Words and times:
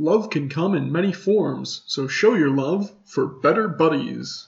Love 0.00 0.30
can 0.30 0.48
come 0.48 0.76
in 0.76 0.92
many 0.92 1.12
forms, 1.12 1.82
so 1.86 2.06
show 2.06 2.34
your 2.34 2.50
love 2.50 2.92
for 3.04 3.26
better 3.26 3.66
buddies. 3.66 4.46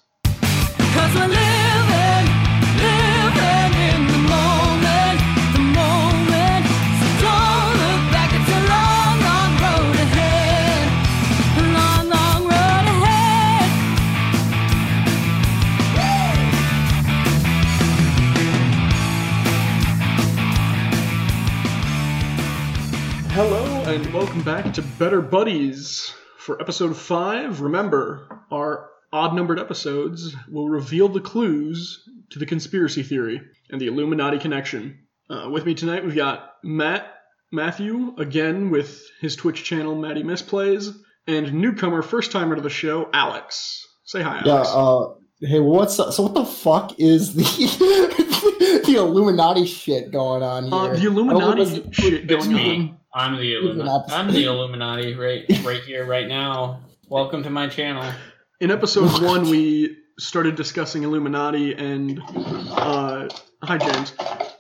And 23.91 24.15
welcome 24.15 24.41
back 24.43 24.73
to 24.73 24.83
Better 24.83 25.21
Buddies. 25.21 26.15
For 26.39 26.61
episode 26.61 26.97
5, 26.97 27.61
remember, 27.61 28.45
our 28.53 28.89
odd 29.13 29.35
numbered 29.35 29.59
episodes 29.59 30.37
will 30.49 30.69
reveal 30.69 31.09
the 31.09 31.21
clues 31.21 32.09
to 32.31 32.39
the 32.39 32.47
conspiracy 32.47 33.03
theory 33.03 33.41
and 33.69 33.81
the 33.81 33.89
Illuminati 33.89 34.39
connection. 34.39 35.01
Uh, 35.29 35.49
with 35.51 35.67
me 35.67 35.75
tonight, 35.75 36.05
we've 36.05 36.15
got 36.15 36.53
Matt, 36.63 37.15
Matthew, 37.51 38.15
again 38.17 38.71
with 38.71 39.05
his 39.21 39.35
Twitch 39.35 39.65
channel, 39.65 39.97
Matty 39.97 40.23
Misplays, 40.23 40.95
and 41.27 41.53
newcomer, 41.53 42.03
first 42.03 42.31
timer 42.31 42.55
to 42.55 42.63
the 42.63 42.71
show, 42.71 43.11
Alex. 43.13 43.85
Say 44.05 44.23
hi, 44.23 44.43
Yeah. 44.45 44.53
Alex. 44.53 44.71
Uh, 44.73 45.47
hey, 45.49 45.59
what's 45.61 45.99
up? 45.99 46.13
so? 46.13 46.23
What 46.23 46.35
the 46.35 46.47
fuck 46.47 46.95
is 47.01 47.35
the 47.35 47.43
the 48.87 48.95
Illuminati 48.99 49.67
shit 49.67 50.13
going 50.13 50.45
on 50.45 50.65
here? 50.67 50.75
Uh, 50.75 50.87
the 50.89 50.95
I 50.95 51.03
don't 51.03 51.15
know 51.27 51.33
Illuminati 51.33 51.91
shit 51.91 52.27
going 52.29 52.55
on. 52.55 53.00
I'm 53.13 53.37
the 53.37 53.43
Even 53.43 53.71
Illuminati. 53.71 54.13
I'm 54.13 54.33
the 54.33 54.45
Illuminati 54.45 55.15
right 55.15 55.45
right 55.65 55.83
here, 55.83 56.05
right 56.07 56.29
now. 56.29 56.81
Welcome 57.09 57.43
to 57.43 57.51
my 57.51 57.69
channel. 57.69 58.09
In 58.61 58.71
episode 58.71 59.21
one, 59.23 59.51
we 59.51 59.97
started 60.19 60.55
discussing 60.55 61.03
Illuminati 61.03 61.75
and 61.75 62.23
uh, 62.29 63.29
hi 63.65 63.79
James. 63.79 64.13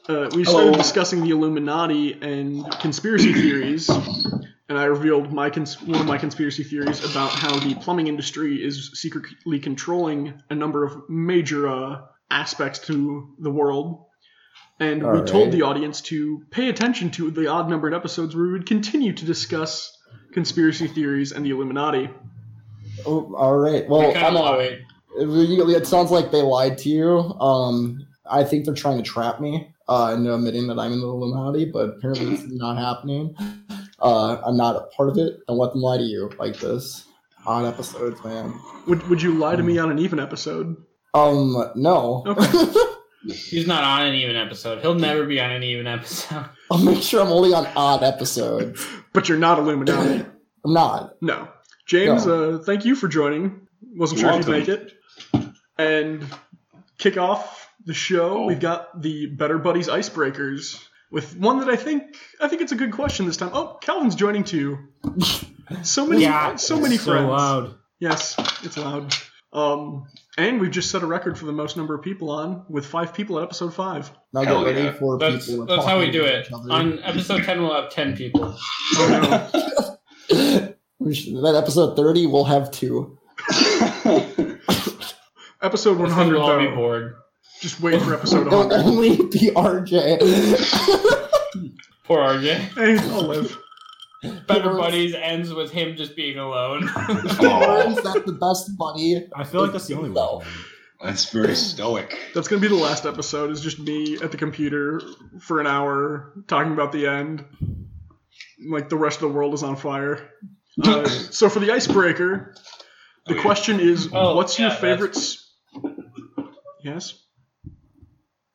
Uh, 0.08 0.28
we 0.34 0.42
started 0.42 0.70
Hello. 0.70 0.72
discussing 0.72 1.22
the 1.22 1.30
Illuminati 1.30 2.14
and 2.20 2.68
conspiracy 2.80 3.32
theories, 3.32 3.88
and 3.88 4.76
I 4.76 4.84
revealed 4.86 5.32
my 5.32 5.48
cons- 5.48 5.80
one 5.80 6.00
of 6.00 6.06
my 6.06 6.18
conspiracy 6.18 6.64
theories 6.64 7.08
about 7.08 7.30
how 7.30 7.56
the 7.60 7.76
plumbing 7.76 8.08
industry 8.08 8.64
is 8.64 8.90
secretly 8.94 9.60
controlling 9.60 10.42
a 10.50 10.56
number 10.56 10.84
of 10.84 11.08
major 11.08 11.68
uh, 11.68 12.00
aspects 12.32 12.80
to 12.80 13.32
the 13.38 13.50
world. 13.50 14.06
And 14.80 15.02
we 15.02 15.08
Alright. 15.08 15.26
told 15.26 15.52
the 15.52 15.62
audience 15.62 16.00
to 16.02 16.42
pay 16.50 16.70
attention 16.70 17.10
to 17.12 17.30
the 17.30 17.48
odd 17.48 17.68
numbered 17.68 17.92
episodes 17.92 18.34
where 18.34 18.46
we 18.46 18.52
would 18.52 18.66
continue 18.66 19.12
to 19.12 19.24
discuss 19.26 19.96
conspiracy 20.32 20.88
theories 20.88 21.32
and 21.32 21.44
the 21.44 21.50
Illuminati. 21.50 22.08
Oh, 23.04 23.34
all 23.36 23.58
right. 23.58 23.86
Well, 23.88 24.10
I 24.10 24.12
kinda 24.12 24.26
I'm 24.26 24.34
not, 24.34 24.60
it, 24.60 24.82
it 25.18 25.86
sounds 25.86 26.10
like 26.10 26.30
they 26.30 26.40
lied 26.40 26.78
to 26.78 26.88
you. 26.88 27.18
Um, 27.40 28.06
I 28.28 28.42
think 28.42 28.64
they're 28.64 28.74
trying 28.74 28.96
to 28.96 29.02
trap 29.02 29.40
me 29.40 29.74
uh, 29.86 30.14
into 30.16 30.34
admitting 30.34 30.66
that 30.68 30.78
I'm 30.78 30.92
in 30.92 31.00
the 31.00 31.06
Illuminati, 31.06 31.66
but 31.66 31.90
apparently 31.90 32.34
it's 32.34 32.44
not 32.46 32.78
happening. 32.78 33.36
Uh, 33.98 34.40
I'm 34.46 34.56
not 34.56 34.76
a 34.76 34.86
part 34.96 35.10
of 35.10 35.18
it. 35.18 35.40
Don't 35.46 35.58
let 35.58 35.72
them 35.72 35.82
lie 35.82 35.98
to 35.98 36.04
you 36.04 36.30
like 36.38 36.58
this. 36.58 37.04
Odd 37.44 37.66
episodes, 37.66 38.22
man. 38.24 38.58
Would, 38.86 39.06
would 39.08 39.20
you 39.20 39.34
lie 39.34 39.56
to 39.56 39.62
me 39.62 39.78
on 39.78 39.90
an 39.90 39.98
even 39.98 40.20
episode? 40.20 40.76
Um, 41.12 41.70
no. 41.74 42.22
Okay. 42.26 42.72
He's 43.24 43.66
not 43.66 43.84
on 43.84 44.06
an 44.06 44.14
even 44.14 44.36
episode. 44.36 44.80
He'll 44.80 44.94
never 44.94 45.26
be 45.26 45.40
on 45.40 45.50
an 45.52 45.62
even 45.62 45.86
episode. 45.86 46.46
I'll 46.70 46.78
make 46.78 47.02
sure 47.02 47.20
I'm 47.20 47.28
only 47.32 47.52
on 47.52 47.66
odd 47.76 48.02
episodes. 48.02 48.84
But 49.12 49.28
you're 49.28 49.38
not 49.38 49.58
Illuminati. 49.58 50.24
I'm 50.64 50.72
not. 50.72 51.16
No. 51.20 51.48
James, 51.86 52.26
uh, 52.26 52.62
thank 52.64 52.84
you 52.84 52.94
for 52.94 53.08
joining. 53.08 53.66
Wasn't 53.96 54.20
You're 54.20 54.30
sure 54.32 54.40
if 54.40 54.46
you'd 54.46 54.52
make 54.52 54.68
it. 54.68 54.92
And 55.78 56.24
kick 56.98 57.16
off 57.16 57.68
the 57.84 57.94
show, 57.94 58.42
Oh. 58.42 58.46
we've 58.46 58.60
got 58.60 59.00
the 59.02 59.26
Better 59.26 59.58
Buddies 59.58 59.88
Icebreakers 59.88 60.82
with 61.10 61.36
one 61.36 61.58
that 61.60 61.68
I 61.68 61.76
think 61.76 62.14
I 62.40 62.46
think 62.48 62.62
it's 62.62 62.72
a 62.72 62.76
good 62.76 62.92
question 62.92 63.26
this 63.26 63.36
time. 63.36 63.50
Oh, 63.52 63.78
Calvin's 63.80 64.14
joining 64.14 64.44
too. 64.44 64.78
So 65.82 66.04
many, 66.04 66.24
so 66.58 66.80
many 66.80 66.96
friends. 66.98 67.28
loud. 67.28 67.74
Yes, 68.00 68.34
it's 68.64 68.76
loud. 68.76 69.14
Um, 69.52 70.06
and 70.38 70.60
we've 70.60 70.70
just 70.70 70.90
set 70.90 71.02
a 71.02 71.06
record 71.06 71.36
for 71.36 71.44
the 71.46 71.52
most 71.52 71.76
number 71.76 71.94
of 71.94 72.02
people 72.02 72.30
on 72.30 72.64
with 72.68 72.86
five 72.86 73.12
people 73.12 73.38
at 73.38 73.44
episode 73.44 73.74
five. 73.74 74.10
Now 74.32 74.44
get 74.44 74.64
ready 74.64 74.82
yeah. 74.84 74.92
for 74.92 75.18
That's 75.18 75.48
people. 75.48 75.66
that's 75.66 75.84
how 75.84 75.98
we 75.98 76.10
do 76.10 76.24
it. 76.24 76.52
On 76.52 77.00
episode 77.02 77.42
ten, 77.42 77.60
we'll 77.60 77.74
have 77.74 77.90
ten 77.90 78.16
people. 78.16 78.56
Oh 78.94 79.50
We 81.00 81.14
should- 81.14 81.36
that 81.42 81.54
episode 81.56 81.96
30, 81.96 82.26
we'll 82.26 82.44
have 82.44 82.70
two. 82.70 83.18
episode 85.62 85.96
one 85.98 86.10
I 86.10 86.14
think 86.14 86.18
hundred 86.18 86.38
we'll 86.38 86.42
all 86.50 86.58
be 86.58 86.68
bored. 86.68 87.14
Just 87.60 87.80
wait 87.80 88.00
for 88.02 88.14
episode 88.14 88.46
It'll 88.46 88.72
only 88.72 89.16
be 89.16 89.50
RJ. 89.56 90.18
Poor 92.04 92.18
RJ. 92.18 92.54
Hey, 92.74 92.98
I'll 92.98 93.22
live. 93.22 93.58
Better 94.46 94.74
Buddies 94.74 95.14
ends 95.14 95.52
with 95.52 95.70
him 95.70 95.96
just 95.96 96.14
being 96.16 96.38
alone. 96.38 96.86
Burns, 96.96 98.02
that's 98.02 98.22
the 98.26 98.36
best 98.40 98.76
buddy. 98.76 99.26
I 99.34 99.44
feel 99.44 99.62
like 99.62 99.72
that's 99.72 99.86
the 99.86 99.94
only 99.96 100.10
No. 100.10 100.38
way. 100.38 100.46
That's 101.02 101.30
very 101.30 101.54
stoic. 101.54 102.14
That's 102.34 102.46
gonna 102.46 102.60
be 102.60 102.68
the 102.68 102.74
last 102.74 103.06
episode. 103.06 103.50
Is 103.50 103.62
just 103.62 103.78
me 103.78 104.18
at 104.22 104.30
the 104.32 104.36
computer 104.36 105.00
for 105.40 105.58
an 105.60 105.66
hour 105.66 106.34
talking 106.46 106.72
about 106.72 106.92
the 106.92 107.06
end. 107.06 107.44
Like 108.68 108.90
the 108.90 108.96
rest 108.98 109.16
of 109.22 109.30
the 109.30 109.34
world 109.34 109.54
is 109.54 109.62
on 109.62 109.76
fire. 109.76 110.30
Uh, 110.82 111.04
so 111.06 111.48
for 111.48 111.58
the 111.58 111.72
icebreaker, 111.72 112.54
the 113.26 113.32
Okay. 113.34 113.42
question 113.42 113.80
is, 113.80 114.08
Oh, 114.12 114.36
what's 114.36 114.58
your 114.58 114.68
yeah, 114.68 114.74
favorite? 114.76 115.16
S- 115.16 115.50
yes. 116.82 117.18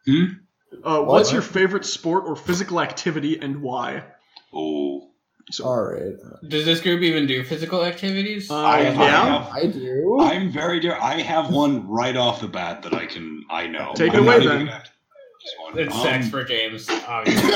Hmm? 0.07 0.23
Uh, 0.83 1.01
what's 1.03 1.27
What? 1.27 1.33
your 1.33 1.41
favorite 1.41 1.85
sport 1.85 2.23
or 2.25 2.35
physical 2.37 2.79
activity 2.79 3.37
and 3.39 3.61
why? 3.61 4.05
Oh, 4.53 5.11
So, 5.51 5.63
All 5.65 5.83
right. 5.83 6.15
Does 6.47 6.65
this 6.65 6.81
group 6.81 7.01
even 7.03 7.27
do 7.27 7.43
physical 7.43 7.85
activities? 7.85 8.49
uh, 8.49 8.55
I, 8.63 8.77
I 8.79 8.81
yeah. 8.81 8.93
have, 9.43 9.53
I 9.53 9.67
do. 9.67 10.17
I'm 10.19 10.51
very. 10.51 10.79
Dear, 10.79 10.97
I 10.99 11.21
have 11.21 11.51
one 11.51 11.87
right 11.87 12.15
off 12.17 12.41
the 12.41 12.47
bat 12.47 12.81
that 12.81 12.93
I 12.95 13.05
can. 13.05 13.45
I 13.51 13.67
know. 13.67 13.93
Take 13.95 14.13
it 14.13 14.17
I'm 14.17 14.23
away, 14.23 14.37
not 14.39 14.45
then. 14.45 14.65
gonna- 14.65 14.83
it's 15.75 15.93
Um, 15.95 16.01
sex 16.01 16.29
for 16.29 16.43
James. 16.43 16.89
Obviously. 17.07 17.51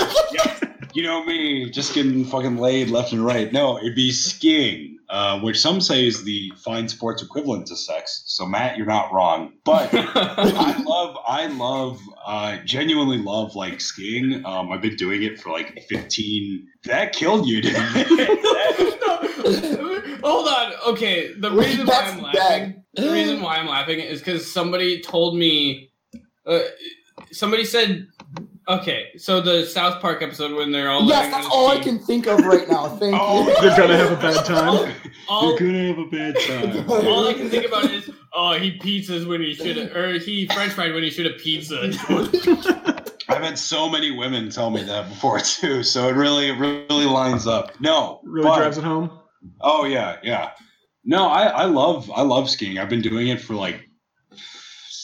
You 0.93 1.03
know 1.03 1.23
me, 1.23 1.69
just 1.69 1.93
getting 1.93 2.25
fucking 2.25 2.57
laid 2.57 2.89
left 2.89 3.11
and 3.13 3.23
right. 3.23 3.53
No, 3.53 3.77
it'd 3.77 3.93
be 3.95 4.11
skiing, 4.11 4.97
uh, 5.09 5.39
which 5.39 5.59
some 5.59 5.81
say 5.81 6.05
is 6.05 6.23
the 6.23 6.51
fine 6.57 6.87
sports 6.87 7.23
equivalent 7.23 7.65
to 7.67 7.75
sex. 7.75 8.23
So 8.27 8.45
Matt, 8.45 8.77
you're 8.77 8.85
not 8.85 9.11
wrong. 9.11 9.53
But 9.65 9.89
I 9.93 10.77
love, 10.83 11.17
I 11.27 11.47
love, 11.47 11.99
uh, 12.25 12.57
genuinely 12.63 13.17
love 13.17 13.55
like 13.55 13.81
skiing. 13.81 14.45
Um, 14.45 14.71
I've 14.71 14.81
been 14.81 14.95
doing 14.95 15.23
it 15.23 15.39
for 15.39 15.49
like 15.49 15.83
15. 15.89 16.67
That 16.85 17.11
killed 17.11 17.45
you, 17.45 17.61
dude. 17.61 17.75
Hold 20.23 20.47
on. 20.47 20.73
Okay, 20.87 21.33
the 21.33 21.51
reason 21.51 21.85
why 21.85 22.03
I'm 22.05 22.21
laughing, 22.21 22.83
the 22.93 23.11
reason 23.11 23.41
why 23.41 23.57
I'm 23.57 23.67
laughing 23.67 23.99
is 23.99 24.19
because 24.19 24.49
somebody 24.49 25.01
told 25.01 25.37
me, 25.37 25.91
uh, 26.45 26.61
somebody 27.33 27.65
said, 27.65 28.07
okay, 28.69 29.07
so 29.17 29.41
the 29.41 29.65
South 29.65 30.01
Park 30.01 30.21
episode 30.21 30.53
when 30.55 30.71
they're 30.71 30.89
all 30.89 31.03
Yes, 31.05 31.31
that's 31.31 31.45
on 31.47 31.51
all 31.51 31.67
I 31.69 31.79
can 31.79 31.99
think 31.99 32.27
of 32.27 32.39
right 32.45 32.67
now. 32.69 32.87
Thank 32.97 33.15
Oh, 33.19 33.47
you. 33.47 33.61
They're 33.61 33.77
gonna 33.77 33.97
have 33.97 34.11
a 34.11 34.15
bad 34.21 34.45
time. 34.45 34.93
all, 35.29 35.57
gonna 35.57 35.87
have 35.87 35.97
a 35.97 36.05
bad 36.05 36.35
time. 36.39 36.89
all 36.89 37.27
I 37.27 37.33
can 37.33 37.49
think 37.49 37.65
about 37.65 37.85
is, 37.91 38.09
oh, 38.33 38.53
he 38.53 38.77
pizzas 38.79 39.27
when 39.27 39.41
he 39.41 39.53
should 39.53 39.77
have, 39.77 39.95
or 39.95 40.13
he 40.19 40.47
French 40.47 40.73
fried 40.73 40.93
when 40.93 41.03
he 41.03 41.09
should 41.09 41.25
have 41.25 41.37
pizza. 41.37 41.81
I've 43.29 43.43
had 43.43 43.59
so 43.59 43.87
many 43.89 44.11
women 44.11 44.49
tell 44.49 44.69
me 44.71 44.83
that 44.83 45.07
before 45.09 45.39
too, 45.39 45.83
so 45.83 46.07
it 46.07 46.13
really, 46.13 46.51
really 46.51 47.05
lines 47.05 47.45
up. 47.47 47.79
No, 47.79 48.21
Really 48.23 48.47
but- 48.47 48.57
drives 48.57 48.77
it 48.77 48.83
home. 48.83 49.11
Oh 49.61 49.85
yeah, 49.85 50.17
yeah. 50.23 50.51
No, 51.05 51.27
I, 51.29 51.43
I 51.45 51.65
love 51.65 52.11
I 52.13 52.21
love 52.23 52.49
skiing. 52.49 52.77
I've 52.77 52.89
been 52.89 53.01
doing 53.01 53.29
it 53.29 53.39
for 53.39 53.53
like 53.55 53.88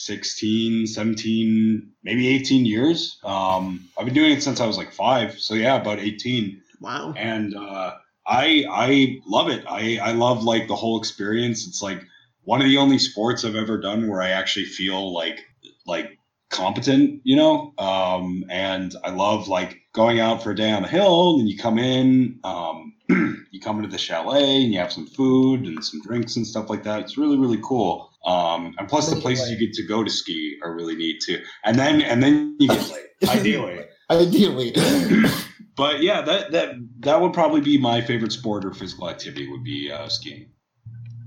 16, 0.06 0.86
17, 0.86 1.92
maybe 2.02 2.28
18 2.28 2.64
years. 2.64 3.18
Um, 3.24 3.88
I've 3.98 4.04
been 4.04 4.14
doing 4.14 4.32
it 4.32 4.42
since 4.42 4.60
I 4.60 4.66
was 4.66 4.76
like 4.76 4.92
five. 4.92 5.38
So 5.38 5.54
yeah, 5.54 5.76
about 5.76 5.98
18. 5.98 6.62
Wow. 6.80 7.12
And 7.16 7.54
uh, 7.56 7.94
I 8.26 8.64
I 8.70 9.20
love 9.26 9.48
it. 9.48 9.64
I, 9.68 9.98
I 10.02 10.12
love 10.12 10.44
like 10.44 10.68
the 10.68 10.76
whole 10.76 10.98
experience. 10.98 11.66
It's 11.66 11.82
like 11.82 12.02
one 12.44 12.60
of 12.60 12.66
the 12.66 12.78
only 12.78 12.98
sports 12.98 13.44
I've 13.44 13.56
ever 13.56 13.78
done 13.78 14.08
where 14.08 14.22
I 14.22 14.30
actually 14.30 14.66
feel 14.66 15.12
like 15.12 15.44
like 15.86 16.16
competent, 16.50 17.20
you 17.24 17.36
know? 17.36 17.72
Um, 17.78 18.44
and 18.48 18.94
I 19.04 19.10
love 19.10 19.48
like 19.48 19.78
going 19.92 20.20
out 20.20 20.42
for 20.42 20.52
a 20.52 20.56
day 20.56 20.70
on 20.72 20.82
the 20.82 20.88
hill 20.88 21.32
and 21.32 21.40
then 21.40 21.46
you 21.46 21.58
come 21.58 21.78
in, 21.78 22.38
um, 22.44 22.94
you 23.50 23.60
come 23.60 23.76
into 23.78 23.90
the 23.90 23.98
chalet 23.98 24.62
and 24.62 24.72
you 24.72 24.78
have 24.78 24.92
some 24.92 25.06
food 25.06 25.66
and 25.66 25.84
some 25.84 26.00
drinks 26.02 26.36
and 26.36 26.46
stuff 26.46 26.70
like 26.70 26.84
that. 26.84 27.00
It's 27.00 27.18
really, 27.18 27.36
really 27.38 27.60
cool. 27.62 28.10
Um, 28.26 28.74
and 28.78 28.88
plus 28.88 29.08
the 29.08 29.20
places 29.20 29.50
you 29.50 29.58
get 29.58 29.72
to 29.74 29.86
go 29.86 30.02
to 30.02 30.10
ski 30.10 30.58
are 30.62 30.74
really 30.74 30.96
neat 30.96 31.22
too. 31.24 31.40
And 31.64 31.78
then, 31.78 32.02
and 32.02 32.22
then 32.22 32.56
you 32.58 32.68
get 32.68 32.90
laid, 32.90 33.06
ideally. 33.28 33.84
Ideally. 34.10 34.72
but 35.76 36.02
yeah, 36.02 36.22
that 36.22 36.52
that 36.52 36.74
that 37.00 37.20
would 37.20 37.32
probably 37.32 37.60
be 37.60 37.78
my 37.78 38.00
favorite 38.00 38.32
sport 38.32 38.64
or 38.64 38.72
physical 38.72 39.08
activity 39.08 39.48
would 39.48 39.64
be 39.64 39.90
uh, 39.90 40.08
skiing. 40.08 40.50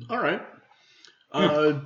All 0.10 0.20
right. 0.20 0.42
Uh, 1.32 1.80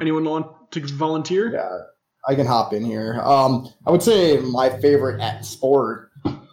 anyone 0.00 0.24
want 0.24 0.70
to 0.72 0.80
volunteer? 0.80 1.52
Yeah, 1.52 1.78
I 2.26 2.34
can 2.34 2.46
hop 2.46 2.72
in 2.72 2.84
here. 2.84 3.20
Um, 3.22 3.68
I 3.86 3.90
would 3.90 4.02
say 4.02 4.38
my 4.38 4.70
favorite 4.80 5.20
at 5.20 5.44
sport 5.44 6.09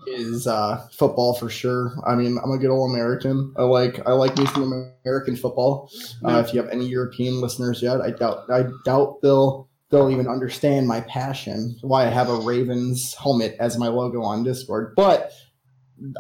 is 0.08 0.48
uh, 0.48 0.88
football 0.94 1.34
for 1.36 1.50
sure. 1.50 1.94
I 2.06 2.16
mean, 2.16 2.38
I'm 2.44 2.52
a 2.52 2.58
good 2.58 2.70
old 2.70 2.92
American. 2.92 3.54
I 3.58 3.64
like 3.64 4.00
I 4.08 4.12
like 4.14 4.38
me 4.38 4.46
some 4.48 4.94
American 5.04 5.36
football. 5.36 5.90
Uh, 6.26 6.44
if 6.46 6.54
you 6.54 6.62
have 6.62 6.70
any 6.72 6.88
European 6.88 7.42
listeners 7.42 7.82
yet, 7.82 8.02
I 8.02 8.12
doubt 8.12 8.50
I 8.50 8.64
doubt 8.86 9.18
they'll 9.22 9.70
they'll 9.90 10.10
even 10.10 10.28
understand 10.28 10.88
my 10.88 11.02
passion. 11.02 11.76
Why 11.82 12.06
I 12.06 12.10
have 12.10 12.30
a 12.30 12.36
Ravens 12.38 13.14
helmet 13.16 13.56
as 13.60 13.78
my 13.78 13.88
logo 13.88 14.22
on 14.22 14.44
Discord, 14.44 14.94
but. 14.96 15.32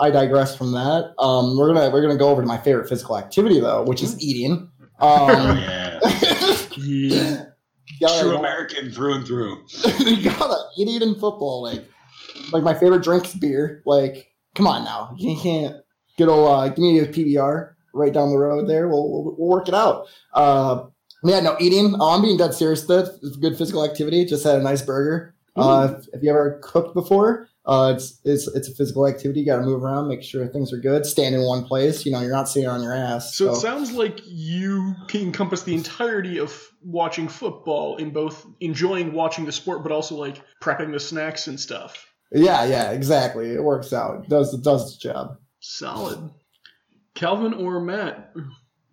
I 0.01 0.09
digress 0.09 0.57
from 0.57 0.71
that. 0.71 1.13
Um, 1.19 1.55
we're 1.55 1.71
gonna 1.71 1.91
we're 1.91 2.01
gonna 2.01 2.17
go 2.17 2.29
over 2.29 2.41
to 2.41 2.47
my 2.47 2.57
favorite 2.57 2.89
physical 2.89 3.15
activity 3.15 3.59
though, 3.59 3.83
which 3.83 4.01
is 4.01 4.19
eating. 4.19 4.71
Oh 4.99 5.27
Um, 5.29 5.57
yeah, 5.59 5.99
Yeah. 6.77 7.43
gotta- 8.01 8.21
true 8.23 8.37
American 8.37 8.89
through 8.91 9.13
and 9.17 9.27
through. 9.27 9.63
you 9.99 10.23
gotta 10.23 10.57
eat 10.79 11.03
in 11.03 11.13
football. 11.13 11.61
Like, 11.61 11.85
like 12.51 12.63
my 12.63 12.73
favorite 12.73 13.03
drink's 13.03 13.33
beer. 13.33 13.81
Like, 13.85 14.31
come 14.55 14.67
on 14.67 14.83
now, 14.83 15.15
you 15.17 15.37
can't 15.37 15.75
get 16.17 16.27
old. 16.27 16.49
Uh, 16.49 16.67
give 16.69 16.79
me 16.79 16.99
a 16.99 17.07
PBR 17.07 17.73
right 17.93 18.13
down 18.13 18.29
the 18.29 18.37
road 18.37 18.67
there. 18.67 18.87
We'll 18.87 19.11
we'll, 19.11 19.35
we'll 19.37 19.49
work 19.49 19.67
it 19.67 19.73
out. 19.73 20.07
Uh, 20.33 20.85
yeah, 21.23 21.39
no 21.39 21.55
eating. 21.59 21.95
Oh, 21.99 22.15
I'm 22.15 22.21
being 22.21 22.37
dead 22.37 22.53
serious. 22.53 22.85
That 22.85 23.19
it's 23.21 23.37
good 23.37 23.57
physical 23.57 23.83
activity. 23.83 24.25
Just 24.25 24.43
had 24.43 24.59
a 24.59 24.63
nice 24.63 24.81
burger. 24.81 25.35
Uh, 25.55 25.95
if, 25.97 26.07
if 26.13 26.23
you 26.23 26.29
ever 26.29 26.59
cooked 26.61 26.93
before, 26.93 27.49
uh, 27.65 27.93
it's 27.95 28.19
it's 28.23 28.47
it's 28.47 28.69
a 28.69 28.75
physical 28.75 29.07
activity. 29.07 29.41
You 29.41 29.45
got 29.45 29.57
to 29.57 29.63
move 29.63 29.83
around, 29.83 30.07
make 30.07 30.23
sure 30.23 30.47
things 30.47 30.71
are 30.71 30.77
good. 30.77 31.05
Stand 31.05 31.35
in 31.35 31.41
one 31.41 31.65
place. 31.65 32.05
You 32.05 32.11
know, 32.11 32.21
you're 32.21 32.31
not 32.31 32.47
sitting 32.47 32.69
on 32.69 32.81
your 32.81 32.93
ass. 32.93 33.35
So 33.35 33.51
it 33.51 33.55
sounds 33.55 33.91
like 33.91 34.21
you 34.25 34.95
can 35.07 35.21
encompass 35.21 35.63
the 35.63 35.73
entirety 35.73 36.39
of 36.39 36.71
watching 36.83 37.27
football 37.27 37.97
in 37.97 38.11
both 38.11 38.45
enjoying 38.61 39.13
watching 39.13 39.45
the 39.45 39.51
sport, 39.51 39.83
but 39.83 39.91
also 39.91 40.15
like 40.15 40.41
prepping 40.61 40.91
the 40.93 40.99
snacks 40.99 41.47
and 41.47 41.59
stuff. 41.59 42.06
Yeah, 42.31 42.65
yeah, 42.65 42.91
exactly. 42.91 43.51
It 43.51 43.63
works 43.63 43.93
out. 43.93 44.23
It 44.23 44.29
does 44.29 44.53
it 44.53 44.63
does 44.63 44.83
its 44.93 44.97
job. 44.97 45.37
Solid. 45.59 46.29
Calvin 47.15 47.53
or 47.53 47.79
Matt, 47.81 48.33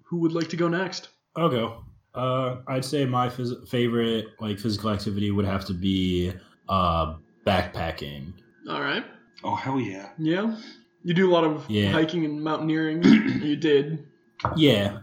who 0.05 0.19
would 0.21 0.33
like 0.33 0.49
to 0.49 0.57
go 0.57 0.69
next? 0.69 1.09
I'll 1.37 1.49
go. 1.51 1.85
Uh, 2.15 2.59
I'd 2.69 2.85
say 2.85 3.05
my 3.05 3.29
phys- 3.29 3.69
favorite 3.69 4.27
like 4.41 4.59
physical 4.59 4.91
activity 4.91 5.31
would 5.31 5.45
have 5.45 5.65
to 5.67 5.75
be 5.75 6.33
uh, 6.69 7.17
backpacking. 7.47 8.33
All 8.69 8.81
right. 8.81 9.05
Oh 9.43 9.55
hell 9.57 9.79
yeah! 9.81 10.11
Yeah. 10.19 10.57
You 11.03 11.13
do 11.13 11.31
a 11.31 11.33
lot 11.33 11.45
of 11.45 11.69
Yeah. 11.69 11.91
hiking 11.93 12.25
and 12.25 12.43
mountaineering. 12.43 13.03
you 13.43 13.57
did. 13.57 14.07
Yeah, 14.57 15.01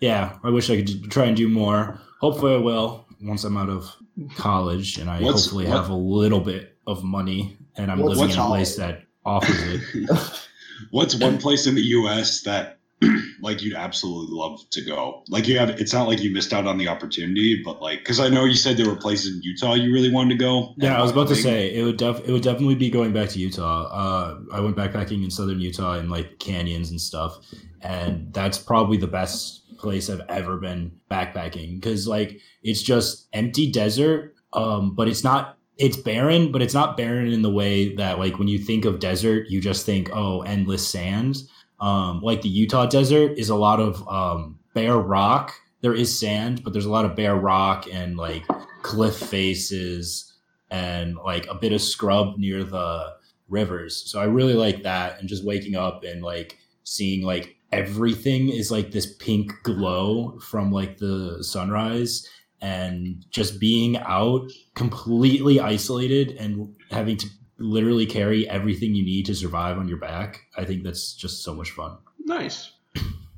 yeah. 0.00 0.36
I 0.44 0.50
wish 0.50 0.68
I 0.68 0.76
could 0.76 0.86
d- 0.86 1.06
try 1.08 1.24
and 1.24 1.36
do 1.36 1.48
more. 1.48 1.98
Hopefully, 2.20 2.54
I 2.54 2.58
will 2.58 3.06
once 3.22 3.44
I'm 3.44 3.56
out 3.56 3.70
of 3.70 3.90
college 4.36 4.98
and 4.98 5.08
I 5.08 5.20
What's- 5.22 5.44
hopefully 5.44 5.64
what- 5.66 5.76
have 5.76 5.88
a 5.90 5.94
little 5.94 6.40
bit 6.40 6.76
of 6.86 7.02
money 7.04 7.56
and 7.78 7.90
I'm 7.90 8.00
living 8.00 8.30
in 8.30 8.38
a 8.38 8.46
place 8.46 8.76
that 8.76 9.02
offers 9.24 9.56
it. 9.62 10.20
What's 10.90 11.14
one 11.14 11.38
place 11.38 11.66
in 11.66 11.74
the 11.74 11.82
U.S. 11.82 12.42
that 12.42 12.78
like 13.40 13.62
you'd 13.62 13.74
absolutely 13.74 14.36
love 14.36 14.60
to 14.70 14.80
go? 14.84 15.22
Like 15.28 15.48
you 15.48 15.58
have, 15.58 15.70
it's 15.70 15.92
not 15.92 16.08
like 16.08 16.20
you 16.20 16.32
missed 16.32 16.52
out 16.52 16.66
on 16.66 16.78
the 16.78 16.88
opportunity, 16.88 17.62
but 17.64 17.80
like 17.80 18.00
because 18.00 18.20
I 18.20 18.28
know 18.28 18.44
you 18.44 18.54
said 18.54 18.76
there 18.76 18.88
were 18.88 18.96
places 18.96 19.36
in 19.36 19.42
Utah 19.42 19.74
you 19.74 19.92
really 19.92 20.10
wanted 20.10 20.30
to 20.30 20.38
go. 20.38 20.74
Yeah, 20.76 20.98
I 20.98 21.02
was 21.02 21.10
about 21.10 21.28
to 21.28 21.36
say 21.36 21.74
it 21.74 21.82
would 21.84 21.96
def- 21.96 22.26
it 22.26 22.32
would 22.32 22.42
definitely 22.42 22.76
be 22.76 22.90
going 22.90 23.12
back 23.12 23.28
to 23.30 23.38
Utah. 23.38 23.84
Uh, 23.86 24.40
I 24.52 24.60
went 24.60 24.76
backpacking 24.76 25.24
in 25.24 25.30
southern 25.30 25.60
Utah 25.60 25.94
in 25.94 26.08
like 26.08 26.38
canyons 26.38 26.90
and 26.90 27.00
stuff, 27.00 27.38
and 27.82 28.32
that's 28.32 28.58
probably 28.58 28.96
the 28.96 29.06
best 29.08 29.78
place 29.78 30.10
I've 30.10 30.22
ever 30.28 30.56
been 30.56 30.92
backpacking 31.10 31.80
because 31.80 32.06
like 32.06 32.40
it's 32.62 32.82
just 32.82 33.28
empty 33.32 33.70
desert, 33.70 34.34
um, 34.52 34.94
but 34.94 35.08
it's 35.08 35.24
not. 35.24 35.57
It's 35.78 35.96
barren, 35.96 36.50
but 36.50 36.60
it's 36.60 36.74
not 36.74 36.96
barren 36.96 37.32
in 37.32 37.42
the 37.42 37.50
way 37.50 37.94
that 37.96 38.18
like 38.18 38.38
when 38.38 38.48
you 38.48 38.58
think 38.58 38.84
of 38.84 38.98
desert, 38.98 39.48
you 39.48 39.60
just 39.60 39.86
think 39.86 40.10
oh 40.12 40.42
endless 40.42 40.86
sand. 40.86 41.42
Um, 41.80 42.20
like 42.20 42.42
the 42.42 42.48
Utah 42.48 42.86
desert 42.86 43.38
is 43.38 43.48
a 43.48 43.54
lot 43.54 43.78
of 43.78 44.06
um, 44.08 44.58
bare 44.74 44.96
rock. 44.96 45.54
There 45.80 45.94
is 45.94 46.18
sand, 46.18 46.64
but 46.64 46.72
there's 46.72 46.86
a 46.86 46.90
lot 46.90 47.04
of 47.04 47.14
bare 47.14 47.36
rock 47.36 47.86
and 47.92 48.16
like 48.16 48.44
cliff 48.82 49.16
faces 49.16 50.34
and 50.70 51.16
like 51.16 51.46
a 51.46 51.54
bit 51.54 51.72
of 51.72 51.80
scrub 51.80 52.36
near 52.38 52.64
the 52.64 53.14
rivers. 53.48 54.10
So 54.10 54.20
I 54.20 54.24
really 54.24 54.54
like 54.54 54.82
that 54.82 55.20
and 55.20 55.28
just 55.28 55.44
waking 55.44 55.76
up 55.76 56.04
and 56.04 56.22
like 56.22 56.58
seeing 56.84 57.22
like 57.22 57.56
everything 57.72 58.48
is 58.48 58.70
like 58.70 58.90
this 58.90 59.14
pink 59.16 59.52
glow 59.62 60.38
from 60.40 60.72
like 60.72 60.98
the 60.98 61.38
sunrise 61.42 62.28
and 62.60 63.24
just 63.30 63.60
being 63.60 63.96
out 63.98 64.50
completely 64.74 65.60
isolated 65.60 66.32
and 66.32 66.74
having 66.90 67.16
to 67.18 67.28
literally 67.58 68.06
carry 68.06 68.48
everything 68.48 68.94
you 68.94 69.04
need 69.04 69.26
to 69.26 69.34
survive 69.34 69.78
on 69.78 69.88
your 69.88 69.98
back. 69.98 70.42
I 70.56 70.64
think 70.64 70.82
that's 70.82 71.14
just 71.14 71.42
so 71.42 71.54
much 71.54 71.70
fun. 71.72 71.98
Nice. 72.24 72.72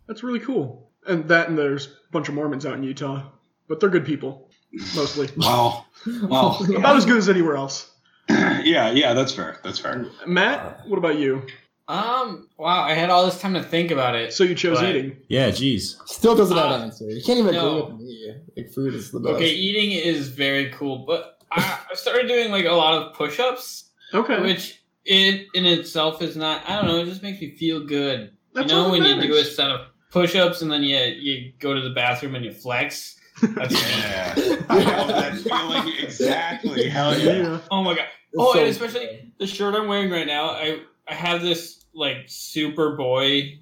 That's 0.07 0.23
really 0.23 0.41
cool. 0.41 0.91
And 1.07 1.29
that 1.29 1.49
and 1.49 1.57
there's 1.57 1.87
a 1.87 2.13
bunch 2.13 2.29
of 2.29 2.35
Mormons 2.35 2.67
out 2.67 2.75
in 2.75 2.83
Utah, 2.83 3.25
but 3.69 3.81
they're 3.81 3.89
good 3.91 4.05
people 4.05 4.51
mostly. 4.95 5.29
Wow. 5.37 5.85
Well, 6.23 6.65
About 6.77 6.97
as 6.97 7.05
good 7.05 7.19
as 7.19 7.29
anywhere 7.29 7.57
else. 7.57 7.91
yeah, 8.29 8.91
yeah, 8.91 9.13
that's 9.13 9.33
fair. 9.33 9.59
That's 9.63 9.79
fair. 9.79 10.07
Matt, 10.27 10.87
what 10.87 10.99
about 10.99 11.19
you? 11.19 11.43
Um. 11.91 12.49
Wow. 12.59 12.83
I 12.83 12.95
had 12.95 13.11
all 13.11 13.25
this 13.25 13.41
time 13.41 13.55
to 13.55 13.63
think 13.63 13.91
about 13.91 14.15
it. 14.15 14.33
So 14.33 14.45
you 14.45 14.55
chose 14.55 14.79
But- 14.81 14.91
eating. 14.97 15.17
Yeah, 15.29 15.51
geez. 15.51 15.97
Still 16.07 16.35
doesn't 16.37 16.57
have 16.57 16.71
Uh, 16.71 16.75
an 16.77 16.83
answer. 16.83 17.05
You 17.11 17.23
can't 17.23 17.39
even 17.39 17.55
no. 17.55 17.83
agree 17.85 17.93
with 17.93 18.01
me. 18.03 18.35
Like 18.57 18.71
food 18.71 18.95
is 18.95 19.11
the 19.11 19.21
best. 19.21 19.35
Okay, 19.37 19.51
eating 19.53 19.93
is 19.93 20.29
very 20.29 20.71
cool, 20.71 21.05
but 21.07 21.39
I, 21.53 21.79
I 21.91 21.95
started 21.95 22.29
doing 22.29 22.51
like 22.51 22.65
a 22.67 22.73
lot 22.73 22.95
of 23.03 23.15
push-ups, 23.15 23.91
Okay. 24.15 24.41
which 24.41 24.83
it 25.05 25.47
in 25.55 25.67
itself 25.67 26.23
is 26.23 26.37
not. 26.37 26.63
I 26.69 26.77
don't 26.77 26.87
know. 26.87 26.99
It 27.01 27.07
just 27.07 27.23
makes 27.23 27.41
me 27.41 27.57
feel 27.57 27.85
good. 27.85 28.31
That's 28.55 28.71
you 28.71 28.77
know 28.79 28.91
when 28.91 29.03
that 29.03 29.17
you 29.17 29.23
do 29.29 29.35
a 29.35 29.45
set 29.45 29.71
of 29.71 29.81
push-ups 30.13 30.63
and 30.63 30.71
then 30.71 30.83
you 30.83 30.97
you 30.99 31.53
go 31.59 31.75
to 31.75 31.81
the 31.81 31.91
bathroom 31.91 32.35
and 32.35 32.45
you 32.45 32.53
flex. 32.53 33.17
That's 33.43 33.73
Yeah, 33.99 34.35
I 34.69 34.85
know 34.85 35.07
that 35.09 35.37
feeling 35.39 35.95
exactly. 36.03 36.89
Hell 36.89 37.19
yeah. 37.19 37.33
Yeah. 37.43 37.59
Oh 37.71 37.83
my 37.83 37.95
god. 37.95 38.05
It's 38.33 38.37
Oh, 38.39 38.53
so- 38.53 38.59
and 38.61 38.69
especially 38.69 39.33
the 39.39 39.47
shirt 39.47 39.75
I'm 39.75 39.89
wearing 39.89 40.11
right 40.11 40.27
now. 40.27 40.51
I 40.51 40.81
I 41.09 41.15
have 41.15 41.41
this 41.43 41.80
like 42.01 42.27
Superboy, 42.27 43.59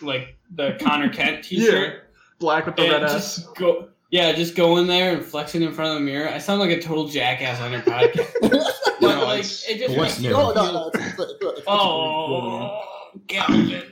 like 0.00 0.36
the 0.54 0.78
Conner 0.80 1.08
Kent 1.10 1.44
T-shirt. 1.44 2.04
Black 2.38 2.66
with 2.66 2.76
the 2.76 2.82
and 2.82 2.92
red 2.92 3.00
just 3.02 3.40
S. 3.40 3.46
go. 3.56 3.88
Yeah, 4.10 4.32
just 4.32 4.54
go 4.54 4.76
in 4.76 4.86
there 4.86 5.14
and 5.16 5.24
flexing 5.24 5.62
in 5.62 5.72
front 5.72 5.90
of 5.90 5.94
the 5.96 6.00
mirror. 6.04 6.28
I 6.28 6.38
sound 6.38 6.60
like 6.60 6.70
a 6.70 6.80
total 6.80 7.08
jackass 7.08 7.60
on 7.60 7.72
your 7.72 7.80
podcast, 7.80 8.32
but 8.40 8.52
No, 9.00 9.24
like 9.24 9.40
it 9.40 9.78
just 9.78 9.96
What's 9.96 9.98
makes 9.98 10.20
new? 10.20 10.32
Oh, 10.32 10.52
no, 10.52 10.64
no, 10.66 10.72
no. 10.72 10.90
It's, 10.94 10.98
it's, 10.98 11.18
it's, 11.20 11.32
it's, 11.42 11.62
Oh, 11.66 12.82
Calvin. 13.26 13.82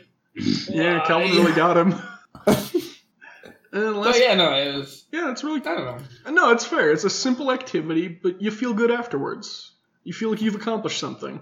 Yeah, 0.68 0.98
Why? 1.00 1.06
Calvin 1.06 1.30
really 1.32 1.52
got 1.52 1.76
him. 1.76 1.92
and 2.46 3.94
But 3.94 4.16
yeah. 4.18 4.28
yeah, 4.28 4.34
no, 4.36 4.54
it 4.54 4.74
was. 4.76 5.04
yeah, 5.12 5.32
it's 5.32 5.42
really 5.42 5.60
I 5.60 5.74
don't 5.74 5.84
know. 6.26 6.30
no, 6.30 6.50
it's 6.52 6.64
fair. 6.64 6.92
It's 6.92 7.04
a 7.04 7.10
simple 7.10 7.50
activity, 7.50 8.06
but 8.08 8.40
you 8.40 8.50
feel 8.52 8.72
good 8.72 8.90
afterwards. 8.92 9.72
You 10.04 10.12
feel 10.12 10.30
like 10.30 10.42
you've 10.42 10.54
accomplished 10.54 10.98
something. 11.00 11.40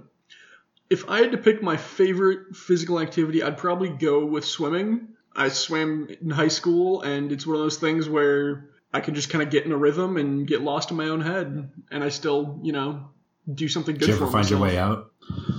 If 0.92 1.08
I 1.08 1.18
had 1.22 1.32
to 1.32 1.38
pick 1.38 1.62
my 1.62 1.76
favorite 1.76 2.54
physical 2.54 3.00
activity, 3.00 3.42
I'd 3.42 3.56
probably 3.56 3.88
go 3.88 4.24
with 4.26 4.44
swimming. 4.44 5.08
I 5.34 5.48
swam 5.48 6.08
in 6.20 6.30
high 6.30 6.48
school, 6.48 7.00
and 7.02 7.32
it's 7.32 7.46
one 7.46 7.56
of 7.56 7.62
those 7.62 7.78
things 7.78 8.08
where 8.08 8.68
I 8.92 9.00
can 9.00 9.14
just 9.14 9.30
kind 9.30 9.42
of 9.42 9.48
get 9.50 9.64
in 9.64 9.72
a 9.72 9.76
rhythm 9.76 10.18
and 10.18 10.46
get 10.46 10.60
lost 10.60 10.90
in 10.90 10.96
my 10.98 11.08
own 11.08 11.22
head, 11.22 11.70
and 11.90 12.04
I 12.04 12.10
still, 12.10 12.60
you 12.62 12.72
know, 12.72 13.08
do 13.52 13.68
something 13.68 13.94
good 13.94 14.00
Did 14.06 14.08
you 14.10 14.16
for 14.16 14.24
ever 14.24 14.32
find 14.32 14.50
your 14.50 14.60
way 14.60 14.76
out? 14.78 15.10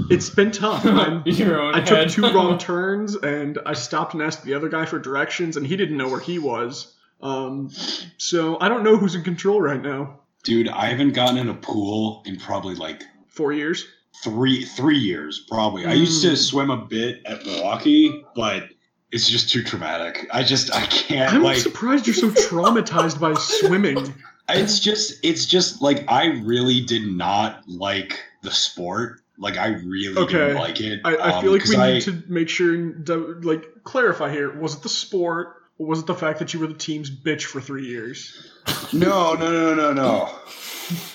It's 0.10 0.30
been 0.30 0.52
tough. 0.52 0.86
I'm- 1.04 1.24
Your 1.26 1.60
own 1.60 1.74
I 1.76 1.82
took 1.82 1.98
head. 1.98 2.10
two 2.12 2.22
wrong 2.22 2.58
turns 2.58 3.16
and 3.16 3.58
I 3.66 3.74
stopped 3.74 4.14
and 4.14 4.22
asked 4.22 4.44
the 4.44 4.54
other 4.54 4.70
guy 4.70 4.86
for 4.86 5.00
directions 5.00 5.58
and 5.58 5.66
he 5.66 5.76
didn't 5.76 5.98
know 5.98 6.08
where 6.10 6.20
he 6.20 6.38
was. 6.40 6.96
Um, 7.22 7.70
so 8.18 8.58
I 8.60 8.70
don't 8.70 8.84
know 8.84 8.96
who's 8.98 9.16
in 9.16 9.24
control 9.24 9.60
right 9.62 9.82
now. 9.82 10.20
Dude, 10.44 10.68
I 10.70 10.88
haven't 10.88 11.14
gotten 11.14 11.38
in 11.38 11.50
a 11.50 11.54
pool 11.54 12.22
in 12.26 12.38
probably 12.38 12.76
like 12.76 13.04
Four 13.30 13.52
years. 13.52 13.86
Three 14.24 14.66
three 14.66 14.98
years 14.98 15.46
probably. 15.50 15.86
I 15.86 15.94
used 15.94 16.22
to 16.24 16.32
Mm. 16.32 16.38
swim 16.38 16.70
a 16.70 16.78
bit 16.78 17.22
at 17.26 17.46
Milwaukee, 17.46 18.24
but 18.36 18.70
it's 19.12 19.30
just 19.30 19.50
too 19.50 19.64
traumatic. 19.64 20.28
I 20.32 20.44
just 20.44 20.74
I 20.74 20.86
can't 20.88 21.34
I'm 21.34 21.44
like 21.44 21.58
surprised 21.58 22.08
you're 22.08 22.16
so 22.16 22.30
traumatized 22.30 23.20
by 23.20 23.34
swimming. 23.36 24.14
it's 24.50 24.80
just 24.80 25.20
it's 25.24 25.46
just 25.46 25.82
like 25.82 26.04
I 26.12 26.26
really 26.44 26.82
did 26.82 27.08
not 27.08 27.68
like 27.68 28.20
the 28.42 28.52
sport. 28.52 29.22
Like 29.38 29.58
I 29.58 29.68
really 29.68 30.18
Okay. 30.18 30.34
didn't 30.38 30.58
like 30.58 30.80
it. 30.80 31.02
I, 31.04 31.16
I 31.16 31.32
um, 31.34 31.42
feel 31.42 31.52
like 31.52 31.66
we 31.66 31.76
I- 31.76 31.94
need 31.94 32.02
to 32.04 32.24
make 32.28 32.50
sure 32.50 32.74
and 32.74 33.44
like 33.46 33.66
clarify 33.84 34.32
here. 34.32 34.52
Was 34.60 34.76
it 34.76 34.84
the 34.84 34.90
sport 34.90 35.58
or 35.80 35.88
was 35.88 36.00
it 36.00 36.06
the 36.06 36.14
fact 36.16 36.40
that 36.40 36.54
you 36.54 36.60
were 36.60 36.68
the 36.68 36.74
team's 36.76 37.10
bitch 37.10 37.44
for 37.44 37.60
three 37.60 37.88
years? 37.88 38.52
No, 38.94 39.34
no, 39.34 39.52
no, 39.52 39.74
no, 39.74 39.92
no. 39.94 40.30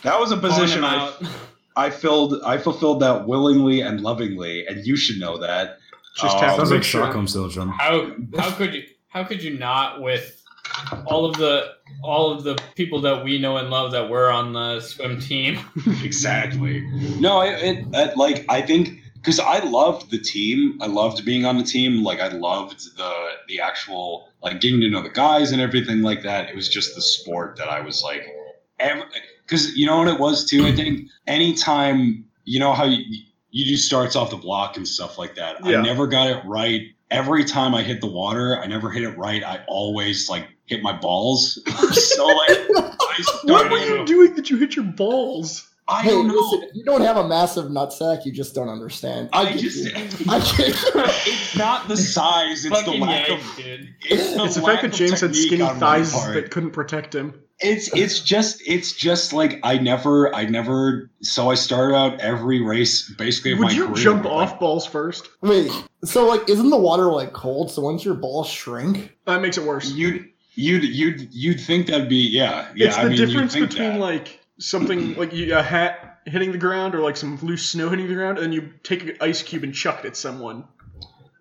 That 0.02 0.18
was 0.18 0.32
a 0.32 0.36
position 0.36 0.82
I 0.84 0.96
out. 0.96 1.22
I 1.78 1.90
filled 1.90 2.42
I 2.44 2.58
fulfilled 2.58 3.00
that 3.00 3.26
willingly 3.28 3.80
and 3.80 4.00
lovingly, 4.00 4.66
and 4.66 4.84
you 4.84 4.96
should 4.96 5.18
know 5.18 5.38
that. 5.38 5.78
Just 6.16 6.36
Um, 6.36 6.56
Sounds 6.56 6.70
make 6.70 6.78
like 6.78 6.84
sure. 6.84 7.02
Stockholm 7.02 7.28
syndrome. 7.28 7.68
How 7.70 8.10
how 8.36 8.50
could 8.50 8.74
you 8.74 8.82
how 9.06 9.22
could 9.22 9.42
you 9.42 9.56
not 9.56 10.02
with 10.02 10.42
all 11.06 11.24
of 11.24 11.36
the 11.36 11.74
all 12.02 12.32
of 12.32 12.42
the 12.42 12.58
people 12.74 13.00
that 13.02 13.24
we 13.24 13.38
know 13.38 13.56
and 13.56 13.70
love 13.70 13.92
that 13.92 14.10
were 14.10 14.30
on 14.30 14.52
the 14.52 14.80
swim 14.80 15.20
team? 15.20 15.60
exactly. 16.02 16.80
No, 17.20 17.42
it, 17.42 17.62
it, 17.62 17.86
it 17.92 18.16
like 18.16 18.44
I 18.48 18.60
think 18.60 19.00
because 19.14 19.38
I 19.38 19.60
loved 19.60 20.10
the 20.10 20.18
team. 20.18 20.78
I 20.80 20.86
loved 20.86 21.24
being 21.24 21.44
on 21.44 21.58
the 21.58 21.64
team. 21.64 22.02
Like 22.02 22.18
I 22.20 22.28
loved 22.28 22.96
the 22.96 23.12
the 23.46 23.60
actual 23.60 24.28
like 24.42 24.60
getting 24.60 24.80
to 24.80 24.90
know 24.90 25.02
the 25.02 25.10
guys 25.10 25.52
and 25.52 25.60
everything 25.60 26.02
like 26.02 26.22
that. 26.24 26.48
It 26.50 26.56
was 26.56 26.68
just 26.68 26.96
the 26.96 27.02
sport 27.02 27.56
that 27.58 27.68
I 27.68 27.80
was 27.80 28.02
like, 28.02 28.26
because 29.48 29.76
you 29.76 29.86
know 29.86 29.98
what 29.98 30.08
it 30.08 30.20
was 30.20 30.44
too. 30.44 30.66
I 30.66 30.72
think 30.72 31.08
anytime 31.26 32.24
you 32.44 32.60
know 32.60 32.72
how 32.72 32.84
you 32.84 33.02
you 33.50 33.64
do 33.64 33.76
starts 33.76 34.14
off 34.14 34.30
the 34.30 34.36
block 34.36 34.76
and 34.76 34.86
stuff 34.86 35.16
like 35.18 35.34
that. 35.36 35.64
Yeah. 35.64 35.78
I 35.78 35.82
never 35.82 36.06
got 36.06 36.28
it 36.28 36.44
right. 36.44 36.82
Every 37.10 37.44
time 37.44 37.74
I 37.74 37.82
hit 37.82 38.02
the 38.02 38.06
water, 38.06 38.60
I 38.60 38.66
never 38.66 38.90
hit 38.90 39.02
it 39.02 39.16
right. 39.16 39.42
I 39.42 39.64
always 39.66 40.28
like 40.28 40.46
hit 40.66 40.82
my 40.82 40.92
balls. 40.92 41.58
so 41.92 42.26
like 42.26 42.50
I 42.50 43.16
started. 43.20 43.50
What 43.50 43.70
were 43.70 43.78
you 43.78 44.04
doing 44.04 44.34
that 44.34 44.50
you 44.50 44.58
hit 44.58 44.76
your 44.76 44.84
balls? 44.84 45.64
I 45.90 46.02
Hey, 46.02 46.10
don't 46.10 46.28
know. 46.28 46.34
listen, 46.34 46.68
you 46.74 46.84
don't 46.84 47.00
have 47.00 47.16
a 47.16 47.26
massive 47.26 47.66
nutsack, 47.70 48.26
you 48.26 48.32
just 48.32 48.54
don't 48.54 48.68
understand. 48.68 49.30
I 49.32 49.52
get 49.52 49.58
just 49.60 49.84
you. 49.86 49.90
I 50.28 50.38
get 50.40 50.76
it's 51.26 51.56
not 51.56 51.88
the 51.88 51.96
size, 51.96 52.66
it's 52.66 52.68
the 52.78 52.84
Fucking 52.84 53.00
lack 53.00 53.30
of 53.30 53.38
yikes, 53.38 53.94
it's 54.02 54.34
the, 54.34 54.44
It's 54.44 54.54
the 54.56 54.60
lack 54.60 54.80
fact 54.82 54.92
that 54.92 54.98
James 54.98 55.20
had 55.22 55.34
skinny 55.34 55.66
thighs 55.66 56.12
that 56.34 56.50
couldn't 56.50 56.72
protect 56.72 57.14
him. 57.14 57.40
It's 57.60 57.92
it's 57.92 58.20
just 58.20 58.62
it's 58.66 58.92
just 58.92 59.32
like 59.32 59.58
I 59.64 59.78
never 59.78 60.32
I 60.34 60.44
never 60.44 61.10
so 61.22 61.50
I 61.50 61.54
started 61.54 61.96
out 61.96 62.20
every 62.20 62.62
race 62.62 63.08
basically 63.18 63.52
of 63.52 63.58
Would 63.58 63.64
my 63.68 63.72
you 63.72 63.86
career 63.88 63.96
jump 64.04 64.22
with, 64.24 64.32
off 64.32 64.50
like- 64.52 64.60
balls 64.60 64.86
first? 64.86 65.28
Wait, 65.40 65.70
so 66.04 66.26
like, 66.26 66.48
isn't 66.48 66.70
the 66.70 66.76
water 66.76 67.06
like 67.06 67.32
cold? 67.32 67.70
So 67.72 67.82
once 67.82 68.04
your 68.04 68.14
balls 68.14 68.48
shrink, 68.48 69.12
That 69.26 69.42
makes 69.42 69.58
it 69.58 69.64
worse. 69.64 69.90
you'd 69.90 70.28
you'd 70.54 70.84
you'd 70.84 71.34
you'd 71.34 71.60
think 71.60 71.88
that'd 71.88 72.08
be 72.08 72.28
yeah 72.30 72.68
yeah 72.76 72.86
it's 72.88 72.96
the 72.96 73.02
I 73.02 73.08
mean, 73.08 73.16
difference 73.18 73.52
think 73.54 73.70
between 73.70 73.94
that. 73.94 74.00
like 74.00 74.38
something 74.60 75.14
like 75.16 75.32
you, 75.32 75.56
a 75.56 75.62
hat 75.62 76.20
hitting 76.26 76.52
the 76.52 76.58
ground 76.58 76.94
or 76.94 77.00
like 77.00 77.16
some 77.16 77.38
loose 77.42 77.68
snow 77.68 77.88
hitting 77.88 78.06
the 78.06 78.14
ground, 78.14 78.38
and 78.38 78.44
then 78.46 78.52
you 78.52 78.72
take 78.84 79.02
an 79.02 79.16
ice 79.20 79.42
cube 79.42 79.64
and 79.64 79.74
chuck 79.74 80.00
it 80.04 80.06
at 80.06 80.16
someone. 80.16 80.62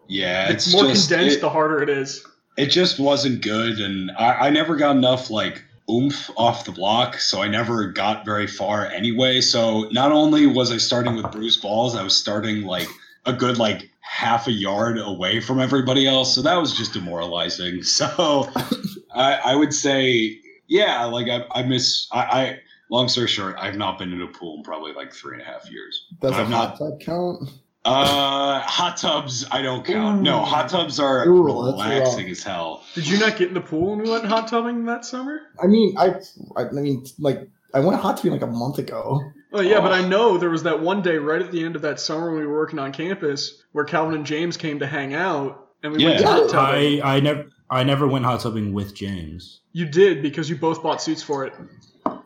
yeah 0.07 0.49
It's, 0.49 0.65
it's, 0.67 0.73
more 0.75 0.85
just, 0.85 1.09
condensed, 1.09 1.37
it- 1.37 1.41
the 1.41 1.49
harder 1.49 1.83
it 1.83 1.89
is. 1.89 2.25
it 2.57 2.67
just 2.67 2.97
wasn't 2.99 3.41
good 3.43 3.79
and 3.79 4.09
I, 4.17 4.47
I 4.47 4.49
never 4.49 4.75
got 4.75 4.95
enough 4.95 5.29
like 5.29 5.63
oomph 5.89 6.29
off 6.35 6.65
the 6.65 6.71
block 6.71 7.15
so 7.19 7.41
i 7.41 7.47
never 7.47 7.87
got 7.91 8.25
very 8.25 8.45
far 8.47 8.85
anyway. 8.87 9.39
So 9.39 9.87
not 9.91 10.11
only 10.11 10.45
was 10.45 10.71
i 10.71 10.77
starting 10.77 11.15
with 11.15 11.31
bruised 11.31 11.61
balls 11.61 11.95
i 11.95 12.03
was 12.03 12.15
starting 12.15 12.63
like 12.63 12.87
a 13.25 13.33
good 13.33 13.57
like 13.57 13.89
half 14.01 14.47
a 14.47 14.51
yard 14.51 14.97
away 14.99 15.39
from 15.39 15.59
everybody 15.59 16.07
else 16.07 16.33
so 16.35 16.41
that 16.41 16.55
was 16.55 16.75
just 16.75 16.93
demoralizing. 16.93 17.81
So 17.83 18.49
i, 19.15 19.33
I 19.45 19.55
would 19.55 19.73
say 19.73 20.39
yeah 20.67 21.05
like 21.05 21.27
i, 21.29 21.45
I 21.51 21.63
miss 21.63 22.07
I, 22.11 22.19
I 22.21 22.59
long 22.89 23.07
story 23.07 23.27
short 23.27 23.55
i've 23.57 23.77
not 23.77 23.97
been 23.97 24.11
in 24.13 24.21
a 24.21 24.27
pool 24.27 24.57
in 24.57 24.63
probably 24.63 24.93
like 24.93 25.13
three 25.13 25.33
and 25.33 25.41
a 25.41 25.45
half 25.45 25.69
years. 25.71 26.07
Does 26.21 26.31
a 26.33 26.35
I'm 26.35 26.49
not- 26.49 26.69
hot 26.71 26.79
tub 26.79 26.99
count? 26.99 27.49
Uh 27.87 28.59
hot 28.61 28.97
tubs 28.97 29.45
i 29.51 29.61
don't 29.61 29.85
count 29.85 30.21
no 30.21 30.39
hot 30.39 30.69
tubs 30.69 30.99
are 30.99 31.27
Ooh, 31.27 31.43
relaxing 31.43 32.29
as 32.29 32.43
hell 32.43 32.83
Did 32.95 33.07
you 33.07 33.17
not 33.19 33.37
get 33.37 33.47
in 33.47 33.53
the 33.53 33.61
pool 33.61 33.91
when 33.95 33.99
we 34.03 34.09
went 34.09 34.25
hot 34.25 34.47
tubbing 34.47 34.85
that 34.85 35.05
summer? 35.05 35.39
I 35.61 35.67
mean, 35.67 35.97
I, 35.97 36.15
I, 36.57 36.63
I 36.63 36.71
mean, 36.71 37.05
like, 37.19 37.47
I 37.73 37.79
went 37.79 37.99
hot 38.01 38.17
tubbing 38.17 38.31
like 38.33 38.41
a 38.41 38.47
month 38.47 38.77
ago. 38.79 39.21
Oh 39.53 39.61
yeah, 39.61 39.79
but 39.79 39.91
Oh. 39.91 39.95
I 39.95 40.07
know 40.07 40.37
there 40.37 40.49
was 40.49 40.63
that 40.63 40.81
one 40.81 41.01
day 41.01 41.17
right 41.17 41.41
at 41.41 41.51
the 41.51 41.63
end 41.63 41.75
of 41.77 41.81
that 41.83 41.99
summer 41.99 42.31
when 42.31 42.41
we 42.41 42.45
were 42.47 42.57
working 42.57 42.79
on 42.79 42.91
campus 42.91 43.63
where 43.71 43.85
Calvin 43.85 44.15
and 44.15 44.25
James 44.25 44.57
came 44.57 44.79
to 44.79 44.87
hang 44.87 45.13
out, 45.13 45.67
and 45.83 45.93
we 45.93 46.03
went 46.03 46.19
Yeah. 46.19 46.27
hot 46.27 46.49
tubbing. 46.49 47.01
I 47.01 47.15
I 47.17 47.19
never 47.21 47.45
I 47.69 47.83
never 47.83 48.07
went 48.07 48.25
hot 48.25 48.41
tubbing 48.41 48.73
with 48.73 48.93
James. 48.93 49.61
You 49.73 49.85
did 49.85 50.21
because 50.21 50.49
you 50.49 50.57
both 50.57 50.81
bought 50.83 51.01
suits 51.01 51.23
for 51.23 51.45
it. 51.45 51.53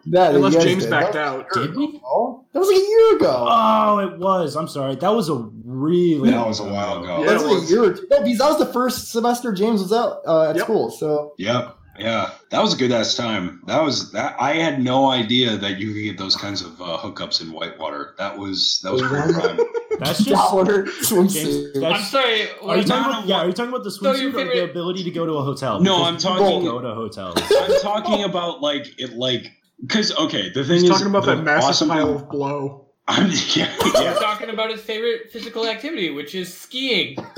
Yeah, 0.06 0.30
Unless 0.32 0.54
you 0.56 0.62
James 0.62 0.84
did. 0.84 0.90
backed 0.90 1.14
That 1.14 1.28
out. 1.28 1.48
Did 1.54 1.76
we? 1.76 1.86
ago. 1.98 2.46
That 2.54 2.60
was 2.60 2.68
like 2.70 2.78
a 2.78 2.88
year 2.90 3.16
ago. 3.18 3.46
Oh, 3.50 4.00
it 4.00 4.18
was. 4.20 4.56
I'm 4.56 4.68
sorry. 4.68 4.96
That 4.96 5.14
was 5.14 5.30
a 5.30 5.36
really 5.64 6.32
That 6.32 6.48
was 6.48 6.60
a 6.60 6.64
while 6.66 7.04
ago. 7.04 7.20
Yeah, 7.20 7.26
that 7.28 7.44
was, 7.44 7.44
was. 7.44 7.70
a 7.72 7.74
year 7.74 7.84
or 7.86 7.94
two. 7.94 8.08
No, 8.10 8.22
because 8.24 8.38
that 8.40 8.50
was 8.50 8.60
the 8.60 8.74
first 8.74 9.12
semester 9.12 9.52
James 9.54 9.82
was 9.82 9.94
out 9.94 10.22
uh, 10.28 10.50
at 10.50 10.56
Yep. 10.56 10.64
school. 10.66 10.90
So 10.92 11.34
Yep. 11.38 11.78
Yeah, 12.00 12.32
that 12.50 12.62
was 12.62 12.74
a 12.74 12.78
good 12.78 12.92
ass 12.92 13.16
time. 13.16 13.62
That 13.68 13.84
was 13.84 14.12
that. 14.14 14.36
I 14.40 14.54
had 14.54 14.82
no 14.82 15.12
idea 15.12 15.58
that 15.58 15.78
you 15.78 15.94
could 15.94 16.02
get 16.04 16.18
those 16.18 16.36
kinds 16.36 16.62
of 16.64 16.82
uh, 16.82 16.98
hookups 16.98 17.42
in 17.42 17.52
Whitewater. 17.52 18.16
That 18.18 18.36
was 18.38 18.80
that 18.84 18.92
was 18.94 19.02
great 19.04 19.30
time. 19.36 19.60
That's 20.00 20.24
just 20.24 20.30
dollar 20.30 20.84
James. 20.86 21.10
swimsuit. 21.12 21.84
I'm 21.94 22.02
sorry. 22.02 22.48
are 22.64 22.78
you 22.78 22.84
talking 22.86 23.12
about? 23.12 23.26
a- 23.26 23.28
Yeah, 23.28 23.40
are 23.42 23.46
you 23.48 23.54
talking 23.54 23.70
about 23.72 23.84
the 23.84 23.92
So 23.92 24.14
your 24.14 24.32
swimsuit 24.32 24.52
or 24.52 24.56
the 24.56 24.64
ability 24.72 25.04
to 25.04 25.12
go 25.12 25.26
to 25.28 25.34
a 25.34 25.44
hotel? 25.44 25.80
No, 25.82 25.98
Because 26.10 26.26
I'm 26.26 26.38
talking- 26.40 26.64
Go 26.64 26.80
to 26.82 26.96
hotels. 26.96 27.36
I'm 27.60 27.82
talking 27.82 28.24
about 28.24 28.62
like 28.62 28.88
it, 29.00 29.14
like 29.14 29.52
because 29.82 30.16
okay, 30.18 30.50
the 30.50 30.64
thing 30.64 30.82
He's 30.82 30.84
is 30.84 30.90
talking 30.90 31.08
about 31.08 31.26
the 31.26 31.36
that 31.36 31.44
massive 31.44 31.70
awesome 31.70 31.90
pile 31.90 32.16
of 32.16 32.30
blow. 32.30 32.88
I'm, 33.08 33.26
yeah, 33.56 33.74
He's 33.84 33.94
yeah. 33.96 34.14
talking 34.14 34.50
about 34.50 34.72
his 34.72 34.82
favorite 34.82 35.32
physical 35.32 35.68
activity, 35.68 36.12
which 36.12 36.36
is 36.36 36.56
skiing. 36.56 37.18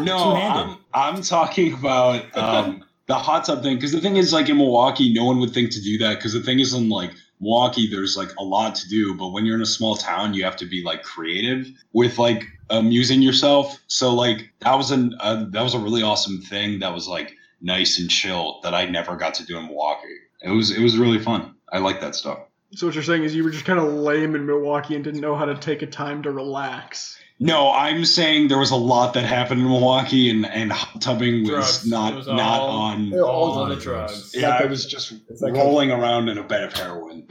No, 0.00 0.34
I'm 0.36 0.78
I'm 0.94 1.22
talking 1.22 1.74
about 1.74 2.36
um, 2.36 2.84
the 3.06 3.14
hot 3.14 3.44
tub 3.44 3.62
thing 3.62 3.76
because 3.76 3.92
the 3.92 4.00
thing 4.00 4.16
is 4.16 4.32
like 4.32 4.48
in 4.48 4.56
Milwaukee, 4.56 5.12
no 5.12 5.24
one 5.24 5.38
would 5.40 5.52
think 5.52 5.70
to 5.72 5.82
do 5.82 5.98
that 5.98 6.16
because 6.16 6.32
the 6.32 6.42
thing 6.42 6.60
is 6.60 6.74
in 6.74 6.88
like 6.88 7.12
Milwaukee, 7.40 7.88
there's 7.90 8.16
like 8.16 8.30
a 8.38 8.44
lot 8.44 8.74
to 8.76 8.88
do, 8.88 9.14
but 9.14 9.28
when 9.28 9.44
you're 9.44 9.56
in 9.56 9.62
a 9.62 9.66
small 9.66 9.96
town, 9.96 10.34
you 10.34 10.44
have 10.44 10.56
to 10.56 10.66
be 10.66 10.82
like 10.84 11.02
creative 11.02 11.68
with 11.92 12.18
like 12.18 12.44
amusing 12.70 13.22
yourself. 13.22 13.78
So 13.86 14.14
like 14.14 14.52
that 14.60 14.74
was 14.74 14.90
an 14.90 15.14
uh, 15.20 15.46
that 15.50 15.62
was 15.62 15.74
a 15.74 15.78
really 15.78 16.02
awesome 16.02 16.40
thing 16.42 16.78
that 16.80 16.94
was 16.94 17.08
like 17.08 17.34
nice 17.60 17.98
and 17.98 18.10
chill 18.10 18.60
that 18.62 18.74
I 18.74 18.86
never 18.86 19.16
got 19.16 19.34
to 19.34 19.46
do 19.46 19.58
in 19.58 19.66
Milwaukee. 19.66 20.06
It 20.40 20.50
was 20.50 20.70
it 20.70 20.82
was 20.82 20.96
really 20.96 21.18
fun. 21.18 21.54
I 21.72 21.78
like 21.78 22.00
that 22.00 22.14
stuff. 22.14 22.38
So 22.74 22.86
what 22.86 22.94
you're 22.94 23.04
saying 23.04 23.24
is 23.24 23.34
you 23.34 23.44
were 23.44 23.50
just 23.50 23.64
kind 23.64 23.78
of 23.78 23.86
lame 23.92 24.34
in 24.34 24.44
Milwaukee 24.46 24.94
and 24.94 25.02
didn't 25.02 25.20
know 25.20 25.34
how 25.34 25.46
to 25.46 25.54
take 25.56 25.82
a 25.82 25.86
time 25.86 26.22
to 26.24 26.30
relax. 26.30 27.18
No, 27.40 27.70
I'm 27.72 28.04
saying 28.04 28.48
there 28.48 28.58
was 28.58 28.72
a 28.72 28.76
lot 28.76 29.14
that 29.14 29.24
happened 29.24 29.60
in 29.60 29.68
Milwaukee, 29.68 30.28
and 30.28 30.44
and 30.46 30.72
hot 30.72 31.00
tubbing 31.00 31.42
was 31.42 31.50
Drugs. 31.50 31.86
not 31.86 32.14
was 32.16 32.26
not 32.26 32.60
all- 32.60 32.68
on. 32.68 33.12
All 33.14 33.24
all 33.24 33.52
on 33.60 33.68
the 33.70 33.76
drugs. 33.76 34.12
drugs. 34.12 34.34
Yeah, 34.34 34.48
like 34.50 34.62
I 34.62 34.64
a- 34.64 34.68
was 34.68 34.86
just 34.86 35.12
it's 35.28 35.40
like 35.40 35.54
a- 35.54 35.56
rolling 35.58 35.90
around 35.90 36.28
in 36.28 36.36
a 36.38 36.42
bed 36.42 36.64
of 36.64 36.72
heroin. 36.74 37.26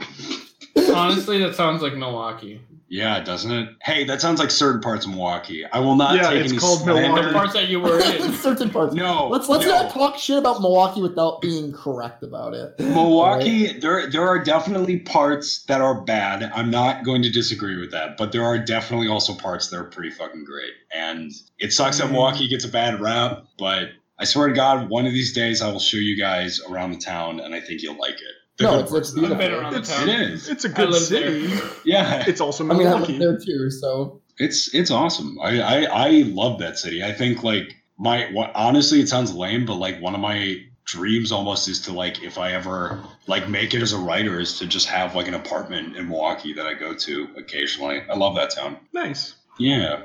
Honestly, 0.94 1.38
that 1.40 1.54
sounds 1.54 1.82
like 1.82 1.94
Milwaukee. 1.94 2.60
Yeah, 2.90 3.20
doesn't 3.22 3.50
it? 3.52 3.68
Hey, 3.82 4.04
that 4.04 4.20
sounds 4.22 4.38
like 4.40 4.50
certain 4.50 4.80
parts 4.80 5.04
of 5.04 5.10
Milwaukee. 5.10 5.64
I 5.66 5.78
will 5.78 5.94
not 5.94 6.16
Yeah, 6.16 6.30
take 6.30 6.40
it's 6.44 6.52
any 6.52 6.58
called 6.58 6.80
slander. 6.80 7.02
Milwaukee. 7.02 7.26
The 7.26 7.32
parts 7.34 7.52
that 7.52 7.68
you 7.68 7.80
were 7.80 8.00
in. 8.00 8.32
certain 8.48 8.70
parts. 8.70 8.94
No, 8.94 9.28
Let's 9.28 9.48
let's 9.48 9.66
no. 9.66 9.72
not 9.82 9.90
talk 9.92 10.16
shit 10.16 10.38
about 10.38 10.62
Milwaukee 10.62 11.02
without 11.02 11.42
being 11.42 11.72
correct 11.72 12.22
about 12.22 12.54
it. 12.54 12.74
Milwaukee, 12.78 13.78
there 13.78 14.08
there 14.10 14.26
are 14.26 14.42
definitely 14.42 15.00
parts 15.00 15.64
that 15.64 15.80
are 15.80 16.00
bad. 16.00 16.50
I'm 16.54 16.70
not 16.70 17.04
going 17.04 17.22
to 17.22 17.30
disagree 17.30 17.76
with 17.78 17.90
that, 17.90 18.16
but 18.16 18.32
there 18.32 18.44
are 18.44 18.58
definitely 18.58 19.08
also 19.08 19.34
parts 19.34 19.68
that 19.68 19.76
are 19.78 19.84
pretty 19.84 20.10
fucking 20.10 20.44
great. 20.44 20.72
And 20.92 21.30
it 21.58 21.72
sucks 21.72 21.98
that 21.98 22.08
Mm. 22.08 22.12
Milwaukee 22.12 22.48
gets 22.48 22.64
a 22.64 22.68
bad 22.68 23.00
rap, 23.00 23.44
but 23.58 23.90
I 24.18 24.24
swear 24.24 24.48
to 24.48 24.54
God, 24.54 24.88
one 24.88 25.06
of 25.06 25.12
these 25.12 25.32
days 25.34 25.60
I 25.62 25.70
will 25.70 25.78
show 25.78 25.98
you 25.98 26.16
guys 26.16 26.60
around 26.68 26.92
the 26.92 26.98
town, 26.98 27.38
and 27.38 27.54
I 27.54 27.60
think 27.60 27.82
you'll 27.82 27.98
like 27.98 28.14
it. 28.14 28.34
The 28.58 28.64
No, 28.64 28.78
it's- 28.80 28.92
it's 28.92 29.12
of 29.12 29.18
it. 29.18 29.24
I've 29.24 29.28
been 29.30 29.38
beautiful. 29.38 29.60
around 29.60 29.72
the 29.72 29.78
It's- 29.80 29.96
town. 29.98 30.08
It 30.08 30.20
is. 30.32 30.48
It's 30.48 30.64
a 30.64 30.68
I 30.68 30.72
good 30.72 30.94
city. 30.94 31.46
there. 31.46 31.70
Yeah, 31.84 32.24
It's 32.26 32.40
also 32.40 32.64
I 32.64 32.74
mean, 32.74 32.86
I 32.86 32.90
Milwaukee. 32.90 33.12
live 33.18 33.20
there 33.20 33.38
too, 33.38 33.70
so 33.70 34.20
It's 34.38 34.72
it's 34.74 34.90
awesome. 34.90 35.38
I, 35.42 35.60
I 35.60 35.82
I 36.06 36.10
love 36.26 36.58
that 36.60 36.78
city. 36.78 37.02
I 37.02 37.12
think 37.12 37.42
like 37.42 37.74
my 37.98 38.28
what 38.32 38.50
honestly 38.54 39.00
it 39.00 39.08
sounds 39.08 39.32
lame, 39.34 39.64
but 39.66 39.74
like 39.74 40.00
one 40.00 40.14
of 40.14 40.20
my 40.20 40.56
dreams 40.84 41.30
almost 41.32 41.68
is 41.68 41.80
to 41.82 41.92
like 41.92 42.22
if 42.22 42.38
I 42.38 42.52
ever 42.52 43.00
like 43.26 43.48
make 43.48 43.74
it 43.74 43.82
as 43.82 43.92
a 43.92 43.98
writer 43.98 44.40
is 44.40 44.58
to 44.58 44.66
just 44.66 44.88
have 44.88 45.14
like 45.14 45.28
an 45.28 45.34
apartment 45.34 45.96
in 45.96 46.08
Milwaukee 46.08 46.52
that 46.54 46.66
I 46.66 46.74
go 46.74 46.94
to 46.94 47.28
occasionally. 47.36 48.00
I 48.10 48.16
love 48.16 48.34
that 48.36 48.50
town. 48.50 48.76
nice. 48.92 49.34
Yeah. 49.58 50.02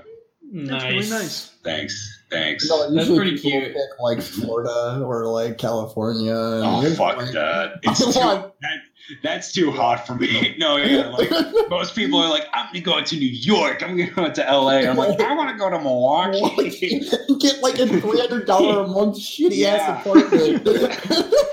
That's 0.53 0.83
really 0.83 1.09
nice. 1.09 1.49
Thanks. 1.63 2.19
Thanks. 2.29 2.67
no, 2.69 2.81
That's 2.83 3.07
usually 3.07 3.17
pretty 3.17 3.37
people 3.37 3.61
cute. 3.61 3.73
pick 3.73 3.99
like 3.99 4.21
Florida 4.21 5.01
or 5.03 5.25
like 5.27 5.57
California. 5.57 6.33
Oh 6.35 6.83
it's 6.83 6.97
fuck 6.97 7.17
like- 7.17 7.31
that. 7.31 7.79
It's 7.83 7.99
too, 8.13 8.19
want- 8.19 8.53
that, 8.61 8.77
that's 9.21 9.51
too 9.51 9.71
hot 9.71 10.05
for 10.07 10.15
me. 10.15 10.55
No, 10.59 10.77
yeah, 10.77 11.07
like 11.09 11.29
most 11.69 11.95
people 11.95 12.19
are 12.19 12.29
like, 12.29 12.45
I'm 12.53 12.67
gonna 12.67 12.81
go 12.81 13.01
to 13.01 13.15
New 13.15 13.27
York. 13.27 13.81
I'm 13.83 13.97
gonna 13.97 14.11
go 14.11 14.31
to 14.31 14.41
LA. 14.43 14.79
I'm 14.89 14.95
like, 14.97 15.19
I 15.19 15.33
want 15.35 15.49
to 15.51 15.57
go 15.57 15.69
to 15.69 15.79
Milwaukee. 15.79 16.99
Get 17.39 17.61
like 17.63 17.79
a 17.79 17.87
three 17.87 18.19
hundred 18.19 18.45
dollar 18.45 18.83
a 18.83 18.87
month 18.87 19.17
shitty 19.17 19.49
Yeah. 19.57 19.69
ass 19.75 20.05
apartment. 20.05 20.67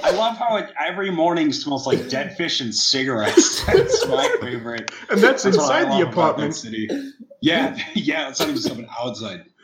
I 0.04 0.10
love 0.12 0.36
how 0.36 0.56
it 0.56 0.70
every 0.78 1.10
morning 1.10 1.52
smells 1.52 1.86
like 1.86 2.08
dead 2.08 2.36
fish 2.36 2.60
and 2.60 2.74
cigarettes. 2.74 3.64
That's 3.64 4.06
my 4.08 4.28
favorite. 4.40 4.90
And 5.10 5.20
that's, 5.20 5.42
That's 5.44 5.56
inside 5.56 5.84
the 5.84 5.88
love 5.90 5.98
that 6.00 6.08
apartment. 6.08 6.54
city. 6.56 6.88
Yeah, 7.40 7.76
yeah, 7.94 8.28
it's 8.28 8.40
not 8.40 8.48
even 8.48 8.60
something 8.60 8.88
outside. 8.98 9.44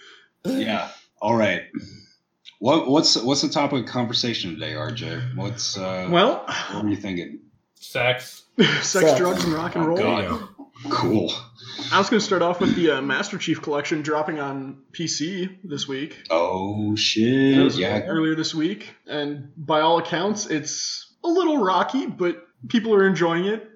Yeah. 0.45 0.91
All 1.21 1.35
right. 1.35 1.63
What 2.61 2.89
what's 2.89 3.17
what's 3.21 3.43
the 3.43 3.49
topic 3.49 3.85
of 3.85 3.91
conversation 3.91 4.55
today, 4.55 4.75
RJ? 4.75 5.35
What's 5.35 5.77
uh 5.77 6.07
Well, 6.09 6.47
what 6.71 6.85
were 6.85 6.91
you 6.91 6.97
thinking? 6.97 7.41
Sex. 7.75 8.45
sex, 8.83 9.19
drugs, 9.19 9.43
and 9.43 9.53
rock 9.53 9.75
and 9.75 9.85
roll. 9.85 9.97
There 9.97 10.23
you 10.23 10.29
go. 10.29 10.49
Cool. 10.89 11.33
I 11.91 11.99
was 11.99 12.11
going 12.11 12.21
to 12.21 12.25
start 12.25 12.43
off 12.43 12.61
with 12.61 12.77
the 12.77 12.93
uh, 12.93 13.03
Master 13.03 13.39
Chief 13.39 13.61
Collection 13.61 14.03
dropping 14.03 14.39
on 14.39 14.83
PC 14.93 15.57
this 15.65 15.89
week. 15.89 16.23
Oh 16.31 16.95
shit! 16.97 17.75
Yeah. 17.75 18.03
earlier 18.03 18.35
this 18.35 18.55
week, 18.55 18.95
and 19.07 19.53
by 19.57 19.81
all 19.81 19.99
accounts, 19.99 20.47
it's 20.47 21.15
a 21.25 21.29
little 21.29 21.59
rocky, 21.65 22.07
but 22.07 22.47
people 22.69 22.95
are 22.95 23.07
enjoying 23.07 23.47
it. 23.47 23.69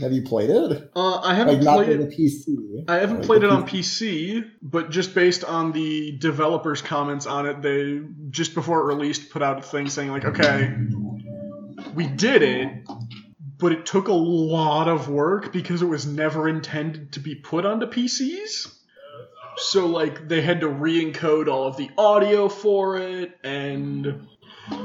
Have 0.00 0.12
you 0.12 0.22
played 0.22 0.50
it? 0.50 0.90
Uh, 0.94 1.20
I 1.20 1.34
haven't 1.34 1.62
Like 1.62 1.86
played 1.86 2.00
it. 2.00 2.10
PC. 2.10 2.84
I 2.88 2.96
haven't 2.96 3.18
Like 3.18 3.26
played 3.26 3.42
it 3.44 3.50
on 3.50 3.66
PC. 3.66 4.34
PC, 4.42 4.50
but 4.62 4.90
just 4.90 5.14
based 5.14 5.44
on 5.44 5.72
the 5.72 6.16
developers' 6.18 6.82
comments 6.82 7.26
on 7.26 7.46
it, 7.46 7.62
they 7.62 8.00
just 8.30 8.54
before 8.54 8.80
it 8.80 8.94
released 8.94 9.30
put 9.30 9.42
out 9.42 9.58
a 9.58 9.62
thing 9.62 9.88
saying 9.88 10.10
like, 10.10 10.24
okay, 10.24 10.74
we 11.94 12.06
did 12.06 12.42
it, 12.42 12.68
but 13.58 13.72
it 13.72 13.86
took 13.86 14.08
a 14.08 14.12
lot 14.12 14.88
of 14.88 15.08
work 15.08 15.52
because 15.52 15.80
it 15.82 15.86
was 15.86 16.06
never 16.06 16.48
intended 16.48 17.12
to 17.12 17.20
be 17.20 17.34
put 17.34 17.64
onto 17.64 17.86
PCs. 17.86 18.72
So 19.56 19.86
like 19.86 20.26
they 20.28 20.42
had 20.42 20.60
to 20.62 20.68
re-encode 20.68 21.46
all 21.48 21.68
of 21.68 21.76
the 21.76 21.88
audio 21.96 22.48
for 22.48 22.98
it, 22.98 23.38
and 23.44 24.26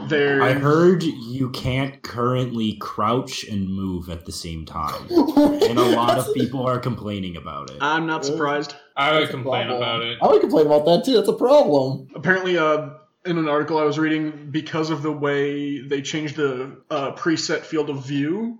there. 0.08 0.42
I 0.42 0.54
heard 0.54 1.04
you 1.04 1.50
can't 1.52 2.02
currently 2.02 2.74
crouch 2.78 3.44
and 3.46 3.68
move 3.70 4.10
at 4.10 4.26
the 4.26 4.32
same 4.32 4.66
time, 4.66 5.04
and 5.10 5.78
a 5.80 5.96
lot 5.96 6.18
of 6.18 6.34
people 6.34 6.66
are 6.68 6.80
complaining 6.80 7.38
about 7.38 7.70
it. 7.70 7.78
I'm 7.82 8.06
not 8.08 8.26
surprised. 8.26 8.76
I 8.96 9.20
would 9.20 9.30
complain 9.30 9.70
about 9.70 10.02
it. 10.02 10.18
I 10.22 10.28
would 10.28 10.42
complain 10.42 10.66
about 10.66 10.86
that 10.86 11.04
too. 11.06 11.14
That's 11.14 11.30
a 11.30 11.34
problem. 11.34 12.08
apparently 12.16 12.58
uh 12.58 12.90
in 13.26 13.38
an 13.38 13.50
article 13.50 13.78
i 13.78 13.84
was 13.84 14.00
reading 14.00 14.48
because 14.50 14.90
of 14.90 15.02
the 15.04 15.12
way 15.12 15.82
they 15.82 16.02
changed 16.02 16.38
the 16.38 16.78
uh, 16.90 17.12
preset 17.12 17.60
field 17.62 17.90
of 17.90 18.06
view 18.06 18.58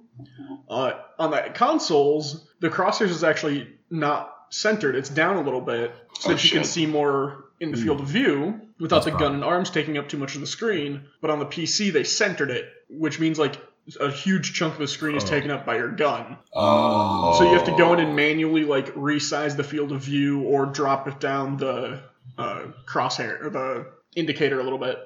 uh, 0.70 0.92
on 1.18 1.32
the 1.32 1.50
consoles 1.54 2.46
the 2.60 2.70
crosshairs 2.70 3.10
is 3.10 3.24
actually 3.24 3.66
not 3.90 4.34
centered 4.50 4.96
it's 4.96 5.10
down 5.10 5.38
a 5.38 5.42
little 5.42 5.62
bit 5.62 5.96
so 6.20 6.30
Oh, 6.30 6.34
that 6.34 6.44
you 6.44 6.50
can 6.52 6.66
see 6.66 6.86
more 6.86 7.46
in 7.60 7.72
the 7.72 7.78
field 7.78 8.00
of 8.00 8.08
view 8.08 8.62
without 8.80 9.04
That's 9.04 9.14
the 9.14 9.20
gun 9.20 9.34
and 9.36 9.44
arms 9.44 9.70
taking 9.70 9.98
up 9.98 10.08
too 10.10 10.18
much 10.18 10.36
of 10.36 10.42
the 10.42 10.48
screen 10.48 11.06
but 11.22 11.30
on 11.30 11.40
the 11.40 11.46
pc 11.46 11.92
they 11.92 12.04
centered 12.04 12.52
it 12.52 12.66
which 12.90 13.20
means 13.20 13.38
like 13.40 13.60
a 14.00 14.12
huge 14.12 14.54
chunk 14.54 14.74
of 14.74 14.80
the 14.80 14.88
screen 14.88 15.16
is 15.18 15.24
Oh. 15.24 15.28
taken 15.28 15.52
up 15.52 15.66
by 15.66 15.76
your 15.78 15.90
gun 15.92 16.38
Oh. 16.54 17.36
so 17.38 17.44
you 17.50 17.54
have 17.58 17.66
to 17.66 17.76
go 17.76 17.94
in 17.94 18.00
and 18.00 18.16
manually 18.16 18.64
like 18.64 18.94
resize 18.96 19.56
the 19.58 19.64
field 19.64 19.92
of 19.92 20.02
view 20.02 20.42
or 20.44 20.66
drop 20.68 21.08
it 21.08 21.20
down 21.20 21.58
the 21.58 22.02
uh, 22.38 22.66
crosshair 22.88 23.44
or 23.44 23.50
the 23.50 23.88
indicator 24.16 24.60
a 24.60 24.64
little 24.64 24.80
bit. 24.80 24.98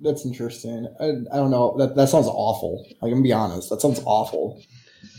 That's 0.00 0.26
interesting. 0.26 0.86
I, 1.00 1.04
I 1.32 1.36
don't 1.38 1.50
know. 1.50 1.74
That 1.78 1.96
that 1.96 2.08
sounds 2.10 2.26
awful. 2.26 2.84
Like, 3.00 3.10
I'm 3.10 3.10
gonna 3.10 3.22
be 3.22 3.32
honest. 3.32 3.70
That 3.70 3.80
sounds 3.80 4.00
awful. 4.04 4.62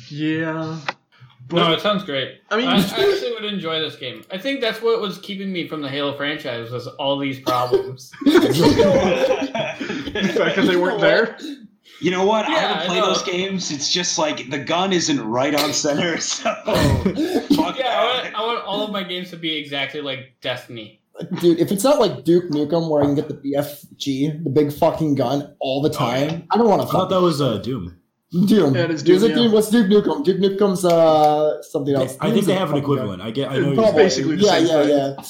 Yeah. 0.09 0.79
But 1.47 1.57
no, 1.57 1.73
it 1.73 1.81
sounds 1.81 2.03
great. 2.03 2.41
I 2.49 2.57
mean- 2.57 2.67
I, 2.67 2.77
I 2.77 2.79
actually 3.13 3.31
would 3.33 3.45
enjoy 3.45 3.79
this 3.79 3.95
game. 3.95 4.23
I 4.31 4.37
think 4.37 4.61
that's 4.61 4.81
what 4.81 4.99
was 4.99 5.19
keeping 5.19 5.51
me 5.53 5.67
from 5.67 5.81
the 5.81 5.89
Halo 5.89 6.17
franchise 6.17 6.71
was 6.71 6.87
all 6.87 7.19
these 7.19 7.39
problems. 7.39 8.11
the 8.25 8.41
fact 10.37 10.55
that 10.55 10.65
they 10.67 10.75
weren't 10.75 11.01
there. 11.01 11.37
You 12.01 12.11
know 12.11 12.25
what? 12.25 12.45
I 12.45 12.51
Yeah, 12.53 12.59
haven't 12.59 12.77
I 12.77 12.85
played 12.87 12.99
know. 13.01 13.07
those 13.13 13.23
games. 13.23 13.71
It's 13.71 13.91
just 13.91 14.17
like 14.17 14.49
the 14.49 14.59
gun 14.59 14.91
isn't 14.91 15.19
right 15.21 15.55
on 15.55 15.71
center, 15.71 16.17
so 16.19 16.53
fuck 16.65 17.77
yeah, 17.77 17.99
I 17.99 18.21
want, 18.23 18.35
I 18.35 18.41
want 18.41 18.65
all 18.65 18.83
of 18.83 18.91
my 18.91 19.03
games 19.03 19.29
to 19.29 19.37
be 19.37 19.55
exactly 19.55 20.01
like 20.01 20.35
Destiny. 20.41 20.99
Dude, 21.39 21.59
if 21.59 21.71
it's 21.71 21.83
not 21.85 21.99
like 21.99 22.25
Duke 22.25 22.49
Nukem 22.49 22.89
where 22.89 23.01
I 23.01 23.05
can 23.05 23.15
get 23.15 23.29
the 23.29 23.35
BFG, 23.35 24.43
the 24.43 24.49
big 24.49 24.73
fucking 24.73 25.15
gun, 25.15 25.55
all 25.61 25.81
the 25.81 25.89
time, 25.89 26.45
I 26.51 26.57
don't 26.57 26.67
want 26.67 26.81
to 26.81 26.87
I 26.87 26.91
thought 26.91 27.09
that 27.09 27.21
was 27.21 27.39
uh, 27.39 27.59
Doom. 27.59 27.97
Doom. 28.31 28.75
Yeah, 28.75 28.81
it 28.83 28.91
is 28.91 29.01
Is 29.01 29.03
Doom, 29.03 29.23
it 29.23 29.29
yeah. 29.29 29.35
Doom? 29.43 29.51
What's 29.53 29.69
Duke 29.69 29.87
Nukem? 29.87 30.23
Duke 30.25 30.37
Nukem's 30.39 30.83
uh 30.85 31.61
something 31.63 31.95
else. 31.95 32.17
I 32.19 32.25
think 32.25 32.35
Doom's 32.35 32.47
they 32.47 32.53
have 32.55 32.69
an 32.69 32.75
fucking 32.75 32.83
equivalent. 32.83 33.21
I 33.21 33.31
get. 33.31 33.49
I 33.49 33.55
know. 33.55 33.59
gun. 33.61 33.73
you're 33.73 33.83
Probably. 33.83 34.03
basically 34.03 34.35
the 34.37 34.43
yeah, 34.43 34.51
same 34.51 34.67
yeah, 34.67 34.81
thing. 34.83 34.89
yeah. 35.17 35.23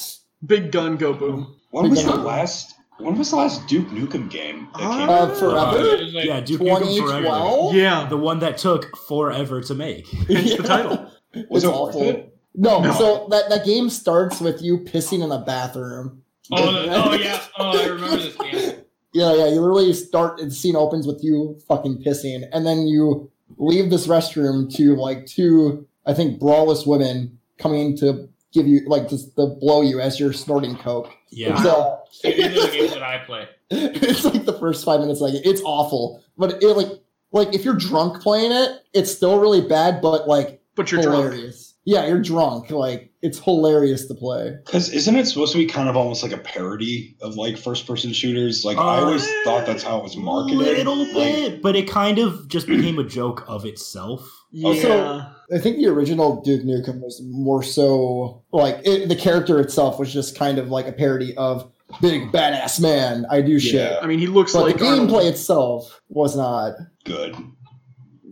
Big 0.46 0.72
gun, 0.72 0.96
go 0.96 1.12
boom. 1.12 1.56
When 1.70 1.90
was 1.90 2.04
the 2.04 2.14
last? 2.16 2.74
When 2.98 3.16
was 3.18 3.30
the 3.30 3.36
last 3.36 3.66
Duke 3.66 3.88
Nukem 3.88 4.30
game 4.30 4.68
that 4.72 4.80
came 4.80 5.08
Uh, 5.08 5.12
out? 5.12 5.30
Uh, 5.30 5.34
forever. 5.34 5.76
It 5.78 6.14
like- 6.14 6.24
yeah, 6.24 6.40
Duke 6.40 6.62
Nukem 6.62 6.98
Forever. 7.06 7.76
Yeah. 7.76 8.08
The 8.08 8.16
one 8.16 8.38
that 8.40 8.56
took 8.58 8.96
forever 9.06 9.60
to 9.60 9.74
make. 9.74 10.08
Hence 10.08 10.56
the 10.56 10.62
title. 10.62 11.10
Was 11.50 11.62
It's 11.62 11.64
it 11.64 11.76
awful. 11.76 12.00
worth 12.00 12.14
it? 12.16 12.38
No, 12.54 12.80
No. 12.80 12.92
so 12.94 13.26
that, 13.30 13.50
that 13.50 13.66
game 13.66 13.90
starts 13.90 14.40
with 14.40 14.62
you 14.62 14.78
pissing 14.78 15.22
in 15.22 15.30
a 15.30 15.38
bathroom. 15.38 16.22
Oh, 16.50 16.86
oh 16.88 17.12
yeah. 17.14 17.38
Oh, 17.58 17.78
I 17.78 17.84
remember 17.86 18.16
this 18.16 18.36
game. 18.36 18.76
Yeah, 19.16 19.32
yeah. 19.34 19.46
You 19.46 19.60
literally 19.60 19.92
start 19.94 20.40
and 20.40 20.50
the 20.50 20.54
scene 20.54 20.76
opens 20.76 21.06
with 21.06 21.24
you 21.24 21.58
fucking 21.66 22.02
pissing, 22.04 22.44
and 22.52 22.66
then 22.66 22.86
you 22.86 23.30
leave 23.56 23.90
this 23.90 24.06
restroom 24.06 24.72
to 24.76 24.94
like 24.96 25.24
two, 25.26 25.86
I 26.04 26.12
think, 26.14 26.38
brawless 26.38 26.84
women 26.86 27.38
coming 27.58 27.96
to 27.98 28.28
give 28.52 28.66
you 28.66 28.80
like 28.86 29.08
just 29.08 29.34
to 29.36 29.46
blow 29.46 29.82
you 29.82 30.00
as 30.00 30.20
you're 30.20 30.32
snorting 30.32 30.76
coke. 30.76 31.10
Yeah. 31.30 31.52
It's, 31.54 31.62
So 31.62 31.98
these 32.24 32.56
are 32.58 32.66
the 32.66 32.72
games 32.72 32.92
that 32.92 33.02
I 33.02 33.18
play. 33.24 33.48
it's 33.70 34.24
like 34.24 34.44
the 34.44 34.58
first 34.58 34.84
five 34.84 35.00
minutes, 35.00 35.20
like 35.20 35.34
it's 35.44 35.62
awful. 35.64 36.22
But 36.36 36.62
it 36.62 36.76
like 36.76 36.88
like 37.32 37.54
if 37.54 37.64
you're 37.64 37.74
drunk 37.74 38.22
playing 38.22 38.52
it, 38.52 38.82
it's 38.92 39.10
still 39.10 39.38
really 39.40 39.60
bad, 39.66 40.00
but 40.02 40.28
like 40.28 40.60
But 40.74 40.92
you're 40.92 41.02
drunk. 41.02 41.24
hilarious. 41.24 41.74
Yeah, 41.84 42.06
you're 42.06 42.20
drunk. 42.20 42.70
Like 42.70 43.12
it's 43.26 43.38
hilarious 43.40 44.06
to 44.06 44.14
play. 44.14 44.54
Because 44.64 44.90
isn't 44.92 45.16
it 45.16 45.26
supposed 45.26 45.52
to 45.52 45.58
be 45.58 45.66
kind 45.66 45.88
of 45.88 45.96
almost 45.96 46.22
like 46.22 46.32
a 46.32 46.38
parody 46.38 47.16
of 47.20 47.36
like 47.36 47.58
first-person 47.58 48.12
shooters? 48.12 48.64
Like 48.64 48.78
I 48.78 48.98
Uh, 48.98 49.04
always 49.04 49.26
thought 49.44 49.66
that's 49.66 49.82
how 49.82 49.98
it 49.98 50.02
was 50.04 50.16
marketed. 50.16 50.58
little 50.58 50.98
Like, 50.98 51.12
bit, 51.12 51.62
but 51.62 51.74
it 51.76 51.88
kind 51.90 52.18
of 52.18 52.48
just 52.48 52.66
became 52.66 52.98
a 52.98 53.04
joke 53.04 53.44
of 53.48 53.64
itself. 53.66 54.22
Yeah. 54.52 54.80
So- 54.82 55.22
I 55.52 55.58
think 55.58 55.76
the 55.76 55.86
original 55.86 56.40
Duke 56.42 56.62
Nukem 56.62 57.00
was 57.00 57.20
more 57.24 57.62
so 57.62 58.42
like 58.52 58.80
it, 58.84 59.08
the 59.08 59.14
character 59.14 59.60
itself 59.60 59.98
was 59.98 60.12
just 60.12 60.36
kind 60.36 60.58
of 60.58 60.70
like 60.70 60.88
a 60.88 60.92
parody 60.92 61.36
of 61.36 61.70
big 62.00 62.32
badass 62.32 62.80
man. 62.80 63.26
I 63.30 63.42
do 63.42 63.60
shit. 63.60 63.74
Yeah. 63.74 63.98
I 64.02 64.06
mean, 64.08 64.18
he 64.18 64.26
looks 64.26 64.52
But 64.54 64.62
like 64.62 64.78
the 64.78 64.86
Arnold. 64.86 65.10
gameplay 65.10 65.26
itself 65.30 66.00
was 66.08 66.36
not. 66.36 66.74
good. 67.04 67.36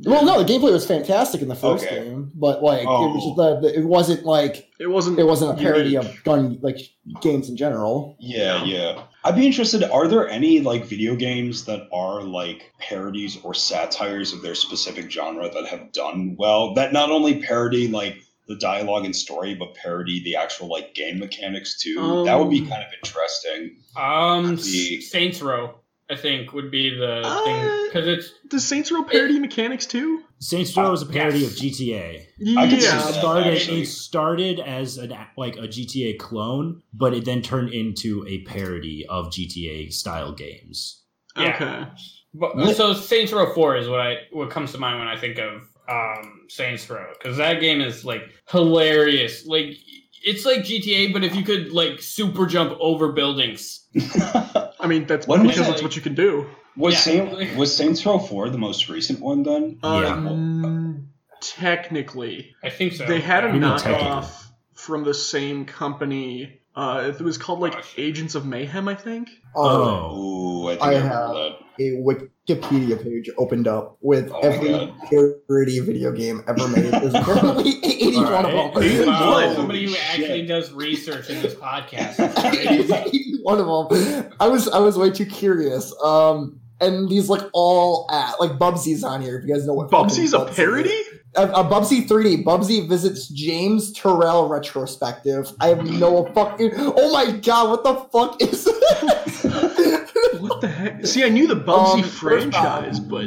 Well, 0.03 0.25
no, 0.25 0.43
the 0.43 0.53
gameplay 0.53 0.73
was 0.73 0.85
fantastic 0.87 1.41
in 1.41 1.47
the 1.49 1.55
first 1.55 1.85
Okay. 1.87 2.05
game, 2.05 2.33
but 2.35 2.63
like 2.65 2.83
it 2.83 2.87
was 2.87 3.23
Oh. 3.23 3.27
just 3.29 3.37
the, 3.63 3.69
the, 3.69 3.79
it 3.81 3.85
wasn't 3.85 4.25
like 4.27 4.69
It 4.81 4.89
wasn't. 4.89 5.19
it 5.21 5.25
wasn't 5.25 5.53
a 5.59 5.63
parody 5.63 5.91
unique. 5.91 6.09
of 6.11 6.25
gun 6.25 6.59
like 6.63 6.79
games 7.23 7.49
in 7.49 7.57
general. 7.57 8.17
Yeah, 8.19 8.65
yeah. 8.65 9.03
I'd 9.23 9.37
be 9.37 9.47
interested. 9.47 9.85
Are 9.85 10.09
there 10.09 10.29
any 10.29 10.61
like 10.61 10.85
video 10.85 11.15
games 11.15 11.65
that 11.67 11.89
are 11.93 12.23
like 12.23 12.73
parodies 12.81 13.39
or 13.45 13.55
satires 13.55 14.33
of 14.33 14.43
their 14.43 14.55
specific 14.57 15.11
genre 15.11 15.49
that 15.49 15.67
have 15.67 15.93
done 15.93 16.35
well? 16.39 16.75
That 16.75 16.93
not 16.93 17.11
only 17.11 17.41
parody 17.43 17.87
like 17.89 18.17
the 18.49 18.57
dialogue 18.57 19.05
and 19.07 19.15
story, 19.17 19.55
but 19.55 19.75
parody 19.75 20.23
the 20.25 20.37
actual 20.37 20.69
like 20.69 20.95
game 20.95 21.19
mechanics 21.21 21.81
too. 21.81 22.25
that 22.27 22.35
would 22.39 22.51
be 22.51 22.61
Um, 22.61 22.69
kind 22.69 22.83
of 22.83 22.89
interesting. 23.03 23.77
Um, 23.97 24.57
The- 24.57 25.01
Saints 25.01 25.41
Row, 25.41 25.77
I 26.11 26.17
think, 26.17 26.53
would 26.53 26.71
be 26.71 26.91
the 26.91 27.23
Uh, 27.25 27.45
thing 27.45 27.89
because 27.89 28.07
it's 28.07 28.31
Does 28.51 28.67
Saints 28.67 28.93
Row 28.93 29.03
parody 29.05 29.39
mechanics 29.39 29.87
too? 29.87 30.23
Saints 30.39 30.77
Row 30.77 30.93
is 30.93 31.01
a 31.03 31.07
parody 31.07 31.39
yes. 31.39 31.53
of 31.53 31.59
GTA. 31.59 32.27
I 32.59 32.69
could 32.69 32.81
see 32.83 32.87
Yeah. 32.87 33.01
It 33.01 33.05
that. 33.13 33.15
started, 33.15 33.69
it 33.69 33.87
started 33.87 34.61
as 34.61 34.99
an 34.99 35.15
like 35.39 35.57
a 35.57 35.67
GTA 35.69 36.19
clone, 36.19 36.83
but 36.93 37.15
it 37.15 37.25
then 37.25 37.41
turned 37.41 37.73
into 37.73 38.25
a 38.29 38.43
parody 38.43 39.07
of 39.09 39.31
GTA 39.31 39.91
style 39.93 40.33
games. 40.33 41.03
Yeah. 41.37 41.55
Okay. 41.55 41.91
But, 42.35 42.57
What- 42.57 42.77
so 42.77 42.93
Saints 42.93 43.33
Row 43.33 43.55
Four 43.55 43.77
is 43.79 43.89
what 43.89 44.01
I 44.01 44.17
what 44.33 44.51
comes 44.51 44.73
to 44.73 44.79
mind 44.79 44.99
when 44.99 45.09
I 45.09 45.17
think 45.19 45.39
of 45.39 45.63
um, 45.89 46.43
Saints 46.49 46.89
Row 46.91 47.13
because 47.19 47.37
that 47.39 47.61
game 47.61 47.81
is 47.81 48.05
like 48.05 48.23
hilarious. 48.51 49.47
Like 49.47 49.77
it's 50.25 50.45
like 50.45 50.61
GTA, 50.61 51.13
but 51.13 51.23
if 51.25 51.35
you 51.37 51.43
could 51.45 51.73
like 51.73 52.01
super 52.03 52.47
jump 52.47 52.77
over 52.81 53.13
buildings. 53.13 53.87
I 54.81 54.87
mean, 54.87 55.07
that's 55.07 55.27
When 55.27 55.43
was 55.47 55.53
because 55.53 55.67
it? 55.67 55.71
that's 55.71 55.83
what 55.83 55.97
you 55.97 56.03
can 56.03 56.15
do. 56.15 56.47
was 56.77 56.95
Yeah. 56.95 57.01
Saint, 57.01 57.57
was 57.57 57.77
Saints 57.77 58.05
Row 58.05 58.19
Four 58.19 58.49
the 58.51 58.59
most 58.59 58.89
recent 58.89 59.21
one 59.21 59.43
then? 59.43 59.79
Yeah. 59.83 59.89
Um, 60.15 61.09
technically, 61.41 62.55
I 62.63 62.71
think 62.71 62.95
so. 62.95 63.07
they 63.07 63.21
had 63.21 63.45
a 63.45 63.53
knockoff 63.53 64.47
from 64.75 65.05
the 65.05 65.15
same 65.15 65.65
company. 65.65 66.61
Uh, 66.77 67.13
it 67.17 67.23
was 67.23 67.39
called 67.39 67.61
like. 67.61 67.75
Agents 67.97 68.35
of 68.35 68.45
Mayhem, 68.45 68.89
I 68.89 68.95
think. 68.97 69.29
Oh, 69.55 70.65
Ooh, 70.65 70.69
I 70.69 70.73
think 70.73 70.83
I 70.83 70.89
I, 70.89 70.95
have- 70.95 71.03
remember 71.31 71.57
that. 71.79 71.85
a 71.85 72.03
Wikipedia 72.49 73.03
page 73.03 73.31
opened 73.39 73.67
up 73.67 73.97
with 74.01 74.31
Oh 74.33 74.41
every 74.41 74.69
God. 74.69 74.93
parody 75.49 75.81
video 75.81 76.13
game 76.13 76.43
ever 76.47 76.69
made. 76.69 76.85
There's 76.93 77.15
apparently 77.15 77.83
81 77.85 78.25
Alright. 78.27 78.45
of 78.45 78.75
them. 78.75 79.07
Wow, 79.07 79.55
somebody 79.55 79.87
who 79.87 79.97
actually 79.97 80.27
shit. 80.41 80.49
does 80.49 80.73
research 80.73 81.31
in 81.31 81.41
this 81.41 81.55
podcast. 81.55 82.17
It's 82.19 82.91
crazy. 82.91 83.39
One 83.43 83.61
of 83.61 83.67
them. 83.89 84.31
I 84.41 84.49
was 84.49 84.69
I 84.69 84.79
was 84.79 84.99
way 84.99 85.11
too 85.11 85.27
curious. 85.27 85.95
Um, 86.03 86.61
and 86.81 87.09
these 87.09 87.31
like 87.31 87.43
all 87.55 88.07
at 88.11 88.39
like 88.41 88.59
Bubsy's 88.59 89.05
on 89.05 89.23
here. 89.23 89.39
If 89.39 89.47
you 89.47 89.55
guys 89.55 89.67
know 89.67 89.75
what 89.75 89.91
fucking 89.91 90.09
Bubsy's 90.09 90.35
a 90.35 90.39
Bubsy 90.41 90.51
is. 90.51 90.57
parody? 90.57 91.03
A, 91.37 91.43
a 91.49 91.65
Bubsy 91.65 92.07
3D. 92.07 92.45
Bubsy 92.45 92.87
visits 92.89 93.29
James 93.29 93.93
Turrell 93.99 94.49
retrospective. 94.51 95.51
I 95.61 95.69
have 95.69 95.85
no 95.85 96.27
fucking. 96.35 96.73
Oh 96.77 97.13
my 97.13 97.31
god! 97.39 97.71
What 97.71 97.85
the 97.85 97.95
fuck 98.13 98.43
is 98.43 98.65
this? 98.65 99.44
What 100.49 100.61
the 100.61 100.69
heck? 100.69 101.07
See, 101.07 101.25
I 101.25 101.29
knew 101.29 101.47
the 101.47 101.57
Bubsy 101.57 102.03
Um, 102.03 102.09
franchise, 102.09 103.01
but 103.01 103.27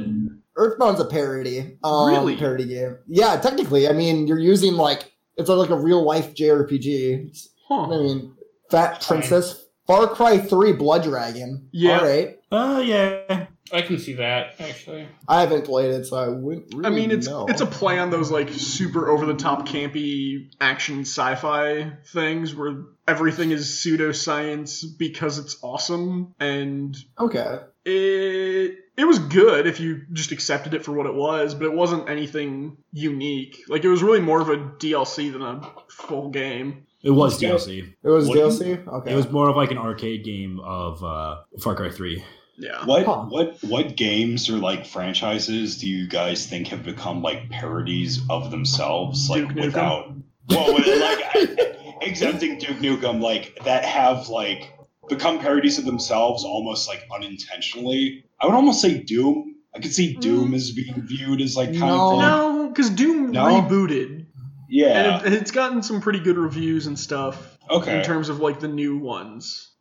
Earthbound's 0.57 0.99
a 0.99 1.05
parody. 1.05 1.77
Um, 1.83 2.09
Really? 2.09 2.35
Parody 2.35 2.65
game. 2.65 2.97
Yeah, 3.07 3.37
technically. 3.39 3.87
I 3.87 3.93
mean, 3.93 4.27
you're 4.27 4.39
using 4.39 4.73
like 4.73 5.11
it's 5.35 5.49
like 5.49 5.69
a 5.69 5.77
real 5.77 6.03
life 6.03 6.33
JRPG. 6.33 7.29
I 7.69 7.87
mean, 7.87 8.33
Fat 8.71 9.01
Princess, 9.05 9.66
Far 9.87 10.07
Cry 10.07 10.37
Three, 10.37 10.73
Blood 10.73 11.03
Dragon. 11.03 11.69
Yeah. 11.71 11.99
All 11.99 12.05
right. 12.05 12.39
Uh, 12.51 12.81
yeah. 12.85 13.47
I 13.71 13.81
can 13.81 13.97
see 13.99 14.13
that 14.13 14.55
actually. 14.59 15.07
I 15.27 15.41
haven't 15.41 15.65
played 15.65 15.91
it, 15.91 16.05
so 16.05 16.17
I 16.17 16.29
wouldn't. 16.29 16.73
Really 16.73 16.85
I 16.85 16.89
mean, 16.89 17.11
it's 17.11 17.27
know. 17.27 17.47
it's 17.47 17.61
a 17.61 17.65
play 17.65 17.99
on 17.99 18.09
those 18.09 18.31
like 18.31 18.49
super 18.49 19.09
over 19.09 19.25
the 19.25 19.33
top 19.33 19.67
campy 19.67 20.49
action 20.61 21.01
sci-fi 21.01 21.91
things 22.05 22.55
where 22.55 22.83
everything 23.07 23.51
is 23.51 23.65
pseudoscience 23.65 24.85
because 24.97 25.39
it's 25.39 25.57
awesome 25.61 26.33
and 26.39 26.97
okay. 27.19 27.59
it 27.85 28.75
it 28.97 29.05
was 29.05 29.19
good 29.19 29.67
if 29.67 29.79
you 29.79 30.01
just 30.11 30.31
accepted 30.31 30.73
it 30.73 30.83
for 30.83 30.91
what 30.91 31.05
it 31.05 31.13
was, 31.13 31.53
but 31.53 31.65
it 31.65 31.73
wasn't 31.73 32.09
anything 32.09 32.77
unique. 32.91 33.63
Like 33.67 33.83
it 33.83 33.89
was 33.89 34.01
really 34.01 34.21
more 34.21 34.41
of 34.41 34.49
a 34.49 34.57
DLC 34.57 35.31
than 35.31 35.41
a 35.43 35.61
full 35.89 36.29
game. 36.29 36.86
It 37.07 37.11
was 37.11 37.41
Yeah. 37.41 37.51
DLC. 37.51 37.93
It 38.03 38.09
was 38.09 38.27
What- 38.27 38.37
DLC. 38.37 38.85
Okay. 38.87 39.13
It 39.13 39.15
was 39.15 39.31
more 39.31 39.49
of 39.49 39.55
like 39.55 39.71
an 39.71 39.77
arcade 39.77 40.23
game 40.25 40.59
of 40.59 41.01
uh, 41.03 41.37
Far 41.61 41.73
Cry 41.75 41.89
3. 41.89 42.21
Yeah. 42.59 42.85
What 42.85 43.05
Huh. 43.05 43.25
what 43.29 43.57
what 43.63 43.95
games 43.95 44.49
or 44.49 44.57
like 44.57 44.85
franchises 44.85 45.77
do 45.77 45.87
you 45.87 46.07
guys 46.07 46.47
think 46.47 46.67
have 46.69 46.83
become 46.83 47.21
like 47.21 47.49
parodies 47.49 48.21
of 48.29 48.51
themselves, 48.51 49.29
like 49.29 49.47
Duke 49.55 49.65
without 49.65 50.11
well, 50.49 50.73
with, 50.73 50.87
like 50.87 51.21
I- 51.35 51.97
exempting 52.01 52.57
Duke 52.57 52.77
Nukem, 52.79 53.21
like 53.21 53.57
that 53.63 53.85
have 53.85 54.27
like 54.29 54.73
become 55.07 55.39
parodies 55.39 55.77
of 55.79 55.85
themselves 55.85 56.43
almost 56.43 56.87
like 56.87 57.03
unintentionally? 57.13 58.25
I 58.41 58.45
would 58.47 58.55
almost 58.55 58.81
say 58.81 59.03
Doom. 59.03 59.55
I 59.75 59.79
could 59.79 59.93
see 59.93 60.15
Doom 60.15 60.53
as 60.55 60.71
being 60.71 61.01
viewed 61.05 61.39
as 61.41 61.55
like 61.55 61.69
kind 61.69 61.79
No. 61.95 62.13
of 62.13 62.19
No, 62.19 62.69
because 62.69 62.89
Doom 62.89 63.31
No? 63.31 63.45
rebooted, 63.61 64.25
yeah. 64.69 65.19
and 65.25 65.33
it, 65.33 65.41
it's 65.41 65.51
gotten 65.51 65.81
some 65.83 66.01
pretty 66.01 66.19
good 66.19 66.37
reviews 66.37 66.87
and 66.87 66.97
stuff 66.97 67.57
Okay. 67.69 67.97
in 67.99 68.03
terms 68.03 68.29
of 68.29 68.39
like 68.39 68.59
the 68.59 68.67
new 68.67 68.97
ones. 68.97 69.71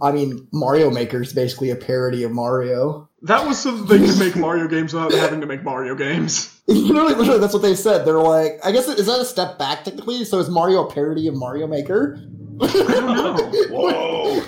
I 0.00 0.12
mean, 0.12 0.46
Mario 0.52 0.90
Maker 0.90 1.22
is 1.22 1.32
basically 1.32 1.70
a 1.70 1.76
parody 1.76 2.22
of 2.22 2.30
Mario. 2.30 3.08
That 3.22 3.46
was 3.46 3.58
so 3.58 3.76
that 3.76 3.88
they 3.88 4.04
could 4.04 4.18
make 4.18 4.36
Mario 4.36 4.68
games 4.68 4.92
without 4.92 5.12
having 5.12 5.40
to 5.40 5.46
make 5.46 5.64
Mario 5.64 5.94
games. 5.94 6.60
literally, 6.66 7.14
literally, 7.14 7.40
that's 7.40 7.52
what 7.52 7.62
they 7.62 7.74
said. 7.74 8.04
They're 8.04 8.18
like, 8.18 8.60
I 8.64 8.70
guess 8.70 8.86
is 8.86 9.06
that 9.06 9.20
a 9.20 9.24
step 9.24 9.58
back 9.58 9.82
technically? 9.84 10.24
So 10.24 10.38
is 10.38 10.48
Mario 10.48 10.86
a 10.86 10.92
parody 10.92 11.26
of 11.26 11.34
Mario 11.34 11.66
Maker? 11.66 12.20
I 12.60 12.66
don't 12.66 13.16
know. 13.16 13.50
Whoa. 13.70 14.40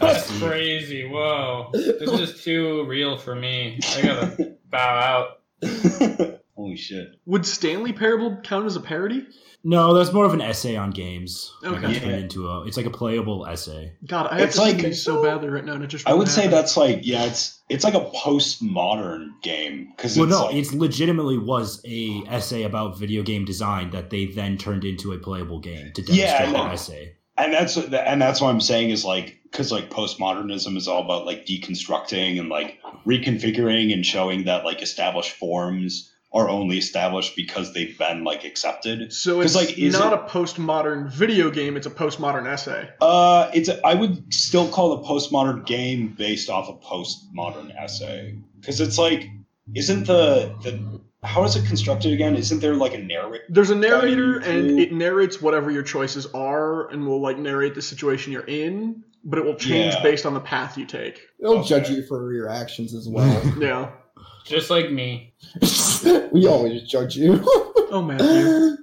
That's 0.00 0.38
crazy. 0.38 1.06
Whoa. 1.08 1.70
This 1.72 2.10
is 2.20 2.42
too 2.44 2.84
real 2.86 3.16
for 3.16 3.34
me. 3.34 3.78
I 3.96 4.02
gotta 4.02 4.56
bow 4.70 5.38
out. 5.62 6.40
Holy 6.58 6.76
shit. 6.76 7.12
Would 7.24 7.46
Stanley 7.46 7.92
Parable 7.92 8.36
count 8.42 8.66
as 8.66 8.74
a 8.74 8.80
parody? 8.80 9.24
No, 9.62 9.94
that's 9.94 10.12
more 10.12 10.24
of 10.24 10.34
an 10.34 10.40
essay 10.40 10.74
on 10.74 10.90
games. 10.90 11.54
Okay. 11.64 11.88
it's 11.92 12.00
turned 12.00 12.14
into 12.16 12.48
a, 12.48 12.64
it's 12.66 12.76
like 12.76 12.86
a 12.86 12.90
playable 12.90 13.46
essay. 13.46 13.92
God, 14.06 14.26
I 14.28 14.38
have 14.40 14.48
It's 14.48 14.56
to 14.56 14.62
like- 14.62 14.74
like, 14.76 14.84
these 14.86 15.02
so 15.02 15.22
badly 15.22 15.48
right 15.50 15.64
now, 15.64 15.74
and 15.74 15.84
it 15.84 15.86
just 15.86 16.08
I 16.08 16.14
would 16.14 16.26
say 16.26 16.42
happen. 16.42 16.56
that's 16.56 16.76
like 16.76 17.00
yeah, 17.06 17.26
it's 17.26 17.60
it's 17.68 17.84
like 17.84 17.94
a 17.94 18.10
postmodern 18.10 19.40
game 19.42 19.92
because 19.96 20.16
Well, 20.16 20.26
it's 20.26 20.36
no, 20.36 20.46
like, 20.46 20.54
it's 20.56 20.72
legitimately 20.72 21.38
was 21.38 21.80
a 21.86 22.22
essay 22.28 22.64
about 22.64 22.98
video 22.98 23.22
game 23.22 23.44
design 23.44 23.90
that 23.90 24.10
they 24.10 24.26
then 24.26 24.58
turned 24.58 24.84
into 24.84 25.12
a 25.12 25.18
playable 25.18 25.60
game 25.60 25.92
to 25.94 26.02
demonstrate 26.02 26.18
Yeah, 26.18 26.44
I 26.48 26.52
know. 26.52 26.64
that 26.64 26.72
essay. 26.74 27.14
and 27.36 27.52
that's 27.52 27.76
what- 27.76 27.94
and 27.94 28.20
that's 28.20 28.40
what 28.40 28.48
I'm 28.48 28.60
saying 28.60 28.90
is 28.90 29.04
like 29.04 29.38
because 29.44 29.70
like 29.72 29.90
postmodernism 29.90 30.76
is 30.76 30.88
all 30.88 31.02
about 31.04 31.24
like 31.26 31.46
deconstructing 31.46 32.38
and 32.40 32.48
like 32.48 32.78
reconfiguring 33.06 33.92
and 33.92 34.04
showing 34.04 34.44
that 34.44 34.64
like 34.64 34.82
established 34.82 35.32
forms 35.32 36.12
are 36.32 36.48
only 36.50 36.76
established 36.76 37.34
because 37.36 37.72
they've 37.72 37.96
been 37.98 38.22
like 38.22 38.44
accepted. 38.44 39.12
So 39.12 39.40
it's 39.40 39.54
like, 39.54 39.78
is 39.78 39.94
not 39.94 40.12
it- 40.12 40.18
a 40.20 40.22
postmodern 40.24 41.10
video 41.10 41.50
game; 41.50 41.76
it's 41.76 41.86
a 41.86 41.90
postmodern 41.90 42.46
essay. 42.46 42.88
Uh, 43.00 43.50
it's 43.54 43.68
a, 43.68 43.84
I 43.86 43.94
would 43.94 44.32
still 44.32 44.68
call 44.68 44.92
it 44.92 45.00
a 45.00 45.08
postmodern 45.08 45.64
game 45.64 46.14
based 46.18 46.50
off 46.50 46.68
a 46.68 46.74
postmodern 46.84 47.74
essay 47.76 48.36
because 48.60 48.80
it's 48.80 48.98
like 48.98 49.28
isn't 49.74 50.06
the 50.06 50.54
the 50.62 51.00
how 51.26 51.44
is 51.44 51.56
it 51.56 51.66
constructed 51.66 52.12
again? 52.12 52.36
Isn't 52.36 52.60
there 52.60 52.74
like 52.74 52.94
a 52.94 52.98
narrative? 52.98 53.46
There's 53.48 53.70
a 53.70 53.74
narrator, 53.74 54.36
and 54.38 54.68
through- 54.68 54.78
it 54.78 54.92
narrates 54.92 55.40
whatever 55.42 55.70
your 55.70 55.82
choices 55.82 56.26
are, 56.26 56.88
and 56.90 57.06
will 57.06 57.20
like 57.20 57.38
narrate 57.38 57.74
the 57.74 57.82
situation 57.82 58.32
you're 58.32 58.42
in, 58.46 59.02
but 59.24 59.38
it 59.38 59.44
will 59.44 59.56
change 59.56 59.94
Yeah. 59.94 60.02
based 60.02 60.26
on 60.26 60.34
the 60.34 60.40
path 60.40 60.78
you 60.78 60.84
take. 60.86 61.20
It'll 61.40 61.58
Okay. 61.58 61.68
judge 61.68 61.90
you 61.90 62.02
for 62.06 62.32
your 62.34 62.48
actions 62.48 62.94
as 62.94 63.08
well. 63.08 63.42
Yeah. 63.58 63.90
Just 64.48 64.70
like 64.70 64.90
me. 64.90 65.34
we 66.32 66.46
always 66.46 66.82
judge 66.84 67.16
you. 67.16 67.44
Oh, 67.90 68.02
Matthew, 68.02 68.76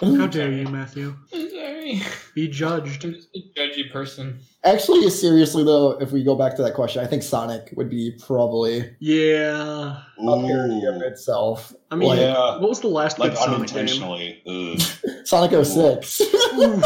how 0.16 0.28
dare 0.28 0.52
you, 0.52 0.68
Matthew? 0.68 1.12
I'm 1.34 1.50
sorry. 1.50 2.02
Be 2.36 2.46
judged. 2.46 3.04
I'm 3.04 3.14
just 3.14 3.28
a 3.34 3.42
judgy 3.58 3.90
person. 3.92 4.38
Actually, 4.62 5.10
seriously 5.10 5.64
though, 5.64 5.98
if 6.00 6.12
we 6.12 6.22
go 6.22 6.36
back 6.36 6.54
to 6.54 6.62
that 6.62 6.74
question, 6.74 7.02
I 7.02 7.08
think 7.08 7.24
Sonic 7.24 7.72
would 7.74 7.90
be 7.90 8.16
probably 8.24 8.94
Yeah. 9.00 10.02
a 10.20 10.24
parody 10.24 10.86
of 10.86 10.94
Ooh. 11.02 11.04
itself. 11.04 11.74
I 11.90 11.96
mean, 11.96 12.10
Like- 12.10 12.20
Yeah. 12.20 12.58
what 12.58 12.68
was 12.68 12.78
the 12.80 12.86
last 12.86 13.18
like 13.18 13.30
good 13.32 13.38
Sonic 13.38 13.50
game? 13.70 13.76
unintentionally. 13.78 14.42
Ugh. 14.46 14.80
Sonic 15.26 15.50
06. 15.64 16.22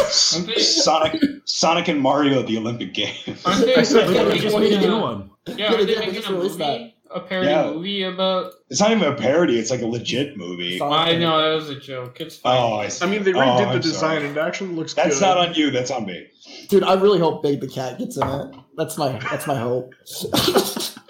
Sonic, 0.07 1.21
Sonic 1.45 1.87
and 1.87 2.01
Mario, 2.01 2.41
the 2.41 2.57
Olympic 2.57 2.95
Games. 2.95 3.43
aren't 3.45 3.63
they, 3.63 3.75
I 3.75 3.83
said 3.83 4.07
They 4.09 4.15
Yeah, 4.15 4.23
making 4.23 4.41
just 4.41 4.55
a- 4.55 4.59
made 4.59 4.73
a 4.73 4.79
new 4.81 4.97
one. 4.99 5.29
Yeah, 5.47 5.55
Yeah, 5.55 5.65
aren't 5.67 5.77
they 5.77 5.85
they 5.85 5.93
did. 5.93 5.97
They 6.01 6.05
making 6.07 6.21
just 6.23 6.27
a 7.11 7.19
released 7.19 7.21
movie? 7.21 7.25
A 7.25 7.27
parody 7.27 7.49
Yeah. 7.49 7.71
movie 7.71 8.03
about. 8.03 8.51
It's 8.69 8.79
not 8.79 8.91
even 8.91 9.03
a 9.11 9.15
parody; 9.15 9.59
it's 9.59 9.71
like 9.71 9.81
a 9.81 9.87
legit 9.87 10.37
movie. 10.37 10.81
I 10.81 11.15
know 11.17 11.41
that 11.41 11.55
was 11.55 11.69
a 11.69 11.79
joke. 11.79 12.19
It's 12.21 12.37
oh, 12.37 12.41
fine. 12.41 12.57
Oh, 12.59 12.73
I 12.75 12.87
see. 12.89 13.05
I 13.05 13.09
mean, 13.09 13.23
they 13.23 13.33
Oh, 13.33 13.37
redid 13.37 13.67
I'm 13.67 13.73
the 13.73 13.79
design, 13.79 13.99
sorry. 13.99 14.27
and 14.27 14.37
it 14.37 14.39
actually 14.39 14.73
looks 14.75 14.93
good. 14.93 15.05
That's 15.05 15.19
good. 15.19 15.25
not 15.25 15.37
on 15.37 15.53
you. 15.55 15.71
That's 15.71 15.91
on 15.91 16.05
me. 16.05 16.27
Dude, 16.67 16.83
I 16.83 16.93
really 16.95 17.19
hope 17.19 17.43
Big 17.43 17.61
the 17.61 17.67
Cat 17.67 17.97
gets 17.97 18.17
in 18.17 18.27
it. 18.27 18.55
That's 18.77 18.97
my 18.97 19.13
that's 19.19 19.47
my 19.47 19.57
hope. 19.57 19.93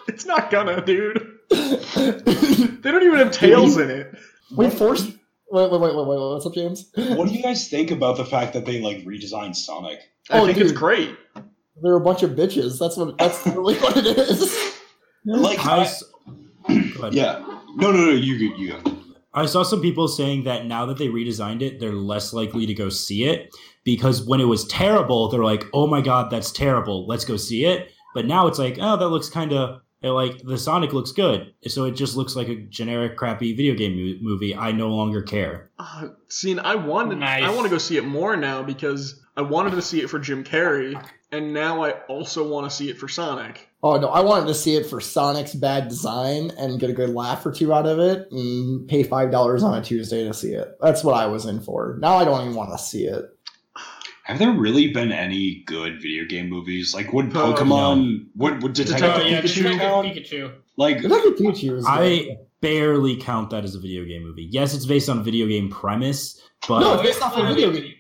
It's 0.10 0.26
not 0.26 0.50
gonna, 0.50 0.84
dude. 0.84 1.38
They 1.52 2.92
don't 2.92 3.04
even 3.04 3.20
have 3.20 3.32
tails 3.32 3.78
in 3.78 3.90
it. 3.90 4.16
we 4.56 4.70
forced. 4.70 5.08
Wait, 5.52 5.72
wait, 5.72 5.82
wait, 5.82 5.96
wait, 5.96 6.08
wait, 6.08 6.20
what's 6.20 6.46
up, 6.46 6.54
James? 6.54 6.90
What 6.96 7.28
do 7.28 7.34
you 7.34 7.42
guys 7.44 7.68
think 7.70 7.92
about 7.92 8.18
the 8.18 8.26
fact 8.26 8.54
that 8.54 8.66
they 8.66 8.82
like 8.82 8.98
redesigned 9.06 9.56
Sonic? 9.56 10.00
I 10.30 10.40
Oh, 10.40 10.46
think 10.46 10.58
it's 10.58 10.72
great. 10.72 11.16
They're 11.82 11.96
a 11.96 12.00
bunch 12.02 12.24
of 12.24 12.32
bitches. 12.32 12.80
That's 12.80 12.98
what. 12.98 13.18
That's 13.18 13.46
really 13.48 13.76
what 13.80 13.98
it 13.98 14.06
is. 14.18 14.76
Like, 15.38 15.66
I, 15.66 15.78
I- 15.78 15.82
s- 15.84 16.04
Go 16.68 16.74
ahead. 16.74 17.14
yeah. 17.14 17.40
No, 17.76 17.92
no, 17.92 18.06
no. 18.06 18.10
You, 18.12 18.34
you, 18.36 18.56
you. 18.56 18.80
go. 18.82 18.98
I 19.34 19.46
saw 19.46 19.64
some 19.64 19.82
people 19.82 20.08
saying 20.08 20.44
that 20.46 20.66
now 20.66 20.86
that 20.88 20.98
they 20.98 21.08
redesigned 21.08 21.62
it, 21.62 21.80
they're 21.80 21.94
less 21.94 22.34
likely 22.34 22.66
to 22.66 22.74
go 22.74 22.90
see 22.90 23.26
it 23.26 23.56
because 23.84 24.26
when 24.26 24.42
it 24.42 24.46
was 24.46 24.66
terrible, 24.68 25.30
they're 25.30 25.44
like, 25.44 25.66
"Oh 25.74 25.86
my 25.88 26.02
god, 26.02 26.32
that's 26.32 26.52
terrible. 26.52 27.06
Let's 27.08 27.26
go 27.26 27.38
see 27.38 27.66
it." 27.66 27.92
But 28.16 28.26
now 28.26 28.48
it's 28.48 28.58
like, 28.60 28.78
"Oh, 28.82 28.98
that 28.98 29.10
looks 29.10 29.30
kind 29.30 29.54
of 29.54 29.82
like 30.02 30.42
the 30.44 30.58
Sonic 30.58 30.94
looks 30.94 31.12
good." 31.12 31.54
So 31.68 31.86
it 31.86 31.92
just 31.92 32.16
looks 32.18 32.36
like 32.36 32.48
a 32.50 32.56
generic, 32.56 33.18
crappy 33.18 33.56
video 33.56 33.76
game 33.76 33.96
mo- 33.96 34.18
movie. 34.32 34.56
I 34.56 34.72
no 34.72 34.88
longer 34.90 35.22
care. 35.22 35.70
Uh, 35.78 36.08
see, 36.28 36.58
I 36.58 36.74
want 36.76 37.16
Nice. 37.18 37.44
I 37.44 37.52
want 37.52 37.64
to 37.66 37.70
go 37.70 37.78
see 37.78 37.98
it 37.98 38.06
more 38.06 38.36
now 38.36 38.64
because 38.64 39.22
I 39.38 39.44
wanted 39.44 39.72
to 39.72 39.82
see 39.84 40.02
it 40.02 40.10
for 40.10 40.18
Jim 40.20 40.44
Carrey, 40.44 41.00
and 41.32 41.54
now 41.54 41.84
I 41.84 41.92
also 42.08 42.48
want 42.48 42.70
to 42.70 42.76
see 42.76 42.90
it 42.90 42.98
for 42.98 43.08
Sonic. 43.08 43.70
Oh 43.82 43.98
no, 43.98 44.08
I 44.08 44.20
wanted 44.22 44.48
to 44.48 44.54
see 44.54 44.76
it 44.76 44.86
for 44.86 45.00
Sonic's 45.00 45.54
bad 45.54 45.88
design 45.88 46.52
and 46.58 46.80
get 46.80 46.90
a 46.90 46.94
good 46.94 47.12
laugh 47.12 47.46
or 47.46 47.52
two 47.52 47.74
out 47.74 47.86
of 47.86 48.00
it, 48.00 48.28
and 48.32 48.88
pay 48.88 49.04
five 49.04 49.32
dollars 49.32 49.64
on 49.64 49.78
a 49.78 49.84
Tuesday 49.84 50.26
to 50.26 50.34
see 50.34 50.52
it. 50.54 50.78
That's 50.82 51.04
what 51.04 51.16
I 51.16 51.28
was 51.28 51.46
in 51.46 51.62
for. 51.62 51.98
Now 52.02 52.18
I 52.18 52.26
don't 52.26 52.42
even 52.42 52.56
want 52.56 52.72
to 52.72 52.78
see 52.78 53.06
it. 53.06 53.26
Have 54.26 54.38
there 54.38 54.52
really 54.52 54.94
been 54.94 55.12
any 55.12 55.64
good 55.66 56.00
video 56.02 56.24
game 56.24 56.50
movies? 56.50 56.94
Like, 56.94 57.12
would 57.14 57.36
Uh, 57.36 57.52
Pokemon, 57.56 58.26
would, 58.36 58.62
would 58.62 58.74
Detective 58.74 59.10
Oh, 59.16 59.22
yeah, 59.22 59.42
Pikachu 59.42 59.56
Detective 59.56 59.80
count? 59.80 60.08
Pikachu. 60.08 60.54
Like, 60.78 61.02
Detective 61.02 61.34
Pikachu 61.34 61.78
is 61.78 61.86
I 61.88 62.38
barely 62.62 63.16
count 63.16 63.50
that 63.50 63.64
as 63.64 63.74
a 63.74 63.80
video 63.80 64.06
game 64.06 64.22
movie. 64.22 64.48
Yes, 64.52 64.76
it's 64.76 64.86
based 64.86 65.10
on 65.10 65.18
a 65.18 65.24
video 65.24 65.48
game 65.48 65.72
premise, 65.72 66.40
but 66.68 66.82
No, 66.82 66.94
No, 66.94 67.02
it's 67.02 67.10
based 67.10 67.22
off 67.24 67.38
a 67.38 67.48
video 67.48 67.72
game. 67.72 67.94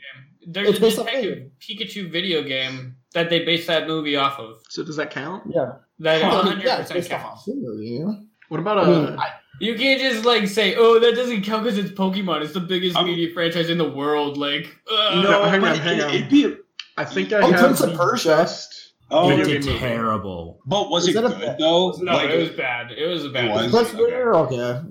There's 0.45 0.69
It's 0.69 0.77
a 0.77 0.81
based 0.81 0.99
off 0.99 1.05
Detective 1.07 1.49
Pikachu 1.59 2.11
video 2.11 2.43
game 2.43 2.97
that 3.13 3.29
they 3.29 3.43
based 3.45 3.67
that 3.67 3.87
movie 3.87 4.15
off 4.15 4.39
of. 4.39 4.57
So 4.69 4.83
does 4.83 4.95
that 4.97 5.11
count? 5.11 5.43
yeah, 5.53 5.73
That 5.99 6.21
Well, 6.21 6.43
100% 6.43 6.63
yeah, 6.63 6.79
it's 6.81 6.91
based 6.91 7.09
counts. 7.09 7.25
off 7.25 7.47
a 7.47 7.51
movie. 7.55 8.03
What 8.49 8.59
about 8.59 8.77
I 8.79 8.81
uh? 8.83 8.85
mean, 8.87 9.19
I- 9.19 9.31
You 9.61 9.75
can't 9.75 9.99
just 9.99 10.23
like 10.25 10.47
say, 10.47 10.75
"Oh, 10.77 10.99
that 10.99 11.15
doesn't 11.15 11.41
count 11.43 11.63
because 11.63 11.77
it's 11.77 11.91
Pokemon. 11.91 12.41
It's 12.43 12.53
the 12.53 12.61
biggest 12.61 12.95
I'm- 12.95 13.05
media 13.07 13.33
franchise 13.33 13.69
in 13.69 13.77
the 13.77 13.89
world." 13.89 14.37
Like, 14.37 14.77
ugh. 14.91 15.23
No, 15.23 15.43
hang 15.43 15.61
on, 15.63 15.75
hang 15.75 15.97
it- 15.99 16.03
on. 16.03 16.13
It'd 16.13 16.29
be, 16.29 16.55
I 16.97 17.03
think 17.05 17.33
I 17.33 17.39
Oh, 17.39 17.51
have 17.51 17.59
Prince 17.59 17.81
of 17.81 17.93
Persia. 17.95 18.29
best. 18.29 18.93
oh, 19.11 19.29
it 19.31 19.43
did 19.43 19.63
terrible. 19.63 20.59
but 20.65 20.89
was 20.89 21.07
Is 21.07 21.15
it 21.15 21.21
that 21.23 21.27
good 21.29 21.39
bad- 21.41 21.57
though? 21.59 21.91
no, 21.99 22.13
like, 22.13 22.29
it 22.29 22.39
was 22.39 22.49
bad. 22.51 22.91
It 22.91 23.07
was 23.07 23.25
a 23.25 23.29
bad. 23.29 23.45
It 23.45 23.51
was? 23.51 23.61
movie. 23.73 23.83
Best 23.83 23.93
winner? 23.97 24.33
Okay. 24.35 24.81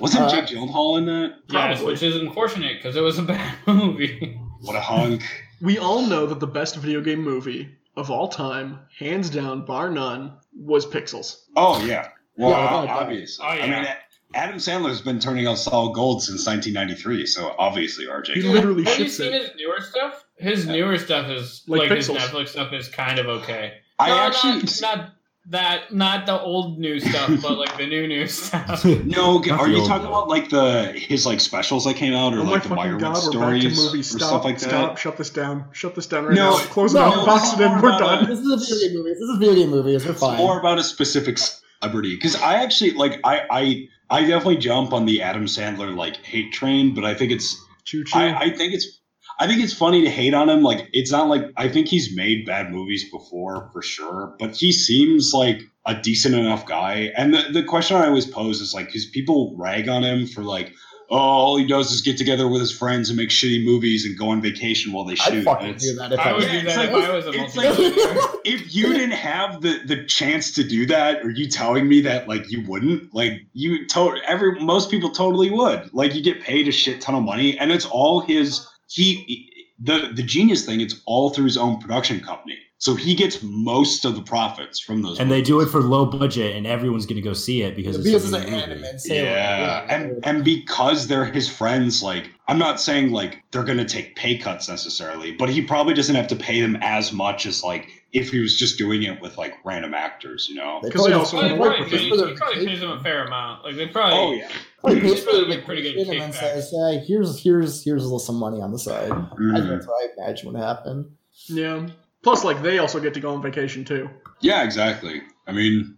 wasn't 0.00 0.24
Uh, 0.24 0.30
Jake 0.30 0.46
Gyllenhaal 0.46 0.98
in 0.98 1.06
that? 1.06 1.34
Yes, 1.52 1.82
which 1.82 2.02
is 2.02 2.16
unfortunate 2.16 2.78
because 2.78 2.96
it 2.96 3.02
was 3.02 3.18
a 3.18 3.22
bad 3.34 3.54
movie. 3.66 4.40
What 4.62 4.74
a 4.76 4.80
hunk! 4.80 5.22
We 5.60 5.78
all 5.78 6.02
know 6.06 6.26
that 6.26 6.40
the 6.40 6.46
best 6.46 6.76
video 6.76 7.00
game 7.00 7.22
movie 7.22 7.76
of 7.96 8.10
all 8.10 8.28
time, 8.28 8.80
hands 8.98 9.30
down, 9.30 9.64
bar 9.64 9.90
none, 9.90 10.34
was 10.54 10.86
Pixels. 10.86 11.42
Oh 11.56 11.84
yeah, 11.84 12.08
Well, 12.36 12.50
Yeah, 12.50 12.62
without 12.62 12.84
a 12.84 12.86
doubt. 12.88 13.02
obviously. 13.02 13.44
Oh, 13.46 13.48
I 13.48 13.66
mean, 13.70 13.86
Adam 14.34 14.56
Sandler's 14.56 15.00
been 15.00 15.18
turning 15.18 15.46
out 15.46 15.56
solid 15.58 15.94
gold 15.94 16.22
since 16.22 16.46
1993, 16.46 17.26
so 17.26 17.54
obviously 17.58 18.06
RJ. 18.06 18.34
He 18.34 18.42
literally 18.42 18.84
Have 18.84 18.98
you 18.98 19.08
seen 19.08 19.32
it. 19.32 19.42
his 19.42 19.50
newer 19.56 19.80
stuff? 19.80 20.24
His 20.36 20.66
newer 20.66 20.98
stuff 20.98 21.30
is 21.30 21.62
Like 21.66 21.88
like, 21.88 21.92
his 21.92 22.08
Netflix 22.08 22.48
stuff 22.48 22.72
is 22.74 22.88
kind 22.88 23.18
of 23.18 23.26
okay. 23.26 23.78
I 23.98 24.08
no, 24.08 24.18
actually 24.18 24.62
not, 24.82 24.82
not 24.98 25.15
that, 25.48 25.94
not 25.94 26.26
the 26.26 26.40
old 26.40 26.78
new 26.78 26.98
stuff, 26.98 27.30
but 27.42 27.56
like 27.56 27.76
the 27.76 27.86
new 27.86 28.06
new 28.08 28.26
stuff. 28.26 28.84
no. 29.04 29.38
Not 29.38 29.60
Are 29.60 29.68
you 29.68 29.86
talking 29.86 30.10
one. 30.10 30.24
about 30.24 30.28
like 30.28 30.48
the 30.50 30.92
his 30.92 31.24
like 31.26 31.40
specials 31.40 31.84
that 31.84 31.94
came 31.94 32.14
out, 32.14 32.34
or 32.34 32.40
Oh 32.40 32.42
like 32.42 32.62
the 32.64 32.70
fucking 32.70 32.84
Meyerowitz 32.84 33.00
god, 33.00 33.12
we're 33.12 33.12
back 33.12 33.60
to 33.62 33.70
stories, 33.70 33.76
movies. 33.86 34.14
or 34.14 34.18
Stop, 34.18 34.28
stuff 34.28 34.44
like 34.44 34.58
stop, 34.58 34.70
that? 34.94 34.98
shut 34.98 35.16
this 35.16 35.30
down. 35.30 35.66
Shut 35.72 35.94
this 35.94 36.06
down 36.06 36.24
right 36.26 36.34
No, 36.34 36.50
now. 36.50 36.64
Close 36.66 36.94
it 36.94 36.98
no, 36.98 37.24
box 37.26 37.52
it 37.52 37.60
in, 37.60 37.72
we're 37.80 37.90
done. 37.98 38.24
no. 38.24 38.28
This 38.34 38.40
is 38.40 38.50
a 38.50 38.56
video 38.56 38.88
game 38.88 38.96
movie. 38.98 39.10
This 39.10 39.20
is 39.20 39.30
a 39.36 39.38
video 39.38 39.54
game 39.54 39.70
movies. 39.70 40.04
We're 40.04 40.10
It's 40.12 40.20
fine. 40.20 40.38
more 40.38 40.58
about 40.58 40.78
a 40.78 40.82
specific 40.82 41.38
celebrity 41.38 42.16
because 42.16 42.34
I 42.36 42.62
actually 42.62 42.92
like 42.92 43.20
I 43.24 43.42
I 43.50 43.88
I 44.10 44.20
definitely 44.22 44.56
jump 44.58 44.92
on 44.92 45.06
the 45.06 45.22
Adam 45.22 45.44
Sandler 45.46 45.94
like 45.96 46.16
hate 46.24 46.52
train, 46.52 46.94
but 46.94 47.04
I 47.04 47.14
think 47.14 47.30
it's 47.32 47.56
Choo 47.84 48.02
choo. 48.04 48.18
I, 48.18 48.36
I 48.46 48.50
think 48.50 48.74
it's 48.74 49.00
I 49.38 49.46
think 49.46 49.62
it's 49.62 49.74
funny 49.74 50.02
to 50.02 50.10
hate 50.10 50.34
on 50.34 50.48
him. 50.48 50.62
Like 50.62 50.88
it's 50.92 51.10
not 51.12 51.28
like 51.28 51.42
I 51.56 51.68
think 51.68 51.88
he's 51.88 52.14
made 52.16 52.46
bad 52.46 52.72
movies 52.72 53.10
before 53.10 53.68
for 53.72 53.82
sure, 53.82 54.34
but 54.38 54.56
he 54.56 54.72
seems 54.72 55.32
like 55.34 55.60
a 55.86 55.94
decent 55.94 56.34
enough 56.34 56.66
guy. 56.66 57.12
And 57.16 57.34
the, 57.34 57.42
the 57.52 57.62
question 57.62 57.96
I 57.96 58.06
always 58.06 58.26
pose 58.26 58.60
is 58.60 58.74
like, 58.74 58.86
because 58.86 59.06
people 59.06 59.54
rag 59.56 59.88
on 59.88 60.02
him 60.02 60.26
for 60.26 60.42
like, 60.42 60.72
oh, 61.10 61.16
all 61.16 61.56
he 61.58 61.64
does 61.66 61.92
is 61.92 62.00
get 62.00 62.16
together 62.18 62.48
with 62.48 62.60
his 62.60 62.72
friends 62.76 63.08
and 63.10 63.16
make 63.16 63.28
shitty 63.28 63.64
movies 63.64 64.04
and 64.04 64.18
go 64.18 64.30
on 64.30 64.40
vacation 64.42 64.92
while 64.92 65.04
they 65.04 65.12
I'd 65.12 65.18
shoot. 65.18 65.44
fucking 65.44 65.68
And 65.68 65.78
do 65.78 65.94
that 65.94 66.12
if 66.12 66.18
I 66.18 66.30
I 66.30 66.32
would 66.32 66.42
was. 66.42 66.52
Yeah, 66.52 66.60
do 66.60 66.66
that 66.66 66.76
like- 66.78 66.88
if 66.88 67.08
I 67.10 67.14
was 67.14 67.26
a 67.26 67.32
it's 67.34 67.56
like- 67.56 68.40
if 68.44 68.74
you 68.74 68.92
didn't 68.92 69.12
have 69.12 69.60
the 69.60 69.78
the 69.86 70.04
chance 70.06 70.50
to 70.52 70.64
do 70.64 70.86
that, 70.86 71.22
are 71.22 71.30
you 71.30 71.48
telling 71.48 71.88
me 71.88 72.00
that 72.00 72.26
like 72.26 72.50
you 72.50 72.64
wouldn't, 72.66 73.14
like 73.14 73.32
you 73.52 73.86
told 73.86 74.18
every 74.26 74.58
most 74.60 74.90
people 74.90 75.10
totally 75.10 75.50
would. 75.50 75.92
Like 75.94 76.14
you 76.14 76.22
get 76.22 76.40
paid 76.42 76.66
a 76.68 76.72
shit 76.72 77.00
ton 77.00 77.14
of 77.14 77.22
money, 77.22 77.56
and 77.58 77.70
it's 77.70 77.84
all 77.86 78.20
his. 78.20 78.66
He 78.88 79.50
the 79.82 80.10
the 80.14 80.22
genius 80.22 80.64
thing. 80.64 80.80
It's 80.80 81.00
all 81.06 81.30
through 81.30 81.44
his 81.46 81.56
own 81.56 81.78
production 81.78 82.20
company, 82.20 82.56
so 82.78 82.94
he 82.94 83.14
gets 83.14 83.42
most 83.42 84.04
of 84.04 84.14
the 84.14 84.22
profits 84.22 84.78
from 84.80 85.02
those. 85.02 85.18
and 85.18 85.30
they 85.30 85.42
do 85.42 85.60
it 85.60 85.66
for 85.66 85.80
low 85.82 86.06
budget, 86.06 86.56
and 86.56 86.66
everyone's 86.66 87.04
gonna 87.06 87.20
go 87.20 87.32
see 87.32 87.62
it 87.62 87.76
because 87.76 87.96
it's, 87.96 88.04
Because 88.04 88.32
a 88.32 88.36
it's 88.38 88.46
an 88.46 88.54
anime. 88.54 88.80
movie. 88.80 88.98
Sailor. 88.98 89.26
Yeah, 89.28 89.86
and 89.88 90.24
and 90.24 90.44
because 90.44 91.08
they're 91.08 91.24
his 91.26 91.48
friends, 91.48 92.02
like 92.02 92.30
I'm 92.48 92.58
not 92.58 92.80
saying 92.80 93.10
like 93.10 93.42
they're 93.50 93.64
gonna 93.64 93.84
take 93.84 94.16
pay 94.16 94.38
cuts 94.38 94.68
necessarily, 94.68 95.32
but 95.32 95.48
he 95.50 95.60
probably 95.62 95.94
doesn't 95.94 96.14
have 96.14 96.28
to 96.28 96.36
pay 96.36 96.60
them 96.60 96.78
as 96.80 97.12
much 97.12 97.44
as 97.44 97.62
like 97.62 97.88
if 98.16 98.30
he 98.30 98.38
was 98.40 98.56
just 98.56 98.78
doing 98.78 99.02
it 99.02 99.20
with 99.20 99.36
like 99.36 99.54
random 99.64 99.94
actors, 99.94 100.48
you 100.48 100.56
know? 100.56 100.80
because 100.82 101.04
they 101.06 101.12
also 101.12 101.40
just- 101.40 101.50
Well, 101.52 101.60
work 101.60 101.76
probably 101.76 101.80
with 101.84 101.90
pays 101.90 102.20
pays, 102.20 102.28
he 102.30 102.34
probably 102.36 102.66
pays 102.66 102.80
them 102.80 102.90
a 102.92 103.02
fair 103.02 103.24
amount. 103.24 103.64
Like 103.64 103.76
they 103.76 103.86
probably. 103.86 104.18
Oh 104.18 104.32
yeah. 104.32 104.48
Probably 104.80 105.00
pays 105.00 105.12
It's 105.12 105.24
for 105.24 105.44
their 105.44 105.62
pretty 105.62 105.82
good 105.82 105.94
vacation 105.94 106.22
and 106.22 106.22
then 106.22 106.32
says, 106.32 106.70
"Hey, 106.70 107.04
here's 107.06 107.42
here's 107.42 107.84
here's 107.84 108.02
a 108.02 108.06
little 108.06 108.18
some 108.18 108.36
money 108.36 108.60
on 108.60 108.72
the 108.72 108.78
side." 108.78 109.10
I 109.12 109.16
think 109.16 109.38
Mhm. 109.40 109.68
that's 109.68 109.86
what 109.86 109.94
I 110.02 110.22
imagine 110.22 110.52
would 110.52 110.60
happen. 110.62 111.10
yeah. 111.46 111.86
Plus, 112.22 112.42
like, 112.42 112.60
they 112.62 112.78
also 112.78 112.98
get 112.98 113.14
to 113.14 113.20
go 113.20 113.34
on 113.34 113.40
vacation, 113.42 113.84
too. 113.84 114.10
Yeah, 114.40 114.64
exactly. 114.64 115.22
I 115.46 115.52
mean, 115.52 115.96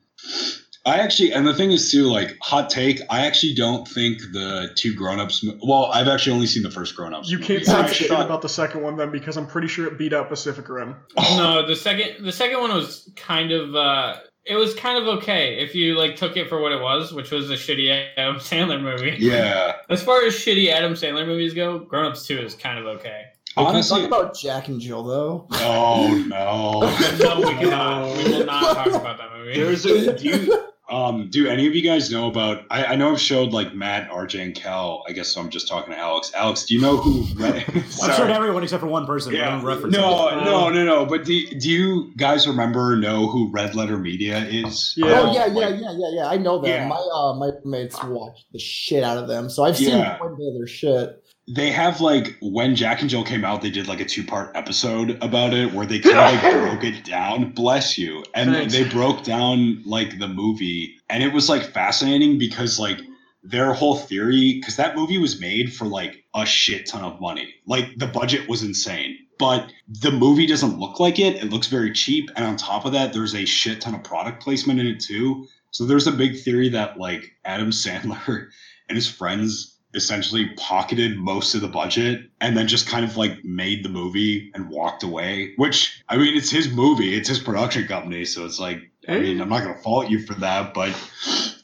I 0.88 0.98
actually, 0.98 1.32
and 1.32 1.46
the 1.46 1.54
thing 1.54 1.70
is 1.70 1.90
too, 1.90 2.04
like, 2.04 2.36
hot 2.40 2.70
take. 2.70 3.00
I 3.10 3.26
actually 3.26 3.54
don't 3.54 3.86
think 3.86 4.18
the 4.32 4.70
two 4.74 4.94
grown-ups. 4.94 5.44
Well, 5.62 5.86
I've 5.92 6.08
actually 6.08 6.32
only 6.32 6.46
seen 6.46 6.62
the 6.62 6.70
first 6.70 6.96
grown-ups. 6.96 7.30
You 7.30 7.38
can't 7.38 7.66
movie. 7.66 7.88
say 7.88 7.92
shit 7.92 8.08
thought- 8.08 8.24
about 8.26 8.42
the 8.42 8.48
second 8.48 8.82
one, 8.82 8.96
then, 8.96 9.10
because 9.10 9.36
I'm 9.36 9.46
pretty 9.46 9.68
sure 9.68 9.86
it 9.86 9.98
beat 9.98 10.12
out 10.12 10.28
Pacific 10.28 10.68
Rim. 10.68 10.96
No, 11.16 11.66
the 11.66 11.76
second 11.76 12.24
the 12.24 12.32
second 12.32 12.60
one 12.60 12.72
was 12.74 13.10
kind 13.16 13.52
of 13.52 13.74
uh 13.76 14.16
it 14.44 14.56
was 14.56 14.74
kind 14.74 14.96
of 14.96 15.18
okay 15.18 15.58
if 15.58 15.74
you 15.74 15.94
like 15.98 16.16
took 16.16 16.36
it 16.38 16.48
for 16.48 16.60
what 16.60 16.72
it 16.72 16.80
was, 16.80 17.12
which 17.12 17.30
was 17.30 17.50
a 17.50 17.54
shitty 17.54 17.90
Adam 18.16 18.36
Sandler 18.40 18.80
movie. 18.80 19.16
Yeah. 19.18 19.74
As 19.90 20.02
far 20.02 20.24
as 20.24 20.34
shitty 20.34 20.70
Adam 20.72 20.94
Sandler 20.94 21.26
movies 21.26 21.52
go, 21.54 21.80
Grown 21.80 22.06
Ups 22.06 22.26
Two 22.26 22.38
is 22.38 22.54
kind 22.54 22.78
of 22.78 22.86
okay. 22.86 23.24
Hey, 23.56 23.64
Honestly, 23.64 24.02
can 24.02 24.10
talk 24.10 24.20
about 24.22 24.36
Jack 24.38 24.68
and 24.68 24.80
Jill 24.80 25.02
though? 25.02 25.46
oh 25.52 26.24
no. 26.28 26.80
No, 27.18 27.40
we 27.40 27.54
cannot. 27.56 28.16
We 28.16 28.24
will 28.30 28.46
not 28.46 28.74
talk 28.74 28.86
about 28.88 29.18
that 29.18 29.30
movie. 29.36 29.54
There's 29.60 29.84
a 29.84 30.16
do 30.16 30.24
you 30.28 30.64
um 30.90 31.28
do 31.30 31.46
any 31.48 31.66
of 31.66 31.74
you 31.74 31.82
guys 31.82 32.10
know 32.10 32.28
about 32.28 32.64
I, 32.70 32.84
I 32.86 32.96
know 32.96 33.12
I've 33.12 33.20
showed 33.20 33.52
like 33.52 33.74
Matt, 33.74 34.10
RJ, 34.10 34.42
and 34.42 34.54
Cal. 34.54 35.04
I 35.08 35.12
guess 35.12 35.28
so 35.28 35.40
I'm 35.40 35.50
just 35.50 35.68
talking 35.68 35.92
to 35.92 35.98
Alex. 35.98 36.32
Alex, 36.34 36.64
do 36.64 36.74
you 36.74 36.80
know 36.80 36.96
who 36.96 37.24
I've 37.44 38.14
showed 38.16 38.30
everyone 38.30 38.62
except 38.62 38.80
for 38.80 38.86
one 38.86 39.04
person. 39.06 39.32
Yeah. 39.32 39.40
Yeah. 39.40 39.50
Don't 39.56 39.64
reference 39.64 39.94
No, 39.96 40.28
it. 40.28 40.44
no, 40.44 40.68
no, 40.70 40.84
no. 40.84 41.06
But 41.06 41.24
do, 41.24 41.46
do 41.58 41.68
you 41.70 42.12
guys 42.16 42.46
remember 42.48 42.92
or 42.92 42.96
know 42.96 43.28
who 43.28 43.50
Red 43.50 43.74
Letter 43.74 43.98
Media 43.98 44.38
is? 44.46 44.94
Yeah. 44.96 45.06
Oh 45.20 45.26
Um, 45.28 45.34
yeah, 45.34 45.46
yeah, 45.46 45.52
like- 45.52 45.80
yeah, 45.80 45.92
yeah, 45.92 46.10
yeah. 46.14 46.26
I 46.28 46.36
know 46.38 46.58
them. 46.58 46.70
Yeah. 46.70 46.88
My 46.88 46.96
uh, 46.96 47.34
my 47.34 47.50
roommates 47.64 48.02
watch 48.04 48.46
the 48.52 48.58
shit 48.58 49.02
out 49.04 49.18
of 49.18 49.28
them, 49.28 49.50
so 49.50 49.64
I've 49.64 49.76
seen 49.76 49.90
Yeah. 49.98 50.16
quite 50.16 50.32
a 50.32 50.36
bit 50.36 50.46
of 50.48 50.54
their 50.54 50.66
shit. 50.66 51.22
They 51.50 51.70
have 51.70 52.00
like 52.00 52.36
when 52.40 52.76
Jack 52.76 53.00
and 53.00 53.08
Jill 53.08 53.24
came 53.24 53.44
out, 53.44 53.62
they 53.62 53.70
did 53.70 53.88
like 53.88 54.00
a 54.00 54.04
two 54.04 54.24
part 54.24 54.54
episode 54.54 55.22
about 55.22 55.54
it 55.54 55.72
where 55.72 55.86
they 55.86 55.98
kind 56.00 56.18
of 56.18 56.42
like 56.42 56.52
broke 56.52 56.84
it 56.84 57.04
down. 57.04 57.52
Bless 57.52 57.96
you. 57.96 58.24
And 58.34 58.50
Thanks. 58.50 58.72
they 58.72 58.84
broke 58.84 59.24
down 59.24 59.82
like 59.84 60.18
the 60.18 60.28
movie, 60.28 60.96
and 61.08 61.22
it 61.22 61.32
was 61.32 61.48
like 61.48 61.72
fascinating 61.72 62.38
because 62.38 62.78
like 62.78 63.00
their 63.42 63.72
whole 63.72 63.96
theory, 63.96 64.54
because 64.54 64.76
that 64.76 64.96
movie 64.96 65.18
was 65.18 65.40
made 65.40 65.72
for 65.72 65.86
like 65.86 66.24
a 66.34 66.44
shit 66.44 66.86
ton 66.86 67.04
of 67.04 67.20
money. 67.20 67.54
Like 67.66 67.96
the 67.96 68.06
budget 68.06 68.48
was 68.48 68.62
insane. 68.62 69.16
But 69.38 69.72
the 69.88 70.10
movie 70.10 70.46
doesn't 70.46 70.78
look 70.78 70.98
like 70.98 71.18
it. 71.18 71.36
It 71.36 71.50
looks 71.50 71.68
very 71.68 71.92
cheap. 71.92 72.28
And 72.34 72.44
on 72.44 72.56
top 72.56 72.84
of 72.84 72.92
that, 72.92 73.12
there's 73.12 73.36
a 73.36 73.44
shit 73.44 73.80
ton 73.80 73.94
of 73.94 74.02
product 74.02 74.42
placement 74.42 74.80
in 74.80 74.86
it 74.88 75.00
too. 75.00 75.46
So 75.70 75.86
there's 75.86 76.08
a 76.08 76.12
big 76.12 76.40
theory 76.40 76.68
that 76.70 76.98
like 76.98 77.30
Adam 77.44 77.70
Sandler 77.70 78.48
and 78.88 78.96
his 78.96 79.08
friends 79.08 79.77
essentially 79.94 80.50
pocketed 80.56 81.16
most 81.16 81.54
of 81.54 81.60
the 81.60 81.68
budget 81.68 82.20
and 82.40 82.56
then 82.56 82.68
just 82.68 82.86
kind 82.86 83.04
of 83.04 83.16
like 83.16 83.42
made 83.44 83.84
the 83.84 83.88
movie 83.88 84.50
and 84.54 84.68
walked 84.68 85.02
away. 85.02 85.52
Which 85.56 86.02
I 86.08 86.16
mean, 86.16 86.36
it's 86.36 86.50
his 86.50 86.70
movie, 86.70 87.14
it's 87.16 87.28
his 87.28 87.38
production 87.38 87.86
company, 87.86 88.24
so 88.24 88.44
it's 88.44 88.60
like 88.60 88.78
I 89.08 89.18
mean, 89.18 89.40
I'm 89.40 89.48
not 89.48 89.62
gonna 89.62 89.80
fault 89.82 90.10
you 90.10 90.24
for 90.26 90.34
that, 90.34 90.74
but 90.74 90.90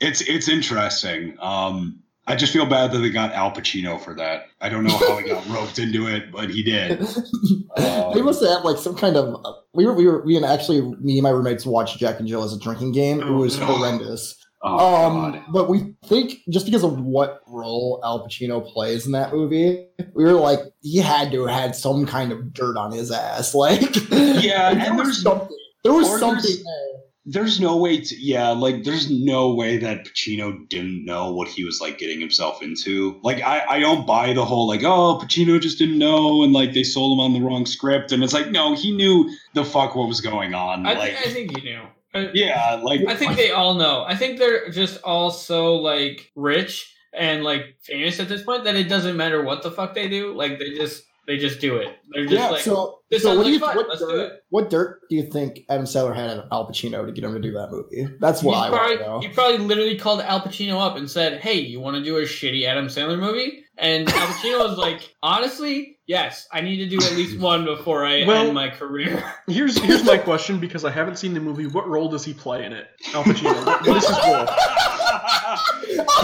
it's 0.01 0.23
it's 0.23 0.49
interesting. 0.49 1.37
Um, 1.41 2.01
I 2.27 2.37
just 2.37 2.55
feel 2.55 2.65
bad 2.65 2.91
that 2.93 3.01
they 3.01 3.11
got 3.11 3.33
Al 3.33 3.51
Pacino 3.53 4.01
for 4.01 4.15
that. 4.15 4.47
I 4.63 4.71
don't 4.71 4.85
know 4.85 4.97
how 4.97 5.19
he 5.19 5.29
got 5.29 5.47
roped 5.51 5.79
into 5.79 6.07
it, 6.07 6.33
but 6.33 6.49
he 6.49 6.63
did. 6.63 7.01
they 7.77 8.23
must 8.23 8.43
have 8.43 8.65
like 8.65 8.79
some 8.79 8.97
kind 8.97 9.17
of. 9.17 9.45
We 9.75 9.85
were 9.85 9.93
we 9.93 10.07
were 10.07 10.25
we 10.25 10.37
and 10.37 10.47
actually 10.47 10.81
me 10.81 11.19
and 11.19 11.23
my 11.23 11.29
roommates 11.31 11.67
watched 11.67 11.99
Jack 11.99 12.19
and 12.19 12.27
Jill 12.27 12.43
as 12.43 12.55
a 12.55 12.59
drinking 12.59 12.93
game. 12.93 13.21
It 13.21 13.27
Oh, 13.27 13.35
was 13.35 13.59
horrendous. 13.59 14.37
Oh, 14.67 15.07
um, 15.07 15.33
God. 15.33 15.43
but 15.53 15.69
we 15.69 15.95
think 16.07 16.39
just 16.51 16.65
because 16.65 16.83
of 16.85 16.99
what 16.99 17.43
role 17.47 18.01
Al 18.03 18.27
Pacino 18.27 18.67
plays 18.67 19.05
in 19.07 19.13
that 19.13 19.33
movie, 19.33 19.87
we 20.15 20.25
were 20.25 20.33
like, 20.33 20.61
he 20.81 20.99
had 20.99 21.31
to 21.33 21.45
have 21.47 21.61
had 21.61 21.77
some 21.77 22.07
kind 22.07 22.33
of 22.33 22.53
dirt 22.55 22.77
on 22.77 22.91
his 22.91 23.11
ass. 23.11 23.55
Like, 23.65 23.81
Yeah, 24.11 24.73
there 24.75 24.89
and 24.89 24.97
was 24.99 25.07
there's- 25.09 25.23
something. 25.23 25.57
There 25.85 25.93
was 25.93 26.09
something 26.19 26.43
there's- 26.43 26.65
there. 26.65 26.91
There's 27.27 27.59
no 27.59 27.79
way 27.79 28.03
to, 28.03 28.17
yeah, 28.21 28.51
like, 28.51 28.85
there's 28.85 29.11
no 29.11 29.55
way 29.55 29.79
that 29.79 30.05
Pacino 30.07 30.69
didn't 30.69 31.07
know 31.07 31.33
what 31.33 31.49
he 31.49 31.65
was, 31.65 31.81
like, 31.81 31.97
getting 31.97 32.21
himself 32.21 32.63
into. 32.63 33.19
Like, 33.23 33.41
I, 33.43 33.65
I 33.67 33.81
don't 33.81 34.07
buy 34.07 34.35
the 34.35 34.45
whole, 34.45 34.69
like, 34.69 34.83
oh, 34.83 35.19
Pacino 35.25 35.59
just 35.59 35.79
didn't 35.79 35.97
know, 35.99 36.43
and, 36.43 36.53
like, 36.53 36.75
they 36.75 36.83
sold 36.83 37.17
him 37.17 37.21
on 37.21 37.33
the 37.33 37.41
wrong 37.41 37.65
script. 37.65 38.13
And 38.13 38.23
it's 38.23 38.35
like, 38.35 38.51
no, 38.51 38.75
he 38.75 38.95
knew 38.95 39.31
the 39.55 39.65
fuck 39.65 39.95
what 39.97 40.07
was 40.07 40.21
going 40.21 40.53
on. 40.53 40.85
I, 40.85 40.93
like, 40.99 41.15
think, 41.15 41.27
I 41.27 41.31
think 41.31 41.57
you 41.57 41.63
knew. 41.65 41.83
I, 42.15 42.31
yeah, 42.35 42.81
like, 42.83 43.01
I 43.09 43.15
think 43.17 43.37
they 43.37 43.51
all 43.51 43.75
know. 43.75 44.05
I 44.07 44.17
think 44.17 44.39
they're 44.39 44.71
just 44.71 45.03
all 45.03 45.31
so 45.31 45.77
like 45.77 46.31
rich 46.37 46.93
and 47.13 47.43
like 47.45 47.77
famous 47.83 48.21
at 48.21 48.29
this 48.29 48.43
point 48.43 48.65
that 48.65 48.77
it 48.77 48.89
doesn't 48.89 49.17
matter 49.17 49.43
what 49.43 49.63
the 49.63 49.71
fuck 49.71 49.95
they 49.95 50.09
do. 50.09 50.35
Like 50.35 50.59
they 50.59 50.71
just 50.75 51.05
they 51.27 51.39
just 51.39 51.61
do 51.61 51.77
it. 51.77 51.97
They're 52.13 52.25
just 52.27 52.35
Yeah, 52.35 52.49
like 52.51 52.61
so, 52.63 52.99
this 53.11 53.23
so 53.23 53.37
what 53.37 53.45
do 53.45 53.51
you 53.53 53.59
fun. 53.59 53.77
what 53.77 53.89
Let's 53.89 54.01
do 54.01 54.09
dirt, 54.11 54.33
it. 54.33 54.33
what 54.51 54.69
dirt 54.71 55.01
do 55.09 55.17
you 55.17 55.23
think 55.23 55.61
Adam 55.71 55.87
Sandler 55.87 56.15
had 56.15 56.31
on 56.39 56.49
Al 56.53 56.69
Pacino 56.69 57.07
to 57.07 57.13
get 57.13 57.25
him 57.25 57.33
to 57.33 57.41
do 57.41 57.53
that 57.53 57.71
movie? 57.71 58.15
That's 58.21 58.43
what 58.43 58.57
I 58.57 58.67
he, 58.67 58.71
want 58.73 58.99
to 59.01 59.07
know. 59.07 59.21
he 59.21 59.29
probably 59.29 59.59
literally 59.59 59.97
called 59.97 60.21
Al 60.21 60.41
Pacino 60.41 60.81
up 60.81 60.97
and 60.97 61.11
said, 61.11 61.41
"Hey, 61.41 61.59
you 61.61 61.81
want 61.81 61.97
to 61.97 62.05
do 62.05 62.19
a 62.19 62.23
shitty 62.23 62.65
Adam 62.65 62.87
Sandler 62.89 63.19
movie?" 63.19 63.65
And 63.79 64.09
Al 64.09 64.27
Pacino 64.29 64.69
was 64.69 64.77
like, 64.79 65.15
"Honestly, 65.23 65.94
yes. 66.07 66.47
I 66.53 66.61
need 66.61 66.77
to 66.79 66.87
do 66.89 66.97
at 67.05 67.13
least 67.17 67.39
one 67.39 67.65
before 67.65 68.05
I 68.05 68.25
Well- 68.27 68.47
end 68.47 68.55
my 68.55 68.69
career." 68.71 69.23
Here's 69.47 69.77
here's 69.79 70.05
my 70.05 70.17
question 70.19 70.59
because 70.59 70.85
I 70.85 70.91
haven't 70.91 71.17
seen 71.17 71.35
the 71.35 71.41
movie. 71.41 71.67
What 71.67 71.87
role 71.89 72.09
does 72.09 72.25
he 72.25 72.33
play 72.33 72.65
in 72.65 72.73
it? 72.73 72.89
Al 73.15 73.25
Pacino. 73.25 73.65
What, 73.67 73.87
what 73.87 73.97
is 73.99 74.07
his 74.09 74.19
role? 74.27 74.47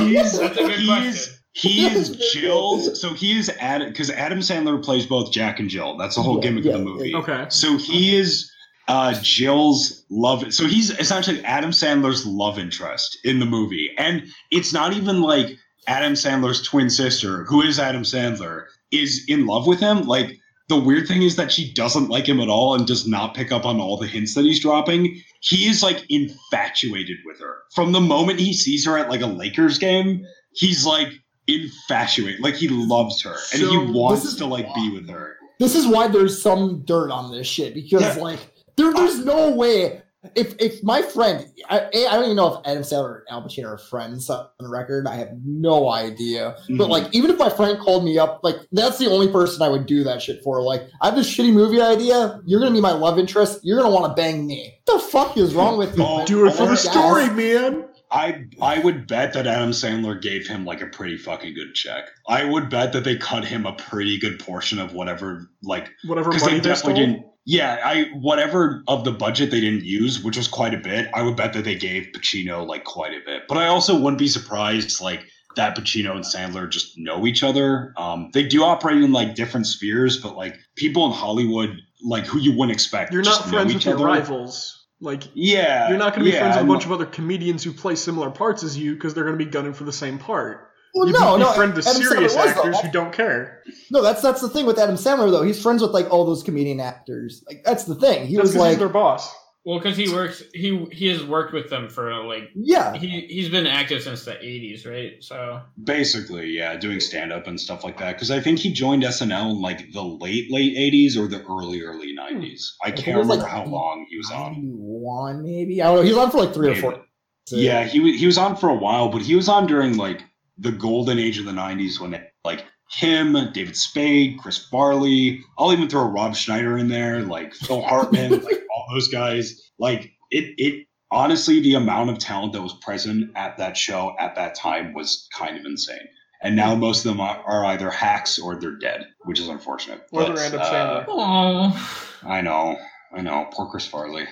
he's, 0.09 0.39
That's 0.39 0.57
a 0.57 0.63
good 0.63 0.71
he's, 0.79 0.87
question. 0.89 1.35
he 1.53 1.87
is 1.87 2.33
Jill's, 2.33 3.01
so 3.01 3.13
he 3.15 3.39
is 3.39 3.51
Adam, 3.61 3.89
because 3.89 4.11
Adam 4.11 4.39
Sandler 4.41 4.83
plays 4.83 5.07
both 5.07 5.33
Jack 5.33 5.61
and 5.61 5.69
Jill. 5.69 5.97
That's 5.97 6.17
the 6.17 6.23
whole 6.23 6.37
Yeah, 6.37 6.43
gimmick 6.43 6.65
yeah, 6.65 6.73
of 6.73 6.79
the 6.79 6.85
movie. 6.85 7.15
Okay. 7.15 7.47
So 7.51 7.77
he 7.77 8.17
is 8.17 8.51
uh, 8.89 9.15
Jill's 9.23 10.05
love. 10.11 10.53
So 10.53 10.67
he's 10.67 10.91
essentially 10.99 11.45
Adam 11.45 11.71
Sandler's 11.71 12.27
love 12.27 12.59
interest 12.59 13.19
in 13.25 13.39
the 13.39 13.47
movie, 13.47 13.91
and 13.99 14.23
it's 14.51 14.73
not 14.73 14.93
even 14.95 15.21
like 15.23 15.57
Adam 15.87 16.15
Sandler's 16.15 16.63
twin 16.63 16.89
sister, 16.91 17.45
who 17.45 17.63
is 17.63 17.79
Adam 17.79 18.03
Sandler, 18.03 18.65
is 18.93 19.25
in 19.29 19.47
love 19.47 19.67
with 19.67 19.81
him. 19.81 20.03
Like 20.03 20.37
the 20.69 20.79
weird 20.79 21.09
thing 21.09 21.23
is 21.23 21.37
that 21.37 21.51
she 21.51 21.73
doesn't 21.73 22.09
like 22.09 22.29
him 22.29 22.41
at 22.41 22.49
all 22.49 22.75
and 22.75 22.87
does 22.87 23.07
not 23.07 23.35
pick 23.35 23.51
up 23.53 23.65
on 23.67 23.81
all 23.81 23.97
the 23.97 24.07
hints 24.07 24.35
that 24.35 24.45
he's 24.45 24.61
dropping. 24.61 25.21
he 25.41 25.67
is 25.69 25.83
like 25.83 26.05
infatuated 26.09 27.17
with 27.27 27.41
her 27.41 27.59
from 27.75 27.93
the 27.93 28.01
moment 28.01 28.39
he 28.39 28.53
sees 28.53 28.85
her 28.87 28.97
at 28.99 29.09
like 29.11 29.21
a 29.21 29.27
Lakers 29.27 29.79
game. 29.79 30.25
He's 30.55 30.85
like 30.87 31.09
infatuated, 31.47 32.41
like 32.41 32.55
he 32.55 32.69
loves 32.69 33.23
her 33.23 33.35
and 33.53 33.63
So, 33.63 33.71
he 33.71 33.77
wants 33.93 34.35
to 34.37 34.47
like 34.47 34.73
be 34.75 34.91
with 34.91 35.09
her. 35.09 35.37
This 35.59 35.75
is 35.75 35.87
why 35.87 36.09
there's 36.09 36.41
some 36.41 36.83
dirt 36.85 37.11
on 37.11 37.31
this 37.33 37.47
shit 37.47 37.75
because 37.75 38.03
Yeah. 38.03 38.23
like 38.23 38.39
there, 38.77 38.93
there's 38.95 39.25
no 39.25 39.51
way. 39.51 40.03
If 40.35 40.55
if 40.59 40.83
my 40.85 41.01
friend, 41.01 41.47
I, 41.71 41.79
I 41.87 42.13
don't 42.15 42.25
even 42.25 42.37
know 42.37 42.55
if 42.55 42.61
Adam 42.67 42.83
Sandler 42.83 43.21
and 43.27 43.31
Al 43.31 43.43
Pacino 43.43 43.69
are 43.69 43.79
friends 43.79 44.29
on 44.29 44.47
the 44.59 44.69
record. 44.69 45.07
I 45.07 45.17
have 45.17 45.31
no 45.47 45.91
idea. 45.91 46.57
But 46.69 46.89
Mhm. 46.89 46.91
like, 46.91 47.05
even 47.13 47.31
if 47.31 47.39
my 47.39 47.49
friend 47.49 47.79
called 47.79 48.05
me 48.05 48.19
up, 48.19 48.41
like 48.43 48.57
that's 48.71 48.99
the 48.99 49.07
only 49.07 49.29
person 49.29 49.63
I 49.63 49.69
would 49.71 49.87
do 49.87 50.05
that 50.05 50.21
shit 50.21 50.43
for. 50.45 50.63
Like, 50.63 50.83
I 51.01 51.07
have 51.07 51.17
this 51.17 51.27
shitty 51.27 51.55
movie 51.55 51.81
idea. 51.81 52.39
You're 52.45 52.61
gonna 52.61 52.75
be 52.75 52.83
my 52.83 52.93
love 52.93 53.19
interest. 53.19 53.61
You're 53.63 53.79
gonna 53.81 53.95
want 53.95 54.15
to 54.15 54.21
bang 54.21 54.47
me. 54.47 54.75
What 54.85 55.01
the 55.03 55.07
fuck 55.09 55.37
is 55.39 55.55
wrong 55.55 55.79
with 55.79 55.97
you? 55.97 56.05
Oh. 56.07 56.27
Do 56.27 56.47
it 56.47 56.51
for 56.51 56.65
the 56.65 56.69
Guys, 56.75 56.83
story, 56.83 57.31
man. 57.31 57.85
I 58.13 58.45
I 58.61 58.81
would 58.81 59.07
bet 59.07 59.33
that 59.33 59.47
Adam 59.47 59.71
Sandler 59.71 60.21
gave 60.21 60.47
him 60.47 60.67
like 60.67 60.83
a 60.83 60.87
pretty 60.87 61.17
fucking 61.17 61.55
good 61.55 61.75
check. 61.75 62.05
I 62.29 62.45
would 62.45 62.69
bet 62.69 62.93
that 62.93 63.05
they 63.05 63.17
cut 63.17 63.45
him 63.47 63.65
a 63.65 63.73
pretty 63.73 64.19
good 64.19 64.39
portion 64.41 64.79
of 64.81 64.93
whatever 64.93 65.49
like 65.63 65.89
Whatever 66.05 66.29
because 66.31 66.43
money 66.45 66.59
they 66.61 66.69
they 66.69 66.75
stole. 66.75 66.93
definitely 66.93 67.15
didn't. 67.15 67.30
Yeah, 67.47 67.79
I 67.83 68.05
whatever 68.13 68.83
of 68.87 69.05
the 69.05 69.13
budget 69.13 69.51
they 69.51 69.61
didn't 69.61 69.85
use, 69.85 70.23
which 70.23 70.37
was 70.37 70.47
quite 70.47 70.75
a 70.75 70.79
bit. 70.79 71.11
I 71.15 71.23
would 71.23 71.37
bet 71.37 71.53
that 71.55 71.65
they 71.65 71.75
gave 71.75 72.09
Pacino 72.15 72.67
like 72.67 72.85
quite 72.85 73.13
a 73.13 73.21
bit. 73.25 73.45
But 73.49 73.59
I 73.59 73.67
also 73.67 73.99
wouldn't 73.99 74.19
be 74.19 74.29
surprised 74.29 75.01
like 75.01 75.25
that 75.57 75.77
Pacino 75.77 76.13
and 76.13 76.25
Sandler 76.25 76.71
just 76.71 76.99
know 76.99 77.27
each 77.27 77.43
other. 77.43 77.93
Um, 77.97 78.31
they 78.33 78.45
do 78.45 78.63
operate 78.63 79.03
in 79.03 79.13
like 79.13 79.35
different 79.35 79.67
spheres, 79.67 80.19
but 80.19 80.37
like 80.37 80.59
people 80.77 81.07
in 81.07 81.13
Hollywood, 81.13 81.77
like 82.05 82.27
who 82.27 82.39
you 82.39 82.53
wouldn't 82.53 82.73
expect, 82.73 83.13
You're 83.13 83.23
just 83.23 83.41
not 83.41 83.51
friends 83.51 83.75
with 83.75 83.85
your 83.85 83.95
other. 83.97 84.05
rivals. 84.05 84.77
Like 85.01 85.25
Yeah, 85.35 85.89
you're 85.89 85.99
not 85.99 86.15
going 86.15 86.27
to 86.27 86.31
be 86.31 86.35
yeah, 86.35 86.41
friends 86.41 86.57
with 86.57 86.65
a 86.65 86.69
bunch 86.69 86.85
of 86.85 86.93
other 86.93 87.07
comedians 87.07 87.65
who 87.65 87.73
play 87.73 87.95
similar 87.95 88.31
parts 88.31 88.63
as 88.63 88.77
you 88.77 88.95
because 88.95 89.15
they're 89.15 89.25
going 89.25 89.39
to 89.39 89.45
be 89.45 89.51
gunning 89.51 89.73
for 89.73 89.85
the 89.85 89.93
same 89.93 90.19
part. 90.19 90.70
Well, 90.95 91.07
you 91.07 91.13
no, 91.13 91.37
be, 91.37 91.43
no. 91.43 91.53
friend 91.53 91.75
the 91.75 91.89
Adam 91.89 92.03
Sandler 92.03 92.09
serious 92.09 92.35
was, 92.35 92.55
though. 92.55 92.61
actors 92.61 92.81
who 92.81 92.91
don't 92.91 93.13
care. 93.13 93.63
No, 93.91 94.03
that's 94.03 94.23
that's 94.23 94.41
the 94.41 94.49
thing 94.49 94.67
with 94.67 94.79
Adam 94.79 94.97
Sandler 94.97 95.31
though. 95.31 95.43
He's 95.43 95.61
friends 95.63 95.83
with 95.83 95.93
like 95.93 96.11
all 96.11 96.25
those 96.25 96.43
comedian 96.43 96.81
actors. 96.81 97.45
Like 97.47 97.63
that's 97.65 97.85
the 97.85 97.95
thing. 97.95 98.27
He 98.27 98.37
That's 98.37 98.49
was 98.49 98.55
'cause 98.55 98.63
he's 98.63 98.71
like, 98.73 98.79
their 98.79 98.89
boss. 98.89 99.33
Well, 99.67 99.79
because 99.79 99.95
he 99.95 100.11
works, 100.11 100.43
he 100.55 100.87
he 100.91 101.09
has 101.09 101.23
worked 101.23 101.53
with 101.53 101.69
them 101.69 101.91
for 101.91 102.25
like 102.25 102.45
yeah, 102.55 102.95
he 102.97 103.21
he's 103.29 103.51
been 103.51 103.67
active 103.67 104.03
since 104.03 104.25
the 104.25 104.33
'80s, 104.33 104.87
right? 104.91 105.13
So 105.23 105.61
Basically, 105.85 106.47
yeah, 106.49 106.77
doing 106.77 106.99
stand 106.99 107.31
up 107.31 107.47
and 107.47 107.61
stuff 107.61 107.85
like 107.85 107.99
that. 107.99 108.15
Because 108.15 108.31
I 108.31 108.41
think 108.41 108.59
he 108.59 108.73
joined 108.73 109.03
SNL 109.03 109.51
in 109.51 109.61
like 109.61 109.93
the 109.93 110.03
late 110.03 110.51
late 110.51 110.75
'80s 110.79 111.15
or 111.19 111.29
the 111.29 111.43
early 111.45 111.83
early 111.83 112.17
'90s. 112.17 112.69
I 112.83 112.87
think 112.91 113.05
can't 113.05 113.17
it 113.19 113.21
remember 113.21 113.43
like, 113.43 113.53
how 113.53 113.67
long 113.67 114.07
he 114.09 114.17
was 114.17 114.31
on. 114.31 114.55
one 114.79 115.43
maybe. 115.43 115.83
I 115.83 115.89
don't 115.89 115.97
know. 115.97 116.03
He 116.03 116.09
was 116.09 116.19
on 116.19 116.31
for 116.31 116.39
like 116.39 116.55
three 116.55 116.71
or 116.71 116.77
four. 116.77 117.05
Yeah, 117.51 117.85
he 117.85 118.01
was 118.01 118.19
he 118.19 118.25
was 118.25 118.39
on 118.39 118.57
for 118.57 118.71
a 118.71 118.75
while, 118.77 119.11
but 119.11 119.21
he 119.21 119.35
was 119.35 119.49
on 119.49 119.67
during 119.67 119.99
like 119.99 120.23
the 120.61 120.73
golden 120.73 121.19
age 121.19 121.39
of 121.39 121.45
the 121.45 121.53
'90s 121.53 122.01
when 122.01 122.15
it, 122.15 122.33
like 122.45 122.65
him, 122.91 123.37
David 123.53 123.77
Spade, 123.77 124.39
Chris 124.39 124.59
Farley. 124.59 125.41
I'll 125.59 125.73
even 125.73 125.89
throw 125.89 126.05
Rob 126.05 126.35
Schneider 126.35 126.79
in 126.79 126.89
there, 126.89 127.23
like 127.23 127.55
Phil 127.55 127.83
Hartman, 127.83 128.31
like 128.45 128.63
all 128.75 128.87
those 128.93 129.09
guys. 129.09 129.71
Like 129.79 130.13
it 130.31 130.55
it 130.59 130.87
honestly, 131.11 131.61
the 131.61 131.75
amount 131.75 132.11
of 132.11 132.19
talent 132.19 132.53
that 132.53 132.63
was 132.63 132.75
present 132.75 133.31
at 133.37 133.57
that 133.59 133.77
show 133.77 134.15
at 134.19 134.35
that 134.37 134.55
time 134.55 134.93
was 134.93 135.29
kind 135.37 135.57
of 135.57 135.65
insane. 135.65 136.09
And 136.43 136.57
now 136.57 136.75
most 136.75 137.05
of 137.05 137.11
them 137.11 137.21
are, 137.21 137.39
are 137.45 137.67
either 137.67 137.91
hacks 137.91 138.39
or 138.39 138.59
they're 138.59 138.77
dead, 138.77 139.07
which 139.25 139.39
is 139.39 139.49
unfortunate. 139.49 140.07
Whether 140.11 140.35
But, 140.35 140.55
Adam 140.55 140.61
uh, 140.61 141.73
Sandler. 141.75 142.25
I 142.25 142.41
know, 142.41 142.79
I 143.13 143.21
know. 143.21 143.49
Poor 143.53 143.71
Chris 143.71 143.87
Farley. 143.87 144.25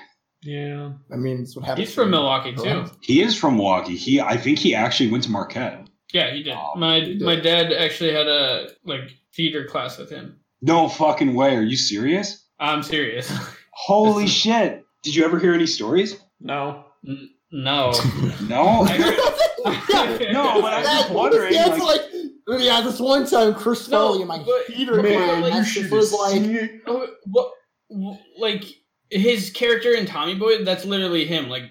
Yeah. 0.42 0.92
I 1.12 1.16
mean, 1.16 1.40
it's 1.42 1.54
what 1.54 1.66
happens. 1.66 1.88
he's 1.88 1.94
from 1.94 2.10
Milwaukee 2.10 2.54
too. 2.54 2.84
He 3.02 3.20
is 3.22 3.36
from 3.36 3.56
Milwaukee. 3.56 3.96
He, 3.96 4.20
I 4.20 4.36
think, 4.36 4.58
he 4.58 4.74
actually 4.74 5.10
went 5.10 5.24
to 5.24 5.30
Marquette. 5.30 5.87
Yeah, 6.12 6.32
he 6.32 6.42
did. 6.42 6.54
Oh, 6.56 6.74
my 6.76 7.00
he 7.00 7.14
did. 7.14 7.22
my 7.22 7.36
dad 7.36 7.72
actually 7.72 8.12
had 8.12 8.26
a 8.26 8.68
like 8.84 9.10
theater 9.34 9.64
class 9.66 9.98
with 9.98 10.10
him. 10.10 10.38
No 10.62 10.88
fucking 10.88 11.34
way. 11.34 11.54
Are 11.56 11.62
you 11.62 11.76
serious? 11.76 12.46
I'm 12.58 12.82
serious. 12.82 13.30
Holy 13.72 14.26
shit. 14.26 14.84
Did 15.04 15.14
you 15.14 15.24
ever 15.24 15.38
hear 15.38 15.54
any 15.54 15.66
stories? 15.66 16.16
No. 16.40 16.84
no. 17.52 17.92
No? 18.48 18.84
yeah, 18.88 20.18
No, 20.32 20.60
but 20.62 20.72
I'm 20.74 20.82
just 20.84 21.10
wondering, 21.10 21.52
Yeah, 21.52 21.68
it's 21.74 21.82
like- 21.82 22.00
like, 22.46 22.62
yeah, 22.62 22.80
this 22.80 22.98
one 22.98 23.26
time 23.26 23.54
Chris 23.54 23.86
No, 23.88 24.08
Farley 24.08 24.22
in 24.22 24.28
my 24.28 24.38
but- 24.42 24.66
theater 24.68 25.02
Man, 25.02 25.42
you 25.44 25.50
class 25.50 25.66
should 25.68 25.82
just 25.82 25.92
was 25.92 26.12
like, 26.12 26.40
like. 26.42 26.82
Oh, 26.86 27.06
what, 27.26 27.52
wh- 27.90 28.40
like 28.40 28.64
his 29.10 29.50
character 29.50 29.92
in 29.92 30.06
Tommy 30.06 30.34
Boy? 30.34 30.64
That's 30.64 30.84
literally 30.86 31.26
him. 31.26 31.48
Like 31.50 31.64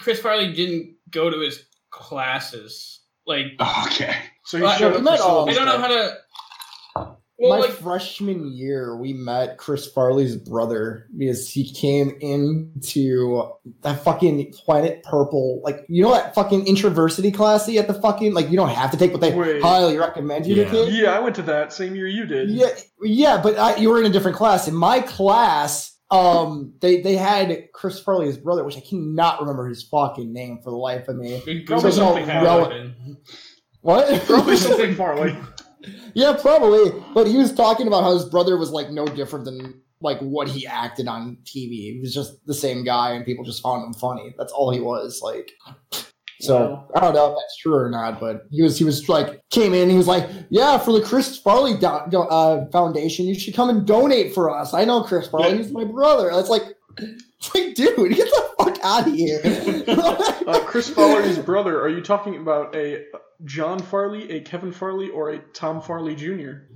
Chris 0.00 0.18
Farley 0.20 0.52
didn't 0.54 0.96
go 1.10 1.28
to 1.30 1.38
his 1.40 1.66
classes. 1.90 3.00
Like 3.26 3.46
Okay. 3.86 4.14
So 4.44 4.58
he 4.58 4.62
Well, 4.62 4.78
showed 4.78 4.92
we 4.92 4.98
up 4.98 5.04
met, 5.04 5.20
for 5.20 5.24
um, 5.42 5.48
I 5.48 5.52
don't 5.54 5.66
know 5.66 5.78
how 5.78 5.86
to. 5.88 6.14
Well, 7.36 7.58
my 7.58 7.66
like 7.66 7.70
freshman 7.70 8.52
year, 8.52 8.96
we 8.96 9.12
met 9.12 9.58
Chris 9.58 9.88
Farley's 9.90 10.36
brother 10.36 11.08
because 11.18 11.50
he 11.50 11.68
came 11.68 12.16
into 12.20 13.50
that 13.82 14.04
fucking 14.04 14.52
Planet 14.52 15.02
Purple, 15.02 15.60
like 15.64 15.84
you 15.88 16.04
know 16.04 16.12
that 16.12 16.32
fucking 16.36 16.68
introversity 16.68 17.32
class 17.32 17.66
that 17.66 17.72
you 17.72 17.78
have 17.78 17.88
to 17.88 18.00
fucking 18.00 18.34
like 18.34 18.50
you 18.50 18.56
don't 18.56 18.68
have 18.68 18.92
to 18.92 18.96
take, 18.96 19.10
but 19.10 19.20
they 19.20 19.34
Wait. 19.34 19.60
highly 19.60 19.98
recommend 19.98 20.46
you 20.46 20.54
Yeah. 20.54 20.64
to 20.64 20.70
take. 20.70 20.92
Yeah, 20.94 21.10
I 21.16 21.18
went 21.18 21.34
to 21.36 21.42
that 21.42 21.72
same 21.72 21.96
year 21.96 22.06
you 22.06 22.24
did. 22.24 22.50
Yeah, 22.50 22.68
yeah, 23.02 23.40
but 23.42 23.58
I, 23.58 23.76
you 23.76 23.90
were 23.90 23.98
in 23.98 24.06
a 24.06 24.10
different 24.10 24.36
class. 24.36 24.68
In 24.68 24.74
my 24.74 25.00
class, 25.00 25.93
um, 26.14 26.74
they 26.80 27.00
they 27.00 27.16
had 27.16 27.68
Chris 27.72 27.98
Farley's 28.00 28.36
brother, 28.38 28.64
which 28.64 28.76
I 28.76 28.80
cannot 28.80 29.40
remember 29.40 29.68
his 29.68 29.82
fucking 29.82 30.32
name 30.32 30.60
for 30.62 30.70
the 30.70 30.76
life 30.76 31.08
of 31.08 31.16
me. 31.16 31.40
Probably 31.66 31.90
So, 31.90 31.96
something 31.98 32.26
no, 32.26 32.32
happened. 32.32 32.94
rel- 33.06 33.16
What? 33.80 34.22
Probably 34.24 34.56
something 34.56 34.94
Farley. 34.94 35.36
yeah, 36.14 36.34
probably. 36.40 36.92
But 37.14 37.26
he 37.26 37.36
was 37.36 37.52
talking 37.52 37.86
about 37.86 38.02
how 38.04 38.12
his 38.14 38.24
brother 38.26 38.56
was 38.56 38.70
like 38.70 38.90
no 38.90 39.06
different 39.06 39.44
than 39.44 39.80
like 40.00 40.18
what 40.20 40.48
he 40.48 40.66
acted 40.66 41.08
on 41.08 41.38
TV. 41.44 41.70
He 41.94 41.98
was 42.00 42.14
just 42.14 42.44
the 42.46 42.54
same 42.54 42.84
guy, 42.84 43.12
and 43.12 43.24
people 43.24 43.44
just 43.44 43.62
found 43.62 43.84
him 43.84 43.94
funny. 43.94 44.34
That's 44.38 44.52
all 44.52 44.70
he 44.70 44.80
was 44.80 45.20
like. 45.22 45.50
So 46.46 46.56
Wow. 46.60 46.88
I 46.96 47.00
don't 47.00 47.14
know 47.14 47.30
if 47.30 47.36
that's 47.36 47.56
true 47.58 47.74
or 47.74 47.90
not, 47.90 48.20
but 48.20 48.42
he 48.50 48.62
was 48.62 48.78
he 48.78 48.84
was 48.84 49.08
like 49.08 49.40
came 49.50 49.74
in. 49.74 49.88
He 49.90 49.96
was 49.96 50.06
like, 50.08 50.28
"Yeah, 50.50 50.78
for 50.78 50.92
the 50.92 51.00
Chris 51.04 51.36
Farley 51.38 51.74
do- 51.78 52.00
do- 52.10 52.20
uh, 52.20 52.66
Foundation, 52.70 53.26
you 53.26 53.34
should 53.38 53.54
come 53.54 53.70
and 53.70 53.86
donate 53.86 54.34
for 54.34 54.50
us. 54.56 54.74
I 54.74 54.84
know 54.84 55.02
Chris 55.02 55.26
Farley. 55.28 55.56
He's 55.58 55.70
my 55.72 55.84
brother." 55.84 56.30
It's 56.32 56.48
like, 56.48 56.62
it's 56.98 57.54
like, 57.54 57.74
dude, 57.74 58.14
get 58.14 58.28
the 58.28 58.44
fuck 58.58 58.78
out 58.84 59.08
of 59.08 59.14
here. 59.14 59.40
Uh, 60.46 60.60
Chris 60.66 60.90
Farley's 60.90 61.38
brother. 61.38 61.80
Are 61.80 61.88
you 61.88 62.02
talking 62.02 62.36
about 62.36 62.76
a 62.76 63.06
John 63.44 63.78
Farley, 63.78 64.30
a 64.30 64.40
Kevin 64.42 64.72
Farley, 64.72 65.08
or 65.08 65.30
a 65.30 65.38
Tom 65.54 65.80
Farley 65.80 66.14
Jr.? 66.14 66.66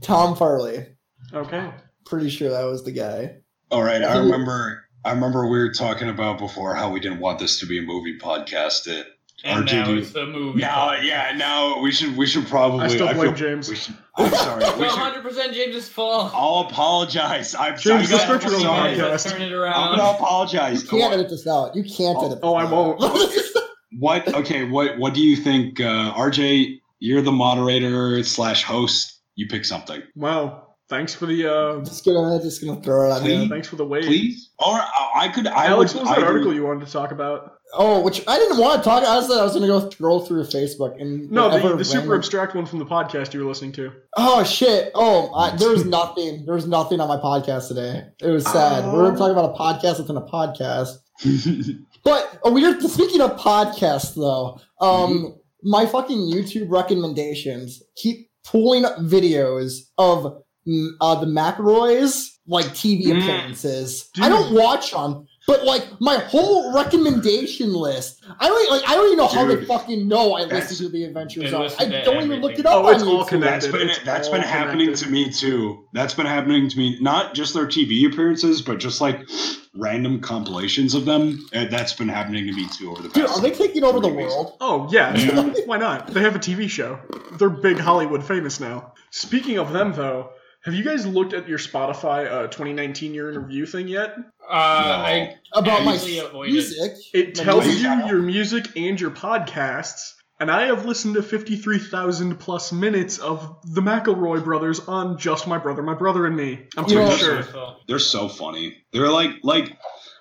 Tom 0.00 0.34
Farley. 0.34 0.86
Okay. 1.32 1.70
Pretty 2.04 2.28
sure 2.30 2.50
that 2.50 2.64
was 2.64 2.82
the 2.84 2.90
guy. 2.90 3.36
All 3.70 3.84
right. 3.84 4.02
I 4.02 4.16
remember. 4.18 4.84
I 5.04 5.12
remember 5.12 5.46
we 5.46 5.58
were 5.58 5.72
talking 5.72 6.08
about 6.08 6.38
before 6.38 6.74
how 6.74 6.90
we 6.90 6.98
didn't 7.00 7.20
want 7.20 7.38
this 7.38 7.58
to 7.60 7.66
be 7.66 7.78
a 7.78 7.82
movie 7.82 8.18
podcast. 8.18 8.86
It, 8.88 9.06
and 9.44 9.66
RJD. 9.66 9.72
now 9.72 9.92
it's 9.94 10.14
a 10.14 10.26
movie. 10.26 10.60
now, 10.60 10.92
yeah, 11.00 11.32
now 11.36 11.80
we 11.80 11.90
should. 11.92 12.16
We 12.16 12.26
should 12.26 12.46
probably. 12.46 12.84
I 12.84 12.88
still 12.88 13.08
feel- 13.08 13.16
blame 13.16 13.34
James. 13.34 13.68
We 13.68 13.76
should, 13.76 13.96
I'm 14.16 14.30
sorry. 14.32 14.64
We 14.78 14.86
One 14.86 14.98
hundred 14.98 15.22
percent 15.22 15.54
James's 15.54 15.88
fault. 15.88 16.32
I'll 16.34 16.66
apologize. 16.70 17.54
I'm 17.54 17.76
James, 17.78 18.08
sorry. 18.10 18.38
the 18.38 18.44
I'm 18.44 18.50
sorry. 18.60 18.94
the 18.94 19.02
podcast. 19.02 19.30
Turn 19.30 19.42
it 19.42 19.46
I'm 19.46 19.52
around. 19.54 19.96
gonna 19.96 20.16
apologize. 20.18 20.82
You 20.82 20.88
can't 20.88 21.12
edit 21.14 21.28
this 21.30 21.46
out. 21.46 21.74
You 21.74 21.82
can't 21.84 22.16
Oh, 22.18 22.26
edit. 22.26 22.38
This 22.38 22.40
oh, 22.42 22.54
I 22.54 22.64
won't. 22.64 23.00
What? 23.98 24.26
Okay. 24.34 24.64
What? 24.64 24.98
What 24.98 25.12
do 25.14 25.20
you 25.20 25.36
think, 25.36 25.78
uh, 25.80 26.14
RJ? 26.14 26.80
You're 26.98 27.20
the 27.22 27.32
moderator 27.32 28.22
slash 28.24 28.64
host. 28.64 29.20
You 29.34 29.46
pick 29.48 29.64
something, 29.64 30.02
Wow. 30.14 30.68
Thanks 30.88 31.14
for 31.14 31.24
the 31.26 31.46
uh, 31.50 31.80
just 31.84 32.04
gonna 32.04 32.42
just 32.42 32.62
gonna 32.64 32.80
throw 32.82 33.06
it 33.10 33.12
on 33.14 33.20
Please? 33.22 33.42
him. 33.44 33.48
thanks 33.48 33.66
for 33.68 33.76
the 33.76 33.86
wave. 33.86 34.04
please. 34.04 34.50
Or 34.58 34.74
I, 34.74 35.10
I 35.16 35.28
could. 35.28 35.46
I 35.46 35.66
Alex, 35.66 35.94
would. 35.94 36.00
what 36.04 36.08
was 36.10 36.16
that 36.16 36.24
I 36.24 36.26
article 36.26 36.48
would- 36.48 36.56
you 36.56 36.64
wanted 36.66 36.84
to 36.86 36.92
talk 36.92 37.12
about? 37.12 37.54
Oh, 37.74 38.00
which 38.02 38.22
I 38.28 38.36
didn't 38.38 38.58
want 38.58 38.82
to 38.82 38.88
talk. 38.88 39.02
I 39.02 39.20
said 39.26 39.38
I 39.38 39.44
was 39.44 39.54
gonna 39.54 39.66
go 39.66 39.88
scroll 39.88 40.20
through 40.26 40.42
Facebook 40.44 41.00
and 41.00 41.30
No, 41.30 41.48
the, 41.58 41.76
the 41.76 41.84
super 41.84 42.14
abstract 42.14 42.54
one 42.54 42.66
from 42.66 42.78
the 42.80 42.84
podcast 42.86 43.32
you 43.32 43.40
were 43.40 43.46
listening 43.46 43.72
to. 43.72 43.92
Oh 44.16 44.44
shit! 44.44 44.90
Oh, 44.94 45.32
I, 45.34 45.56
there 45.56 45.70
was 45.70 45.84
nothing. 45.98 46.44
There 46.44 46.54
was 46.54 46.66
nothing 46.66 47.00
on 47.00 47.08
my 47.08 47.16
podcast 47.16 47.68
today. 47.68 48.04
It 48.20 48.28
was 48.28 48.44
sad. 48.44 48.84
we 48.84 48.90
Oh. 48.90 49.10
were 49.10 49.16
talking 49.16 49.32
about 49.32 49.54
a 49.54 49.58
podcast 49.58 49.98
within 49.98 50.16
a 50.16 50.22
podcast. 50.22 50.96
But 52.04 52.40
oh, 52.42 52.52
we're 52.52 52.80
speaking 52.80 53.20
of 53.20 53.36
podcasts 53.38 54.14
though. 54.16 54.58
Um, 54.84 55.36
my 55.62 55.86
fucking 55.86 56.18
YouTube 56.18 56.66
recommendations 56.68 57.80
keep 57.94 58.28
pulling 58.44 58.84
up 58.84 58.96
videos 58.98 59.82
of 59.98 60.42
mm, 60.66 60.88
uh, 61.00 61.14
the 61.20 61.26
McElroys 61.26 62.28
like 62.48 62.66
TV 62.66 63.04
Mm. 63.04 63.18
appearances. 63.18 64.10
Dude. 64.14 64.24
I 64.24 64.28
don't 64.28 64.52
watch 64.52 64.90
them, 64.90 65.28
But 65.46 65.64
like 65.64 65.88
my 66.00 66.16
whole 66.18 66.72
recommendation 66.74 67.72
list, 67.74 68.22
I 68.38 68.46
don't 68.48 68.70
like. 68.70 68.88
I 68.88 68.94
don't 68.94 69.06
even 69.06 69.18
know 69.18 69.26
how 69.26 69.44
they 69.44 69.64
fucking 69.64 70.06
know 70.06 70.34
I 70.34 70.44
listened 70.44 70.78
to 70.78 70.88
the 70.88 71.04
Adventure 71.04 71.40
They 71.40 71.48
Zone. 71.50 71.68
I 71.80 72.02
don't 72.04 72.22
even 72.24 72.40
look 72.40 72.58
it 72.58 72.66
up. 72.66 72.84
Oh, 72.84 72.88
it's 72.90 73.02
on 73.02 73.08
all 73.08 73.24
YouTube. 73.24 73.28
connected. 73.28 73.72
That's 73.72 73.78
been 73.78 73.88
It's 73.90 73.98
that's 74.04 74.28
all 74.28 74.34
been 74.34 74.42
happening 74.42 74.86
connected. 74.86 75.04
to 75.06 75.10
me 75.10 75.30
too. 75.30 75.88
That's 75.92 76.14
been 76.14 76.26
happening 76.26 76.68
to 76.68 76.78
me. 76.78 76.96
Not 77.00 77.34
just 77.34 77.54
their 77.54 77.66
TV 77.66 78.06
appearances, 78.06 78.62
but 78.62 78.78
just 78.78 79.00
like 79.00 79.28
random 79.74 80.20
compilations 80.20 80.94
of 80.94 81.04
them. 81.06 81.44
And 81.52 81.70
that's 81.72 81.92
been 81.92 82.08
happening 82.08 82.46
to 82.46 82.52
me 82.52 82.68
too 82.68 82.92
over 82.92 83.02
the 83.02 83.08
past. 83.08 83.14
Dude, 83.16 83.26
are 83.30 83.40
they 83.40 83.50
taking 83.50 83.82
over 83.84 83.98
the 84.00 84.08
three 84.08 84.18
weeks. 84.18 84.32
world? 84.32 84.56
Oh 84.60 84.88
yeah, 84.92 85.14
Yeah. 85.16 85.52
why 85.66 85.78
not? 85.78 86.06
They 86.08 86.20
have 86.20 86.36
a 86.36 86.40
TV 86.40 86.68
show. 86.70 87.00
They're 87.38 87.50
big 87.50 87.78
Hollywood 87.78 88.24
famous 88.24 88.60
now. 88.60 88.92
Speaking 89.10 89.58
of 89.58 89.72
them, 89.72 89.92
though, 89.92 90.30
have 90.64 90.74
you 90.74 90.84
guys 90.84 91.04
looked 91.04 91.32
at 91.32 91.48
your 91.48 91.58
Spotify 91.58 92.30
uh, 92.30 92.42
2019 92.46 93.14
year 93.14 93.30
in 93.30 93.38
review 93.38 93.66
thing 93.66 93.88
yet? 93.88 94.14
Uh, 94.48 94.52
I 94.54 95.34
About 95.54 95.84
my 95.84 95.92
usually 95.94 96.18
avoid 96.18 96.48
it. 96.48 96.52
music. 96.52 96.92
It 97.14 97.38
My 97.38 97.44
tells 97.44 97.64
music 97.64 97.82
you 97.82 97.88
channel. 97.88 98.08
your 98.08 98.18
music 98.22 98.64
and 98.76 99.00
your 99.00 99.10
podcasts, 99.10 100.12
and 100.40 100.50
I 100.50 100.66
have 100.66 100.84
listened 100.84 101.14
to 101.14 101.22
53,000 101.22 102.36
plus 102.38 102.72
minutes 102.72 103.18
of 103.18 103.56
the 103.64 103.80
McElroy 103.80 104.42
brothers 104.44 104.80
on 104.80 105.18
just 105.18 105.46
my 105.46 105.58
brother, 105.58 105.82
my 105.82 105.94
brother, 105.94 106.26
and 106.26 106.36
me. 106.36 106.66
I'm 106.76 106.84
pretty 106.84 106.96
know- 107.00 107.16
sure. 107.16 107.76
They're 107.88 107.98
so 107.98 108.28
funny. 108.28 108.76
They're 108.92 109.08
like 109.08 109.30
like 109.42 109.76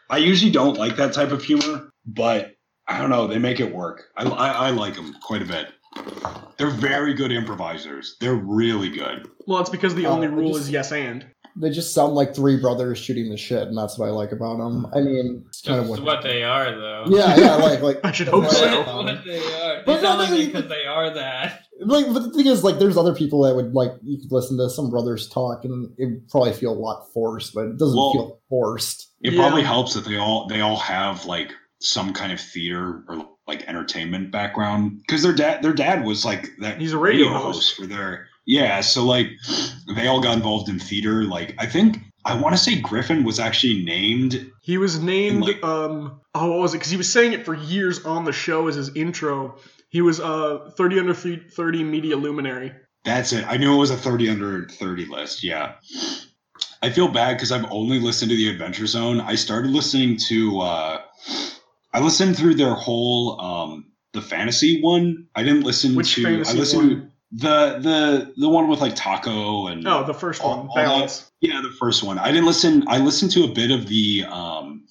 I 0.09 0.17
usually 0.17 0.51
don't 0.51 0.77
like 0.77 0.97
that 0.97 1.13
type 1.13 1.31
of 1.31 1.43
humor, 1.43 1.91
but 2.05 2.51
I 2.87 2.99
don't 2.99 3.09
know. 3.09 3.27
They 3.27 3.39
make 3.39 3.59
it 3.59 3.73
work. 3.73 4.03
I 4.15 4.25
I, 4.25 4.47
I 4.49 4.69
like 4.71 4.95
them 4.95 5.15
quite 5.21 5.41
a 5.41 5.45
bit. 5.45 5.67
They're 6.57 6.69
very 6.69 7.13
good 7.15 7.31
improvisers. 7.31 8.15
They're 8.19 8.35
really 8.35 8.89
good. 8.89 9.27
Well, 9.47 9.59
it's 9.61 9.69
because 9.69 9.95
the 9.95 10.05
Oh, 10.05 10.11
only 10.11 10.27
I 10.27 10.29
rule 10.31 10.49
just- 10.53 10.61
is 10.65 10.71
yes 10.71 10.91
and. 10.91 11.25
They 11.55 11.69
just 11.69 11.93
sound 11.93 12.13
like 12.13 12.33
three 12.35 12.57
brothers 12.57 12.97
shooting 12.97 13.29
the 13.29 13.37
shit, 13.37 13.67
and 13.67 13.77
that's 13.77 13.97
what 13.97 14.07
I 14.07 14.11
like 14.11 14.31
about 14.31 14.57
them. 14.57 14.87
I 14.95 15.01
mean, 15.01 15.43
it's 15.47 15.61
kind 15.61 15.79
of 15.79 15.89
what. 15.89 16.01
what 16.01 16.23
they 16.23 16.43
are, 16.43 16.71
though. 16.71 17.03
yeah, 17.07 17.35
yeah, 17.37 17.55
like 17.55 17.81
like. 17.81 17.99
I 18.03 18.11
should 18.11 18.27
hope 18.29 18.45
so. 18.49 18.61
like 18.61 18.71
That's 18.71 18.81
about 18.89 18.99
'em. 19.09 19.15
what 19.17 19.25
they 19.25 19.37
are. 19.37 19.75
They 19.77 19.83
But 19.85 19.95
no, 19.95 20.01
sound 20.01 20.19
like 20.19 20.29
they- 20.29 20.45
because 20.47 20.69
they 20.69 20.85
are 20.85 21.13
that. 21.13 21.61
Like, 21.83 22.05
but 22.13 22.19
the 22.19 22.29
thing 22.31 22.45
is, 22.45 22.63
like, 22.63 22.77
there's 22.77 22.95
other 22.95 23.15
people 23.15 23.41
that 23.41 23.55
would 23.55 23.73
like 23.73 23.91
you 24.03 24.19
could 24.19 24.31
listen 24.31 24.55
to 24.59 24.69
some 24.69 24.89
brothers 24.91 25.27
talk, 25.27 25.65
and 25.65 25.91
it 25.97 26.05
would 26.05 26.29
probably 26.29 26.53
feel 26.53 26.71
a 26.71 26.79
lot 26.79 27.07
forced, 27.13 27.53
but 27.55 27.65
it 27.65 27.77
doesn't 27.77 27.97
Well- 27.97 28.13
feel 28.13 28.39
forced. 28.49 29.07
It 29.21 29.33
Yeah. 29.33 29.39
probably 29.41 29.63
helps 29.63 29.93
that 29.95 30.05
they 30.05 30.17
all 30.17 30.47
they 30.47 30.61
all 30.61 30.77
have 30.77 31.25
like 31.25 31.51
some 31.79 32.13
kind 32.13 32.31
of 32.31 32.39
theater 32.39 33.03
or 33.09 33.25
like 33.47 33.67
entertainment 33.67 34.31
background 34.31 34.99
because 34.99 35.23
their 35.23 35.33
dad 35.33 35.63
their 35.63 35.73
dad 35.73 36.05
was 36.05 36.23
like 36.23 36.49
that. 36.59 36.79
He's 36.79 36.93
a 36.93 36.97
radio 36.99 37.29
host. 37.29 37.75
for 37.75 37.87
their 37.87 38.27
yeah. 38.45 38.81
So 38.81 39.05
like 39.05 39.27
they 39.95 40.07
all 40.07 40.21
got 40.21 40.35
involved 40.37 40.69
in 40.69 40.79
theater. 40.79 41.23
Like 41.23 41.55
I 41.57 41.65
think 41.65 41.97
I 42.25 42.35
want 42.39 42.55
to 42.55 42.61
say 42.61 42.79
Griffin 42.79 43.23
was 43.23 43.39
actually 43.39 43.83
named. 43.83 44.51
He 44.61 44.77
was 44.77 45.01
named, 45.01 45.41
Like- 45.43 45.63
um, 45.63 46.21
oh, 46.35 46.51
what 46.51 46.59
was 46.59 46.73
it? 46.73 46.77
Because 46.77 46.91
he 46.91 46.97
was 46.97 47.11
saying 47.11 47.33
it 47.33 47.45
for 47.45 47.55
years 47.55 48.05
on 48.05 48.25
the 48.25 48.31
show 48.31 48.67
as 48.67 48.75
his 48.75 48.95
intro. 48.95 49.57
He 49.89 50.01
was 50.01 50.19
uh 50.19 50.71
30 50.77 50.99
under 50.99 51.13
30 51.13 51.83
media 51.83 52.15
luminary. 52.15 52.71
That's 53.03 53.33
it. 53.33 53.45
I 53.47 53.57
knew 53.57 53.73
it 53.73 53.77
was 53.77 53.89
a 53.89 53.97
thirty 53.97 54.29
under 54.29 54.67
thirty 54.67 55.05
list. 55.05 55.43
Yeah. 55.43 55.73
I 56.83 56.89
feel 56.89 57.07
bad 57.07 57.33
because 57.33 57.51
I've 57.51 57.65
only 57.71 57.99
listened 57.99 58.29
to 58.31 58.37
the 58.37 58.49
Adventure 58.49 58.85
Zone. 58.87 59.21
I 59.21 59.35
started 59.35 59.71
listening 59.71 60.17
to. 60.29 60.61
uh 60.61 61.01
I 61.93 61.99
listened 61.99 62.37
through 62.37 62.55
their 62.55 62.73
whole 62.73 63.41
um 63.41 63.91
the 64.13 64.21
fantasy 64.21 64.81
one. 64.81 65.27
I 65.35 65.43
didn't 65.43 65.63
listen 65.63 65.95
Which 65.95 66.15
to. 66.15 66.27
I 66.27 66.53
listened 66.53 66.89
to 66.89 66.95
one? 66.97 67.10
The 67.33 67.79
the 67.79 68.33
the 68.35 68.49
one 68.49 68.67
with 68.67 68.81
like 68.81 68.95
Taako 68.95 69.71
and 69.71 69.87
Oh, 69.87 70.03
the 70.03 70.13
first 70.13 70.41
all- 70.41 70.65
one, 70.65 70.69
Balance. 70.75 71.31
yeah, 71.39 71.61
the 71.63 71.73
first 71.79 72.03
one. 72.03 72.17
I 72.19 72.27
didn't 72.27 72.45
listen. 72.45 72.83
I 72.87 72.97
listened 72.99 73.31
to 73.31 73.43
a 73.45 73.47
bit 73.47 73.71
of 73.71 73.87
the 73.87 74.25
um 74.29 74.85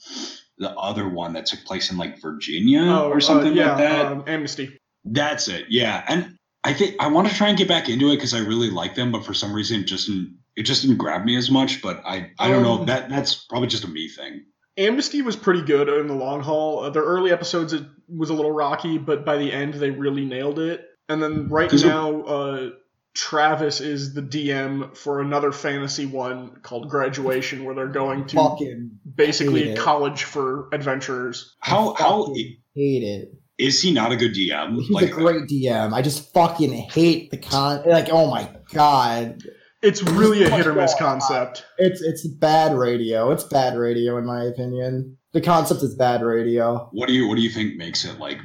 the 0.58 0.70
other 0.70 1.08
one 1.08 1.34
that 1.34 1.46
took 1.46 1.60
place 1.64 1.90
in 1.90 1.98
like 1.98 2.20
Virginia 2.20 2.80
Oh, 2.82 3.10
or 3.10 3.20
something 3.20 3.52
uh, 3.52 3.54
yeah, 3.56 3.68
like 3.68 3.78
that. 3.78 4.06
Um, 4.06 4.24
Amnesty. 4.26 4.76
That's 5.04 5.48
it. 5.48 5.66
Yeah, 5.68 6.02
and 6.08 6.36
I 6.64 6.72
think 6.74 6.96
I 7.00 7.08
want 7.08 7.28
to 7.28 7.34
try 7.34 7.48
and 7.48 7.58
get 7.58 7.68
back 7.68 7.88
into 7.88 8.08
it 8.10 8.16
because 8.16 8.34
I 8.34 8.38
really 8.40 8.70
like 8.70 8.94
them, 8.94 9.12
but 9.12 9.24
for 9.24 9.34
some 9.34 9.52
reason, 9.54 9.80
it 9.80 9.84
just 9.84 10.06
didn't, 10.06 10.36
it 10.56 10.62
just 10.64 10.82
didn't 10.82 10.98
grab 10.98 11.24
me 11.24 11.36
as 11.36 11.50
much. 11.50 11.82
But 11.82 12.02
I 12.06 12.30
I 12.38 12.48
don't 12.48 12.62
know 12.62 12.80
Um, 12.80 12.86
that 12.86 13.08
that's 13.10 13.34
probably 13.46 13.68
just 13.68 13.84
a 13.84 13.88
me 13.88 14.08
thing. 14.08 14.44
Amnesty 14.78 15.20
was 15.20 15.36
pretty 15.36 15.60
good 15.62 15.88
in 15.90 16.06
the 16.06 16.14
long 16.14 16.40
haul. 16.40 16.80
Uh, 16.80 16.90
their 16.90 17.02
early 17.02 17.32
episodes 17.32 17.74
it 17.74 17.84
was 18.08 18.30
a 18.30 18.34
little 18.34 18.52
rocky, 18.52 18.96
but 18.96 19.26
by 19.26 19.36
the 19.36 19.52
end 19.52 19.74
they 19.74 19.90
really 19.90 20.24
nailed 20.24 20.58
it. 20.58 20.86
And 21.10 21.22
then 21.22 21.48
right 21.48 21.72
now, 21.72 22.22
uh, 22.22 22.70
Travis 23.14 23.80
is 23.80 24.14
the 24.14 24.22
DM 24.22 24.96
for 24.96 25.20
another 25.20 25.50
fantasy 25.52 26.06
one 26.06 26.60
called 26.62 26.88
Graduation, 26.88 27.64
where 27.64 27.74
they're 27.74 27.88
going 27.88 28.26
to 28.28 28.36
Fucking 28.36 28.92
basically 29.16 29.64
hate 29.64 29.70
it. 29.72 29.78
college 29.78 30.22
for 30.24 30.68
adventurers. 30.72 31.56
How 31.58 31.94
how 31.94 32.26
fucking 32.26 32.56
hate 32.74 33.02
it. 33.02 33.32
is 33.58 33.82
he 33.82 33.92
not 33.92 34.12
a 34.12 34.16
good 34.16 34.32
DM? 34.34 34.76
He's 34.80 34.90
like 34.90 35.10
a 35.10 35.12
great 35.12 35.42
DM. 35.48 35.92
I 35.92 36.02
just 36.02 36.32
fucking 36.32 36.72
hate 36.72 37.30
the 37.32 37.36
con. 37.38 37.82
Like, 37.86 38.08
oh 38.10 38.30
my 38.30 38.48
god, 38.72 39.42
It's 39.82 40.02
really 40.04 40.44
a 40.44 40.50
hit 40.50 40.66
or 40.68 40.72
miss 40.74 40.94
concept. 40.96 41.64
it's 41.78 42.00
it's 42.00 42.26
bad 42.28 42.76
radio. 42.76 43.32
It's 43.32 43.44
bad 43.44 43.76
radio 43.76 44.16
in 44.18 44.24
my 44.26 44.44
opinion. 44.44 45.16
The 45.32 45.40
concept 45.40 45.82
is 45.82 45.94
bad 45.96 46.22
radio. 46.22 46.88
What 46.92 47.08
do 47.08 47.12
you 47.14 47.26
what 47.28 47.34
do 47.36 47.42
you 47.42 47.50
think 47.50 47.76
makes 47.76 48.04
it 48.04 48.18
like 48.20 48.38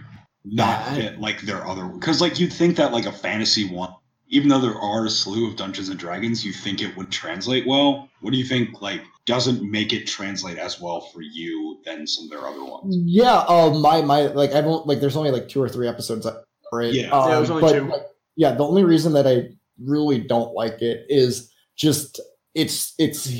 not 0.45 0.85
Bad. 0.85 0.95
fit 0.95 1.19
like 1.19 1.41
their 1.41 1.65
other? 1.65 1.85
Because 1.85 2.21
like 2.21 2.39
you'd 2.39 2.53
think 2.53 2.77
that 2.77 2.93
like 2.93 3.05
a 3.05 3.11
fantasy 3.11 3.67
one, 3.67 3.93
even 4.27 4.49
though 4.49 4.59
there 4.59 4.75
are 4.77 5.05
a 5.05 5.09
slew 5.09 5.47
of 5.47 5.55
Dungeons 5.55 5.89
and 5.89 5.99
Dragons, 5.99 6.45
you 6.45 6.51
think 6.51 6.81
it 6.81 6.95
would 6.97 7.11
translate 7.11 7.65
well. 7.67 8.09
What 8.21 8.31
do 8.31 8.37
you 8.37 8.45
think 8.45 8.81
like 8.81 9.01
doesn't 9.25 9.63
make 9.69 9.93
it 9.93 10.05
translate 10.07 10.57
as 10.57 10.79
well 10.79 11.01
for 11.01 11.21
you 11.21 11.79
than 11.85 12.05
some 12.07 12.25
of 12.25 12.31
their 12.31 12.47
other 12.47 12.63
ones? 12.63 12.95
Yeah. 13.05 13.43
Um. 13.47 13.81
My 13.81 14.01
my 14.01 14.27
like 14.27 14.53
I 14.53 14.61
don't 14.61 14.85
like. 14.87 14.99
There's 14.99 15.15
only 15.15 15.31
like 15.31 15.47
two 15.47 15.61
or 15.61 15.69
three 15.69 15.87
episodes 15.87 16.27
for 16.69 16.81
it. 16.81 16.93
Yeah. 16.93 17.09
Um, 17.09 17.29
Yeah, 17.29 17.35
there's 17.35 17.49
only 17.49 17.61
but, 17.61 17.73
two. 17.73 17.87
like, 17.87 18.01
yeah. 18.35 18.53
The 18.53 18.65
only 18.65 18.83
reason 18.83 19.13
that 19.13 19.27
I 19.27 19.49
really 19.79 20.19
don't 20.19 20.53
like 20.53 20.81
it 20.81 21.05
is 21.09 21.51
just 21.75 22.19
it's 22.53 22.93
it's 22.97 23.31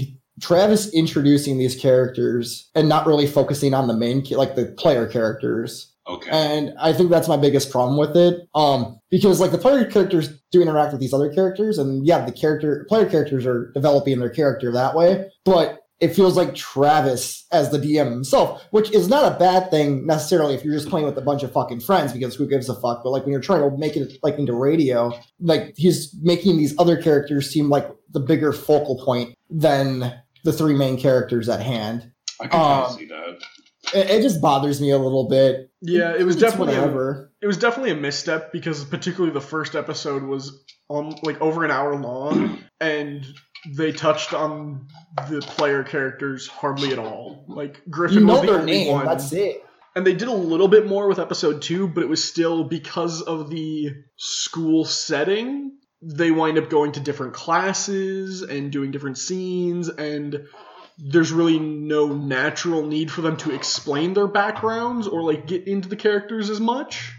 Travis 0.42 0.94
introducing 0.94 1.58
these 1.58 1.76
characters 1.76 2.70
and 2.76 2.90
not 2.90 3.08
really 3.08 3.26
focusing 3.28 3.74
on 3.74 3.88
the 3.88 3.96
main 3.96 4.24
like 4.32 4.56
the 4.56 4.66
player 4.66 5.08
characters. 5.08 5.92
Okay. 6.08 6.30
and 6.30 6.74
I 6.80 6.94
think 6.94 7.10
that's 7.10 7.28
my 7.28 7.38
biggest 7.38 7.72
problem 7.72 7.98
with 7.98 8.16
it. 8.16 8.48
Um, 8.54 9.00
because 9.10 9.40
like 9.40 9.52
the 9.52 9.58
player 9.58 9.86
characters 9.86 10.30
do 10.52 10.62
interact 10.62 10.92
with 10.92 11.02
these 11.02 11.14
other 11.14 11.34
characters, 11.34 11.78
and 11.78 12.06
yeah, 12.06 12.24
the 12.24 12.32
character 12.32 12.86
player 12.88 13.10
characters 13.10 13.46
are 13.46 13.72
developing 13.74 14.20
their 14.20 14.30
character 14.30 14.72
that 14.72 14.96
way. 14.96 15.30
But 15.46 15.80
it 16.00 16.14
feels 16.14 16.36
like 16.36 16.54
Travis 16.56 17.46
as 17.52 17.72
the 17.72 17.80
DM 17.80 18.12
himself, 18.12 18.64
which 18.72 18.92
is 18.92 19.08
not 19.08 19.32
a 19.32 19.40
bad 19.40 19.72
thing 19.72 20.06
necessarily 20.06 20.54
if 20.54 20.64
you're 20.64 20.74
just 20.74 20.90
playing 20.90 21.06
with 21.06 21.18
a 21.18 21.22
bunch 21.22 21.42
of 21.42 21.52
fucking 21.52 21.80
friends, 21.80 22.12
because 22.12 22.36
who 22.36 22.48
gives 22.48 22.68
a 22.68 22.76
fuck? 22.76 23.02
But 23.04 23.12
like 23.12 23.24
when 23.24 23.32
you're 23.32 23.42
trying 23.42 23.62
to 23.62 23.78
make 23.78 23.96
it 23.96 24.18
like 24.22 24.38
into 24.38 24.54
radio, 24.54 25.18
like 25.40 25.74
he's 25.78 26.14
making 26.22 26.58
these 26.58 26.76
other 26.78 27.02
characters 27.02 27.50
seem 27.50 27.70
like 27.70 27.90
the 28.12 28.20
bigger 28.20 28.52
focal 28.52 29.02
point 29.04 29.36
than 29.50 30.14
the 30.44 30.52
three 30.52 30.76
main 30.76 30.98
characters 31.00 31.48
at 31.48 31.62
hand. 31.62 32.12
I 32.42 32.48
can 32.48 32.60
kind 32.60 32.84
of 32.84 32.92
um, 32.92 32.98
see 32.98 33.06
that. 33.06 33.40
It, 33.94 34.10
it 34.10 34.22
just 34.22 34.42
bothers 34.42 34.82
me 34.82 34.92
a 34.92 34.98
little 34.98 35.28
bit. 35.28 35.72
Yeah, 35.82 36.16
it 36.18 36.24
was 36.24 36.36
It's 36.36 36.44
definitely 36.44 36.76
a, 36.76 37.28
it 37.42 37.48
was 37.48 37.58
definitely 37.58 37.92
a 37.92 37.96
misstep 37.96 38.52
because 38.52 38.84
particularly 38.84 39.34
the 39.34 39.42
first 39.42 39.76
episode 39.76 40.24
was 40.24 40.64
um 40.90 41.16
like 41.24 41.42
over 41.42 41.64
an 41.64 41.72
hour 41.72 41.96
long 41.96 42.60
and 42.80 43.26
they 43.68 43.92
touched 43.92 44.34
on 44.34 44.88
the 45.30 45.42
player 45.42 45.84
characters 45.84 46.48
hardly 46.48 46.92
at 46.92 47.00
all. 47.00 47.46
Like 47.48 47.82
Griffin 47.90 48.20
you 48.20 48.26
know 48.26 48.34
was 48.34 48.42
the 48.42 48.50
only 48.50 48.72
name. 48.72 48.92
one. 48.92 49.06
That's 49.06 49.32
it. 49.34 49.64
And 49.96 50.06
they 50.06 50.14
did 50.14 50.28
a 50.28 50.34
little 50.34 50.68
bit 50.68 50.88
more 50.88 51.08
with 51.08 51.20
episode 51.20 51.62
two, 51.62 51.88
but 51.88 52.04
it 52.04 52.10
was 52.10 52.24
still 52.24 52.66
because 52.66 53.22
of 53.22 53.50
the 53.50 53.94
school 54.18 54.84
setting. 54.84 55.78
They 56.02 56.32
wind 56.32 56.58
up 56.58 56.70
going 56.70 56.92
to 56.94 57.00
different 57.00 57.34
classes 57.34 58.42
and 58.42 58.72
doing 58.72 58.92
different 58.92 59.18
scenes, 59.18 59.88
and 59.88 60.48
there's 60.98 61.32
really 61.32 61.60
no 61.60 62.08
natural 62.08 62.86
need 62.86 63.12
for 63.12 63.22
them 63.22 63.38
to 63.38 63.54
explain 63.54 64.14
their 64.14 64.28
backgrounds 64.28 65.08
or 65.08 65.24
like 65.24 65.48
get 65.48 65.68
into 65.68 65.90
the 65.90 65.96
characters 65.96 66.50
as 66.50 66.60
much. 66.60 67.14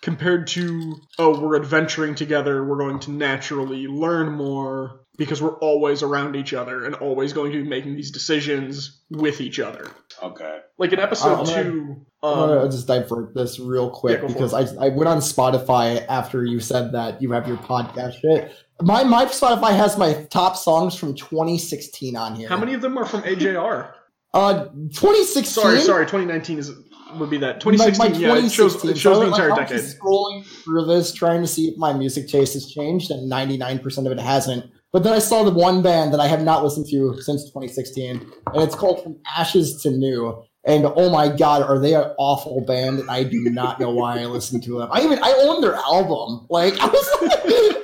Compared 0.00 0.46
to, 0.46 0.94
oh, 1.18 1.40
we're 1.40 1.56
adventuring 1.56 2.14
together, 2.14 2.64
we're 2.64 2.78
going 2.78 3.00
to 3.00 3.10
naturally 3.10 3.88
learn 3.88 4.30
more 4.32 5.00
because 5.16 5.42
we're 5.42 5.58
always 5.58 6.04
around 6.04 6.36
each 6.36 6.54
other 6.54 6.84
and 6.84 6.94
always 6.94 7.32
going 7.32 7.50
to 7.50 7.62
be 7.62 7.68
making 7.68 7.96
these 7.96 8.12
decisions 8.12 9.02
with 9.10 9.40
each 9.40 9.58
other. 9.58 9.90
Okay. 10.22 10.60
Like 10.78 10.92
in 10.92 11.00
episode 11.00 11.40
I'm 11.40 11.44
gonna- 11.44 11.64
two, 11.64 12.06
I'm 12.22 12.38
gonna 12.38 12.64
um, 12.64 12.70
just 12.70 12.86
divert 12.86 13.34
this 13.34 13.58
real 13.58 13.90
quick 13.90 14.22
yeah, 14.22 14.28
because 14.28 14.54
I, 14.54 14.86
I 14.86 14.88
went 14.90 15.08
on 15.08 15.18
Spotify 15.18 16.04
after 16.08 16.44
you 16.44 16.60
said 16.60 16.92
that 16.92 17.20
you 17.20 17.32
have 17.32 17.46
your 17.46 17.58
podcast 17.58 18.20
shit. 18.20 18.52
My 18.80 19.02
my 19.04 19.24
Spotify 19.26 19.74
has 19.76 19.98
my 19.98 20.24
top 20.30 20.56
songs 20.56 20.94
from 20.94 21.14
2016 21.14 22.16
on 22.16 22.36
here. 22.36 22.48
how 22.48 22.56
many 22.56 22.74
of 22.74 22.80
them 22.80 22.96
are 22.98 23.04
from 23.06 23.22
AJR? 23.22 23.92
Uh, 24.34 24.64
2016. 24.66 25.44
Sorry, 25.44 25.80
sorry, 25.80 26.04
2019 26.04 26.58
is 26.58 26.70
would 27.14 27.30
be 27.30 27.38
that. 27.38 27.64
My- 27.64 27.72
my 27.72 27.76
2016, 27.90 28.20
yeah, 28.20 28.36
it 28.36 28.52
shows, 28.52 28.74
it 28.84 28.98
shows 28.98 29.00
So, 29.00 29.10
the 29.20 29.26
like, 29.30 29.40
entire 29.40 29.48
was 29.48 29.58
decade. 29.58 29.80
scrolling 29.80 30.44
through 30.44 30.84
this, 30.84 31.14
trying 31.14 31.40
to 31.40 31.46
see 31.46 31.68
if 31.68 31.78
my 31.78 31.94
music 31.94 32.28
taste 32.28 32.52
has 32.52 32.70
changed, 32.70 33.10
and 33.10 33.32
99% 33.32 34.04
of 34.04 34.12
it 34.12 34.20
hasn't. 34.20 34.66
But 34.92 35.02
then 35.02 35.14
I 35.14 35.18
saw 35.18 35.44
the 35.44 35.50
one 35.50 35.80
band 35.80 36.12
that 36.12 36.20
I 36.20 36.26
have 36.26 36.42
not 36.42 36.62
listened 36.62 36.86
to 36.90 37.18
since 37.22 37.44
2016, 37.44 38.20
and 38.52 38.62
it's 38.62 38.74
called 38.74 39.02
From 39.02 39.16
Ashes 39.34 39.80
to 39.82 39.90
New. 39.90 40.42
And 40.66 40.84
oh 40.84 41.08
my 41.10 41.34
god, 41.34 41.62
are 41.62 41.78
they 41.78 41.94
an 41.94 42.12
awful 42.18 42.60
band? 42.66 42.98
And 42.98 43.10
I 43.10 43.22
do 43.24 43.40
not 43.48 43.80
know 43.80 43.90
why 43.90 44.18
I 44.20 44.26
listened 44.26 44.62
to 44.64 44.78
them. 44.78 44.90
I 44.92 45.00
even 45.02 45.18
I 45.22 45.32
own 45.46 45.62
their 45.62 45.74
album. 45.76 46.46
Like 46.50 46.78
I 46.78 46.86
was, 46.86 47.08
was 47.22 47.77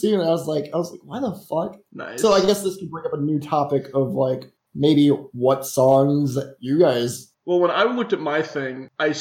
seeing 0.00 0.20
it. 0.20 0.24
I 0.24 0.30
was 0.30 0.46
like, 0.46 0.70
I 0.72 0.76
was 0.76 0.90
like, 0.90 1.00
why 1.04 1.20
the 1.20 1.34
fuck? 1.48 1.80
Nice. 1.92 2.20
So 2.20 2.32
I 2.32 2.40
guess 2.40 2.62
this 2.62 2.76
could 2.76 2.90
bring 2.90 3.06
up 3.06 3.12
a 3.12 3.20
new 3.20 3.38
topic 3.38 3.90
of 3.94 4.12
like 4.12 4.44
maybe 4.74 5.08
what 5.08 5.66
songs 5.66 6.38
you 6.58 6.78
guys. 6.78 7.32
Well, 7.44 7.60
when 7.60 7.70
I 7.70 7.84
looked 7.84 8.12
at 8.12 8.20
my 8.20 8.42
thing, 8.42 8.88
I 8.98 9.14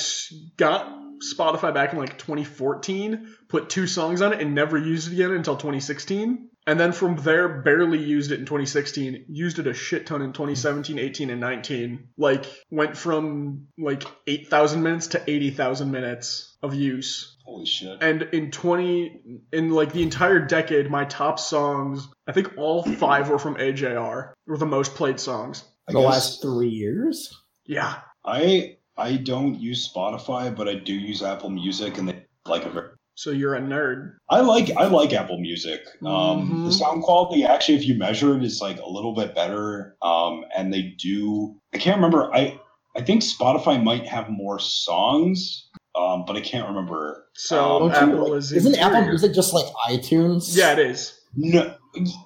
got 0.57 0.91
Spotify 1.19 1.73
back 1.73 1.93
in 1.93 1.99
like 1.99 2.17
2014, 2.17 3.35
put 3.47 3.69
two 3.69 3.87
songs 3.87 4.21
on 4.21 4.33
it, 4.33 4.41
and 4.41 4.53
never 4.55 4.77
used 4.77 5.07
it 5.07 5.13
again 5.13 5.31
until 5.31 5.55
2016. 5.55 6.49
And 6.67 6.79
then 6.79 6.91
from 6.91 7.15
there, 7.15 7.61
barely 7.63 7.97
used 7.97 8.31
it 8.31 8.39
in 8.39 8.45
2016. 8.45 9.25
Used 9.29 9.57
it 9.57 9.65
a 9.65 9.73
shit 9.73 10.05
ton 10.05 10.21
in 10.21 10.33
2017, 10.33 10.99
18, 10.99 11.29
and 11.31 11.41
19. 11.41 12.09
Like, 12.17 12.45
went 12.69 12.95
from 12.95 13.67
like 13.77 14.03
8,000 14.27 14.83
minutes 14.83 15.07
to 15.07 15.23
80,000 15.25 15.89
minutes 15.89 16.57
of 16.61 16.75
use. 16.75 17.37
Holy 17.49 17.65
shit. 17.65 17.97
And 18.03 18.23
in 18.31 18.51
20, 18.51 19.21
in 19.53 19.71
like 19.71 19.91
the 19.91 20.03
entire 20.03 20.39
decade, 20.39 20.91
my 20.91 21.03
top 21.05 21.39
songs, 21.39 22.07
I 22.27 22.31
think 22.31 22.53
all 22.57 22.83
five 22.83 23.27
were 23.29 23.39
from 23.39 23.55
AJR, 23.55 24.33
were 24.45 24.57
the 24.57 24.67
most 24.67 24.93
played 24.93 25.19
songs. 25.19 25.63
I 25.87 25.93
The 25.93 25.99
guess 26.01 26.09
last 26.09 26.41
three 26.43 26.69
years. 26.69 27.33
Yeah. 27.65 27.95
I 28.23 28.77
I 28.97 29.15
don't 29.15 29.55
use 29.59 29.91
Spotify, 29.91 30.55
but 30.55 30.67
I 30.69 30.75
do 30.75 30.93
use 30.93 31.23
Apple 31.23 31.49
Music, 31.49 31.97
and 31.97 32.07
they 32.09 32.23
like 32.45 32.65
a 32.65 32.69
very. 32.69 32.89
So 33.15 33.31
you're 33.31 33.55
a 33.55 33.61
nerd. 33.61 34.13
I 34.29 34.41
like 34.41 34.69
I 34.77 34.85
like 34.85 35.11
Apple 35.13 35.39
Music. 35.39 35.81
Um, 36.05 36.11
Mhm. 36.51 36.65
The 36.67 36.71
sound 36.71 37.01
quality, 37.01 37.43
actually, 37.45 37.77
if 37.79 37.85
you 37.87 37.95
measure 37.95 38.37
it, 38.37 38.43
is 38.43 38.61
like 38.61 38.79
a 38.79 38.87
little 38.89 39.15
bit 39.15 39.33
better. 39.33 39.95
Um, 40.03 40.45
and 40.55 40.71
they 40.71 40.93
do. 41.01 41.55
I 41.73 41.79
can't 41.79 41.95
remember. 41.97 42.31
I 42.31 42.59
I 42.95 43.01
think 43.01 43.21
Spotify 43.23 43.81
might 43.81 44.05
have 44.07 44.29
more 44.29 44.59
songs, 44.59 45.68
um, 45.99 46.23
but 46.25 46.35
I 46.35 46.41
can't 46.41 46.67
remember. 46.67 47.25
So 47.33 47.83
Um, 47.83 47.91
Apple 47.91 48.33
is 48.35 48.51
Isn't 48.51 48.75
Apple 48.75 48.87
inferior. 48.87 49.09
Music 49.09 49.33
just 49.33 49.53
like 49.53 49.65
iTunes? 49.89 50.55
Yeah, 50.55 50.73
it 50.73 50.79
is. 50.79 51.19
No, 51.35 51.75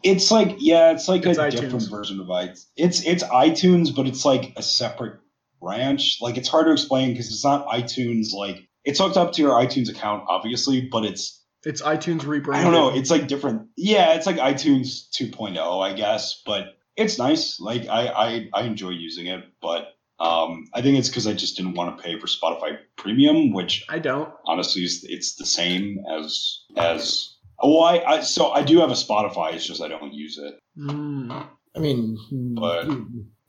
it's 0.03 0.31
like 0.31 0.55
yeah, 0.59 0.91
it's 0.91 1.07
like 1.07 1.25
It's 1.25 1.37
a 1.37 1.43
iTunes. 1.43 1.59
different 1.61 1.89
version 1.89 2.19
of 2.19 2.27
iTunes. 2.27 2.65
It's 2.77 3.05
it's 3.05 3.23
iTunes, 3.23 3.95
but 3.95 4.07
it's 4.07 4.23
like 4.25 4.53
a 4.55 4.61
separate 4.63 5.19
branch. 5.61 6.17
Like 6.21 6.37
it's 6.37 6.47
hard 6.49 6.65
to 6.67 6.71
explain 6.71 7.09
because 7.11 7.27
it's 7.27 7.43
not 7.43 7.67
iTunes. 7.67 8.33
Like 8.33 8.67
it's 8.85 8.99
hooked 8.99 9.17
up 9.17 9.31
to 9.33 9.41
your 9.41 9.51
iTunes 9.51 9.89
account, 9.89 10.23
obviously, 10.27 10.87
but 10.91 11.05
it's 11.05 11.41
It's 11.65 11.81
iTunes 11.81 12.25
rebranded. 12.25 12.67
I 12.67 12.71
don't 12.71 12.73
know. 12.93 12.97
It's 12.99 13.09
like 13.09 13.27
different. 13.27 13.67
Yeah, 13.77 14.13
it's 14.15 14.25
like 14.25 14.37
iTunes 14.37 15.09
2.0, 15.17 15.57
I 15.81 15.93
guess, 15.93 16.41
but 16.45 16.75
it's 16.97 17.17
nice. 17.17 17.59
Like 17.59 17.87
I 17.87 18.07
I, 18.07 18.49
I 18.53 18.63
enjoy 18.63 18.89
using 18.89 19.27
it, 19.27 19.43
but 19.61 19.92
um, 20.19 20.65
I 20.73 20.81
think 20.81 20.97
it's 20.97 21.09
because 21.09 21.27
I 21.27 21.33
just 21.33 21.57
didn't 21.57 21.73
want 21.75 21.97
to 21.97 22.03
pay 22.03 22.19
for 22.19 22.27
Spotify 22.27 22.77
Premium, 22.97 23.51
which 23.53 23.83
I 23.89 23.99
don't. 23.99 24.29
honestly 24.45 24.83
is 24.83 25.05
it's 25.07 25.35
the 25.35 25.45
same 25.45 25.97
as 26.19 26.61
as. 26.77 27.29
Oh, 27.61 27.81
I, 27.81 28.15
I 28.15 28.21
so 28.21 28.51
I 28.51 28.61
do 28.63 28.79
have 28.79 28.89
a 28.89 28.93
Spotify. 28.93 29.53
It's 29.53 29.65
just 29.65 29.81
I 29.81 29.87
don't 29.87 30.13
use 30.13 30.37
it. 30.37 30.55
Mm. 30.77 31.47
I 31.75 31.79
mean, 31.79 32.17
But- 32.59 32.87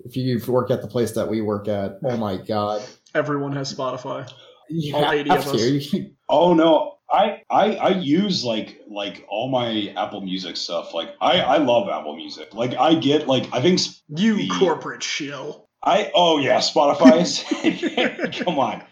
if 0.06 0.16
you 0.16 0.38
work 0.52 0.70
at 0.70 0.82
the 0.82 0.88
place 0.88 1.12
that 1.12 1.28
we 1.28 1.40
work 1.40 1.66
at, 1.68 1.92
oh 2.04 2.16
my 2.18 2.36
god, 2.36 2.82
Everyone 3.14 3.52
has 3.52 3.74
Spotify. 3.74 4.30
you 4.68 4.94
All 4.94 5.10
80 5.10 5.30
of 5.30 5.46
us. 5.48 5.94
Oh 6.28 6.54
no, 6.54 6.96
I 7.10 7.42
I 7.50 7.76
I 7.76 7.88
use 7.90 8.44
like 8.44 8.80
like 8.88 9.24
all 9.28 9.50
my 9.50 9.92
Apple 9.96 10.20
Music 10.22 10.56
stuff. 10.56 10.94
Like 10.94 11.10
I 11.20 11.40
I 11.40 11.56
love 11.58 11.88
Apple 11.88 12.16
Music. 12.16 12.54
Like 12.54 12.74
I 12.74 12.94
get 12.94 13.26
like 13.28 13.44
I 13.52 13.60
think 13.60 13.78
s- 13.78 14.02
You 14.08 14.36
The- 14.36 14.48
corporate 14.58 15.02
shill. 15.02 15.63
I 15.84 16.10
oh 16.14 16.38
yeah, 16.38 16.58
Spotify 16.58 17.20
is 17.20 18.36
come 18.44 18.58
on. 18.58 18.82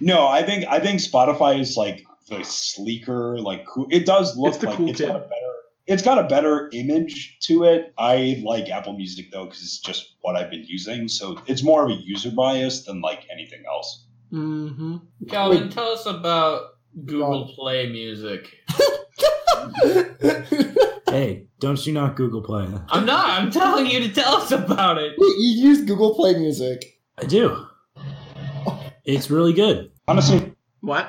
No, 0.00 0.26
I 0.28 0.42
think 0.42 0.64
I 0.68 0.80
think 0.80 1.00
Spotify 1.00 1.58
is 1.58 1.76
like 1.76 2.04
the 2.28 2.42
sleeker, 2.44 3.38
like 3.40 3.66
cool. 3.66 3.86
It 3.90 4.06
does 4.06 4.36
look 4.36 4.54
It's 4.54 4.64
like 4.64 4.76
cool 4.76 4.90
it's 4.90 5.00
kid. 5.00 5.08
got 5.08 5.16
a 5.16 5.20
better 5.20 5.52
it's 5.86 6.02
got 6.02 6.18
a 6.18 6.24
better 6.24 6.68
image 6.72 7.38
to 7.42 7.64
it. 7.64 7.92
I 7.98 8.42
like 8.44 8.68
Apple 8.68 8.94
Music 8.96 9.26
though 9.32 9.44
because 9.44 9.62
it's 9.62 9.78
just 9.78 10.14
what 10.20 10.36
I've 10.36 10.50
been 10.50 10.64
using. 10.66 11.08
So 11.08 11.38
it's 11.46 11.62
more 11.62 11.84
of 11.84 11.90
a 11.90 11.94
user 11.94 12.30
bias 12.30 12.84
than 12.84 13.00
like 13.00 13.24
anything 13.30 13.62
else. 13.68 14.04
Mm-hmm. 14.32 14.96
Calvin, 15.28 15.62
Wait. 15.62 15.72
tell 15.72 15.88
us 15.90 16.06
about 16.06 16.62
Google 17.04 17.46
God. 17.46 17.54
Play 17.54 17.88
Music. 17.90 18.52
Hey, 21.08 21.46
don't 21.60 21.84
you 21.86 21.92
not 21.92 22.16
Google 22.16 22.42
Play? 22.42 22.66
I'm 22.88 23.06
not. 23.06 23.28
I'm 23.40 23.50
telling 23.50 23.86
you 23.86 24.00
to 24.00 24.12
tell 24.12 24.34
us 24.36 24.50
about 24.50 24.98
it. 24.98 25.14
Wait, 25.16 25.34
you 25.38 25.68
use 25.68 25.82
Google 25.82 26.14
Play 26.14 26.34
Music. 26.36 27.00
I 27.18 27.24
do. 27.24 27.66
It's 29.04 29.30
really 29.30 29.52
good. 29.52 29.92
Honestly, 30.08 30.52
What? 30.80 31.08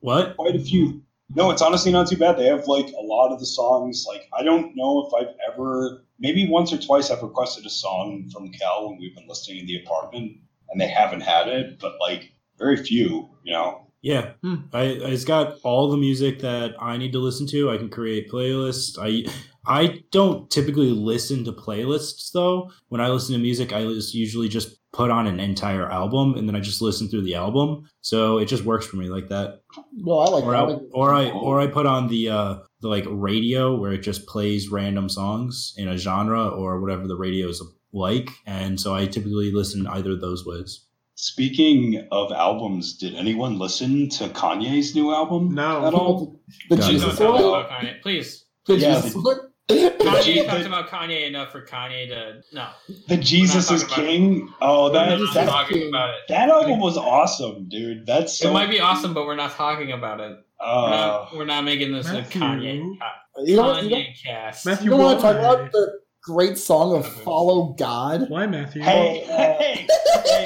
What? 0.00 0.36
quite 0.36 0.56
a 0.56 0.58
few. 0.58 1.02
No, 1.34 1.50
it's 1.50 1.62
honestly 1.62 1.90
not 1.92 2.08
too 2.08 2.16
bad. 2.16 2.36
They 2.36 2.46
have 2.46 2.66
like 2.66 2.86
a 2.88 3.02
lot 3.02 3.32
of 3.32 3.38
the 3.40 3.46
songs. 3.46 4.04
Like 4.08 4.28
I 4.36 4.42
don't 4.42 4.74
know 4.76 5.06
if 5.06 5.14
I've 5.14 5.34
ever, 5.52 6.04
maybe 6.18 6.48
once 6.48 6.72
or 6.72 6.78
twice, 6.78 7.10
I've 7.10 7.22
requested 7.22 7.66
a 7.66 7.70
song 7.70 8.28
from 8.32 8.50
Cal 8.52 8.88
when 8.88 8.98
we've 8.98 9.14
been 9.14 9.26
listening 9.28 9.58
in 9.58 9.66
the 9.66 9.82
apartment, 9.82 10.32
and 10.70 10.80
they 10.80 10.88
haven't 10.88 11.20
had 11.22 11.48
it. 11.48 11.78
But 11.80 11.94
like 12.00 12.32
very 12.58 12.76
few, 12.76 13.28
you 13.44 13.52
know. 13.52 13.85
Yeah, 14.02 14.32
Hmm. 14.42 14.54
I 14.72 14.82
it's 14.84 15.24
got 15.24 15.56
all 15.64 15.90
the 15.90 15.96
music 15.96 16.40
that 16.40 16.74
I 16.80 16.96
need 16.96 17.12
to 17.12 17.18
listen 17.18 17.46
to. 17.48 17.70
I 17.70 17.76
can 17.76 17.88
create 17.88 18.30
playlists. 18.30 18.96
I 19.00 19.24
I 19.66 20.02
don't 20.12 20.48
typically 20.48 20.90
listen 20.90 21.44
to 21.44 21.52
playlists 21.52 22.30
though. 22.32 22.70
When 22.88 23.00
I 23.00 23.08
listen 23.10 23.32
to 23.34 23.40
music, 23.40 23.72
I 23.72 23.82
just 23.82 24.14
usually 24.14 24.48
just 24.48 24.76
put 24.92 25.10
on 25.10 25.26
an 25.26 25.40
entire 25.40 25.90
album 25.90 26.34
and 26.36 26.48
then 26.48 26.54
I 26.56 26.60
just 26.60 26.80
listen 26.80 27.08
through 27.08 27.22
the 27.22 27.34
album. 27.34 27.84
So 28.00 28.38
it 28.38 28.46
just 28.46 28.64
works 28.64 28.86
for 28.86 28.96
me 28.96 29.08
like 29.08 29.28
that. 29.28 29.60
Well, 30.02 30.20
I 30.20 30.30
like 30.30 30.44
Or 30.44 30.52
that. 30.52 30.56
I, 30.56 30.60
I 30.60 30.66
like- 30.72 30.82
or 30.92 31.12
I 31.14 31.30
or 31.30 31.60
I 31.60 31.66
put 31.66 31.86
on 31.86 32.06
the 32.08 32.28
uh 32.30 32.56
the 32.82 32.88
like 32.88 33.04
radio 33.08 33.74
where 33.76 33.92
it 33.92 34.02
just 34.02 34.26
plays 34.26 34.70
random 34.70 35.08
songs 35.08 35.74
in 35.76 35.88
a 35.88 35.98
genre 35.98 36.48
or 36.48 36.80
whatever 36.80 37.06
the 37.08 37.16
radio 37.16 37.48
is 37.48 37.60
like, 37.92 38.30
and 38.46 38.78
so 38.80 38.94
I 38.94 39.06
typically 39.06 39.50
listen 39.50 39.86
either 39.88 40.12
of 40.12 40.20
those 40.20 40.46
ways. 40.46 40.85
Speaking 41.16 42.06
of 42.12 42.30
albums, 42.30 42.98
did 42.98 43.14
anyone 43.14 43.58
listen 43.58 44.08
to 44.10 44.28
Kanye's 44.28 44.94
new 44.94 45.14
album 45.14 45.54
No. 45.54 45.86
at 45.86 45.94
all? 45.94 46.38
the 46.68 46.76
God, 46.76 46.84
Please 46.84 46.90
Jesus 47.02 47.18
don't 47.18 47.32
talk 47.32 47.40
one. 47.52 47.60
about 47.64 47.70
Kanye. 47.70 48.02
Please. 48.02 48.44
The 48.66 48.76
Yeah, 48.76 48.94
Jesus 48.96 49.12
the- 49.14 49.20
one. 49.20 49.40
Kanye 49.68 50.46
talked 50.46 50.66
about 50.66 50.88
Kanye 50.90 51.26
enough 51.26 51.50
for 51.52 51.62
Kanye 51.64 52.08
to 52.08 52.42
no. 52.52 52.66
The 53.08 53.16
Jesus 53.16 53.70
is 53.70 53.82
King. 53.84 54.52
Oh, 54.60 54.84
We're 54.84 54.92
that 54.92 55.18
not 55.18 55.34
that- 55.34 55.48
talking 55.48 55.88
about 55.88 56.10
it. 56.10 56.20
that 56.28 56.50
album 56.50 56.80
was 56.80 56.98
awesome, 56.98 57.66
dude. 57.68 58.04
That's 58.06 58.38
so. 58.38 58.50
it 58.50 58.52
might 58.52 58.70
be 58.70 58.78
awesome, 58.80 59.14
but 59.14 59.24
we're 59.24 59.34
not 59.36 59.52
talking 59.52 59.92
about 59.92 60.20
it. 60.20 60.36
We're, 60.60 60.66
uh, 60.66 60.90
not, 60.90 61.34
we're 61.36 61.44
not 61.46 61.64
making 61.64 61.92
this 61.92 62.06
Matthew. 62.06 62.40
a 62.40 62.44
Kanye 62.44 62.74
You 62.76 63.56
know, 63.56 63.80
you 63.80 63.90
know, 63.90 63.96
Kanye 63.96 64.22
cast. 64.22 64.66
Matthew- 64.66 64.84
you 64.84 64.90
know 64.90 64.96
what 65.04 65.16
I'm 65.16 65.22
talking 65.22 65.42
Why? 65.42 65.54
about? 65.54 65.72
The 65.72 65.98
great 66.26 66.58
song 66.58 66.96
of 66.96 67.06
"Follow 67.22 67.74
God." 67.78 68.28
Why, 68.28 68.46
Matthew? 68.46 68.82
hey, 68.82 69.20
hey, 69.26 69.56
hey! 69.58 69.86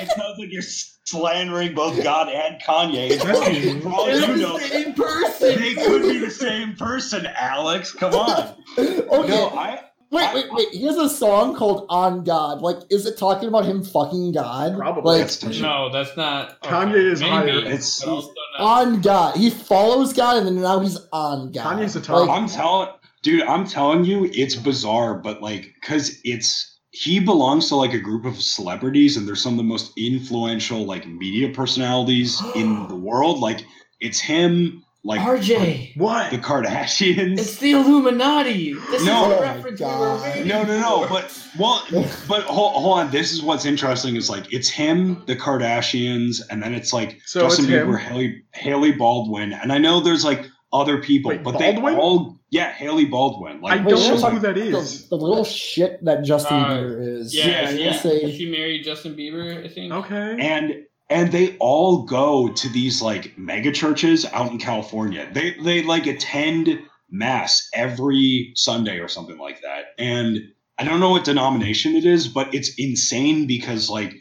It 0.03 0.09
sounds 0.11 0.39
like 0.39 0.53
you're 0.53 0.63
slandering 0.63 1.75
both 1.75 2.03
God 2.03 2.29
and 2.29 2.61
Kanye. 2.63 3.23
Matthew. 3.25 3.81
For 3.81 3.89
all 3.89 4.07
They're 4.07 4.21
the 4.21 4.37
know, 4.37 4.59
same 4.59 4.93
person. 4.95 5.61
they 5.61 5.75
could 5.75 6.03
be 6.03 6.19
the 6.19 6.31
same 6.31 6.77
person, 6.77 7.27
Alex. 7.37 7.93
Come 7.93 8.15
on. 8.15 8.55
Okay, 8.79 9.07
No, 9.09 9.49
I. 9.49 9.81
wait, 10.11 10.35
wait, 10.35 10.47
wait. 10.53 10.69
He 10.69 10.85
has 10.85 10.97
a 10.99 11.09
song 11.09 11.57
called 11.57 11.87
"On 11.89 12.23
God." 12.25 12.61
Like, 12.61 12.77
is 12.91 13.07
it 13.07 13.17
talking 13.19 13.49
about 13.49 13.65
him 13.65 13.83
fucking 13.83 14.33
God? 14.33 14.77
Probably. 14.77 15.19
Like, 15.19 15.25
It's. 15.27 15.43
No, 15.61 15.91
that's 15.91 16.17
not. 16.17 16.61
Kanye 16.63 17.13
is 17.13 17.21
maybe, 17.21 17.31
higher. 17.31 17.49
It's- 17.49 18.01
but 18.05 18.11
also 18.11 18.33
not. 18.59 18.87
on 18.87 19.01
God. 19.01 19.37
He 19.37 19.49
follows 19.51 20.13
God, 20.13 20.37
and 20.37 20.47
then 20.47 20.61
now 20.61 20.79
he's 20.81 20.99
on 21.13 21.51
God. 21.53 21.79
Kanye's 21.79 21.95
the 21.95 22.01
top. 22.03 22.29
Like, 22.29 22.31
I'm 22.39 22.49
telling, 22.49 22.89
dude, 23.23 23.43
I'm 23.43 23.67
telling 23.67 24.05
you, 24.05 24.31
it's 24.33 24.57
bizarre, 24.57 25.15
but 25.15 25.43
like, 25.43 25.75
cause 25.83 26.19
it's 26.25 26.79
he 26.93 27.21
belongs 27.21 27.69
to 27.69 27.77
like 27.77 27.93
a 27.95 27.99
group 28.01 28.25
of 28.25 28.41
celebrities, 28.41 29.17
and 29.17 29.27
they're 29.27 29.37
some 29.37 29.53
of 29.53 29.59
the 29.59 29.63
most 29.63 29.93
influential 29.97 30.85
like 30.85 31.07
media 31.07 31.49
personalities 31.51 32.41
in 32.57 32.87
the 32.89 32.97
world. 32.97 33.39
Like, 33.39 33.65
it's 34.01 34.19
him, 34.19 34.85
like 35.05 35.21
RJ. 35.21 35.97
what? 35.97 36.31
the 36.33 36.39
Kardashians. 36.39 37.39
It's 37.39 37.57
the 37.59 37.73
Illuminati. 37.73 38.73
This 38.73 39.05
No. 39.05 39.31
is 39.31 39.33
Oh 39.33 39.33
a 39.33 39.37
my 39.37 39.41
reference 39.55 39.81
we 39.81 39.87
were 39.87 40.45
no, 40.47 40.63
no, 40.65 40.81
no. 40.81 41.09
But 41.09 41.47
well, 41.59 41.87
but 42.29 42.43
hold, 42.43 42.73
hold 42.75 42.99
on. 42.99 43.11
This 43.13 43.31
is 43.33 43.41
what's 43.43 43.65
interesting 43.67 44.17
is 44.17 44.29
like 44.29 44.53
it's 44.53 44.69
him, 44.69 45.23
the 45.27 45.37
Kardashians, 45.37 46.41
and 46.51 46.63
then 46.63 46.75
it's 46.75 46.93
like 46.93 47.21
So 47.25 47.43
Justin 47.43 47.67
it's? 47.67 47.75
Bieber, 47.75 47.99
Hailey, 47.99 48.43
Hailey 48.55 48.93
Baldwin, 48.93 49.53
and 49.53 49.73
I 49.73 49.79
know 49.79 50.01
there's 50.01 50.25
like 50.25 50.47
other 50.73 50.99
people, 50.99 51.31
Wait, 51.31 51.43
but 51.45 51.53
Baldwin? 51.59 51.95
they 51.95 52.01
all 52.01 52.40
yeah, 52.51 52.73
Hailey 52.73 53.05
Baldwin. 53.07 53.61
Like 53.61 53.81
I 53.81 53.85
don't 53.85 54.21
know 54.21 54.31
who 54.31 54.39
that 54.41 54.59
is. 54.59 55.09
the, 55.09 55.17
the 55.17 55.25
little 55.25 55.45
shit 55.45 56.05
that 56.05 56.25
Justin 56.25 56.57
Uh, 56.57 56.69
Bieber 56.69 57.19
is. 57.21 57.35
Yeah, 57.35 57.47
Yeah, 57.63 57.69
I 57.69 57.73
yeah. 57.73 57.93
say- 57.99 58.37
She 58.37 58.51
married 58.51 58.85
Justin 58.85 59.15
Bieber, 59.15 59.65
I 59.65 59.69
think. 59.69 59.93
Okay. 59.93 60.37
and 60.41 60.85
and 61.09 61.33
they 61.33 61.57
all 61.59 62.05
go 62.05 62.49
to 62.53 62.69
these 62.69 63.03
like 63.03 63.37
mega 63.37 63.73
churches 63.73 64.25
out 64.27 64.51
in 64.51 64.59
California. 64.59 65.29
They 65.33 65.55
they 65.63 65.83
like 65.83 66.07
attend 66.07 66.81
mass 67.11 67.69
every 67.75 68.53
Sunday 68.55 68.99
or 68.99 69.09
something 69.09 69.39
like 69.39 69.61
that. 69.63 69.87
And 69.99 70.39
I 70.79 70.85
don't 70.85 71.01
know 71.01 71.11
what 71.11 71.25
denomination 71.25 71.95
it 71.97 72.05
is, 72.07 72.27
but 72.29 72.55
it's 72.55 72.73
insane 72.79 73.47
because 73.47 73.91
like 73.91 74.15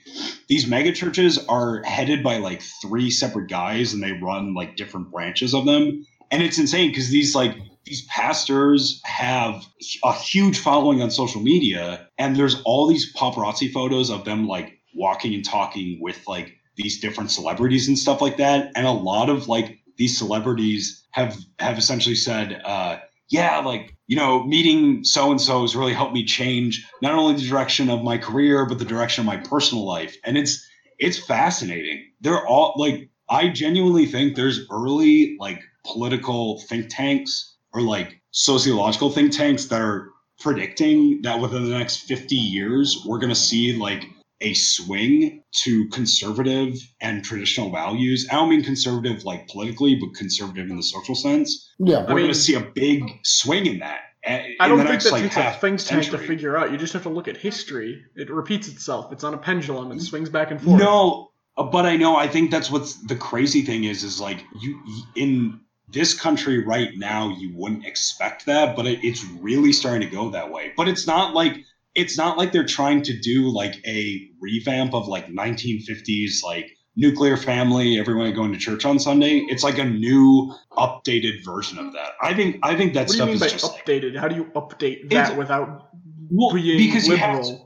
these 0.48 0.68
mega 0.68 0.92
churches 0.92 1.38
are 1.48 1.82
headed 1.84 2.24
by 2.24 2.38
like 2.38 2.62
three 2.82 3.10
separate 3.12 3.50
guys 3.50 3.94
and 3.94 4.04
they 4.04 4.12
run 4.14 4.54
like 4.56 4.76
different 4.76 5.12
branches 5.12 5.54
of 5.54 5.66
them. 5.66 6.06
And 6.32 6.44
it's 6.44 6.58
insane 6.60 6.90
because 6.90 7.10
these 7.10 7.34
like 7.36 7.56
these 7.86 8.06
pastors 8.06 9.02
have 9.04 9.66
a 10.04 10.14
huge 10.14 10.60
following 10.60 11.02
on 11.02 11.10
social 11.10 11.42
media 11.42 12.08
and 12.18 12.36
there's 12.36 12.62
all 12.64 12.88
these 12.88 13.14
paparazzi 13.16 13.72
photos 13.72 14.10
of 14.10 14.26
them 14.26 14.48
like 14.48 14.80
walking 14.94 15.34
and 15.34 15.46
talking 15.46 16.00
with 16.02 16.22
like 16.28 16.56
these 16.76 17.00
different 17.00 17.32
celebrities 17.32 17.88
and 17.88 17.98
stuff 17.98 18.22
like 18.22 18.38
that. 18.38 18.72
And 18.76 18.88
a 18.88 18.92
lot 18.92 19.30
of 19.30 19.48
like 19.48 19.80
these 19.98 20.18
celebrities 20.18 21.06
have 21.12 21.38
have 21.60 21.78
essentially 21.78 22.16
said, 22.16 22.62
uh, 22.64 22.98
yeah, 23.30 23.60
like, 23.60 23.96
you 24.08 24.16
know, 24.16 24.44
meeting 24.46 25.04
so 25.04 25.30
and 25.30 25.40
so 25.40 25.62
has 25.62 25.76
really 25.76 25.94
helped 25.94 26.14
me 26.14 26.26
change 26.26 26.86
not 27.02 27.14
only 27.14 27.36
the 27.36 27.48
direction 27.48 27.90
of 27.90 28.04
my 28.04 28.18
career, 28.18 28.66
but 28.66 28.80
the 28.80 28.86
direction 28.86 29.22
of 29.22 29.26
my 29.26 29.38
personal 29.38 29.86
life. 29.86 30.16
And 30.24 30.38
it's 30.38 30.66
it's 30.98 31.18
fascinating. 31.18 32.06
They're 32.22 32.46
all 32.48 32.74
like 32.78 33.10
I 33.30 33.50
genuinely 33.50 34.06
think 34.06 34.36
there's 34.36 34.62
early 34.72 35.38
like 35.40 35.62
political 35.86 36.60
think 36.62 36.90
tanks 36.90 37.49
or 37.74 37.82
like 37.82 38.22
sociological 38.32 39.10
think 39.10 39.32
tanks 39.32 39.66
that 39.66 39.82
are 39.82 40.10
predicting 40.40 41.22
that 41.24 41.40
within 41.40 41.64
the 41.64 41.78
next 41.78 41.98
50 41.98 42.36
years 42.36 43.04
we're 43.06 43.20
going 43.20 43.30
to 43.30 43.36
see 43.36 43.76
like 43.76 44.06
a 44.42 44.54
swing 44.54 45.44
to 45.52 45.88
conservative 45.90 46.76
and 47.02 47.24
traditional 47.24 47.70
values. 47.70 48.28
I 48.32 48.36
don't 48.36 48.50
mean 48.50 48.64
conservative 48.64 49.26
like 49.26 49.48
politically, 49.50 49.96
but 49.96 50.14
conservative 50.16 50.70
in 50.70 50.78
the 50.78 50.84
social 50.84 51.16
sense. 51.16 51.74
Yeah. 51.80 52.04
We're 52.04 52.16
mean- 52.16 52.18
going 52.18 52.28
to 52.30 52.40
see 52.40 52.56
a 52.56 52.62
big 52.62 53.04
swing 53.24 53.66
in 53.66 53.80
that. 53.80 54.00
a- 54.26 54.56
I 54.60 54.66
in 54.66 54.70
don't 54.70 54.78
think 54.80 54.90
next, 54.92 55.06
that 55.06 55.12
like, 55.12 55.24
takes 55.24 55.36
a 55.38 55.42
half 55.42 55.62
think 55.62 55.80
tank 55.80 56.06
to 56.12 56.18
figure 56.18 56.56
out. 56.58 56.72
You 56.72 56.78
just 56.78 56.94
have 56.94 57.04
to 57.04 57.10
look 57.10 57.28
at 57.28 57.38
history. 57.38 58.02
It 58.16 58.30
repeats 58.30 58.68
itself. 58.68 59.12
It's 59.12 59.24
on 59.24 59.34
a 59.34 59.38
pendulum 59.38 59.92
and 59.92 60.02
swings 60.02 60.30
back 60.30 60.52
and 60.52 60.62
forth. 60.62 60.80
No, 60.80 61.32
uh, 61.58 61.64
but 61.64 61.86
I 61.86 61.98
know. 61.98 62.16
I 62.16 62.28
think 62.28 62.52
that's 62.52 62.72
what's 62.72 62.96
the 63.08 63.16
crazy 63.16 63.62
thing 63.62 63.84
is. 63.84 64.04
Is 64.04 64.22
like 64.22 64.44
you 64.62 64.82
in 65.16 65.60
this 65.92 66.14
country 66.14 66.64
right 66.64 66.92
now, 66.96 67.30
you 67.30 67.52
wouldn't 67.56 67.86
expect 67.86 68.46
that, 68.46 68.76
but 68.76 68.86
it, 68.86 69.04
it's 69.04 69.24
really 69.42 69.74
starting 69.74 70.08
to 70.08 70.16
go 70.16 70.30
that 70.30 70.52
way. 70.52 70.74
But 70.78 70.88
it's 70.88 71.08
not 71.08 71.34
like 71.34 71.58
it's 71.96 72.18
not 72.18 72.38
like 72.38 72.52
they're 72.52 72.66
trying 72.66 73.02
to 73.04 73.20
do 73.20 73.50
like 73.50 73.76
a 73.86 74.30
revamp 74.40 74.94
of 74.94 75.08
like 75.08 75.28
1950s 75.28 76.44
like 76.44 76.72
nuclear 76.96 77.38
family 77.38 78.00
everyone 78.00 78.34
going 78.34 78.52
to 78.52 78.58
church 78.58 78.84
on 78.84 79.00
sunday 79.00 79.38
it's 79.48 79.64
like 79.64 79.78
a 79.78 79.86
new 79.86 80.54
updated 80.74 81.44
version 81.46 81.78
of 81.80 81.94
that 81.94 82.12
i 82.22 82.34
think 82.34 82.58
i 82.62 82.76
think 82.76 82.94
that 82.94 83.08
What 83.08 83.12
do 83.12 83.14
you 83.14 83.18
stuff 83.18 83.28
mean 83.28 83.36
is 83.36 83.42
by 83.42 83.48
just 83.48 83.64
like, 83.64 83.86
updated? 83.86 84.18
How 84.18 84.28
do 84.28 84.36
you 84.36 84.46
update 84.56 85.10
that 85.10 85.38
without 85.38 85.90
well, 86.32 86.54
because 86.54 87.08
you 87.08 87.16
have 87.16 87.42
to, 87.42 87.58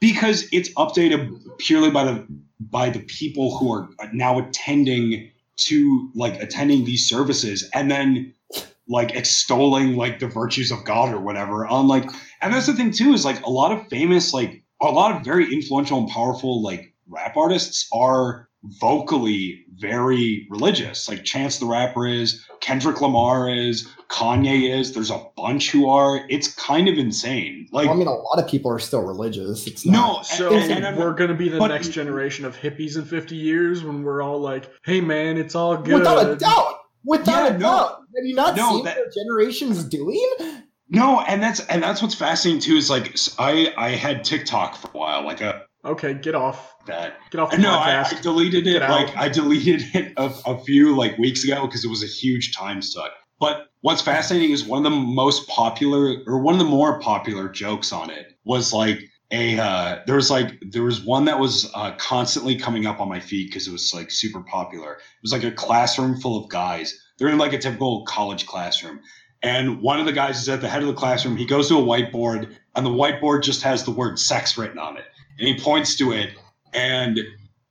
because 0.00 0.46
it's 0.52 0.72
updated 0.74 1.40
purely 1.58 1.90
by 1.90 2.04
the 2.04 2.26
by 2.60 2.90
the 2.90 3.00
people 3.00 3.56
who 3.56 3.72
are 3.72 3.88
now 4.12 4.38
attending 4.38 5.30
to 5.64 6.10
like 6.14 6.40
attending 6.40 6.84
these 6.84 7.08
services 7.08 7.68
and 7.74 7.90
then 7.90 8.34
like 8.88 9.14
extolling 9.14 9.96
like 9.96 10.18
the 10.18 10.26
virtues 10.26 10.70
of 10.70 10.84
God 10.84 11.14
or 11.14 11.20
whatever 11.20 11.66
on 11.66 11.86
like 11.86 12.04
and 12.40 12.52
that's 12.52 12.66
the 12.66 12.74
thing 12.74 12.90
too 12.90 13.12
is 13.12 13.24
like 13.24 13.40
a 13.44 13.50
lot 13.50 13.72
of 13.72 13.86
famous 13.88 14.34
like 14.34 14.62
a 14.82 14.86
lot 14.86 15.14
of 15.14 15.24
very 15.24 15.52
influential 15.52 15.98
and 15.98 16.08
powerful 16.08 16.62
like 16.62 16.92
rap 17.08 17.36
artists 17.36 17.88
are 17.92 18.48
vocally 18.80 19.64
very 19.80 20.46
religious 20.50 21.08
like 21.08 21.24
Chance 21.24 21.58
the 21.58 21.66
Rapper 21.66 22.06
is 22.06 22.44
Kendrick 22.60 23.00
Lamar 23.00 23.48
is 23.48 23.88
Kanye 24.08 24.78
is 24.78 24.92
there's 24.92 25.10
a 25.10 25.24
bunch 25.36 25.70
who 25.70 25.88
are 25.88 26.20
it's 26.28 26.54
kind 26.54 26.88
of 26.88 26.98
insane 26.98 27.66
like 27.72 27.86
Well, 27.86 27.94
I 27.94 27.98
mean, 27.98 28.06
a 28.08 28.12
lot 28.12 28.38
of 28.38 28.46
people 28.48 28.70
are 28.70 28.78
still 28.78 29.02
religious. 29.02 29.66
It's 29.66 29.86
no 29.86 29.92
not, 29.92 30.26
So 30.26 30.52
and- 30.52 30.84
and 30.84 30.96
we're 30.98 31.14
gonna 31.14 31.34
be 31.34 31.48
the 31.48 31.58
but- 31.58 31.68
next 31.68 31.88
generation 31.88 32.44
of 32.44 32.56
hippies 32.56 32.96
in 32.96 33.04
50 33.04 33.36
years 33.36 33.82
when 33.82 34.02
we're 34.02 34.22
all 34.22 34.38
like, 34.40 34.68
"Hey 34.84 35.00
man, 35.00 35.38
it's 35.38 35.54
all 35.54 35.76
good." 35.76 35.94
without 36.00 36.28
a 36.28 36.36
doubt. 36.36 36.74
Without 37.04 37.44
Yeah, 37.44 37.46
a 37.48 37.52
no. 37.54 37.58
doubt. 37.60 37.88
Have 38.16 38.24
you 38.24 38.34
not 38.34 38.56
No, 38.56 38.70
seen 38.72 38.84
that- 38.84 38.96
what 38.98 39.06
generations 39.14 39.84
doing? 39.84 40.28
No, 40.90 41.20
and 41.20 41.40
that's 41.42 41.60
and 41.66 41.82
that's 41.82 42.02
what's 42.02 42.14
fascinating 42.16 42.60
too. 42.60 42.74
Is 42.76 42.90
like 42.90 43.16
I 43.38 43.72
I 43.76 43.90
had 43.90 44.24
TikTok 44.24 44.76
for 44.76 44.88
a 44.92 44.98
while, 44.98 45.24
like 45.24 45.40
a 45.40 45.62
Okay, 45.84 46.14
get 46.14 46.34
off. 46.34 46.74
that. 46.86 47.18
Get 47.30 47.40
off 47.40 47.56
No, 47.58 47.70
I. 47.70 48.02
I 48.02 48.20
deleted 48.20 48.66
it. 48.66 48.80
Like 48.80 49.16
I 49.16 49.28
deleted 49.28 49.82
it 49.94 50.12
a, 50.16 50.32
a 50.46 50.58
few 50.64 50.94
like 50.94 51.16
weeks 51.18 51.44
ago 51.44 51.66
because 51.66 51.84
it 51.84 51.88
was 51.88 52.02
a 52.02 52.06
huge 52.06 52.54
time 52.54 52.82
suck. 52.82 53.12
But 53.38 53.68
what's 53.80 54.02
fascinating 54.02 54.50
is 54.50 54.64
one 54.64 54.84
of 54.84 54.92
the 54.92 54.98
most 54.98 55.48
popular 55.48 56.22
or 56.26 56.40
one 56.40 56.54
of 56.54 56.58
the 56.58 56.66
more 56.66 57.00
popular 57.00 57.48
jokes 57.48 57.92
on 57.92 58.10
it 58.10 58.38
was 58.44 58.72
like 58.72 59.00
a 59.32 59.58
uh, 59.58 60.00
there 60.06 60.16
was 60.16 60.30
like 60.30 60.60
there 60.70 60.82
was 60.82 61.02
one 61.02 61.24
that 61.24 61.38
was 61.38 61.70
uh, 61.74 61.92
constantly 61.92 62.56
coming 62.56 62.84
up 62.84 63.00
on 63.00 63.08
my 63.08 63.20
feed 63.20 63.46
because 63.46 63.66
it 63.66 63.72
was 63.72 63.94
like 63.94 64.10
super 64.10 64.42
popular. 64.42 64.94
It 64.94 65.22
was 65.22 65.32
like 65.32 65.44
a 65.44 65.52
classroom 65.52 66.20
full 66.20 66.42
of 66.42 66.50
guys. 66.50 66.98
They're 67.18 67.28
in 67.28 67.38
like 67.38 67.52
a 67.52 67.58
typical 67.58 68.04
college 68.04 68.46
classroom. 68.46 69.00
And 69.42 69.80
one 69.80 69.98
of 69.98 70.06
the 70.06 70.12
guys 70.12 70.38
is 70.38 70.48
at 70.50 70.60
the 70.60 70.68
head 70.68 70.82
of 70.82 70.88
the 70.88 70.94
classroom. 70.94 71.36
He 71.36 71.46
goes 71.46 71.68
to 71.68 71.78
a 71.78 71.82
whiteboard, 71.82 72.54
and 72.76 72.84
the 72.84 72.90
whiteboard 72.90 73.42
just 73.42 73.62
has 73.62 73.84
the 73.84 73.90
word 73.90 74.18
sex 74.18 74.58
written 74.58 74.78
on 74.78 74.98
it. 74.98 75.04
And 75.40 75.48
he 75.48 75.58
points 75.58 75.96
to 75.96 76.12
it, 76.12 76.30
and 76.72 77.18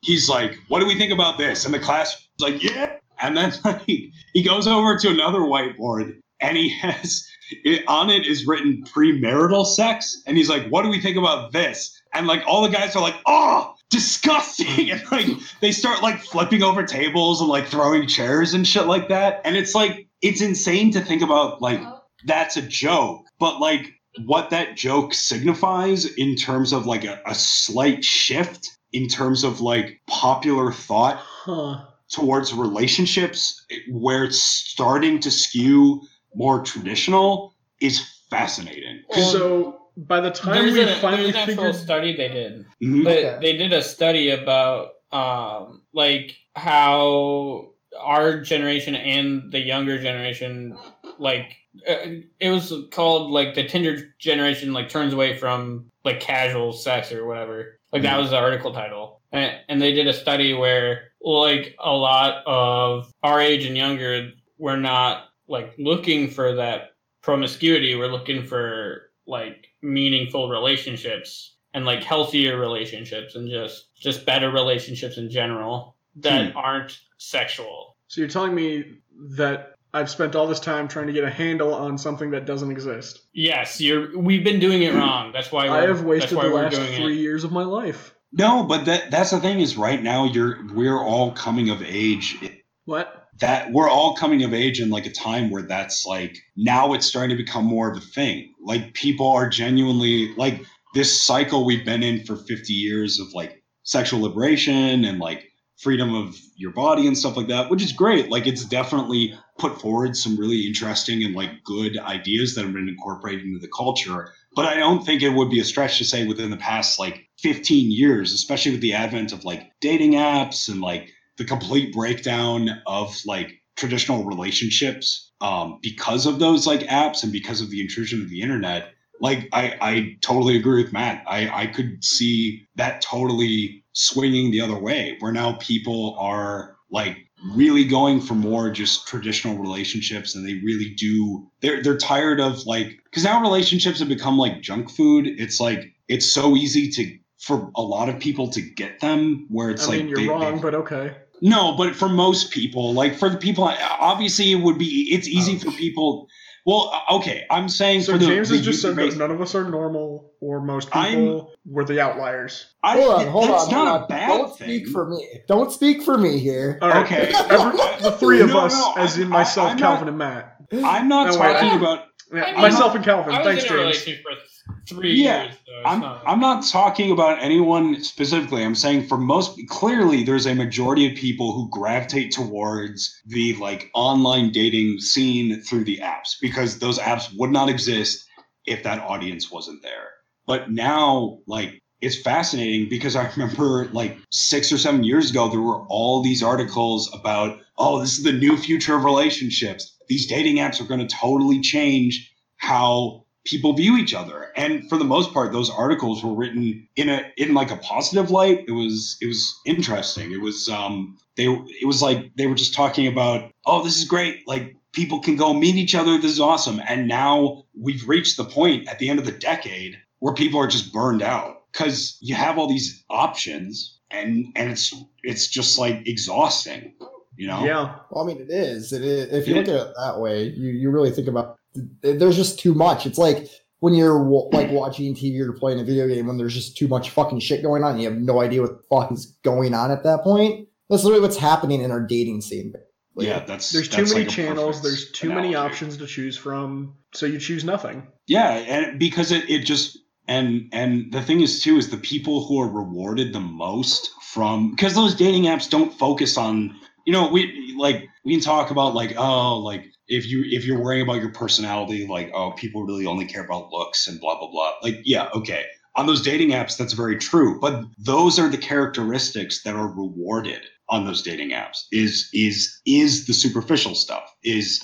he's 0.01 0.27
like, 0.27 0.57
"What 0.67 0.79
do 0.79 0.87
we 0.87 0.97
think 0.97 1.13
about 1.13 1.37
this?" 1.37 1.65
And 1.65 1.73
the 1.73 1.79
class 1.79 2.15
is 2.15 2.25
like, 2.39 2.63
"Yeah." 2.63 2.93
And 3.21 3.37
then 3.37 3.53
like, 3.63 3.85
he 3.85 4.43
goes 4.43 4.67
over 4.67 4.97
to 4.97 5.09
another 5.09 5.39
whiteboard, 5.39 6.17
and 6.39 6.57
he 6.57 6.69
has 6.79 7.25
it, 7.63 7.83
on 7.87 8.09
it 8.09 8.25
is 8.25 8.45
written 8.47 8.83
premarital 8.85 9.65
sex, 9.65 10.21
and 10.25 10.37
he's 10.37 10.49
like, 10.49 10.67
"What 10.67 10.83
do 10.83 10.89
we 10.89 10.99
think 10.99 11.17
about 11.17 11.51
this?" 11.51 11.95
And 12.13 12.27
like 12.27 12.43
all 12.47 12.63
the 12.63 12.69
guys 12.69 12.95
are 12.95 13.01
like, 13.01 13.15
"Oh, 13.25 13.75
disgusting!" 13.89 14.91
And 14.91 15.11
like 15.11 15.27
they 15.61 15.71
start 15.71 16.01
like 16.01 16.21
flipping 16.21 16.63
over 16.63 16.83
tables 16.83 17.41
and 17.41 17.49
like 17.49 17.67
throwing 17.67 18.07
chairs 18.07 18.53
and 18.53 18.67
shit 18.67 18.87
like 18.87 19.09
that. 19.09 19.41
And 19.45 19.55
it's 19.55 19.75
like 19.75 20.07
it's 20.21 20.41
insane 20.41 20.91
to 20.91 21.01
think 21.01 21.21
about 21.21 21.61
like 21.61 21.81
that's 22.25 22.57
a 22.57 22.61
joke, 22.61 23.25
but 23.39 23.59
like 23.59 23.91
what 24.25 24.49
that 24.49 24.75
joke 24.75 25.13
signifies 25.13 26.05
in 26.05 26.35
terms 26.35 26.73
of 26.73 26.85
like 26.85 27.03
a, 27.03 27.21
a 27.25 27.35
slight 27.35 28.03
shift 28.03 28.69
in 28.91 29.07
terms 29.07 29.43
of 29.43 29.61
like 29.61 30.01
popular 30.07 30.71
thought 30.71 31.17
Huh. 31.17 31.85
towards 32.11 32.53
relationships 32.53 33.65
where 33.89 34.23
it's 34.23 34.41
starting 34.41 35.19
to 35.19 35.31
skew 35.31 36.01
more 36.35 36.63
traditional 36.63 37.55
is 37.81 38.01
fascinating. 38.29 39.03
Well, 39.09 39.31
so 39.31 39.81
by 39.97 40.19
the 40.21 40.31
time 40.31 40.53
There's, 40.53 40.73
we 40.73 40.81
a, 40.81 40.95
finally 40.95 41.31
there's 41.31 41.35
an 41.35 41.49
actual 41.51 41.73
study 41.73 42.15
they 42.15 42.27
did. 42.29 42.65
Mhm. 42.81 43.03
But 43.03 43.17
Okay. 43.17 43.37
they 43.41 43.57
did 43.57 43.73
a 43.73 43.81
study 43.81 44.29
about 44.31 44.91
um, 45.11 45.81
like 45.93 46.35
how 46.55 47.71
our 47.99 48.39
generation 48.41 48.95
and 48.95 49.51
the 49.51 49.59
younger 49.59 50.01
generation, 50.01 50.77
like 51.19 51.55
uh, 51.87 52.21
it 52.39 52.49
was 52.49 52.73
called 52.91 53.31
like 53.31 53.53
the 53.53 53.67
Tinder 53.67 54.13
generation, 54.19 54.73
like 54.73 54.89
turns 54.89 55.13
away 55.13 55.37
from 55.37 55.85
like 56.03 56.19
casual 56.19 56.73
sex 56.73 57.11
or 57.11 57.25
whatever. 57.25 57.79
Like 57.91 58.03
that 58.03 58.17
was 58.17 58.31
the 58.31 58.37
article 58.37 58.73
title, 58.73 59.21
and, 59.31 59.57
and 59.67 59.81
they 59.81 59.93
did 59.93 60.07
a 60.07 60.13
study 60.13 60.53
where 60.53 61.11
like 61.21 61.75
a 61.79 61.91
lot 61.91 62.43
of 62.45 63.11
our 63.23 63.39
age 63.39 63.65
and 63.65 63.75
younger, 63.75 64.31
we're 64.57 64.77
not 64.77 65.25
like 65.47 65.73
looking 65.77 66.29
for 66.29 66.55
that 66.55 66.91
promiscuity. 67.21 67.95
We're 67.95 68.07
looking 68.07 68.45
for 68.45 69.09
like 69.25 69.67
meaningful 69.81 70.49
relationships 70.49 71.55
and 71.73 71.85
like 71.85 72.03
healthier 72.03 72.57
relationships 72.57 73.35
and 73.35 73.49
just 73.49 73.95
just 73.95 74.25
better 74.25 74.51
relationships 74.51 75.17
in 75.17 75.29
general 75.29 75.95
that 76.15 76.55
aren't 76.55 76.99
sexual. 77.17 77.95
so 78.07 78.21
you're 78.21 78.29
telling 78.29 78.55
me 78.55 78.97
that 79.37 79.75
I've 79.93 80.09
spent 80.09 80.35
all 80.35 80.47
this 80.47 80.59
time 80.59 80.87
trying 80.87 81.07
to 81.07 81.13
get 81.13 81.23
a 81.23 81.29
handle 81.29 81.73
on 81.73 81.97
something 81.97 82.31
that 82.31 82.45
doesn't 82.45 82.71
exist. 82.71 83.21
Yes, 83.33 83.81
you're. 83.81 84.17
We've 84.17 84.43
been 84.43 84.59
doing 84.59 84.83
it 84.83 84.93
wrong. 84.93 85.31
That's 85.31 85.51
why 85.51 85.67
I 85.67 85.81
we're, 85.81 85.87
have 85.87 86.03
wasted 86.03 86.37
the 86.37 86.49
last 86.49 86.75
three 86.75 87.17
it. 87.17 87.21
years 87.21 87.43
of 87.43 87.51
my 87.51 87.63
life. 87.63 88.13
No, 88.31 88.63
but 88.63 88.85
that 88.85 89.09
that's 89.09 89.31
the 89.31 89.39
thing 89.39 89.59
is 89.59 89.77
right 89.77 90.01
now 90.01 90.25
you're 90.25 90.59
we're 90.73 91.01
all 91.01 91.31
coming 91.31 91.69
of 91.69 91.81
age 91.81 92.37
What? 92.85 93.27
that 93.39 93.71
we're 93.71 93.89
all 93.89 94.15
coming 94.15 94.43
of 94.43 94.53
age 94.53 94.79
in 94.79 94.89
like 94.89 95.05
a 95.05 95.11
time 95.11 95.49
where 95.49 95.63
that's 95.63 96.05
like 96.05 96.37
now 96.55 96.93
it's 96.93 97.05
starting 97.05 97.35
to 97.35 97.43
become 97.43 97.65
more 97.65 97.89
of 97.89 97.97
a 97.97 98.01
thing. 98.01 98.53
Like 98.61 98.93
people 98.93 99.27
are 99.27 99.49
genuinely 99.49 100.33
like 100.35 100.61
this 100.93 101.21
cycle 101.21 101.65
we've 101.65 101.85
been 101.85 102.03
in 102.03 102.23
for 102.25 102.35
50 102.35 102.73
years 102.73 103.19
of 103.19 103.27
like 103.33 103.63
sexual 103.83 104.21
liberation 104.21 105.05
and 105.05 105.19
like 105.19 105.48
freedom 105.79 106.13
of 106.13 106.37
your 106.55 106.71
body 106.71 107.07
and 107.07 107.17
stuff 107.17 107.37
like 107.37 107.47
that, 107.47 107.69
which 107.69 107.81
is 107.81 107.93
great. 107.93 108.29
Like 108.29 108.45
it's 108.45 108.65
definitely 108.65 109.33
put 109.57 109.79
forward 109.79 110.15
some 110.15 110.37
really 110.37 110.67
interesting 110.67 111.23
and 111.23 111.33
like 111.33 111.63
good 111.63 111.97
ideas 111.97 112.53
that 112.55 112.65
have 112.65 112.73
been 112.73 112.89
incorporated 112.89 113.45
into 113.45 113.59
the 113.59 113.71
culture. 113.75 114.33
But 114.55 114.65
I 114.65 114.75
don't 114.75 115.05
think 115.05 115.21
it 115.21 115.29
would 115.29 115.49
be 115.49 115.59
a 115.59 115.63
stretch 115.63 115.97
to 115.99 116.03
say 116.03 116.27
within 116.27 116.51
the 116.51 116.57
past 116.57 116.99
like 116.99 117.29
15 117.39 117.91
years, 117.91 118.33
especially 118.33 118.71
with 118.71 118.81
the 118.81 118.93
advent 118.93 119.31
of 119.31 119.45
like 119.45 119.71
dating 119.79 120.13
apps 120.13 120.67
and 120.67 120.81
like 120.81 121.09
the 121.37 121.45
complete 121.45 121.93
breakdown 121.93 122.69
of 122.85 123.15
like 123.25 123.53
traditional 123.77 124.25
relationships 124.25 125.31
um, 125.39 125.79
because 125.81 126.25
of 126.25 126.39
those 126.39 126.67
like 126.67 126.81
apps 126.81 127.23
and 127.23 127.31
because 127.31 127.61
of 127.61 127.69
the 127.69 127.79
intrusion 127.79 128.21
of 128.21 128.29
the 128.29 128.41
internet 128.41 128.89
like 129.21 129.49
I, 129.51 129.75
I 129.81 130.17
totally 130.21 130.57
agree 130.57 130.81
with 130.81 130.93
Matt. 130.93 131.23
I, 131.27 131.63
I 131.63 131.67
could 131.67 132.03
see 132.03 132.67
that 132.75 133.01
totally 133.01 133.83
swinging 133.93 134.51
the 134.51 134.61
other 134.61 134.77
way, 134.77 135.15
where 135.19 135.31
now 135.31 135.53
people 135.53 136.15
are 136.19 136.75
like 136.91 137.17
really 137.55 137.85
going 137.85 138.19
for 138.19 138.33
more 138.33 138.69
just 138.69 139.07
traditional 139.07 139.57
relationships, 139.57 140.35
and 140.35 140.45
they 140.47 140.55
really 140.55 140.93
do. 140.97 141.47
They're 141.61 141.81
they're 141.83 141.97
tired 141.97 142.39
of 142.39 142.65
like 142.65 142.99
because 143.05 143.23
now 143.23 143.41
relationships 143.41 143.99
have 143.99 144.07
become 144.09 144.37
like 144.37 144.61
junk 144.61 144.89
food. 144.89 145.27
It's 145.27 145.59
like 145.59 145.93
it's 146.07 146.31
so 146.31 146.55
easy 146.55 146.89
to 146.91 147.17
for 147.39 147.71
a 147.75 147.81
lot 147.81 148.09
of 148.09 148.19
people 148.19 148.49
to 148.49 148.61
get 148.61 148.99
them 148.99 149.45
where 149.49 149.69
it's 149.69 149.85
I 149.85 149.91
like 149.91 149.97
mean, 149.99 150.07
you're 150.09 150.17
they- 150.19 150.27
wrong, 150.27 150.55
they- 150.55 150.61
but 150.61 150.75
okay. 150.75 151.15
no, 151.41 151.75
but 151.77 151.95
for 151.95 152.09
most 152.09 152.51
people, 152.51 152.93
like 152.93 153.15
for 153.15 153.29
the 153.29 153.37
people, 153.37 153.63
obviously 153.99 154.51
it 154.51 154.55
would 154.61 154.77
be. 154.77 155.07
It's 155.11 155.27
easy 155.27 155.57
for 155.57 155.71
people. 155.71 156.27
Well, 156.65 156.91
uh, 156.93 157.15
okay, 157.17 157.45
I'm 157.49 157.69
saying 157.69 158.01
So 158.01 158.13
for 158.13 158.17
the, 158.17 158.25
James 158.27 158.49
the 158.49 158.57
has 158.57 158.65
just 158.65 158.81
said 158.81 158.95
that 158.95 159.15
none 159.17 159.31
of 159.31 159.41
us 159.41 159.55
are 159.55 159.69
normal, 159.69 160.31
or 160.41 160.61
most 160.61 160.95
I'm- 160.95 161.15
people 161.15 161.51
were 161.65 161.85
the 161.85 161.99
outliers. 162.01 162.67
I, 162.83 162.95
Hold 162.99 163.13
on, 163.13 163.27
hold 163.27 163.49
that's 163.49 163.63
on, 163.65 163.71
not 163.71 163.87
hold 163.87 163.87
a 163.87 164.01
on. 164.03 164.07
bad 164.09 164.27
Don't 164.29 164.57
thing. 164.57 164.67
speak 164.67 164.87
for 164.89 165.09
me. 165.09 165.27
Don't 165.47 165.71
speak 165.71 166.03
for 166.03 166.17
me 166.17 166.37
here. 166.39 166.77
All 166.81 166.89
right, 166.89 167.05
Okay. 167.05 167.33
every, 167.49 167.77
the 168.01 168.11
three 168.19 168.41
of 168.41 168.49
No, 168.49 168.59
us, 168.61 168.73
no, 168.73 168.93
as 168.97 169.17
I- 169.17 169.21
in 169.21 169.29
myself, 169.29 169.71
I- 169.71 169.79
Calvin, 169.79 170.05
not- 170.05 170.07
and 170.09 170.17
Matt. 170.17 170.55
I'm 170.85 171.07
not 171.07 171.27
No, 171.27 171.33
talking 171.33 171.69
I- 171.69 171.75
about. 171.75 172.03
Yeah, 172.31 172.43
I 172.43 172.51
mean, 172.51 172.61
myself 172.61 172.95
and 172.95 173.03
Calvin. 173.03 173.33
I 173.33 173.39
was 173.39 173.47
Thanks, 173.47 173.63
in 173.63 173.67
a 173.67 173.69
James. 173.69 173.79
relationship 173.79 174.23
for 174.23 174.75
three 174.87 175.13
Yeah, 175.15 175.43
years. 175.43 175.55
So 175.65 175.73
I'm 175.85 175.99
not, 175.99 176.23
I'm 176.27 176.39
not 176.39 176.65
talking 176.65 177.11
about 177.11 177.41
anyone 177.41 178.03
specifically. 178.03 178.63
I'm 178.63 178.75
saying 178.75 179.07
for 179.07 179.17
most 179.17 179.59
clearly 179.69 180.23
there's 180.23 180.45
a 180.45 180.53
majority 180.53 181.07
of 181.09 181.15
people 181.17 181.53
who 181.53 181.69
gravitate 181.69 182.31
towards 182.31 183.19
the 183.25 183.55
like 183.55 183.89
online 183.93 184.51
dating 184.51 184.99
scene 184.99 185.61
through 185.63 185.85
the 185.85 185.97
apps 185.97 186.35
because 186.41 186.79
those 186.79 186.99
apps 186.99 187.29
would 187.37 187.51
not 187.51 187.69
exist 187.69 188.25
if 188.65 188.83
that 188.83 188.99
audience 188.99 189.49
wasn't 189.51 189.81
there. 189.81 190.09
But 190.45 190.71
now 190.71 191.39
like 191.47 191.81
it's 192.01 192.21
fascinating 192.21 192.89
because 192.89 193.15
I 193.15 193.29
remember 193.35 193.85
like 193.91 194.17
6 194.31 194.71
or 194.71 194.77
7 194.77 195.03
years 195.03 195.31
ago 195.31 195.49
there 195.49 195.61
were 195.61 195.81
all 195.87 196.21
these 196.21 196.43
articles 196.43 197.11
about 197.13 197.59
oh 197.77 197.99
this 197.99 198.17
is 198.17 198.23
the 198.23 198.31
new 198.33 198.55
future 198.57 198.95
of 198.95 199.03
relationships. 199.03 199.95
These 200.09 200.27
dating 200.27 200.57
apps 200.57 200.81
are 200.81 200.87
going 200.87 201.05
to 201.05 201.15
totally 201.15 201.61
change 201.61 202.33
how 202.57 203.25
people 203.45 203.73
view 203.73 203.97
each 203.97 204.13
other. 204.13 204.51
And 204.55 204.87
for 204.89 204.97
the 204.97 205.05
most 205.05 205.33
part 205.33 205.51
those 205.51 205.69
articles 205.69 206.23
were 206.23 206.33
written 206.33 206.87
in 206.95 207.09
a 207.09 207.31
in 207.37 207.53
like 207.53 207.71
a 207.71 207.77
positive 207.77 208.29
light. 208.31 208.65
It 208.67 208.71
was 208.71 209.17
it 209.21 209.27
was 209.27 209.59
interesting. 209.65 210.31
It 210.31 210.41
was 210.41 210.69
um 210.69 211.17
they 211.35 211.45
it 211.45 211.87
was 211.87 212.01
like 212.01 212.35
they 212.35 212.47
were 212.47 212.55
just 212.55 212.73
talking 212.73 213.07
about 213.07 213.51
oh 213.65 213.83
this 213.83 213.97
is 213.97 214.05
great. 214.05 214.47
Like 214.47 214.75
people 214.93 215.19
can 215.19 215.35
go 215.35 215.53
meet 215.53 215.75
each 215.75 215.95
other. 215.95 216.17
This 216.17 216.31
is 216.31 216.39
awesome. 216.39 216.81
And 216.87 217.07
now 217.07 217.65
we've 217.73 218.07
reached 218.07 218.37
the 218.37 218.45
point 218.45 218.87
at 218.87 218.99
the 218.99 219.09
end 219.09 219.19
of 219.19 219.25
the 219.25 219.31
decade 219.31 219.97
where 220.19 220.33
people 220.33 220.59
are 220.59 220.67
just 220.67 220.91
burned 220.91 221.21
out 221.21 221.63
because 221.71 222.17
you 222.21 222.35
have 222.35 222.57
all 222.57 222.67
these 222.67 223.03
options 223.09 223.97
and 224.11 224.47
and 224.55 224.71
it's 224.71 224.93
it's 225.23 225.47
just 225.47 225.79
like 225.79 226.07
exhausting 226.07 226.93
you 227.39 227.47
know 227.47 227.63
Yeah, 227.65 227.95
Well, 228.11 228.23
I 228.23 228.27
mean, 228.27 228.41
it 228.41 228.49
is. 228.51 228.91
It 228.93 229.01
is. 229.03 229.31
If 229.33 229.47
you 229.47 229.55
Yeah. 229.55 229.59
look 229.61 229.69
at 229.69 229.87
it 229.87 229.93
that 229.97 230.19
way, 230.19 230.43
you, 230.49 230.69
you 230.69 230.91
really 230.91 231.11
think 231.11 231.27
about. 231.27 231.57
There's 232.01 232.35
just 232.35 232.59
too 232.59 232.73
much. 232.73 233.05
It's 233.05 233.17
like 233.17 233.47
when 233.79 233.93
you're 233.93 234.19
like 234.51 234.71
watching 234.71 235.15
TV 235.15 235.39
or 235.39 235.53
playing 235.53 235.79
a 235.79 235.83
video 235.83 236.07
game 236.07 236.27
when 236.27 236.37
there's 236.37 236.53
just 236.53 236.75
too 236.77 236.87
much 236.87 237.11
fucking 237.11 237.39
shit 237.39 237.63
going 237.63 237.83
on. 237.83 237.91
And 237.93 238.01
you 238.01 238.09
have 238.09 238.19
no 238.19 238.41
idea 238.41 238.61
what 238.61 238.71
the 238.71 238.83
fuck 238.89 239.11
is 239.11 239.37
going 239.43 239.73
on 239.73 239.89
at 239.91 240.03
that 240.03 240.21
point. 240.23 240.67
That's 240.89 241.03
literally 241.03 241.21
what's 241.21 241.37
happening 241.37 241.81
in 241.81 241.91
our 241.91 242.01
dating 242.01 242.41
scene. 242.41 242.73
Like, 243.15 243.27
yeah 243.27 243.39
that's 243.45 243.71
there's 243.71 243.87
too 243.89 243.97
that's 243.97 244.13
many 244.13 244.25
like 244.25 244.33
channels. 244.33 244.81
There's 244.81 245.11
too 245.11 245.29
many 245.29 245.55
options 245.55 245.97
to 245.97 246.07
choose 246.07 246.37
from, 246.37 246.95
so 247.13 247.25
you 247.25 247.39
choose 247.39 247.63
nothing. 247.63 248.07
Yeah, 248.27 248.49
and 248.51 248.99
because 248.99 249.31
it, 249.31 249.49
it 249.49 249.65
just 249.65 249.97
and 250.27 250.69
and 250.71 251.11
the 251.11 251.21
thing 251.21 251.41
is 251.41 251.61
too 251.61 251.77
is 251.77 251.89
the 251.89 251.97
people 251.97 252.45
who 252.45 252.61
are 252.61 252.67
rewarded 252.67 253.33
the 253.33 253.39
most 253.39 254.09
from 254.21 254.71
because 254.71 254.93
those 254.95 255.15
dating 255.15 255.43
apps 255.43 255.69
don't 255.69 255.91
focus 255.93 256.37
on 256.37 256.75
you 257.09 257.13
know 257.13 257.27
we 257.27 257.73
like 257.75 258.07
we 258.23 258.33
can 258.33 258.39
talk 258.39 258.69
about 258.69 258.93
like 258.93 259.15
oh 259.17 259.57
like 259.57 259.83
if 260.07 260.27
you 260.27 260.43
if 260.45 260.63
you're 260.63 260.79
worrying 260.79 261.01
about 261.01 261.19
your 261.19 261.31
personality 261.31 262.05
like 262.05 262.29
oh 262.35 262.51
people 262.51 262.83
really 262.83 263.07
only 263.07 263.25
care 263.25 263.43
about 263.43 263.71
looks 263.71 264.07
and 264.07 264.21
blah 264.21 264.37
blah 264.37 264.51
blah. 264.51 264.73
Like 264.83 264.97
yeah 265.05 265.27
okay. 265.33 265.65
On 265.95 266.05
those 266.05 266.21
dating 266.21 266.49
apps 266.49 266.77
that's 266.77 266.93
very 266.93 267.17
true 267.17 267.59
but 267.59 267.83
those 267.97 268.37
are 268.37 268.47
the 268.47 268.59
characteristics 268.59 269.63
that 269.63 269.75
are 269.75 269.87
rewarded 269.87 270.61
on 270.87 271.05
those 271.05 271.23
dating 271.23 271.49
apps 271.49 271.79
is 271.91 272.29
is 272.31 272.79
is 272.85 273.25
the 273.25 273.33
superficial 273.33 273.95
stuff 273.95 274.31
is 274.43 274.79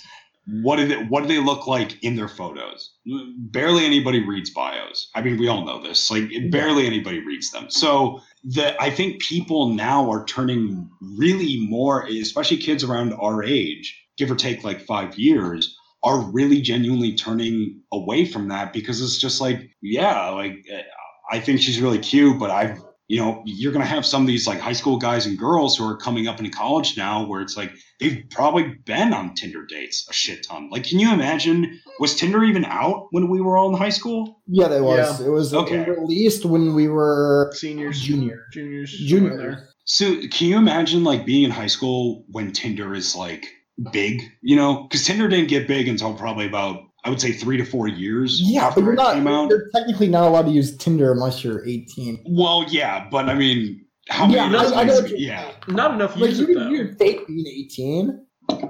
what 0.61 0.75
do 0.75 0.87
they 0.87 1.03
what 1.05 1.21
do 1.21 1.27
they 1.27 1.39
look 1.39 1.67
like 1.67 2.01
in 2.03 2.15
their 2.15 2.27
photos? 2.27 2.93
Barely 3.37 3.85
anybody 3.85 4.25
reads 4.25 4.51
bios. 4.51 5.09
I 5.15 5.21
mean 5.21 5.37
we 5.37 5.47
all 5.47 5.65
know 5.65 5.81
this 5.81 6.11
like 6.11 6.29
barely 6.51 6.85
anybody 6.85 7.19
reads 7.19 7.51
them. 7.51 7.69
So 7.69 8.21
the 8.45 8.79
i 8.81 8.89
think 8.89 9.21
people 9.21 9.69
now 9.69 10.09
are 10.09 10.23
turning 10.25 10.89
really 11.17 11.65
more 11.67 12.05
especially 12.05 12.57
kids 12.57 12.83
around 12.83 13.13
our 13.13 13.43
age 13.43 13.99
give 14.17 14.29
or 14.29 14.35
take 14.35 14.63
like 14.63 14.79
five 14.81 15.17
years 15.17 15.75
are 16.03 16.19
really 16.31 16.61
genuinely 16.61 17.15
turning 17.15 17.81
away 17.91 18.25
from 18.25 18.47
that 18.47 18.71
because 18.71 19.01
it's 19.01 19.17
just 19.17 19.41
like 19.41 19.69
yeah 19.81 20.29
like 20.29 20.63
eh, 20.69 20.83
i 21.31 21.39
think 21.39 21.59
she's 21.59 21.81
really 21.81 21.97
cute 21.97 22.37
but 22.37 22.51
i've 22.51 22.79
you 23.07 23.17
know 23.19 23.41
you're 23.45 23.71
going 23.71 23.83
to 23.83 23.89
have 23.89 24.05
some 24.05 24.21
of 24.21 24.27
these 24.27 24.47
like 24.47 24.59
high 24.59 24.73
school 24.73 24.97
guys 24.97 25.25
and 25.25 25.37
girls 25.37 25.77
who 25.77 25.87
are 25.87 25.95
coming 25.97 26.27
up 26.27 26.39
in 26.39 26.49
college 26.51 26.97
now 26.97 27.25
where 27.25 27.41
it's 27.41 27.55
like 27.55 27.71
they've 27.99 28.23
probably 28.31 28.63
been 28.85 29.13
on 29.13 29.33
tinder 29.35 29.65
dates 29.65 30.07
a 30.09 30.13
shit 30.13 30.43
ton 30.43 30.69
like 30.71 30.83
can 30.83 30.99
you 30.99 31.11
imagine 31.13 31.79
was 31.99 32.15
tinder 32.15 32.43
even 32.43 32.65
out 32.65 33.07
when 33.11 33.29
we 33.29 33.39
were 33.41 33.57
all 33.57 33.69
in 33.69 33.75
high 33.77 33.89
school 33.89 34.41
yeah, 34.47 34.67
that 34.67 34.83
was. 34.83 35.19
Yeah. 35.21 35.27
It 35.27 35.29
was 35.29 35.53
Okay. 35.53 35.89
released 35.89 36.45
when 36.45 36.75
we 36.75 36.87
were 36.87 37.51
Seniors, 37.55 37.99
Junior. 38.01 38.45
juniors, 38.51 38.91
junior. 38.91 39.29
somewhere 39.29 39.69
so 39.85 40.15
can 40.31 40.47
you 40.47 40.57
imagine 40.57 41.03
like 41.03 41.25
being 41.25 41.43
in 41.43 41.51
high 41.51 41.67
school 41.67 42.25
when 42.31 42.51
tinder 42.51 42.93
is 42.95 43.15
like 43.15 43.45
big 43.91 44.21
you 44.41 44.55
know 44.55 44.83
because 44.83 45.05
tinder 45.05 45.27
didn't 45.27 45.49
get 45.49 45.67
big 45.67 45.87
until 45.87 46.13
probably 46.13 46.47
about 46.47 46.79
i 47.05 47.09
would 47.09 47.21
say 47.21 47.31
three 47.31 47.55
to 47.57 47.63
four 47.65 47.87
years 47.87 48.41
Yeah, 48.41 48.65
after 48.67 48.81
but 48.81 48.85
you're 48.85 48.93
it 48.93 48.97
not. 48.97 49.13
came 49.15 49.27
out 49.27 49.49
You're 49.49 49.69
technically 49.73 50.07
not 50.09 50.27
allowed 50.27 50.43
to 50.47 50.51
use 50.51 50.75
Tinder 50.77 51.11
unless 51.11 51.43
you're 51.43 51.65
18. 51.65 52.23
well 52.27 52.65
yeah 52.69 53.07
but 53.09 53.29
i 53.29 53.33
mean 53.33 53.85
how 54.09 54.25
many 54.27 54.35
Yeah, 54.37 54.49
years 54.49 54.71
I, 54.71 54.81
I 54.81 54.83
know. 54.83 54.99
you 54.99 55.15
yeah 55.17 55.51
Not 55.67 55.93
enough 55.95 56.15
Like 56.15 56.29
use 56.31 56.39
you 56.39 56.45
it 56.45 56.53
can, 56.53 56.63
though. 56.63 56.69
you 56.69 56.85
can 56.85 56.95
fake 56.97 57.27
being 57.27 57.47
18. 57.47 58.21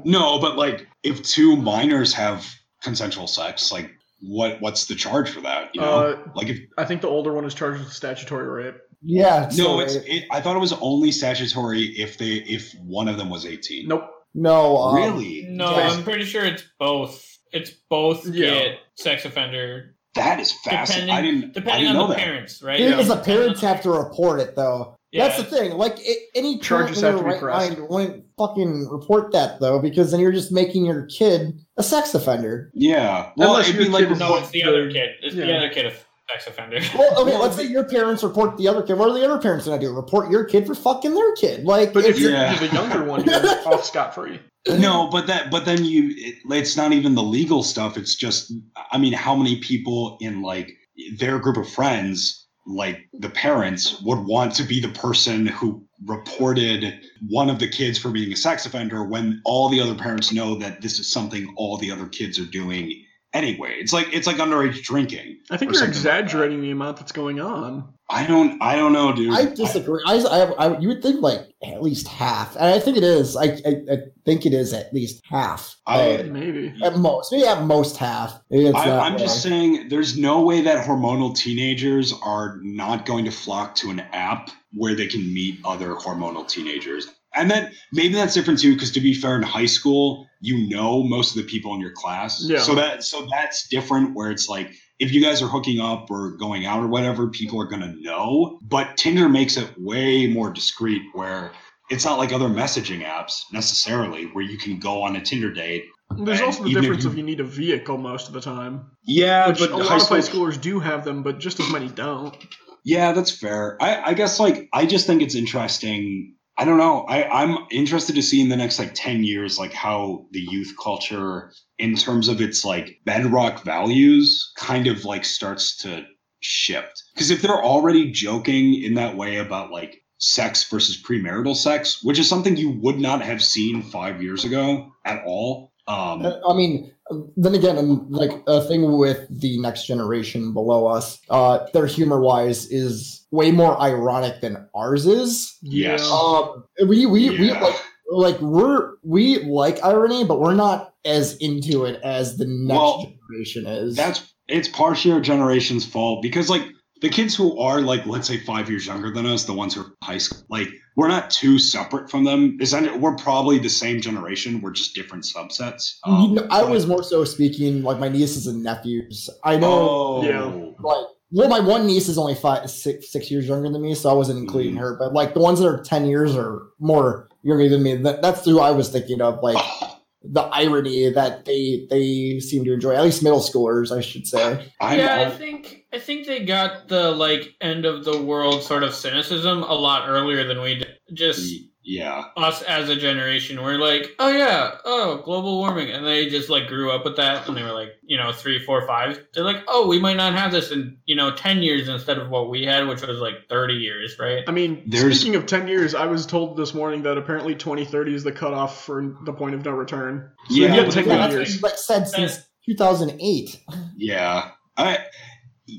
No, 0.05 0.39
but 0.39 0.55
like 0.55 0.87
if 1.03 1.21
two 1.23 1.57
minors 1.57 2.13
have 2.13 2.45
consensual 2.81 3.27
sex, 3.27 3.69
like 3.73 3.91
what 4.21 4.61
what's 4.61 4.85
the 4.85 4.95
charge 4.95 5.29
for 5.29 5.41
that? 5.41 5.71
You 5.75 5.81
know, 5.81 5.87
Uh, 5.91 6.29
like 6.35 6.47
if 6.47 6.59
I 6.77 6.85
think 6.85 7.01
the 7.01 7.09
older 7.09 7.33
one 7.33 7.43
is 7.43 7.53
charged 7.53 7.83
with 7.83 7.91
statutory 7.91 8.47
rape. 8.47 8.77
Yeah. 9.01 9.49
no, 9.57 9.81
it's 9.81 9.95
it- 9.95 10.07
it, 10.07 10.23
I 10.31 10.39
thought 10.39 10.55
it 10.55 10.59
was 10.59 10.71
only 10.79 11.11
statutory 11.11 11.81
if 11.99 12.17
they 12.17 12.35
if 12.35 12.73
one 12.85 13.09
of 13.09 13.17
them 13.17 13.29
was 13.29 13.45
eighteen. 13.45 13.89
Nope. 13.89 14.09
no. 14.33 14.77
Um, 14.77 14.95
really, 14.95 15.45
no, 15.49 15.71
Yes. 15.75 15.97
I'm 15.97 16.03
pretty 16.05 16.23
sure 16.23 16.45
it's 16.45 16.63
both. 16.79 17.34
It's 17.55 17.71
both 17.89 18.25
Yeah. 18.27 18.49
get 18.49 18.77
sex 18.95 19.25
offender 19.25 19.91
that 20.15 20.39
is 20.39 20.53
fascinating. 20.63 21.09
I 21.09 21.21
didn't 21.21 21.43
I 21.43 21.47
depending 21.47 21.73
didn't 21.81 21.87
on 21.89 21.95
know 21.95 22.07
the 22.07 22.13
that. 22.13 22.23
parents, 22.23 22.63
right? 22.63 22.77
Because 22.77 23.07
the 23.09 23.15
Depending 23.15 23.19
on 23.19 23.43
parents 23.43 23.61
have 23.61 23.81
to 23.81 23.89
report 23.91 24.39
it, 24.39 24.55
though. 24.55 24.95
Yeah. 25.11 25.27
That's 25.27 25.37
the 25.37 25.43
thing. 25.43 25.71
Like 25.73 25.95
it, 25.99 26.19
any 26.35 26.57
Charges 26.59 27.01
parent 27.01 27.17
have 27.17 27.25
to 27.25 27.29
their 27.29 27.37
be 27.39 27.45
right 27.45 27.67
pressed. 27.67 27.77
mind 27.79 27.89
wouldn't 27.89 28.25
fucking 28.37 28.87
report 28.89 29.31
that 29.33 29.59
though, 29.59 29.79
because 29.79 30.11
then 30.11 30.19
you're 30.21 30.31
just 30.31 30.51
making 30.53 30.85
your 30.85 31.05
kid 31.07 31.59
a 31.77 31.83
sex 31.83 32.13
offender. 32.13 32.71
Yeah, 32.73 33.31
well, 33.37 33.51
Unless 33.51 33.69
it'd 33.69 33.79
be 33.81 33.89
like 33.89 34.09
No, 34.17 34.37
it's 34.37 34.49
the 34.51 34.61
The- 34.61 34.69
other 34.69 34.89
kid. 34.91 35.09
It's 35.21 35.35
the 35.35 35.53
other 35.55 35.69
kid 35.69 35.85
of 35.85 36.05
sex 36.31 36.47
offender. 36.47 36.79
Well, 36.97 37.21
okay, 37.21 37.37
let's 37.37 37.55
say 37.55 37.63
your 37.67 37.83
parents 37.83 38.23
report 38.23 38.57
the 38.57 38.67
other 38.67 38.81
kid. 38.83 38.97
What 38.97 39.09
are 39.09 39.13
the 39.13 39.25
other 39.25 39.39
parents 39.41 39.65
gonna 39.65 39.79
do? 39.79 39.91
Report 39.93 40.31
your 40.31 40.43
kid 40.45 40.65
for 40.65 40.75
fucking 40.75 41.13
their 41.13 41.35
kid? 41.35 41.63
Like, 41.65 41.93
But 41.93 42.05
if 42.05 42.19
you're, 42.19 42.31
Yeah. 42.31 42.57
the 42.57 42.67
younger 42.67 43.03
one, 43.03 43.23
you're 43.25 43.67
off 43.67 43.85
scot 43.85 44.15
free. 44.15 44.39
no, 44.67 45.09
but 45.11 45.27
that 45.27 45.51
but 45.51 45.65
then 45.65 45.85
you 45.85 46.09
it, 46.15 46.35
it's 46.49 46.75
not 46.77 46.91
even 46.91 47.15
the 47.15 47.23
legal 47.23 47.63
stuff. 47.63 47.97
It's 47.97 48.15
just 48.15 48.51
I 48.91 48.97
mean, 48.97 49.13
how 49.13 49.35
many 49.35 49.59
people 49.59 50.17
in 50.21 50.41
like 50.41 50.71
their 51.19 51.39
group 51.39 51.57
of 51.57 51.69
friends 51.69 52.47
like 52.67 53.07
the 53.13 53.29
parents 53.29 54.01
would 54.01 54.25
want 54.25 54.55
to 54.55 54.63
be 54.63 54.79
the 54.79 54.89
person 54.89 55.45
who 55.45 55.85
reported 56.05 56.99
one 57.29 57.47
of 57.47 57.59
the 57.59 57.67
kids 57.69 57.99
for 57.99 58.09
being 58.09 58.33
a 58.33 58.35
sex 58.35 58.65
offender 58.65 59.03
when 59.03 59.39
all 59.45 59.69
the 59.69 59.79
other 59.79 59.93
parents 59.93 60.33
know 60.33 60.55
that 60.55 60.81
this 60.81 60.97
is 60.97 61.11
something 61.11 61.53
all 61.57 61.77
the 61.77 61.91
other 61.91 62.07
kids 62.07 62.39
are 62.39 62.45
doing 62.45 62.91
anyway. 63.35 63.75
It's 63.77 63.93
like 63.93 64.07
it's 64.13 64.25
like 64.25 64.37
underage 64.37 64.81
drinking. 64.81 65.37
I 65.51 65.57
think 65.57 65.69
Or 65.71 65.73
you're 65.73 65.79
something 65.81 66.03
like 66.03 66.19
exaggerating 66.23 66.61
the 66.61 66.71
amount 66.71 66.97
that's 66.97 67.11
going 67.11 67.39
on. 67.39 67.93
I 68.09 68.25
don't 68.27 68.61
I 68.61 68.75
don't 68.75 68.93
know, 68.93 69.13
dude. 69.13 69.33
I 69.33 69.45
disagree. 69.53 70.01
I, 70.05 70.17
I, 70.17 70.41
I, 70.67 70.79
you 70.79 70.87
would 70.89 71.01
think 71.01 71.21
like 71.21 71.41
at 71.63 71.81
least 71.81 72.07
half, 72.07 72.55
and 72.55 72.65
I 72.65 72.79
think 72.79 72.97
it 72.97 73.03
is. 73.03 73.35
I, 73.35 73.45
I, 73.45 73.71
I 73.91 73.97
think 74.25 74.45
it 74.45 74.53
is 74.53 74.73
at 74.73 74.93
least 74.93 75.21
half. 75.29 75.75
I- 75.87 76.17
Uh, 76.17 76.23
Maybe. 76.23 76.73
at 76.83 76.97
most, 76.97 77.31
maybe 77.31 77.47
at 77.47 77.63
most 77.63 77.97
half. 77.97 78.39
Maybe 78.51 78.67
it's 78.67 78.77
I, 78.77 78.97
I'm 78.99 79.17
just 79.17 79.41
saying 79.41 79.89
there's 79.89 80.15
no 80.17 80.41
way 80.43 80.61
that 80.61 80.85
hormonal 80.85 81.35
teenagers 81.35 82.13
are 82.23 82.59
not 82.61 83.05
going 83.07 83.25
to 83.25 83.31
flock 83.31 83.73
to 83.77 83.89
an 83.89 84.01
app 84.13 84.51
where 84.73 84.93
they 84.95 85.07
can 85.07 85.21
meet 85.33 85.59
other 85.65 85.95
hormonal 85.95 86.47
teenagers. 86.47 87.07
And 87.35 87.49
then 87.51 87.71
maybe 87.91 88.13
that's 88.13 88.33
different 88.33 88.59
too 88.59 88.73
because 88.73 88.91
to 88.91 88.99
be 89.01 89.13
fair 89.13 89.35
in 89.35 89.43
high 89.43 89.65
school 89.65 90.27
you 90.41 90.67
know 90.69 91.03
most 91.03 91.35
of 91.35 91.41
the 91.41 91.47
people 91.49 91.73
in 91.73 91.81
your 91.81 91.91
class 91.93 92.43
Yeah. 92.43 92.59
so 92.59 92.75
that 92.75 93.03
so 93.03 93.27
that's 93.31 93.67
different 93.69 94.15
where 94.15 94.31
it's 94.31 94.47
like 94.49 94.71
if 94.99 95.11
you 95.11 95.21
guys 95.21 95.41
are 95.41 95.47
hooking 95.47 95.79
up 95.79 96.09
or 96.09 96.37
going 96.37 96.65
out 96.65 96.81
or 96.81 96.87
whatever 96.87 97.27
people 97.29 97.61
are 97.61 97.67
going 97.67 97.81
to 97.81 97.93
know 98.01 98.59
but 98.61 98.95
tinder 98.97 99.27
makes 99.29 99.57
it 99.57 99.69
way 99.77 100.27
more 100.27 100.51
discreet 100.51 101.01
where 101.13 101.51
it's 101.89 102.05
not 102.05 102.17
like 102.17 102.31
other 102.33 102.47
messaging 102.49 103.03
apps 103.05 103.41
necessarily 103.51 104.25
where 104.33 104.43
you 104.43 104.57
can 104.57 104.79
go 104.79 105.01
on 105.03 105.15
a 105.15 105.21
tinder 105.21 105.51
date 105.51 105.83
There's 106.17 106.41
also 106.41 106.63
the 106.63 106.69
if 106.71 106.81
difference 106.81 107.03
you- 107.03 107.09
of 107.09 107.17
you 107.17 107.23
need 107.23 107.39
a 107.39 107.43
vehicle 107.43 107.97
most 107.97 108.27
of 108.27 108.33
the 108.33 108.41
time. 108.41 108.91
yeah 109.05 109.47
Which 109.49 109.59
but 109.59 109.71
a 109.71 109.77
lot 109.77 110.01
of 110.01 110.07
high 110.07 110.19
schoolers 110.19 110.59
do 110.61 110.79
have 110.79 111.03
them, 111.03 111.23
but 111.23 111.39
just 111.39 111.59
as 111.59 111.71
many 111.71 111.87
don't. 111.89 112.35
Yeah, 112.83 113.13
that's 113.13 113.31
fair. 113.31 113.77
I, 113.81 114.11
I 114.11 114.13
guess 114.13 114.39
like 114.39 114.69
I 114.71 114.85
just 114.85 115.07
think 115.07 115.23
it's 115.23 115.33
interesting. 115.33 116.34
I 116.57 116.63
don't 116.63 116.77
know. 116.77 117.01
I, 117.09 117.43
I'm 117.43 117.57
interested 117.69 118.15
to 118.15 118.21
see 118.21 118.39
in 118.39 118.49
the 118.49 118.55
next 118.55 118.79
like 118.79 118.91
10 118.93 119.23
years 119.23 119.59
like 119.59 119.73
how 119.73 120.25
the 120.31 120.39
youth 120.39 120.73
culture 120.81 121.51
in 121.77 121.95
terms 121.95 122.29
of 122.29 122.39
its 122.39 122.63
like 122.63 122.99
bedrock 123.05 123.63
values 123.63 124.51
kind 124.55 124.87
of 124.87 125.03
like 125.03 125.25
starts 125.25 125.75
to 125.77 126.05
shift. 126.39 127.03
Because 127.13 127.29
if 127.29 127.41
they're 127.41 127.63
already 127.63 128.11
joking 128.11 128.81
in 128.81 128.93
that 128.93 129.17
way 129.17 129.37
about 129.37 129.71
like 129.71 130.01
sex 130.17 130.63
versus 130.69 131.01
premarital 131.01 131.55
sex, 131.55 132.01
which 132.03 132.19
is 132.19 132.29
something 132.29 132.55
you 132.55 132.79
would 132.81 132.99
not 132.99 133.21
have 133.21 133.43
seen 133.43 133.81
five 133.81 134.21
years 134.21 134.45
ago 134.45 134.91
at 135.03 135.23
all. 135.25 135.73
Um 135.87 136.25
Uh, 136.25 136.39
I 136.47 136.55
mean, 136.55 136.91
then 137.35 137.53
again, 137.53 137.77
um, 137.77 138.07
like 138.09 138.31
a 138.47 138.61
thing 138.61 138.97
with 138.97 139.27
the 139.29 139.59
next 139.59 139.85
generation 139.85 140.53
below 140.53 140.87
us, 140.87 141.19
uh, 141.29 141.67
their 141.73 141.85
humor 141.85 142.19
wise 142.19 142.65
is 142.71 143.24
way 143.35 143.51
more 143.51 143.79
ironic 143.81 144.41
than 144.41 144.67
ours 144.75 145.05
is. 145.05 145.57
Yes. 145.61 146.01
Um, 146.09 146.63
we 146.87 147.05
we 147.05 147.29
we 147.31 147.51
like 147.51 147.75
like 148.11 148.39
we're 148.41 148.93
we 149.03 149.39
like 149.43 149.83
irony, 149.83 150.23
but 150.23 150.39
we're 150.39 150.55
not 150.55 150.93
as 151.05 151.35
into 151.37 151.85
it 151.85 151.99
as 152.03 152.37
the 152.37 152.45
next 152.45 152.77
Well, 152.79 153.13
generation 153.29 153.65
is. 153.67 153.95
That's 153.95 154.33
it's 154.47 154.67
partially 154.67 155.11
our 155.11 155.21
generation's 155.21 155.85
fault 155.85 156.21
because 156.21 156.49
like 156.49 156.63
the 157.01 157.09
kids 157.09 157.35
who 157.35 157.59
are 157.59 157.81
like 157.81 158.05
let's 158.05 158.27
say 158.27 158.37
five 158.37 158.69
years 158.69 158.85
younger 158.87 159.11
than 159.11 159.25
us, 159.25 159.43
the 159.45 159.53
ones 159.53 159.73
who 159.75 159.81
are 159.81 159.91
high 160.03 160.17
school, 160.17 160.43
like 160.49 160.69
we're 160.95 161.09
not 161.09 161.29
too 161.29 161.59
separate 161.59 162.09
from 162.09 162.23
them. 162.23 162.57
Is 162.61 162.71
that 162.71 162.99
we're 163.01 163.15
probably 163.17 163.59
the 163.59 163.69
same 163.69 163.99
generation. 163.99 164.61
We're 164.61 164.71
just 164.71 164.95
different 164.95 165.25
subsets. 165.25 165.95
You 166.05 166.13
Um, 166.13 166.33
know, 166.35 166.47
I 166.49 166.61
but- 166.61 166.69
was 166.71 166.87
more 166.87 167.03
so 167.03 167.25
speaking 167.25 167.83
like 167.83 167.99
my 167.99 168.07
nieces 168.07 168.47
and 168.47 168.63
nephews. 168.63 169.29
I 169.43 169.57
know, 169.57 169.71
Oh, 169.89 170.23
Yeah. 170.23 170.45
like, 170.79 171.05
well, 171.35 171.49
my 171.49 171.59
one 171.59 171.85
niece 171.85 172.07
is 172.07 172.17
only 172.17 172.33
five, 172.35 172.69
six, 172.69 173.11
six 173.11 173.29
years 173.29 173.47
younger 173.47 173.69
than 173.69 173.81
me, 173.81 173.93
so 173.93 174.09
I 174.09 174.13
wasn't 174.13 174.39
including 174.39 174.75
Mhm. 174.75 174.79
her. 174.79 174.95
But 174.97 175.13
like 175.13 175.33
the 175.33 175.41
ones 175.41 175.59
that 175.59 175.67
are 175.67 175.81
ten 175.83 176.05
years 176.07 176.35
or 176.35 176.69
more 176.79 177.27
younger 177.43 177.67
than 177.69 177.83
me, 177.83 177.95
that, 177.95 178.21
that's 178.21 178.45
who 178.45 178.59
I 178.59 178.71
was 178.71 178.89
thinking 178.89 179.21
of. 179.21 179.39
Like 179.43 179.57
the 180.23 180.41
irony 180.41 181.09
that 181.11 181.45
they 181.45 181.85
they 181.89 182.39
seem 182.39 182.63
to 182.65 182.73
enjoy. 182.73 182.93
At 182.95 183.03
least 183.03 183.21
middle 183.21 183.41
schoolers, 183.41 183.95
I 183.95 184.01
should 184.01 184.25
say. 184.25 184.65
I'm, 184.81 184.97
yeah, 184.97 185.15
I 185.15 185.19
I'm- 185.23 185.31
think 185.37 185.83
I 185.93 185.99
think 185.99 186.25
they 186.25 186.43
got 186.45 186.87
the 186.87 187.11
like 187.11 187.53
end 187.61 187.85
of 187.85 188.05
the 188.05 188.21
world 188.21 188.63
sort 188.63 188.83
of 188.83 188.93
cynicism 188.95 189.61
a 189.63 189.73
lot 189.75 190.09
earlier 190.09 190.47
than 190.47 190.61
we 190.61 190.75
did. 190.75 190.87
Just 191.13 191.53
yeah. 191.85 192.25
us 192.35 192.61
as 192.63 192.89
a 192.89 192.95
generation, 192.95 193.61
we're 193.63 193.77
like, 193.77 194.11
oh 194.19 194.29
yeah, 194.29 194.71
oh 194.85 195.21
global 195.23 195.57
warming, 195.59 195.91
and 195.91 196.05
they 196.05 196.27
just 196.29 196.49
like 196.49 196.67
grew 196.67 196.91
up 196.91 197.05
with 197.05 197.15
that, 197.17 197.47
and 197.47 197.55
they 197.55 197.63
were 197.63 197.71
like, 197.71 197.89
you 198.03 198.17
know, 198.17 198.31
three, 198.31 198.59
four, 198.59 198.85
five. 198.87 199.23
They're 199.33 199.43
like, 199.43 199.63
oh, 199.67 199.87
we 199.87 199.99
might 199.99 200.17
not 200.17 200.33
have 200.33 200.51
this 200.51 200.71
in 200.71 200.97
you 201.05 201.15
know 201.15 201.35
ten 201.35 201.61
years 201.61 201.87
instead 201.87 202.17
of 202.17 202.29
what 202.29 202.49
we 202.49 202.65
had, 202.65 202.87
which 202.87 203.01
was 203.05 203.19
like 203.19 203.47
thirty 203.49 203.75
years, 203.75 204.17
right? 204.19 204.43
I 204.47 204.51
mean, 204.51 204.83
There's- 204.87 205.19
speaking 205.19 205.35
of 205.35 205.45
10 205.45 205.67
years, 205.67 205.95
I 205.95 206.05
was 206.07 206.25
told 206.25 206.57
this 206.57 206.73
morning 206.73 207.03
that 207.03 207.17
apparently 207.17 207.55
2030 207.55 208.13
is 208.15 208.23
the 208.23 208.31
cutoff 208.31 208.83
for 208.83 209.15
the 209.25 209.33
point 209.33 209.55
of 209.55 209.63
no 209.63 209.71
return. 209.71 210.31
So 210.49 210.55
Yeah, 210.55 210.67
you 210.67 210.73
have 210.73 210.85
but 210.87 210.93
10 210.93 211.07
then 211.07 211.17
good 211.17 211.23
that's 211.23 211.33
years. 211.51 211.61
what 211.61 211.71
like 211.71 211.79
said 211.79 212.07
since 212.07 212.39
two 212.65 212.75
thousand 212.75 213.17
eight. 213.19 213.61
Yeah. 213.97 214.49
I 214.77 215.05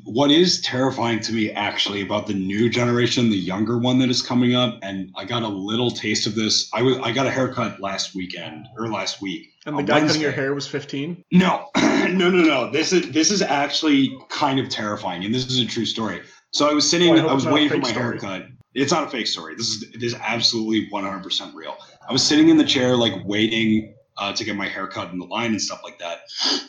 what 0.04 0.30
is 0.30 0.60
terrifying 0.62 1.20
to 1.20 1.32
me 1.32 1.50
actually 1.52 2.02
about 2.02 2.26
the 2.26 2.34
new 2.34 2.68
generation, 2.68 3.30
the 3.30 3.36
younger 3.36 3.78
one 3.78 3.98
that 4.00 4.08
is 4.10 4.20
coming 4.20 4.54
up, 4.54 4.78
and 4.82 5.12
I 5.16 5.24
got 5.24 5.42
a 5.42 5.48
little 5.48 5.90
taste 5.90 6.26
of 6.26 6.34
this. 6.34 6.68
I 6.74 6.82
was 6.82 6.98
I 6.98 7.12
got 7.12 7.26
a 7.26 7.30
haircut 7.30 7.80
last 7.80 8.14
weekend 8.14 8.66
or 8.76 8.88
last 8.88 9.22
week. 9.22 9.52
And 9.64 9.78
the 9.78 9.82
guy 9.82 10.00
cutting 10.00 10.20
your 10.20 10.32
hair 10.32 10.54
was 10.54 10.66
15. 10.66 11.24
No, 11.32 11.68
no, 11.76 12.08
no, 12.30 12.30
no. 12.30 12.70
This 12.70 12.92
is 12.92 13.12
this 13.12 13.30
is 13.30 13.42
actually 13.42 14.16
kind 14.28 14.58
of 14.58 14.68
terrifying, 14.68 15.24
and 15.24 15.34
this 15.34 15.46
is 15.46 15.60
a 15.60 15.66
true 15.66 15.86
story. 15.86 16.20
So 16.52 16.68
I 16.68 16.72
was 16.72 16.88
sitting, 16.88 17.12
Well, 17.14 17.28
I 17.28 17.30
I 17.30 17.34
was 17.34 17.44
it's 17.44 17.44
not 17.44 17.50
a 17.50 17.54
waiting 17.54 17.70
for 17.70 17.78
my 17.78 17.88
story. 17.90 18.04
haircut. 18.20 18.46
It's 18.74 18.92
not 18.92 19.04
a 19.04 19.10
fake 19.10 19.26
story. 19.26 19.54
This 19.54 19.68
is 19.68 19.92
this 19.92 20.12
is 20.14 20.18
absolutely 20.20 20.88
one 20.90 21.04
hundred 21.04 21.22
percent 21.22 21.54
real. 21.54 21.76
I 22.08 22.12
was 22.12 22.22
sitting 22.22 22.48
in 22.48 22.56
the 22.56 22.64
chair, 22.64 22.96
like 22.96 23.14
waiting 23.24 23.95
uh, 24.18 24.32
to 24.32 24.44
get 24.44 24.56
my 24.56 24.68
haircut 24.68 25.12
in 25.12 25.18
the 25.18 25.26
line 25.26 25.52
and 25.52 25.62
stuff 25.62 25.80
like 25.84 25.98
that. 25.98 26.20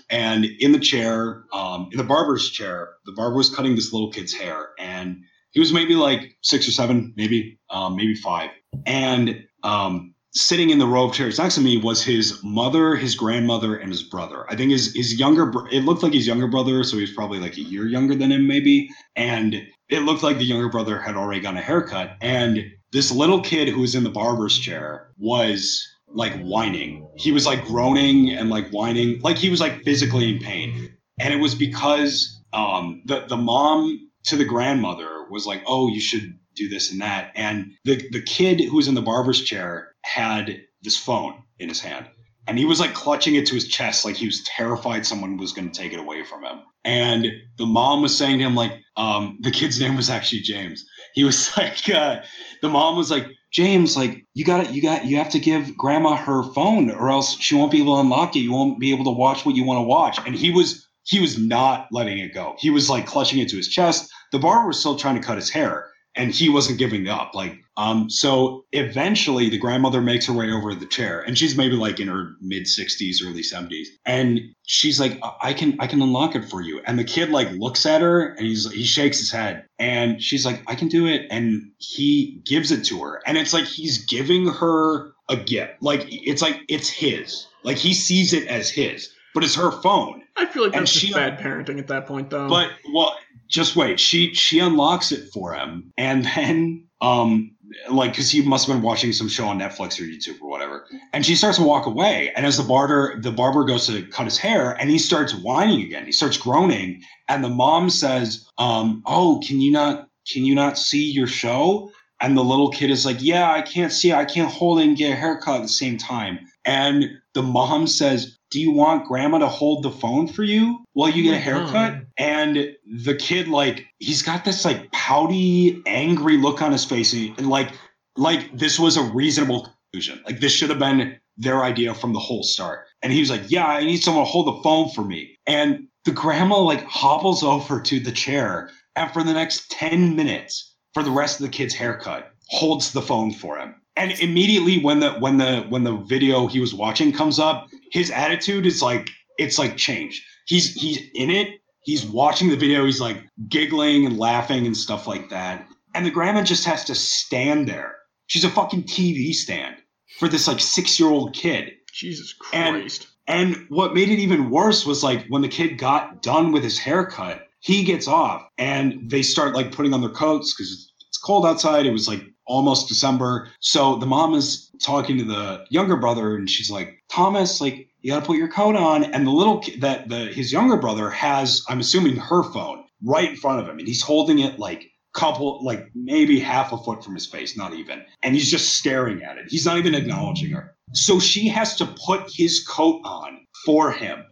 And 0.09 0.45
in 0.59 0.71
the 0.71 0.79
chair, 0.79 1.43
um, 1.53 1.89
in 1.91 1.97
the 1.97 2.03
barber's 2.03 2.49
chair, 2.49 2.95
the 3.05 3.11
barber 3.13 3.35
was 3.35 3.53
cutting 3.53 3.75
this 3.75 3.93
little 3.93 4.11
kid's 4.11 4.33
hair, 4.33 4.69
and 4.79 5.17
he 5.51 5.59
was 5.59 5.73
maybe 5.73 5.95
like 5.95 6.35
six 6.41 6.67
or 6.67 6.71
seven, 6.71 7.13
maybe, 7.15 7.59
um, 7.69 7.95
maybe 7.95 8.15
five. 8.15 8.51
And 8.85 9.43
um, 9.63 10.13
sitting 10.33 10.69
in 10.69 10.77
the 10.79 10.85
row 10.85 11.05
of 11.05 11.13
chairs 11.13 11.39
next 11.39 11.55
to 11.55 11.61
me 11.61 11.77
was 11.77 12.03
his 12.03 12.39
mother, 12.43 12.95
his 12.95 13.15
grandmother, 13.15 13.75
and 13.75 13.89
his 13.89 14.03
brother. 14.03 14.45
I 14.49 14.55
think 14.55 14.71
his 14.71 14.93
his 14.93 15.19
younger. 15.19 15.45
br- 15.47 15.67
It 15.71 15.83
looked 15.83 16.03
like 16.03 16.13
his 16.13 16.27
younger 16.27 16.47
brother, 16.47 16.83
so 16.83 16.95
he 16.97 17.01
was 17.01 17.13
probably 17.13 17.39
like 17.39 17.57
a 17.57 17.61
year 17.61 17.85
younger 17.87 18.15
than 18.15 18.31
him, 18.31 18.47
maybe. 18.47 18.89
And 19.15 19.55
it 19.89 20.01
looked 20.01 20.23
like 20.23 20.37
the 20.37 20.45
younger 20.45 20.69
brother 20.69 20.99
had 20.99 21.15
already 21.15 21.41
gotten 21.41 21.57
a 21.57 21.61
haircut, 21.61 22.17
and 22.21 22.63
this 22.91 23.11
little 23.11 23.41
kid 23.41 23.67
who 23.67 23.81
was 23.81 23.95
in 23.95 24.03
the 24.03 24.09
barber's 24.09 24.57
chair 24.57 25.09
was 25.17 25.85
like 26.07 26.33
whining. 26.39 27.07
He 27.15 27.31
was 27.31 27.45
like 27.45 27.65
groaning 27.65 28.31
and 28.31 28.49
like 28.49 28.69
whining, 28.69 29.19
like 29.21 29.37
he 29.37 29.49
was 29.49 29.59
like 29.59 29.83
physically 29.83 30.31
in 30.31 30.39
pain. 30.39 30.97
And 31.19 31.33
it 31.33 31.37
was 31.37 31.55
because 31.55 32.41
um, 32.53 33.01
the 33.05 33.25
the 33.27 33.37
mom 33.37 34.09
to 34.25 34.35
the 34.35 34.45
grandmother 34.45 35.25
was 35.29 35.45
like, 35.45 35.63
"Oh, 35.67 35.87
you 35.87 35.99
should 35.99 36.37
do 36.55 36.69
this 36.69 36.91
and 36.91 37.01
that." 37.01 37.31
And 37.35 37.71
the 37.85 38.07
the 38.11 38.21
kid 38.21 38.61
who 38.61 38.75
was 38.75 38.87
in 38.87 38.95
the 38.95 39.01
barber's 39.01 39.43
chair 39.43 39.93
had 40.03 40.61
this 40.83 40.97
phone 40.97 41.43
in 41.59 41.69
his 41.69 41.81
hand, 41.81 42.07
and 42.47 42.57
he 42.57 42.65
was 42.65 42.79
like 42.79 42.93
clutching 42.93 43.35
it 43.35 43.45
to 43.47 43.55
his 43.55 43.67
chest, 43.67 44.05
like 44.05 44.15
he 44.15 44.25
was 44.25 44.43
terrified 44.43 45.05
someone 45.05 45.37
was 45.37 45.51
going 45.51 45.69
to 45.69 45.79
take 45.79 45.91
it 45.91 45.99
away 45.99 46.23
from 46.23 46.43
him. 46.43 46.61
And 46.85 47.27
the 47.57 47.65
mom 47.65 48.01
was 48.01 48.17
saying 48.17 48.39
to 48.39 48.45
him, 48.45 48.55
like, 48.55 48.71
um, 48.95 49.37
the 49.41 49.51
kid's 49.51 49.79
name 49.81 49.97
was 49.97 50.09
actually 50.09 50.41
James. 50.41 50.85
He 51.13 51.25
was 51.25 51.51
like, 51.57 51.89
uh, 51.89 52.21
the 52.61 52.69
mom 52.69 52.95
was 52.95 53.11
like, 53.11 53.27
James, 53.51 53.95
like, 53.95 54.25
you 54.33 54.43
got 54.43 54.73
you 54.73 54.81
got, 54.81 55.05
you 55.05 55.17
have 55.17 55.29
to 55.29 55.39
give 55.39 55.75
grandma 55.77 56.15
her 56.15 56.43
phone, 56.53 56.91
or 56.91 57.09
else 57.09 57.39
she 57.39 57.55
won't 57.55 57.71
be 57.71 57.81
able 57.81 57.95
to 57.95 58.01
unlock 58.01 58.35
it. 58.35 58.39
You 58.39 58.51
won't 58.51 58.79
be 58.79 58.91
able 58.91 59.05
to 59.05 59.11
watch 59.11 59.45
what 59.45 59.55
you 59.55 59.63
want 59.63 59.77
to 59.77 59.83
watch. 59.83 60.19
And 60.25 60.35
he 60.35 60.51
was 60.51 60.87
he 61.03 61.19
was 61.19 61.37
not 61.37 61.87
letting 61.91 62.17
it 62.19 62.33
go. 62.33 62.55
He 62.59 62.69
was 62.69 62.89
like 62.89 63.05
clutching 63.05 63.39
it 63.39 63.49
to 63.49 63.57
his 63.57 63.69
chest. 63.69 64.11
The 64.31 64.39
barber 64.39 64.67
was 64.67 64.79
still 64.79 64.97
trying 64.97 65.15
to 65.15 65.25
cut 65.25 65.37
his 65.37 65.49
hair, 65.49 65.89
and 66.17 66.31
he 66.31 66.49
wasn't 66.49 66.79
giving 66.79 67.07
up. 67.07 67.33
Like, 67.33 67.57
um, 67.77 68.09
so 68.09 68.65
eventually 68.71 69.49
the 69.49 69.57
grandmother 69.57 70.01
makes 70.01 70.25
her 70.25 70.33
way 70.33 70.51
over 70.51 70.71
to 70.73 70.79
the 70.79 70.85
chair, 70.87 71.21
and 71.21 71.37
she's 71.37 71.55
maybe 71.55 71.75
like 71.75 71.99
in 71.99 72.07
her 72.07 72.35
mid 72.41 72.63
60s, 72.63 73.17
early 73.23 73.43
70s, 73.43 73.87
and 74.05 74.39
she's 74.65 74.99
like, 74.99 75.19
"I- 75.23 75.49
"I 75.49 75.53
can, 75.53 75.75
I 75.79 75.87
can 75.87 76.01
unlock 76.01 76.35
it 76.35 76.49
for 76.49 76.61
you." 76.61 76.81
And 76.85 76.97
the 76.97 77.03
kid 77.03 77.29
like 77.29 77.51
looks 77.51 77.85
at 77.85 78.01
her, 78.01 78.33
and 78.33 78.45
he's 78.45 78.69
he 78.71 78.83
shakes 78.83 79.19
his 79.19 79.31
head, 79.31 79.65
and 79.79 80.21
she's 80.21 80.45
like, 80.45 80.61
"I 80.67 80.75
can 80.75 80.87
do 80.87 81.05
it," 81.05 81.27
and 81.29 81.71
he 81.77 82.41
gives 82.45 82.71
it 82.71 82.83
to 82.85 82.99
her, 83.03 83.21
and 83.25 83.37
it's 83.37 83.53
like 83.53 83.65
he's 83.65 84.05
giving 84.05 84.47
her 84.47 85.11
a 85.29 85.35
gift, 85.35 85.73
like 85.81 86.05
it's 86.09 86.41
like 86.41 86.61
it's 86.69 86.89
his, 86.89 87.47
like 87.63 87.77
he 87.77 87.93
sees 87.93 88.33
it 88.33 88.47
as 88.47 88.69
his, 88.69 89.09
but 89.37 89.43
it's 89.43 89.53
her 89.53 89.69
phone. 89.83 90.23
I 90.35 90.47
feel 90.47 90.63
like 90.63 90.71
that's 90.71 90.91
just 90.91 91.05
she- 91.05 91.13
bad 91.13 91.37
parenting 91.37 91.77
at 91.77 91.85
that 91.89 92.07
point, 92.07 92.31
though. 92.31 92.49
But 92.49 92.71
well, 92.91 93.15
just 93.47 93.75
wait. 93.75 93.99
She 93.99 94.33
she 94.33 94.57
unlocks 94.57 95.11
it 95.11 95.29
for 95.31 95.53
him, 95.53 95.93
and 95.95 96.25
then 96.25 96.87
um 97.01 97.51
like 97.91 98.13
because 98.13 98.31
he 98.31 98.41
must 98.41 98.65
have 98.65 98.75
been 98.75 98.81
watching 98.81 99.13
some 99.13 99.29
show 99.29 99.45
on 99.45 99.59
Netflix 99.59 99.99
or 99.99 100.05
YouTube 100.05 100.41
or 100.41 100.49
whatever, 100.49 100.87
and 101.13 101.23
she 101.23 101.35
starts 101.35 101.59
to 101.59 101.63
walk 101.63 101.85
away. 101.85 102.31
And 102.35 102.47
as 102.47 102.57
the 102.57 102.63
barber 102.63 103.21
the 103.21 103.31
barber 103.31 103.63
goes 103.63 103.85
to 103.85 104.07
cut 104.07 104.25
his 104.25 104.39
hair, 104.39 104.71
and 104.71 104.89
he 104.89 104.97
starts 104.97 105.35
whining 105.35 105.83
again. 105.83 106.07
He 106.07 106.11
starts 106.11 106.37
groaning, 106.37 107.03
and 107.27 107.43
the 107.43 107.49
mom 107.49 107.91
says, 107.91 108.43
um, 108.57 109.03
"Oh, 109.05 109.39
can 109.45 109.61
you 109.61 109.71
not 109.71 110.07
can 110.27 110.45
you 110.45 110.55
not 110.55 110.79
see 110.79 111.11
your 111.11 111.27
show?" 111.27 111.91
And 112.21 112.35
the 112.35 112.43
little 112.43 112.71
kid 112.71 112.89
is 112.89 113.05
like, 113.05 113.17
"Yeah, 113.19 113.51
I 113.51 113.61
can't 113.61 113.91
see. 113.91 114.11
I 114.13 114.25
can't 114.25 114.51
hold 114.51 114.79
it 114.79 114.87
and 114.87 114.97
get 114.97 115.13
a 115.13 115.15
haircut 115.15 115.57
at 115.57 115.61
the 115.61 115.67
same 115.67 115.99
time." 115.99 116.39
And 116.65 117.05
the 117.35 117.43
mom 117.43 117.85
says, 117.85 118.36
"Do 118.49 118.61
you 118.61 118.71
want 118.71 119.07
grandma 119.07 119.39
to 119.39 119.47
hold 119.47 119.83
the 119.83 119.91
phone 119.91 120.27
for 120.27 120.43
you 120.43 120.83
while 120.93 121.09
you 121.09 121.21
oh 121.23 121.31
get 121.31 121.33
a 121.33 121.51
Oh 121.51 121.65
haircut?" 121.65 122.05
And 122.17 122.75
the 122.85 123.15
kid, 123.15 123.47
like, 123.47 123.85
he's 123.99 124.21
got 124.21 124.45
this 124.45 124.63
like 124.63 124.91
pouty, 124.91 125.81
angry 125.85 126.37
look 126.37 126.61
on 126.61 126.71
his 126.71 126.85
face, 126.85 127.13
and, 127.13 127.49
like, 127.49 127.71
like 128.15 128.57
this 128.57 128.79
was 128.79 128.97
a 128.97 129.03
reasonable 129.03 129.69
conclusion. 129.91 130.21
Like 130.25 130.39
this 130.39 130.51
should 130.51 130.69
have 130.69 130.79
been 130.79 131.17
their 131.37 131.63
idea 131.63 131.93
from 131.93 132.13
the 132.13 132.19
whole 132.19 132.43
start. 132.43 132.85
And 133.03 133.13
he 133.13 133.19
was 133.19 133.29
like, 133.29 133.43
"Yeah, 133.49 133.65
I 133.65 133.83
need 133.83 133.97
someone 133.97 134.25
to 134.25 134.31
hold 134.31 134.47
the 134.47 134.63
phone 134.63 134.89
for 134.89 135.03
me." 135.03 135.37
And 135.45 135.87
the 136.05 136.11
grandma 136.11 136.59
like 136.59 136.83
hobbles 136.85 137.43
over 137.43 137.81
to 137.81 137.99
the 137.99 138.11
chair, 138.11 138.69
and 138.95 139.11
for 139.11 139.23
the 139.23 139.33
next 139.33 139.69
ten 139.69 140.15
minutes, 140.15 140.73
for 140.93 141.03
the 141.03 141.11
rest 141.11 141.39
of 141.39 141.45
the 141.45 141.51
kid's 141.51 141.75
haircut, 141.75 142.31
holds 142.49 142.91
the 142.91 143.01
phone 143.01 143.31
for 143.31 143.57
him. 143.57 143.75
And 143.97 144.11
immediately 144.19 144.79
when 144.81 144.99
the 144.99 145.11
when 145.13 145.37
the 145.37 145.61
when 145.69 145.83
the 145.83 145.97
video 145.97 146.47
he 146.47 146.59
was 146.59 146.73
watching 146.73 147.11
comes 147.11 147.39
up, 147.39 147.67
his 147.91 148.11
attitude 148.11 148.65
is 148.65 148.81
like 148.81 149.09
it's 149.37 149.57
like 149.59 149.75
changed. 149.77 150.23
He's 150.45 150.73
he's 150.73 150.99
in 151.13 151.29
it. 151.29 151.59
He's 151.83 152.05
watching 152.05 152.49
the 152.49 152.55
video. 152.57 152.85
He's 152.85 153.01
like 153.01 153.17
giggling 153.49 154.05
and 154.05 154.17
laughing 154.19 154.65
and 154.65 154.75
stuff 154.75 155.07
like 155.07 155.29
that. 155.29 155.67
And 155.95 156.05
the 156.05 156.11
grandma 156.11 156.43
just 156.43 156.65
has 156.65 156.83
to 156.85 156.95
stand 156.95 157.67
there. 157.67 157.95
She's 158.27 158.43
a 158.43 158.49
fucking 158.49 158.83
TV 158.83 159.33
stand 159.33 159.75
for 160.19 160.27
this 160.27 160.47
like 160.47 160.59
six 160.59 160.99
year 160.99 161.09
old 161.09 161.33
kid. 161.33 161.71
Jesus 161.93 162.33
And- 162.53 162.75
Christ. 162.75 163.07
And 163.29 163.65
what 163.67 163.93
made 163.93 164.07
it 164.09 164.19
even 164.19 164.49
worse 164.49 164.85
was 164.85 165.03
like 165.03 165.25
when 165.27 165.41
the 165.41 165.49
kid 165.49 165.77
got 165.77 166.21
done 166.21 166.53
with 166.53 166.63
his 166.63 166.79
haircut, 166.79 167.41
he 167.59 167.83
gets 167.83 168.07
off 168.07 168.41
and 168.57 169.09
they 169.09 169.21
start 169.21 169.53
like 169.53 169.73
putting 169.73 169.93
on 169.93 169.99
their 169.99 170.09
coats 170.09 170.53
because 170.53 170.93
it's 171.09 171.17
cold 171.17 171.45
outside. 171.45 171.85
It 171.85 171.91
was 171.91 172.07
like 172.07 172.21
almost 172.47 172.87
December. 172.87 173.49
So 173.59 173.95
the 173.97 174.05
mom 174.05 174.33
is 174.33 174.71
talking 174.81 175.17
to 175.17 175.23
the 175.23 175.65
younger 175.69 175.97
brother 175.97 176.35
and 176.35 176.49
she's 176.49 176.71
like, 176.71 177.03
Thomas, 177.09 177.61
like, 177.61 177.87
you 178.01 178.11
gotta 178.11 178.25
put 178.25 178.37
your 178.37 178.47
coat 178.47 178.75
on. 178.75 179.03
And 179.03 179.25
the 179.27 179.31
little 179.31 179.59
kid 179.59 179.81
that 179.81 180.09
the 180.09 180.27
his 180.27 180.51
younger 180.51 180.77
brother 180.77 181.09
has, 181.09 181.63
I'm 181.67 181.79
assuming 181.79 182.15
her 182.15 182.43
phone 182.43 182.85
right 183.03 183.29
in 183.29 183.35
front 183.35 183.59
of 183.59 183.67
him. 183.67 183.79
And 183.79 183.87
he's 183.87 184.01
holding 184.01 184.39
it 184.39 184.59
like 184.59 184.89
couple 185.17 185.63
like 185.63 185.89
maybe 185.95 186.39
half 186.39 186.71
a 186.71 186.77
foot 186.77 187.03
from 187.03 187.15
his 187.15 187.25
face, 187.25 187.57
not 187.57 187.73
even. 187.73 188.03
And 188.21 188.35
he's 188.35 188.51
just 188.51 188.75
staring 188.75 189.23
at 189.23 189.37
it. 189.37 189.47
He's 189.49 189.65
not 189.65 189.77
even 189.77 189.95
acknowledging 189.95 190.51
her. 190.51 190.75
So 190.93 191.19
she 191.19 191.47
has 191.49 191.75
to 191.77 191.85
put 192.05 192.31
his 192.31 192.65
coat 192.65 193.01
on 193.03 193.45
for 193.65 193.91
him 193.91 194.23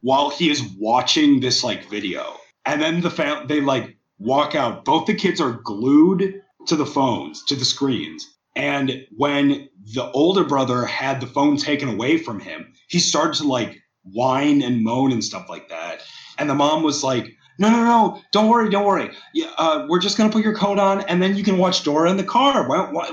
while 0.00 0.30
he 0.30 0.50
is 0.50 0.62
watching 0.78 1.40
this 1.40 1.62
like 1.62 1.88
video. 1.90 2.36
And 2.64 2.80
then 2.80 3.02
the 3.02 3.10
fam- 3.10 3.46
they 3.46 3.60
like 3.60 3.96
walk 4.18 4.54
out. 4.54 4.84
Both 4.84 5.06
the 5.06 5.14
kids 5.14 5.40
are 5.40 5.60
glued 5.62 6.42
to 6.66 6.76
the 6.76 6.86
phones, 6.86 7.44
to 7.46 7.54
the 7.54 7.64
screens. 7.64 8.26
And 8.56 9.06
when 9.16 9.68
the 9.94 10.10
older 10.12 10.44
brother 10.44 10.84
had 10.84 11.20
the 11.20 11.26
phone 11.26 11.56
taken 11.56 11.88
away 11.88 12.18
from 12.18 12.40
him, 12.40 12.72
he 12.88 12.98
started 12.98 13.34
to 13.42 13.48
like 13.48 13.80
whine 14.02 14.62
and 14.62 14.82
moan 14.82 15.12
and 15.12 15.22
stuff 15.22 15.48
like 15.48 15.68
that. 15.68 16.02
And 16.38 16.50
the 16.50 16.54
mom 16.54 16.82
was 16.82 17.04
like, 17.04 17.32
no, 17.58 17.70
no, 17.70 17.84
no, 17.84 18.22
don't 18.32 18.48
worry, 18.48 18.70
don't 18.70 18.86
worry. 18.86 19.10
Uh, 19.58 19.86
we're 19.88 20.00
just 20.00 20.16
gonna 20.16 20.32
put 20.32 20.42
your 20.42 20.54
coat 20.54 20.78
on, 20.78 21.02
and 21.02 21.22
then 21.22 21.36
you 21.36 21.44
can 21.44 21.58
watch 21.58 21.84
Dora 21.84 22.10
in 22.10 22.16
the 22.16 22.24
car. 22.24 22.66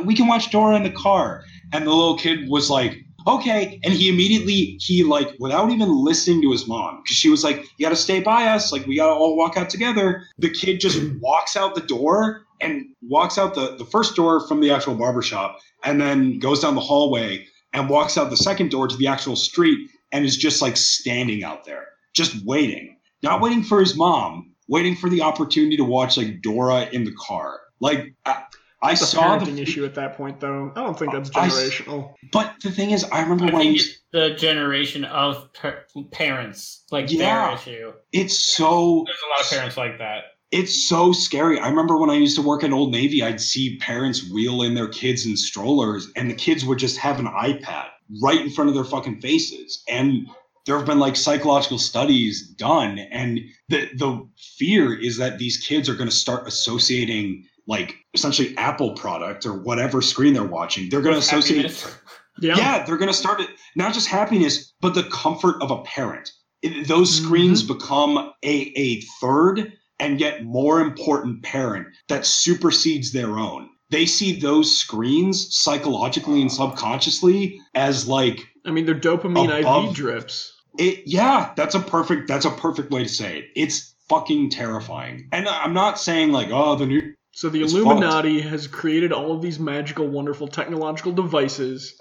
We 0.03 0.15
can 0.15 0.27
watch 0.27 0.51
Dora 0.51 0.75
in 0.77 0.83
the 0.83 0.89
car. 0.89 1.43
And 1.73 1.85
the 1.85 1.91
little 1.91 2.17
kid 2.17 2.49
was 2.49 2.69
like, 2.69 2.97
okay. 3.27 3.77
And 3.83 3.93
he 3.93 4.07
immediately, 4.07 4.77
he 4.79 5.03
like, 5.03 5.35
without 5.37 5.69
even 5.69 5.89
listening 5.89 6.41
to 6.43 6.51
his 6.51 6.65
mom, 6.65 7.01
because 7.03 7.17
she 7.17 7.29
was 7.29 7.43
like, 7.43 7.65
you 7.77 7.85
gotta 7.85 7.97
stay 7.97 8.21
by 8.21 8.45
us. 8.47 8.71
Like, 8.71 8.87
we 8.87 8.95
gotta 8.95 9.11
all 9.11 9.35
walk 9.35 9.57
out 9.57 9.69
together. 9.69 10.23
The 10.39 10.49
kid 10.49 10.79
just 10.79 10.97
walks 11.19 11.57
out 11.57 11.75
the 11.75 11.81
door 11.81 12.46
and 12.61 12.85
walks 13.01 13.37
out 13.37 13.53
the, 13.55 13.75
the 13.77 13.85
first 13.85 14.15
door 14.15 14.47
from 14.47 14.61
the 14.61 14.71
actual 14.71 14.95
barber 14.95 15.21
shop 15.21 15.59
and 15.83 15.99
then 16.01 16.39
goes 16.39 16.59
down 16.61 16.75
the 16.75 16.81
hallway 16.81 17.45
and 17.73 17.89
walks 17.89 18.17
out 18.17 18.29
the 18.29 18.37
second 18.37 18.71
door 18.71 18.87
to 18.87 18.97
the 18.97 19.07
actual 19.07 19.35
street 19.35 19.89
and 20.11 20.25
is 20.25 20.37
just 20.37 20.61
like 20.61 20.77
standing 20.77 21.43
out 21.43 21.65
there, 21.65 21.87
just 22.13 22.43
waiting. 22.45 22.97
Not 23.23 23.41
waiting 23.41 23.63
for 23.63 23.79
his 23.79 23.95
mom, 23.95 24.53
waiting 24.67 24.95
for 24.95 25.09
the 25.09 25.21
opportunity 25.21 25.77
to 25.77 25.83
watch 25.83 26.17
like 26.17 26.41
Dora 26.41 26.87
in 26.91 27.03
the 27.03 27.13
car. 27.19 27.59
Like, 27.79 28.13
I, 28.25 28.43
I 28.81 28.91
It's 28.93 29.01
a 29.01 29.05
saw 29.07 29.37
parenting 29.39 29.55
the 29.55 29.61
issue 29.63 29.85
at 29.85 29.95
that 29.95 30.15
point, 30.15 30.39
though. 30.39 30.71
I 30.75 30.81
don't 30.83 30.97
think 30.97 31.11
that's 31.11 31.29
I 31.35 31.47
s- 31.47 31.53
generational. 31.55 32.13
But 32.31 32.53
the 32.63 32.71
thing 32.71 32.91
is, 32.91 33.03
I 33.05 33.21
remember 33.21 33.45
I 33.45 33.51
when 33.51 33.61
think 33.63 33.73
used, 33.77 33.89
it's 33.91 34.01
the 34.11 34.29
generation 34.35 35.03
of 35.03 35.51
par- 35.53 35.85
parents, 36.11 36.83
like 36.91 37.11
Yeah. 37.11 37.47
their 37.47 37.55
issue. 37.55 37.93
it's 38.13 38.39
so 38.39 39.03
There's 39.05 39.17
a 39.17 39.29
lot 39.29 39.41
of 39.41 39.49
parents 39.49 39.77
like 39.77 39.97
that. 39.97 40.23
It's 40.51 40.87
so 40.87 41.11
scary. 41.11 41.59
I 41.59 41.67
remember 41.67 41.97
when 41.97 42.09
I 42.09 42.15
used 42.15 42.35
to 42.37 42.41
work 42.41 42.63
at 42.63 42.71
Old 42.71 42.91
Navy, 42.91 43.21
I'd 43.21 43.41
see 43.41 43.77
parents 43.77 44.29
wheel 44.31 44.61
in 44.61 44.75
their 44.75 44.87
kids 44.87 45.25
in 45.25 45.35
strollers, 45.35 46.09
and 46.15 46.29
the 46.29 46.35
kids 46.35 46.63
would 46.63 46.79
just 46.79 46.97
have 46.97 47.19
an 47.19 47.27
iPad 47.27 47.87
right 48.23 48.39
in 48.39 48.49
front 48.49 48.69
of 48.69 48.75
their 48.75 48.85
fucking 48.85 49.19
faces. 49.19 49.83
And 49.89 50.27
there 50.65 50.77
have 50.77 50.85
been 50.85 50.99
like 50.99 51.15
psychological 51.15 51.77
studies 51.77 52.47
done, 52.47 52.99
and 52.99 53.39
the 53.69 53.89
the 53.95 54.27
fear 54.57 54.97
is 54.97 55.17
that 55.17 55.37
these 55.37 55.57
kids 55.57 55.89
are 55.89 55.95
going 55.95 56.09
to 56.09 56.15
start 56.15 56.47
associating 56.47 57.45
like 57.67 57.95
essentially 58.13 58.55
Apple 58.57 58.93
product 58.93 59.45
or 59.45 59.53
whatever 59.53 60.01
screen 60.01 60.33
they're 60.33 60.43
watching. 60.43 60.89
They're 60.89 61.01
going 61.01 61.15
to 61.15 61.19
associate 61.19 61.65
Happiness. 61.65 61.95
Yeah. 62.39 62.55
yeah, 62.55 62.85
they're 62.85 62.97
going 62.97 63.09
to 63.09 63.17
start 63.17 63.41
it 63.41 63.49
not 63.75 63.95
just 63.95 64.07
happiness, 64.07 64.71
but 64.79 64.93
the 64.93 65.05
comfort 65.05 65.59
of 65.59 65.71
a 65.71 65.81
parent. 65.81 66.31
It- 66.61 66.87
those 66.87 67.11
screens 67.11 67.63
mm-hmm. 67.63 67.73
become 67.73 68.17
a, 68.43 68.71
a 68.75 69.01
third 69.19 69.73
and 69.99 70.19
yet 70.19 70.43
more 70.43 70.79
important 70.79 71.43
parent 71.43 71.87
that 72.07 72.25
supersedes 72.25 73.11
their 73.11 73.37
own. 73.37 73.69
They 73.89 74.05
see 74.05 74.37
those 74.39 74.75
screens 74.77 75.47
psychologically 75.55 76.41
and 76.41 76.51
subconsciously 76.51 77.61
as 77.73 78.07
like 78.07 78.47
I 78.65 78.71
mean, 78.71 78.85
they're 78.85 78.95
dopamine 78.95 79.59
Above- 79.59 79.89
IV 79.89 79.95
drips. 79.95 80.53
it. 80.77 81.03
Yeah, 81.05 81.53
that's 81.55 81.73
a 81.75 81.79
perfect. 81.79 82.27
That's 82.27 82.45
a 82.45 82.51
perfect 82.51 82.91
way 82.91 83.03
to 83.03 83.09
say 83.09 83.39
it. 83.39 83.45
It's 83.55 83.95
fucking 84.09 84.49
terrifying. 84.49 85.29
And 85.31 85.47
I'm 85.47 85.73
not 85.73 85.99
saying 85.99 86.31
like, 86.31 86.49
oh, 86.51 86.75
the 86.75 86.85
new. 86.85 87.13
So 87.31 87.49
the 87.49 87.61
Illuminati 87.61 88.41
has 88.41 88.65
created 88.67 89.13
all 89.13 89.31
of 89.31 89.41
these 89.43 89.59
magical, 89.59 90.07
wonderful 90.07 90.47
technological 90.47 91.11
devices 91.11 91.93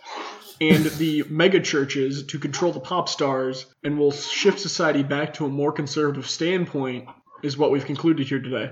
and 0.62 0.86
the 0.86 1.24
mega 1.28 1.60
churches 1.60 2.24
to 2.24 2.38
control 2.38 2.72
the 2.72 2.80
pop 2.80 3.08
stars 3.08 3.66
and 3.84 3.98
will 3.98 4.12
shift 4.12 4.58
society 4.58 5.02
back 5.02 5.34
to 5.34 5.44
a 5.44 5.48
more 5.50 5.72
conservative 5.72 6.26
standpoint 6.28 7.06
is 7.42 7.56
what 7.56 7.70
we've 7.70 7.84
concluded 7.84 8.26
here 8.26 8.40
today. 8.40 8.70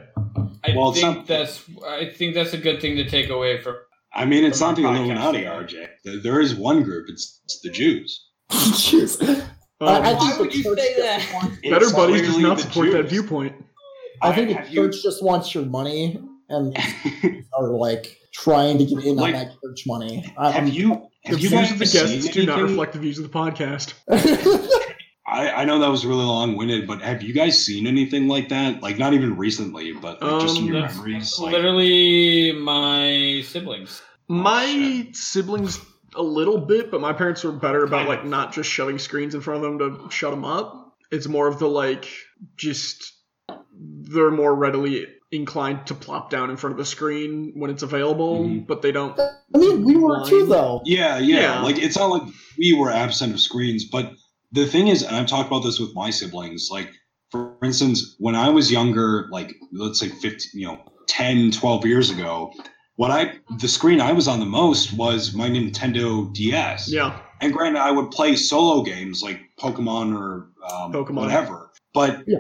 I 0.64 0.74
Well, 0.76 0.92
think 0.92 1.04
not- 1.18 1.26
that's 1.26 1.62
I 1.86 2.06
think 2.10 2.34
that's 2.34 2.52
a 2.54 2.58
good 2.58 2.80
thing 2.80 2.96
to 2.96 3.08
take 3.08 3.28
away 3.30 3.60
from. 3.60 3.76
I 4.12 4.24
mean, 4.24 4.44
it's 4.44 4.60
not 4.60 4.76
the 4.76 4.84
our 4.84 4.94
podcast, 4.94 4.98
Illuminati. 4.98 5.42
RJ. 5.44 5.88
There- 6.04 6.20
There 6.22 6.40
is 6.40 6.54
one 6.54 6.82
group. 6.82 7.06
It's, 7.08 7.40
it's 7.44 7.60
the 7.60 7.70
Jews. 7.70 8.28
Jeez. 8.50 9.20
Um, 9.28 9.42
I, 9.80 9.84
I 9.96 10.12
Why 10.14 10.18
think 10.26 10.38
would 10.38 10.54
you 10.54 10.62
say 10.62 10.94
just 10.96 11.30
that? 11.32 11.58
Better 11.68 11.90
Buddies 11.90 12.22
does 12.22 12.38
not 12.38 12.56
the 12.58 12.62
support 12.62 12.92
that 12.92 13.08
viewpoint. 13.08 13.54
I 14.22 14.32
think 14.32 14.48
the 14.48 14.54
have 14.54 14.68
you- 14.70 14.82
church 14.82 15.02
just 15.02 15.22
wants 15.22 15.54
your 15.54 15.64
money 15.66 16.18
and 16.48 16.76
are 17.58 17.68
like 17.70 18.18
trying 18.32 18.78
to 18.78 18.84
get 18.84 19.04
in 19.04 19.16
Like, 19.16 19.34
on 19.34 19.40
that 19.40 19.52
church 19.62 19.82
money. 19.86 20.24
I- 20.38 20.50
Have 20.52 20.64
I'm- 20.64 20.72
you 20.72 20.88
The 21.24 21.30
have 21.30 21.40
you 21.40 21.48
views 21.50 21.70
of 21.72 21.78
the 21.80 21.86
seen 21.86 22.06
guests 22.20 22.28
do 22.32 22.46
not 22.46 22.62
reflect 22.62 22.92
the 22.92 22.98
views 23.00 23.18
of 23.18 23.24
the 23.24 23.30
podcast. 23.36 23.94
I, 25.35 25.62
I 25.62 25.64
know 25.64 25.78
that 25.80 25.91
was 25.91 26.07
really 26.07 26.24
long 26.24 26.57
winded, 26.57 26.87
but 26.87 27.03
have 27.03 27.22
you 27.22 27.32
guys 27.32 27.62
seen 27.62 27.87
anything 27.87 28.28
like 28.28 28.49
that? 28.51 28.82
Like 28.82 28.99
not 28.99 29.12
even 29.14 29.37
recently, 29.37 29.93
but 29.93 30.22
like, 30.22 30.41
just 30.41 30.57
in 30.59 30.62
Um, 30.64 30.68
your 30.72 30.80
That's 30.82 30.97
memories. 30.97 31.39
Like, 31.39 31.53
Literally, 31.53 32.53
my 32.53 33.43
siblings. 33.47 34.03
My 34.28 35.09
siblings 35.12 35.80
a 36.16 36.22
little 36.22 36.59
bit, 36.59 36.91
but 36.91 37.01
my 37.01 37.12
parents 37.12 37.43
were 37.45 37.53
better 37.53 37.85
about 37.85 38.09
like 38.09 38.24
not 38.24 38.53
just 38.53 38.70
shoving 38.70 38.99
screens 38.99 39.35
in 39.35 39.41
front 39.41 39.64
of 39.64 39.78
them 39.78 39.99
to 40.09 40.11
shut 40.11 40.30
them 40.30 40.45
up. 40.45 40.95
It's 41.11 41.26
more 41.28 41.49
of 41.49 41.59
the 41.59 41.66
like 41.68 42.09
just 42.57 43.12
they're 43.76 44.30
more 44.30 44.55
readily 44.55 45.07
inclined 45.32 45.85
to 45.89 45.95
plop 45.95 46.30
down 46.30 46.49
in 46.49 46.57
front 46.57 46.72
of 46.72 46.78
the 46.78 46.85
screen 46.85 47.53
when 47.57 47.68
it's 47.70 47.82
available, 47.82 48.45
Mhm. 48.45 48.66
but 48.68 48.82
they 48.82 48.93
don't. 48.93 49.18
I 49.18 49.59
mean, 49.59 49.85
we 49.85 49.97
were 49.97 50.24
too, 50.24 50.47
though. 50.47 50.80
yeah, 50.85 51.18
yeah, 51.18 51.41
Yeah. 51.41 51.62
Like 51.62 51.78
it's 51.78 51.97
not 51.97 52.07
like 52.07 52.22
we 52.57 52.72
were 52.72 52.91
absent 52.91 53.35
of 53.35 53.41
screens, 53.41 53.85
but 53.85 54.12
the 54.55 54.66
thing 54.66 54.88
is, 54.88 55.02
and 55.02 55.14
I've 55.16 55.26
talked 55.26 55.48
about 55.48 55.62
this 55.64 55.78
with 55.80 55.94
my 55.94 56.11
siblings. 56.11 56.68
Like 56.70 56.90
for 57.30 57.57
instance, 57.62 58.14
when 58.18 58.34
I 58.36 58.48
was 58.48 58.70
younger, 58.70 59.28
like 59.30 59.55
let's 59.72 59.98
say 60.00 60.09
15, 60.09 60.61
you 60.61 60.66
know, 60.68 60.78
10, 61.09 61.50
12 61.50 61.84
years 61.86 62.11
ago, 62.11 62.52
what 62.96 63.11
I 63.11 63.34
the 63.59 63.68
screen 63.68 64.00
I 64.00 64.12
was 64.12 64.28
on 64.28 64.38
the 64.40 64.46
most 64.46 64.92
was 64.92 65.34
my 65.34 65.48
Nintendo 65.48 66.32
DS. 66.32 66.88
Yeah, 66.88 67.18
And 67.40 67.52
granted, 67.52 67.80
I 67.80 67.90
would 67.90 68.11
play 68.12 68.36
solo 68.36 68.82
games 68.82 69.22
like 69.22 69.40
Pokemon 69.59 70.16
or 70.16 70.48
um, 70.72 70.92
Pokemon. 70.92 71.14
whatever. 71.16 71.72
But 71.92 72.22
Yeah. 72.26 72.38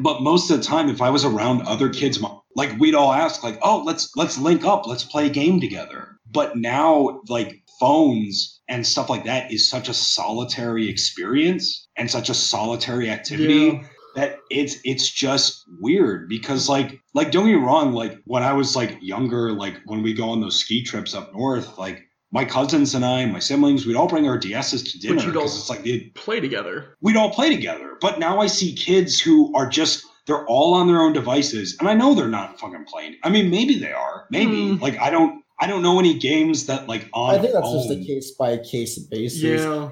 but 0.00 0.22
most 0.22 0.50
of 0.50 0.58
the 0.58 0.64
time, 0.64 0.88
if 0.88 1.02
I 1.02 1.10
was 1.10 1.24
around 1.24 1.62
other 1.62 1.88
kids, 1.88 2.22
like 2.54 2.78
we'd 2.78 2.94
all 2.94 3.12
ask, 3.12 3.42
like, 3.42 3.58
"Oh, 3.62 3.82
let's 3.84 4.14
let's 4.16 4.38
link 4.38 4.64
up, 4.64 4.86
let's 4.86 5.04
play 5.04 5.26
a 5.26 5.30
game 5.30 5.60
together." 5.60 6.18
But 6.30 6.56
now, 6.56 7.20
like 7.28 7.62
phones 7.80 8.60
and 8.68 8.86
stuff 8.86 9.08
like 9.10 9.24
that 9.24 9.52
is 9.52 9.68
such 9.68 9.88
a 9.88 9.94
solitary 9.94 10.88
experience 10.88 11.88
and 11.96 12.10
such 12.10 12.28
a 12.28 12.34
solitary 12.34 13.08
activity 13.10 13.54
yeah. 13.54 13.82
that 14.14 14.38
it's 14.50 14.76
it's 14.84 15.08
just 15.10 15.64
weird 15.80 16.28
because 16.28 16.68
like 16.68 17.00
like 17.14 17.30
don't 17.30 17.46
get 17.46 17.54
me 17.58 17.64
wrong 17.64 17.92
like 17.92 18.18
when 18.24 18.42
i 18.42 18.52
was 18.52 18.76
like 18.76 18.96
younger 19.00 19.52
like 19.52 19.76
when 19.86 20.02
we 20.02 20.12
go 20.12 20.28
on 20.30 20.40
those 20.40 20.58
ski 20.60 20.82
trips 20.82 21.14
up 21.14 21.32
north 21.34 21.78
like 21.78 22.02
my 22.32 22.44
cousins 22.44 22.94
and 22.94 23.04
i 23.04 23.24
my 23.26 23.38
siblings 23.38 23.86
we'd 23.86 23.96
all 23.96 24.08
bring 24.08 24.28
our 24.28 24.38
ds's 24.38 24.82
to 24.92 24.98
dinner 24.98 25.24
because 25.24 25.56
it's 25.56 25.70
like 25.70 25.86
it, 25.86 26.14
Play 26.14 26.40
together. 26.40 26.96
we'd 27.00 27.16
all 27.16 27.30
play 27.32 27.48
together 27.54 27.96
but 28.00 28.18
now 28.18 28.40
i 28.40 28.46
see 28.46 28.74
kids 28.74 29.20
who 29.20 29.54
are 29.54 29.68
just 29.68 30.04
they're 30.26 30.44
all 30.46 30.74
on 30.74 30.86
their 30.86 31.00
own 31.00 31.12
devices 31.14 31.76
and 31.80 31.88
i 31.88 31.94
know 31.94 32.14
they're 32.14 32.28
not 32.28 32.58
fucking 32.60 32.84
playing 32.84 33.16
i 33.24 33.30
mean 33.30 33.50
maybe 33.50 33.78
they 33.78 33.92
are 33.92 34.26
maybe 34.30 34.70
Hmm. 34.72 34.82
like 34.82 34.98
i 34.98 35.08
don't 35.10 35.37
i 35.60 35.66
don't 35.66 35.82
know 35.82 35.98
any 35.98 36.14
games 36.18 36.66
that 36.66 36.86
like 36.88 37.08
on 37.12 37.34
I 37.34 37.38
think 37.38 37.52
that's 37.52 37.72
just 37.72 37.90
a 37.90 37.96
case 38.04 38.32
by 38.32 38.56
case 38.58 38.98
basis. 38.98 39.62
Yeah, 39.62 39.90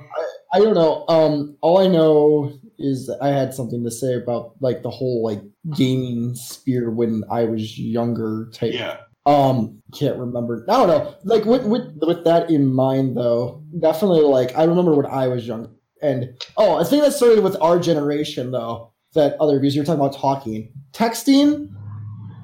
I 0.52 0.58
don't 0.58 0.74
know. 0.74 1.04
Um, 1.08 1.56
all 1.60 1.78
I 1.78 1.88
know 1.88 2.52
is 2.78 3.06
that 3.06 3.18
I 3.22 3.28
had 3.28 3.54
something 3.54 3.82
to 3.84 3.90
say 3.90 4.14
about 4.14 4.54
like 4.60 4.82
the 4.82 4.90
whole 4.90 5.22
like 5.24 5.42
gaming 5.76 6.34
sphere 6.34 6.90
when 6.90 7.24
I 7.30 7.44
was 7.44 7.78
younger 7.78 8.50
type 8.52 8.72
yeah 8.74 8.98
Um, 9.26 9.82
can't 9.92 10.18
remember. 10.18 10.64
I 10.68 10.76
don't 10.76 10.88
know. 10.88 11.14
Like 11.24 11.44
with 11.44 11.64
with 11.64 11.98
with 12.00 12.24
that 12.24 12.48
in 12.50 12.72
mind, 12.72 13.16
though, 13.16 13.64
definitely 13.80 14.20
like 14.22 14.56
I 14.56 14.64
remember 14.64 14.94
when 14.94 15.06
I 15.06 15.26
was 15.26 15.46
young, 15.46 15.74
and 16.00 16.38
oh, 16.56 16.76
I 16.80 16.84
think 16.84 17.02
that 17.02 17.12
started 17.12 17.42
with 17.42 17.56
our 17.60 17.80
generation, 17.80 18.52
though. 18.52 18.92
That 19.14 19.36
other 19.40 19.58
because 19.58 19.74
you're 19.74 19.84
talking 19.84 20.00
about 20.00 20.14
talking, 20.14 20.72
texting 20.92 21.70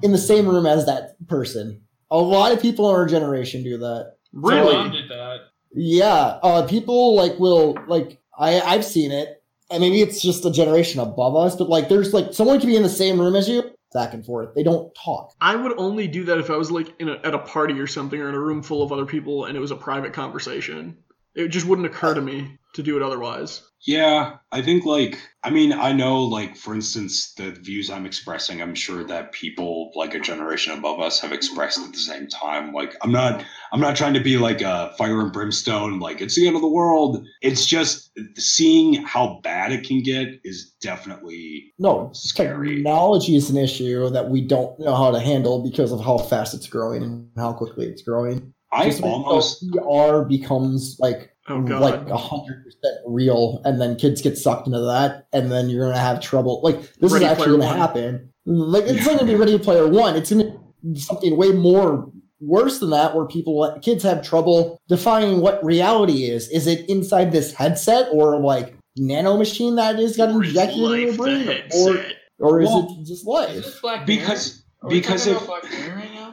in 0.02 0.10
the 0.10 0.18
same 0.18 0.48
room 0.48 0.66
as 0.66 0.86
that 0.86 1.14
person. 1.28 1.82
A 2.12 2.18
lot 2.18 2.52
of 2.52 2.60
people 2.60 2.88
in 2.90 2.94
our 2.94 3.06
generation 3.06 3.64
do 3.64 3.78
that. 3.78 4.16
Really? 4.32 4.74
mom 4.74 4.92
did 4.92 5.08
that. 5.08 5.38
Yeah, 5.74 6.38
uh, 6.42 6.66
people 6.66 7.16
like 7.16 7.38
will 7.38 7.76
like 7.88 8.20
I 8.38 8.60
I've 8.60 8.84
seen 8.84 9.10
it, 9.10 9.42
and 9.70 9.80
maybe 9.80 10.00
it's 10.00 10.20
just 10.20 10.44
a 10.44 10.50
generation 10.50 11.00
above 11.00 11.34
us, 11.34 11.56
but 11.56 11.68
like 11.68 11.88
there's 11.88 12.12
like 12.12 12.34
someone 12.34 12.60
can 12.60 12.68
be 12.68 12.76
in 12.76 12.82
the 12.82 12.88
same 12.88 13.18
room 13.18 13.34
as 13.34 13.48
you, 13.48 13.72
back 13.92 14.14
and 14.14 14.24
forth. 14.24 14.54
They 14.54 14.62
don't 14.62 14.94
talk. 14.94 15.32
I 15.40 15.56
would 15.56 15.78
only 15.78 16.06
do 16.06 16.24
that 16.24 16.38
if 16.38 16.50
I 16.50 16.56
was 16.56 16.70
like 16.70 16.94
in 16.98 17.08
a, 17.08 17.14
at 17.24 17.34
a 17.34 17.38
party 17.38 17.78
or 17.80 17.86
something 17.86 18.20
or 18.20 18.28
in 18.28 18.34
a 18.34 18.40
room 18.40 18.62
full 18.62 18.82
of 18.82 18.92
other 18.92 19.06
people 19.06 19.46
and 19.46 19.56
it 19.56 19.60
was 19.60 19.70
a 19.70 19.76
private 19.76 20.12
conversation. 20.12 20.98
It 21.34 21.48
just 21.48 21.66
wouldn't 21.66 21.86
occur 21.86 22.14
to 22.14 22.20
me 22.20 22.58
to 22.74 22.82
do 22.82 22.96
it 22.96 23.02
otherwise. 23.02 23.62
Yeah, 23.84 24.36
I 24.52 24.62
think 24.62 24.84
like 24.84 25.18
I 25.42 25.50
mean 25.50 25.72
I 25.72 25.92
know 25.92 26.22
like 26.22 26.56
for 26.56 26.72
instance 26.72 27.34
the 27.34 27.50
views 27.50 27.90
I'm 27.90 28.06
expressing 28.06 28.62
I'm 28.62 28.76
sure 28.76 29.02
that 29.04 29.32
people 29.32 29.90
like 29.96 30.14
a 30.14 30.20
generation 30.20 30.78
above 30.78 31.00
us 31.00 31.20
have 31.20 31.32
expressed 31.32 31.80
at 31.80 31.90
the 31.90 31.98
same 31.98 32.28
time 32.28 32.72
like 32.72 32.94
I'm 33.02 33.10
not 33.10 33.44
I'm 33.72 33.80
not 33.80 33.96
trying 33.96 34.14
to 34.14 34.20
be 34.20 34.38
like 34.38 34.60
a 34.60 34.94
fire 34.96 35.20
and 35.20 35.32
brimstone 35.32 35.98
like 35.98 36.20
it's 36.20 36.36
the 36.36 36.46
end 36.46 36.54
of 36.54 36.62
the 36.62 36.68
world 36.68 37.26
it's 37.40 37.66
just 37.66 38.16
seeing 38.36 39.02
how 39.02 39.40
bad 39.42 39.72
it 39.72 39.84
can 39.84 40.00
get 40.00 40.28
is 40.44 40.72
definitely 40.80 41.72
No, 41.78 42.10
Scary. 42.14 42.76
technology 42.76 43.34
is 43.34 43.50
an 43.50 43.56
issue 43.56 44.08
that 44.10 44.30
we 44.30 44.42
don't 44.42 44.78
know 44.78 44.94
how 44.94 45.10
to 45.10 45.18
handle 45.18 45.60
because 45.60 45.90
of 45.90 46.00
how 46.04 46.18
fast 46.18 46.54
it's 46.54 46.68
growing 46.68 47.02
and 47.02 47.28
how 47.36 47.52
quickly 47.52 47.86
it's 47.86 48.02
growing. 48.02 48.54
I 48.72 48.86
Just 48.86 49.02
almost 49.02 49.64
VR 49.70 50.26
becomes 50.28 50.96
like 50.98 51.28
Oh 51.48 51.56
like 51.56 52.08
a 52.08 52.16
hundred 52.16 52.64
percent 52.64 52.98
real, 53.06 53.60
and 53.64 53.80
then 53.80 53.96
kids 53.96 54.22
get 54.22 54.38
sucked 54.38 54.68
into 54.68 54.78
that, 54.80 55.26
and 55.32 55.50
then 55.50 55.68
you're 55.68 55.84
gonna 55.86 55.98
have 55.98 56.20
trouble. 56.20 56.60
Like 56.62 56.80
this 57.00 57.12
Ready 57.12 57.24
is 57.24 57.30
actually 57.32 57.58
gonna 57.58 57.66
One. 57.66 57.76
happen. 57.76 58.32
Like 58.46 58.84
it's 58.84 59.04
not 59.04 59.18
gonna 59.18 59.30
be 59.32 59.34
Ready 59.38 59.58
Player 59.58 59.88
One. 59.88 60.14
It's 60.16 60.30
gonna 60.30 60.56
be 60.92 61.00
something 61.00 61.36
way 61.36 61.50
more 61.50 62.10
worse 62.40 62.78
than 62.78 62.90
that, 62.90 63.16
where 63.16 63.26
people 63.26 63.60
uh, 63.64 63.78
kids 63.80 64.04
have 64.04 64.22
trouble 64.22 64.80
defining 64.88 65.40
what 65.40 65.62
reality 65.64 66.24
is. 66.24 66.48
Is 66.50 66.66
it 66.68 66.88
inside 66.88 67.32
this 67.32 67.52
headset 67.52 68.08
or 68.12 68.38
like 68.40 68.76
nano 68.96 69.36
machine 69.36 69.74
that 69.76 69.98
is 69.98 70.16
got 70.16 70.30
Or 70.30 70.42
is 70.44 70.50
injected 70.50 70.78
into 70.78 71.00
your 71.00 71.16
brain, 71.16 71.62
or 71.74 72.04
or 72.38 72.60
is 72.62 72.68
Well, 72.68 72.86
it 73.00 73.04
just 73.04 73.10
Is 73.22 73.24
life? 73.26 73.54
this 73.56 73.80
Black 73.80 74.06
because 74.06 74.62
Are 74.82 74.90
because 74.90 75.24
talking 75.24 75.36
if 75.42 75.48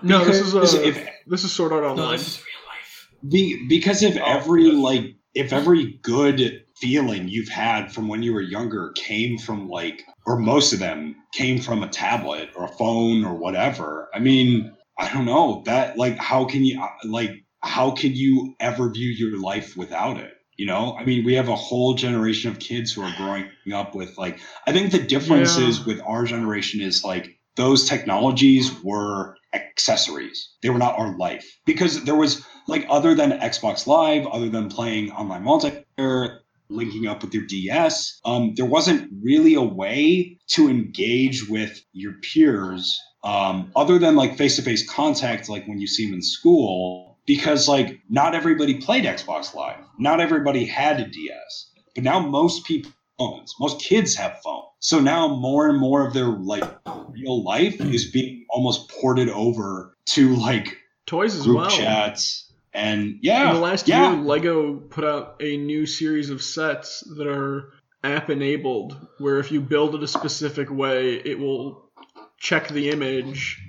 about 0.01 0.25
Black 0.25 0.25
Mirror 0.25 0.25
right 0.25 0.25
now? 0.25 0.25
no, 0.25 0.25
this 0.25 0.39
is 0.41 0.53
because 0.53 0.75
uh, 0.75 0.81
if 0.81 1.09
this 1.27 1.43
is 1.43 1.51
Sword 1.51 1.73
Art 1.73 1.83
No, 1.83 1.89
Online. 2.03 2.11
this 2.17 2.27
is 2.27 2.37
real 2.37 2.67
life. 2.67 3.31
Be, 3.31 3.67
because 3.67 4.03
if 4.03 4.17
Oh, 4.17 4.23
every 4.25 4.65
yes. 4.65 4.75
like 4.75 5.05
if 5.33 5.53
every 5.53 5.99
good 6.01 6.63
feeling 6.77 7.27
you've 7.27 7.49
had 7.49 7.91
from 7.93 8.07
when 8.07 8.23
you 8.23 8.33
were 8.33 8.41
younger 8.41 8.91
came 8.95 9.37
from 9.37 9.67
like 9.69 10.03
or 10.25 10.39
most 10.39 10.73
of 10.73 10.79
them 10.79 11.15
came 11.33 11.59
from 11.59 11.83
a 11.83 11.87
tablet 11.89 12.49
or 12.55 12.65
a 12.65 12.69
phone 12.69 13.25
or 13.25 13.35
whatever 13.35 14.09
i 14.13 14.19
mean 14.19 14.73
i 14.97 15.11
don't 15.11 15.25
know 15.25 15.61
that 15.65 15.97
like 15.97 16.17
how 16.17 16.45
can 16.45 16.63
you 16.63 16.81
uh, 16.81 16.87
like 17.05 17.31
how 17.61 17.91
can 17.91 18.13
you 18.15 18.55
ever 18.61 18.89
view 18.91 19.09
your 19.09 19.37
life 19.39 19.75
without 19.75 20.17
it 20.17 20.31
you 20.57 20.65
know 20.65 20.95
i 20.97 21.03
mean 21.03 21.25
we 21.25 21.33
have 21.33 21.49
a 21.49 21.55
whole 21.55 21.93
generation 21.95 22.49
of 22.49 22.59
kids 22.59 22.93
who 22.93 23.01
are 23.01 23.13
growing 23.17 23.45
up 23.73 23.93
with 23.93 24.17
like 24.17 24.39
i 24.65 24.71
think 24.71 24.91
the 24.91 24.99
difference 24.99 25.57
Yeah. 25.59 25.67
is 25.67 25.85
with 25.85 25.99
our 26.07 26.23
generation 26.23 26.79
is 26.81 27.03
like 27.03 27.37
those 27.57 27.83
technologies 27.89 28.71
were 28.83 29.35
accessories. 29.53 30.49
They 30.61 30.69
were 30.69 30.77
not 30.77 30.97
our 30.97 31.17
life. 31.17 31.59
Because 31.65 32.03
there 32.03 32.15
was 32.15 32.45
like 32.67 32.85
other 32.89 33.15
than 33.15 33.31
Xbox 33.31 33.87
Live, 33.87 34.27
other 34.27 34.49
than 34.49 34.69
playing 34.69 35.11
online 35.11 35.43
multiplayer, 35.43 36.39
linking 36.69 37.07
up 37.07 37.23
with 37.23 37.33
your 37.33 37.45
DS, 37.45 38.19
um, 38.25 38.53
there 38.55 38.65
wasn't 38.65 39.11
really 39.23 39.55
a 39.55 39.61
way 39.61 40.37
to 40.49 40.69
engage 40.69 41.49
with 41.49 41.83
your 41.93 42.13
peers 42.21 42.99
um, 43.23 43.71
other 43.75 43.99
than 43.99 44.15
like 44.15 44.37
face 44.37 44.55
to 44.55 44.61
face 44.61 44.89
contact, 44.89 45.49
like 45.49 45.67
when 45.67 45.79
you 45.79 45.87
see 45.87 46.05
them 46.05 46.15
in 46.15 46.21
school, 46.21 47.17
because 47.25 47.67
like 47.67 47.99
not 48.09 48.33
everybody 48.33 48.75
played 48.75 49.03
Xbox 49.03 49.53
Live, 49.53 49.83
not 49.97 50.21
everybody 50.21 50.65
had 50.65 50.99
a 50.99 51.07
DS, 51.07 51.71
but 51.95 52.03
now 52.03 52.19
most 52.19 52.65
people. 52.65 52.91
Phones. 53.19 53.53
Most 53.59 53.81
kids 53.81 54.15
have 54.15 54.39
phones. 54.41 54.65
So 54.79 54.99
now 54.99 55.27
more 55.27 55.67
and 55.69 55.77
more 55.77 56.07
of 56.07 56.13
their 56.13 56.27
like 56.29 56.63
real 57.09 57.43
life 57.43 57.79
is 57.81 58.09
being 58.11 58.45
almost 58.49 58.89
ported 58.89 59.29
over 59.29 59.95
to 60.07 60.35
like 60.35 60.77
Toys 61.05 61.35
as 61.35 61.43
group 61.43 61.57
well. 61.57 61.69
chats 61.69 62.51
and 62.73 63.17
yeah 63.21 63.49
In 63.49 63.55
the 63.55 63.61
last 63.61 63.87
yeah 63.87 64.13
year, 64.13 64.21
Lego 64.23 64.75
put 64.77 65.03
out 65.03 65.35
a 65.41 65.57
new 65.57 65.85
series 65.85 66.29
of 66.29 66.41
sets 66.41 67.01
that 67.17 67.27
are 67.27 67.73
app 68.03 68.29
enabled, 68.29 68.95
where 69.17 69.39
if 69.39 69.51
you 69.51 69.59
build 69.59 69.95
it 69.95 70.03
a 70.03 70.07
specific 70.07 70.71
way, 70.71 71.15
it 71.15 71.37
will 71.37 71.89
check 72.37 72.69
the 72.69 72.89
image 72.91 73.59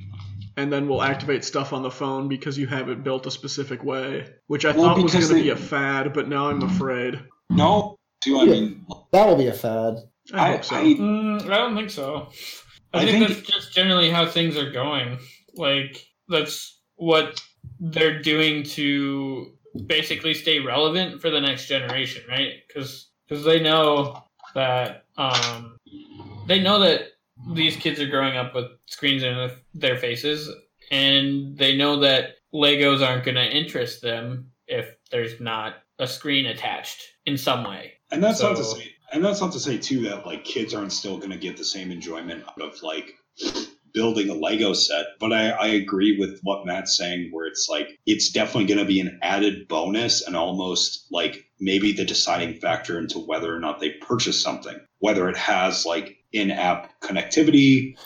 and 0.56 0.72
then 0.72 0.86
will 0.86 1.02
activate 1.02 1.44
stuff 1.44 1.72
on 1.72 1.82
the 1.82 1.90
phone 1.90 2.28
because 2.28 2.56
you 2.56 2.66
have 2.68 2.88
it 2.88 3.02
built 3.02 3.26
a 3.26 3.30
specific 3.32 3.82
way. 3.82 4.28
Which 4.46 4.64
I 4.64 4.70
Well, 4.72 4.94
thought 4.94 5.02
was 5.02 5.12
going 5.12 5.26
to 5.26 5.34
they- 5.34 5.42
be 5.42 5.48
a 5.50 5.56
fad, 5.56 6.12
but 6.12 6.28
now 6.28 6.50
I'm 6.50 6.62
afraid. 6.62 7.18
no 7.48 7.96
do 8.20 8.38
i 8.38 8.44
Yeah. 8.44 8.52
mean 8.52 8.84
That 9.12 9.26
will 9.26 9.36
be 9.36 9.46
a 9.48 9.52
fad. 9.52 9.96
I, 10.32 10.38
I- 10.48 10.52
hope 10.52 10.64
so. 10.64 10.76
I- 10.76 10.84
Mm, 10.84 11.42
I 11.50 11.56
don't 11.56 11.74
think 11.76 11.90
so. 11.90 12.28
I, 12.92 13.00
I 13.02 13.04
think, 13.06 13.26
think- 13.26 13.38
that's 13.38 13.48
just 13.50 13.72
generally 13.74 14.10
how 14.10 14.26
things 14.26 14.56
are 14.56 14.70
going. 14.70 15.18
Like 15.54 16.04
that's 16.28 16.80
what 16.96 17.40
they're 17.80 18.20
doing 18.22 18.62
to 18.62 19.52
basically 19.86 20.34
stay 20.34 20.60
relevant 20.60 21.20
for 21.20 21.30
the 21.30 21.40
next 21.40 21.66
generation, 21.66 22.22
right? 22.28 22.52
Because 22.66 23.08
because 23.28 23.44
they 23.44 23.60
know 23.60 24.22
that 24.54 25.04
um, 25.16 25.76
they 26.46 26.60
know 26.60 26.80
that 26.80 27.02
these 27.54 27.76
kids 27.76 28.00
are 28.00 28.08
growing 28.08 28.36
up 28.36 28.54
with 28.54 28.66
screens 28.86 29.22
in 29.22 29.34
their- 29.34 29.56
their 29.74 29.96
faces, 29.98 30.50
and 30.90 31.56
they 31.56 31.76
know 31.76 32.00
that 32.00 32.34
Legos 32.52 33.06
aren't 33.06 33.24
going 33.24 33.36
to 33.36 33.44
interest 33.46 34.02
them 34.02 34.50
if 34.66 34.94
there's 35.10 35.40
not 35.40 35.76
a 36.00 36.06
screen 36.06 36.46
attached 36.46 37.02
in 37.26 37.36
some 37.38 37.64
way. 37.64 37.92
and 38.12 38.22
that's 38.24 38.42
not 38.42 38.56
to 38.56 38.64
So- 38.64 38.76
say 38.76 38.92
and 39.12 39.24
that's 39.24 39.40
not 39.40 39.52
to 39.52 39.60
say 39.60 39.78
too 39.78 40.02
that 40.02 40.26
like 40.26 40.44
kids 40.44 40.74
aren't 40.74 40.92
still 40.92 41.18
going 41.18 41.30
to 41.30 41.36
get 41.36 41.56
the 41.56 41.64
same 41.64 41.90
enjoyment 41.90 42.44
out 42.48 42.60
of 42.60 42.82
like 42.82 43.14
building 43.92 44.30
a 44.30 44.34
lego 44.34 44.72
set 44.72 45.06
but 45.18 45.32
I, 45.32 45.50
I 45.50 45.66
agree 45.68 46.16
with 46.18 46.38
what 46.42 46.64
matt's 46.64 46.96
saying 46.96 47.30
where 47.32 47.46
it's 47.46 47.68
like 47.68 47.98
it's 48.06 48.30
definitely 48.30 48.66
going 48.66 48.78
to 48.78 48.84
be 48.84 49.00
an 49.00 49.18
added 49.22 49.66
bonus 49.68 50.24
and 50.26 50.36
almost 50.36 51.06
like 51.10 51.44
maybe 51.58 51.92
the 51.92 52.04
deciding 52.04 52.54
factor 52.54 52.98
into 52.98 53.18
whether 53.18 53.54
or 53.54 53.58
not 53.58 53.80
they 53.80 53.90
purchase 53.90 54.40
something 54.40 54.78
whether 55.00 55.28
it 55.28 55.36
has 55.36 55.84
like 55.84 56.16
in-app 56.32 56.92
connectivity 57.00 57.96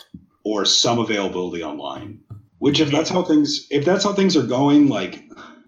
or 0.44 0.64
some 0.64 0.98
availability 0.98 1.62
online 1.62 2.18
which 2.59 2.80
if 2.80 2.90
that's 2.90 3.11
how 3.11 3.22
things 3.22 3.66
if 3.70 3.84
that's 3.84 4.05
how 4.05 4.12
things 4.14 4.36
are 4.36 4.46
going 4.46 4.88
like 4.88 5.22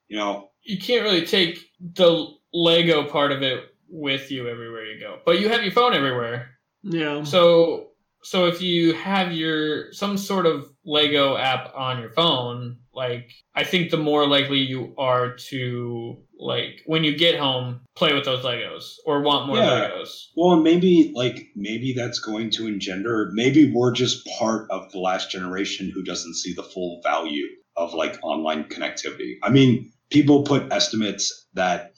you 0.08 0.16
know 0.16 0.48
you 0.62 0.78
can't 0.78 1.04
really 1.04 1.26
take 1.26 1.58
the 1.94 2.26
Lego 2.52 3.04
part 3.04 3.32
of 3.32 3.42
it 3.42 3.64
with 3.88 4.30
you 4.30 4.48
everywhere 4.48 4.84
you 4.84 5.00
go, 5.00 5.18
but 5.24 5.40
you 5.40 5.48
have 5.48 5.62
your 5.62 5.72
phone 5.72 5.94
everywhere. 5.94 6.50
yeah. 6.82 7.22
So 7.24 7.88
so 8.22 8.46
if 8.46 8.60
you 8.60 8.92
have 8.94 9.32
your 9.32 9.92
some 9.92 10.18
sort 10.18 10.46
of 10.46 10.68
Lego 10.84 11.36
app 11.36 11.72
on 11.76 12.00
your 12.00 12.10
phone, 12.10 12.78
like 12.92 13.30
I 13.54 13.62
think 13.62 13.90
the 13.90 13.96
more 13.98 14.26
likely 14.26 14.58
you 14.58 14.94
are 14.98 15.36
to 15.50 16.16
like 16.38 16.82
when 16.86 17.04
you 17.04 17.16
get 17.16 17.38
home 17.38 17.82
play 17.94 18.12
with 18.14 18.24
those 18.24 18.44
Legos 18.44 18.94
or 19.06 19.22
want 19.22 19.46
more 19.46 19.58
Yeah. 19.58 19.90
Legos. 19.90 20.24
Well, 20.36 20.56
maybe 20.56 21.12
like 21.14 21.38
maybe 21.54 21.94
that's 21.96 22.18
going 22.18 22.50
to 22.52 22.66
engender. 22.66 23.30
Maybe 23.32 23.72
we're 23.72 23.92
just 23.92 24.26
part 24.38 24.68
of 24.70 24.90
the 24.90 24.98
last 24.98 25.30
generation 25.30 25.92
who 25.94 26.02
doesn't 26.02 26.34
see 26.34 26.52
the 26.52 26.64
full 26.64 27.00
value 27.04 27.46
of 27.76 27.94
like 27.94 28.18
online 28.24 28.64
connectivity. 28.64 29.34
I 29.42 29.50
mean, 29.50 29.92
people 30.10 30.42
put 30.42 30.72
estimates 30.72 31.46
that 31.54 31.92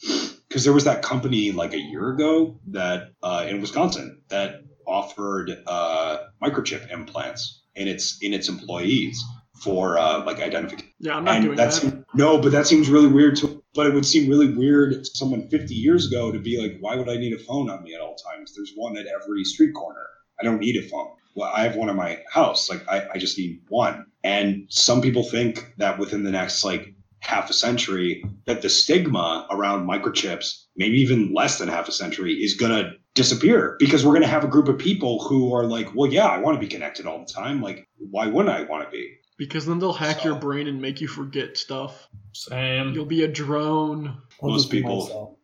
because 0.59 0.65
there 0.65 0.75
was 0.75 0.83
that 0.83 1.03
company 1.03 1.53
like 1.53 1.73
a 1.73 1.79
year 1.79 2.11
ago 2.11 2.59
that 2.67 3.11
uh, 3.23 3.47
in 3.49 3.61
Wisconsin 3.61 4.21
that 4.29 4.63
offered 4.89 5.53
uh, 5.69 6.17
microchip 6.43 6.91
implants 6.93 7.63
in 7.77 7.87
its 7.87 8.19
in 8.23 8.35
its 8.35 8.49
employees 8.49 9.23
for 9.63 9.99
uh, 9.99 10.25
like 10.25 10.41
identification. 10.41 10.91
Yeah, 10.99 11.17
I'm 11.17 11.23
not 11.23 11.37
And 11.37 11.45
doing 11.45 11.57
that 11.59 11.67
that. 11.67 11.75
seem- 11.75 12.05
no, 12.15 12.41
but 12.41 12.51
that 12.51 12.67
seems 12.67 12.89
really 12.89 13.07
weird 13.07 13.37
to. 13.37 13.63
But 13.73 13.87
it 13.87 13.95
would 13.95 14.05
seem 14.05 14.29
really 14.29 14.53
weird 14.53 14.95
to 14.95 15.11
someone 15.15 15.49
50 15.49 15.73
years 15.75 16.09
ago 16.09 16.33
to 16.33 16.41
be 16.41 16.61
like, 16.61 16.79
why 16.81 16.97
would 16.97 17.09
I 17.09 17.17
need 17.19 17.35
a 17.35 17.39
phone 17.39 17.71
on 17.71 17.85
me 17.85 17.95
at 17.95 18.01
all 18.01 18.17
times? 18.17 18.53
There's 18.57 18.73
one 18.75 18.97
at 18.97 19.07
every 19.07 19.45
street 19.45 19.75
corner. 19.75 20.07
I 20.41 20.43
don't 20.43 20.59
need 20.59 20.77
a 20.77 20.89
phone. 20.89 21.11
Well, 21.37 21.53
I 21.55 21.63
have 21.63 21.77
one 21.77 21.89
in 21.89 21.95
my 21.95 22.19
house. 22.33 22.69
Like, 22.69 22.83
I, 22.89 23.07
I 23.15 23.19
just 23.19 23.39
need 23.39 23.61
one. 23.69 24.07
And 24.25 24.67
some 24.71 25.01
people 25.01 25.23
think 25.23 25.73
that 25.77 26.01
within 26.01 26.25
the 26.25 26.33
next 26.33 26.65
like 26.65 26.95
half 27.21 27.51
a 27.51 27.53
century, 27.53 28.25
that 28.47 28.63
the 28.63 28.69
stigma 28.69 29.47
around 29.51 29.87
microchips, 29.89 30.65
maybe 30.77 30.97
even 30.97 31.33
less 31.35 31.59
than 31.59 31.69
half 31.69 31.89
a 31.89 31.93
century, 31.93 32.35
is 32.35 32.55
gonna 32.55 32.93
disappear 33.15 33.77
because 33.79 34.05
we're 34.07 34.13
gonna 34.13 34.27
have 34.27 34.45
a 34.45 34.49
group 34.49 34.69
of 34.69 34.79
people 34.79 35.23
who 35.25 35.53
are 35.55 35.67
like, 35.67 35.89
well, 35.95 36.11
yeah, 36.11 36.27
I 36.27 36.39
want 36.39 36.57
to 36.57 36.61
be 36.61 36.69
connected 36.69 37.07
all 37.07 37.19
the 37.19 37.33
time. 37.33 37.61
Like, 37.61 37.89
why 37.99 38.27
wouldn't 38.27 38.55
I 38.55 38.63
want 38.65 38.85
to 38.85 38.91
be? 38.91 39.17
Because 39.37 39.67
then 39.67 39.79
they'll 39.79 39.93
hack 39.93 40.25
your 40.25 40.35
brain 40.35 40.67
and 40.67 40.81
make 40.83 41.01
you 41.01 41.07
forget 41.09 41.57
stuff. 41.57 42.09
Same. 42.33 42.93
You'll 42.93 43.05
be 43.05 43.23
a 43.23 43.29
drone. 43.29 44.17
I'll 44.43 44.51
Most 44.51 44.71
people- 44.71 45.39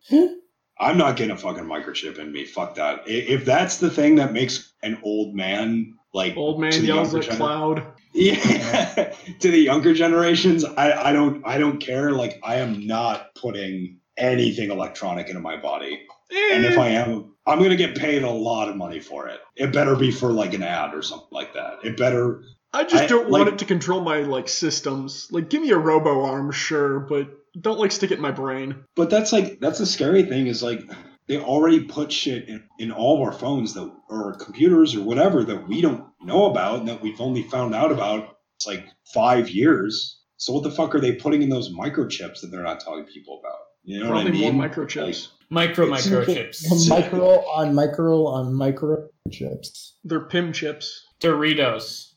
I'm 0.77 0.97
not 0.97 1.15
getting 1.15 1.31
a 1.31 1.37
fucking 1.37 1.63
microchip 1.63 2.17
in 2.19 2.33
me. 2.33 2.43
Fuck 2.43 2.75
that. 2.75 3.03
If 3.07 3.45
that's 3.45 3.77
the 3.77 3.89
thing 3.89 4.15
that 4.15 4.33
makes 4.33 4.73
an 4.83 4.99
old 5.03 5.33
man 5.33 5.93
like 6.15 6.37
Old 6.37 6.59
man 6.61 6.71
yells 6.83 7.13
at 7.13 7.23
gener- 7.23 7.37
cloud. 7.37 7.83
Yeah, 8.17 9.13
to 9.41 9.51
the 9.51 9.59
younger 9.59 9.93
generations, 9.93 10.63
I, 10.63 11.09
I 11.09 11.11
don't 11.11 11.45
I 11.45 11.57
don't 11.57 11.79
care. 11.79 12.11
Like 12.11 12.39
I 12.41 12.55
am 12.55 12.87
not 12.87 13.35
putting 13.35 13.99
anything 14.15 14.71
electronic 14.71 15.27
into 15.27 15.41
my 15.41 15.57
body, 15.57 16.07
and 16.31 16.63
if 16.63 16.77
I 16.79 16.87
am, 16.91 17.33
I'm 17.45 17.61
gonna 17.61 17.75
get 17.75 17.97
paid 17.97 18.23
a 18.23 18.31
lot 18.31 18.69
of 18.69 18.77
money 18.77 19.01
for 19.01 19.27
it. 19.27 19.41
It 19.57 19.73
better 19.73 19.97
be 19.97 20.11
for 20.11 20.31
like 20.31 20.53
an 20.53 20.63
ad 20.63 20.93
or 20.93 21.01
something 21.01 21.27
like 21.29 21.55
that. 21.55 21.79
It 21.83 21.97
better. 21.97 22.41
I 22.71 22.85
just 22.85 23.03
I- 23.03 23.07
don't 23.07 23.29
want 23.29 23.49
it 23.49 23.57
to 23.59 23.65
control 23.65 23.99
my 23.99 24.19
like 24.19 24.47
systems. 24.47 25.27
Like, 25.29 25.49
give 25.49 25.61
me 25.61 25.71
a 25.71 25.77
robo 25.77 26.23
arm, 26.23 26.53
sure, 26.53 27.01
but 27.01 27.27
don't 27.59 27.79
like 27.79 27.91
stick 27.91 28.11
it 28.11 28.15
in 28.15 28.21
my 28.21 28.31
brain. 28.31 28.85
But 28.95 29.09
that's 29.09 29.33
like 29.33 29.59
that's 29.59 29.79
the 29.79 29.85
scary 29.85 30.23
thing 30.23 30.47
is 30.47 30.63
like 30.63 30.89
they 31.27 31.39
already 31.39 31.83
put 31.83 32.11
shit 32.11 32.47
in, 32.47 32.63
in 32.79 32.91
all 32.91 33.15
of 33.15 33.21
our 33.21 33.31
phones 33.31 33.73
that 33.73 33.91
or 34.09 34.33
computers 34.35 34.95
or 34.95 35.03
whatever 35.03 35.43
that 35.43 35.67
we 35.67 35.81
don't 35.81 36.05
know 36.21 36.45
about 36.45 36.79
and 36.79 36.87
that 36.87 37.01
we've 37.01 37.19
only 37.19 37.43
found 37.43 37.73
out 37.73 37.91
about 37.91 38.37
it's 38.57 38.67
like 38.67 38.85
five 39.13 39.49
years. 39.49 40.19
So 40.37 40.53
what 40.53 40.63
the 40.63 40.71
fuck 40.71 40.93
are 40.95 40.99
they 40.99 41.13
putting 41.13 41.41
in 41.41 41.49
those 41.49 41.73
microchips 41.73 42.41
that 42.41 42.47
they're 42.51 42.63
not 42.63 42.79
telling 42.79 43.05
people 43.05 43.39
about? 43.39 43.59
You 43.83 43.99
know 43.99 44.09
Probably 44.09 44.23
what 44.23 44.29
I 44.29 44.39
mean? 44.39 44.55
more 44.55 44.67
microchips. 44.67 45.27
Micro 45.49 45.87
microchips. 45.87 46.89
micro 46.89 47.27
on 47.45 47.75
micro 47.75 48.25
on 48.25 48.53
microchips. 48.53 49.91
They're 50.03 50.25
PIM 50.25 50.53
chips. 50.53 51.05
Doritos. 51.19 52.13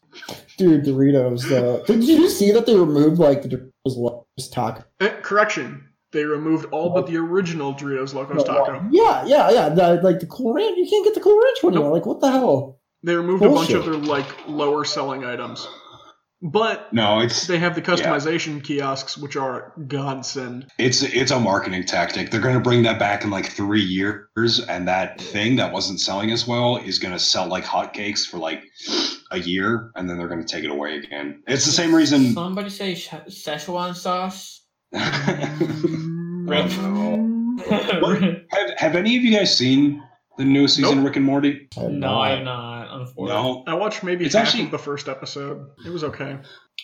Dude, 0.56 0.84
Doritos. 0.84 1.50
Uh, 1.50 1.84
did 1.84 2.04
you 2.04 2.28
see 2.30 2.52
that 2.52 2.66
they 2.66 2.74
removed 2.74 3.18
like 3.18 3.42
the 3.42 3.48
Doritos 3.48 3.96
Locos 3.96 4.48
taco? 4.50 4.84
Eh, 5.00 5.20
correction. 5.22 5.87
They 6.10 6.24
removed 6.24 6.66
all 6.72 6.90
but 6.94 7.06
the 7.06 7.16
original 7.18 7.74
Doritos 7.74 8.14
Locos 8.14 8.44
Taco. 8.44 8.86
Yeah, 8.90 9.26
yeah, 9.26 9.50
yeah. 9.50 9.68
The, 9.68 10.00
like 10.02 10.20
the 10.20 10.26
Cool 10.26 10.54
Ranch, 10.54 10.76
you 10.78 10.86
can't 10.88 11.04
get 11.04 11.14
the 11.14 11.20
Cool 11.20 11.38
Ranch 11.38 11.62
one 11.62 11.74
anymore. 11.74 11.90
Nope. 11.90 11.94
Like, 11.98 12.06
what 12.06 12.20
the 12.20 12.30
hell? 12.30 12.80
They 13.02 13.14
removed 13.14 13.44
a 13.44 13.50
bunch 13.50 13.70
of 13.70 13.84
their 13.84 13.94
like 13.94 14.26
lower 14.48 14.84
selling 14.84 15.24
items. 15.24 15.68
But 16.40 16.92
No, 16.92 17.18
it's 17.18 17.48
they 17.48 17.58
have 17.58 17.74
the 17.74 17.82
customization 17.82 18.62
kiosks, 18.62 19.18
which 19.18 19.34
are 19.34 19.72
godsend. 19.88 20.68
it's 20.78 21.02
it's 21.02 21.32
a 21.32 21.40
marketing 21.40 21.84
tactic. 21.84 22.30
They're 22.30 22.40
going 22.40 22.54
to 22.54 22.60
bring 22.60 22.84
that 22.84 22.98
back 23.00 23.24
in 23.24 23.30
like 23.30 23.46
three 23.46 23.82
years, 23.82 24.60
and 24.68 24.86
that 24.86 25.20
thing 25.20 25.56
that 25.56 25.72
wasn't 25.72 26.00
selling 26.00 26.30
as 26.30 26.46
well 26.46 26.76
is 26.76 27.00
going 27.00 27.12
to 27.12 27.18
sell 27.18 27.46
like 27.48 27.64
hotcakes 27.64 28.24
for 28.24 28.38
like 28.38 28.62
a 29.32 29.38
year, 29.40 29.90
and 29.96 30.08
then 30.08 30.16
they're 30.16 30.28
going 30.28 30.44
to 30.44 30.46
take 30.46 30.62
it 30.64 30.70
away 30.70 30.98
again. 30.98 31.42
It's 31.48 31.66
the 31.66 31.72
same 31.72 31.92
reason. 31.92 32.32
Somebody 32.34 32.70
say 32.70 32.94
Szechuan 32.94 33.96
sauce. 33.96 34.64
Mm. 34.94 36.48
have 38.50 38.70
Have 38.78 38.96
any 38.96 39.16
of 39.16 39.22
you 39.22 39.32
guys 39.36 39.56
seen 39.56 40.02
the 40.36 40.44
new 40.44 40.68
season 40.68 40.90
Nope. 40.90 40.98
of 40.98 41.04
Rick 41.04 41.16
and 41.16 41.24
Morty? 41.24 41.68
No. 41.76 42.20
I'm 42.20 42.44
not. 42.44 42.88
Unfortunately, 43.00 43.28
No. 43.28 43.64
I 43.66 43.74
watched 43.74 44.02
maybe 44.04 44.24
It's 44.24 44.34
half 44.34 44.46
actually- 44.48 44.64
of 44.64 44.70
the 44.70 44.78
first 44.78 45.08
episode. 45.08 45.66
It 45.84 45.90
was 45.90 46.04
okay. 46.04 46.38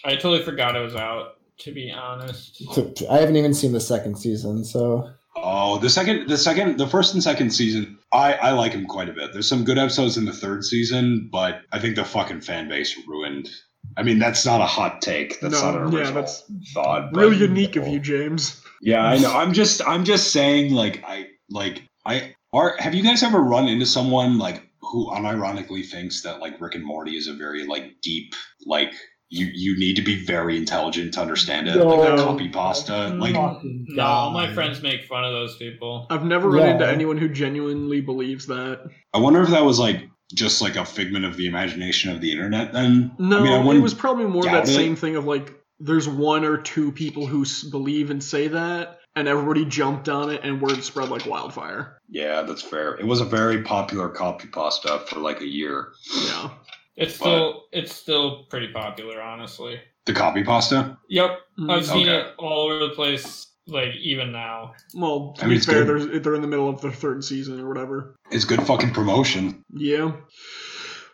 I 0.05 0.11
totally 0.17 0.43
forgot 0.43 0.77
it 0.77 0.81
was 0.81 0.95
out. 0.97 1.37
To 1.59 1.73
be 1.73 1.93
honest, 1.93 2.61
I 3.09 3.19
haven't 3.19 3.37
even 3.37 3.55
seen 3.55 3.71
the 3.73 3.79
second 3.81 4.17
season, 4.19 4.65
so 4.65 5.09
Oh, 5.37 5.79
the 5.79 5.89
second, 5.89 6.29
the 6.29 6.37
second, 6.37 6.79
the 6.79 6.87
first 6.89 7.15
and 7.15 7.23
second 7.23 7.51
season, 7.53 7.97
I 8.13 8.33
I 8.35 8.51
like 8.51 8.73
him 8.73 8.87
quite 8.87 9.09
a 9.09 9.13
bit. 9.13 9.33
There's 9.33 9.49
some 9.49 9.63
good 9.63 9.79
episodes 9.79 10.17
in 10.17 10.25
the 10.25 10.33
third 10.33 10.65
season, 10.65 11.29
but 11.31 11.61
I 11.71 11.79
think 11.79 11.95
the 11.95 12.05
fucking 12.05 12.41
fan 12.41 12.69
base 12.69 12.99
ruined. 13.07 13.51
I 13.97 14.03
mean, 14.03 14.19
that's 14.19 14.45
not 14.45 14.61
a 14.61 14.67
hot 14.67 15.01
take. 15.03 15.41
That's 15.41 15.55
No, 15.63 15.73
not 15.73 15.83
an 15.83 15.93
yeah, 15.93 16.11
that's 16.11 16.43
thought. 16.73 17.13
but- 17.13 17.37
unique 17.37 17.77
of 17.77 17.87
you, 17.87 18.01
James. 18.01 18.61
Yeah, 18.83 19.03
I 19.05 19.19
know. 19.19 19.33
I'm 19.35 19.53
just 19.53 19.81
I'm 19.87 20.05
just 20.05 20.33
saying 20.33 20.73
like 20.75 21.03
I 21.07 21.29
like 21.49 21.83
I 22.05 22.35
are 22.53 22.77
have 22.79 22.95
you 22.95 23.03
guys 23.03 23.23
ever 23.23 23.41
run 23.41 23.67
into 23.69 23.87
someone 23.87 24.37
like 24.39 24.63
who 24.83 25.11
unironically 25.11 25.85
thinks 25.87 26.23
that 26.23 26.41
like 26.41 26.61
Rick 26.61 26.75
and 26.75 26.85
Morty 26.85 27.13
is 27.17 27.27
a 27.27 27.33
very 27.35 27.67
like 27.67 27.95
deep 28.03 28.35
like 28.67 28.93
you 29.31 29.47
you 29.55 29.79
need 29.79 29.97
to 29.97 30.03
be 30.03 30.23
very 30.27 30.59
intelligent 30.59 31.15
to 31.15 31.21
understand 31.23 31.67
it 31.67 31.77
like 31.77 31.87
No. 31.87 32.15
a 32.15 32.17
copy 32.19 32.49
pasta 32.51 33.09
like 33.09 33.35
Fucking 33.35 33.87
no, 33.89 33.97
God. 33.97 34.33
my 34.35 34.53
friends 34.53 34.83
make 34.83 35.05
fun 35.05 35.25
of 35.25 35.33
those 35.33 35.57
people. 35.57 36.07
I've 36.11 36.25
never 36.27 36.51
run 36.51 36.67
Yeah. 36.67 36.73
into 36.73 36.87
anyone 36.89 37.17
who 37.17 37.31
genuinely 37.31 38.03
believes 38.03 38.47
that. 38.49 38.83
I 39.15 39.19
wonder 39.19 39.41
if 39.43 39.49
that 39.49 39.65
was 39.65 39.79
like 39.79 40.09
just 40.33 40.63
like 40.63 40.77
a 40.77 40.85
figment 40.85 41.25
of 41.25 41.37
the 41.37 41.47
imagination 41.47 42.11
of 42.11 42.21
the 42.21 42.31
internet 42.33 42.73
then 42.73 43.13
No, 43.19 43.39
I 43.39 43.43
mean 43.43 43.53
I 43.53 43.79
it 43.79 43.83
was 43.83 43.95
probably 43.95 44.25
more 44.25 44.45
that 44.45 44.65
it. 44.65 44.73
same 44.73 44.97
thing 44.97 45.17
of 45.17 45.25
like 45.27 45.53
there's 45.81 46.09
one 46.09 46.45
or 46.45 46.57
two 46.57 46.93
people 46.93 47.27
who 47.27 47.45
believe 47.71 48.11
and 48.11 48.23
say 48.23 48.47
that, 48.49 49.01
and 49.17 49.27
everybody 49.29 49.65
jumped 49.65 50.09
on 50.09 50.31
it, 50.31 50.41
and 50.45 50.63
word 50.63 50.83
spread 50.85 51.09
like 51.11 51.27
wildfire. 51.27 51.99
yeah 52.09 52.43
that's 52.43 52.63
fair 52.63 52.95
it 52.97 53.07
was 53.07 53.21
a 53.21 53.25
very 53.25 53.63
popular 53.63 54.09
copy 54.09 54.49
pasta 54.49 55.01
for 55.09 55.21
like 55.21 55.41
a 55.41 55.47
year 55.49 55.89
Yeah. 56.27 56.51
It's 56.97 57.17
still 57.17 57.65
it's 57.73 57.93
still 57.95 58.45
pretty 58.49 58.69
popular, 58.73 59.21
honestly. 59.21 59.81
the 60.07 60.13
copy 60.15 60.45
pasta 60.45 60.97
Yep, 61.09 61.39
I've 61.69 61.83
Mm. 61.83 61.85
seen 61.85 62.09
Okay. 62.09 62.29
it 62.29 62.35
all 62.39 62.67
over 62.71 62.79
the 62.87 62.95
place. 62.95 63.49
Like 63.67 63.95
even 64.03 64.31
now. 64.33 64.75
Well, 64.95 65.33
to 65.39 65.45
I 65.45 65.49
mean, 65.49 65.59
be 65.59 65.65
fair, 65.65 65.85
good. 65.85 66.11
there's, 66.11 66.23
they're 66.23 66.35
in 66.35 66.43
the 66.43 66.49
middle 66.49 66.69
of 66.69 66.81
the 66.83 66.91
third 66.93 67.25
season 67.25 67.61
or 67.61 67.69
whatever. 67.69 68.15
it's 68.31 68.45
good 68.45 68.63
fucking 68.63 68.91
promotion 68.93 69.65
Yeah. 69.73 70.13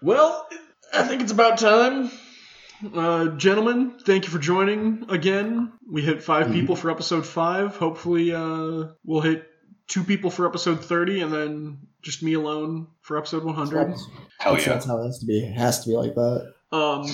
Well, 0.03 0.49
I 0.93 1.03
think 1.05 1.23
it's 1.23 1.33
about 1.33 1.59
time. 1.59 2.11
Uh, 2.95 3.29
gentlemen, 3.37 3.99
thank 4.07 4.25
you 4.25 4.31
for 4.31 4.39
joining 4.39 5.05
again. 5.11 5.73
We 5.89 6.01
hit 6.03 6.23
5 6.23 6.47
Mhm. 6.47 6.53
people 6.53 6.77
for 6.77 6.91
episode 6.91 7.27
five. 7.27 7.77
Hopefully, 7.77 8.33
uh, 8.33 8.87
we'll 9.05 9.21
hit 9.21 9.45
two 9.87 10.03
people 10.03 10.31
for 10.31 10.47
episode 10.47 10.83
30 10.85 11.21
and 11.21 11.33
then 11.33 11.79
just 12.03 12.23
me 12.23 12.33
alone 12.33 12.87
for 13.03 13.19
episode 13.19 13.45
100. 13.45 13.91
That's, 13.91 14.07
hell 14.39 14.57
yeah 14.59 14.65
that's 14.65 14.87
how 14.87 14.99
it 15.03 15.05
has 15.07 15.19
to 15.19 15.27
be. 15.27 15.45
It 15.45 15.53
has 15.53 15.85
to 15.85 15.91
be 15.91 15.95
like 15.97 16.15
that. 16.15 16.53
Um, 16.73 17.07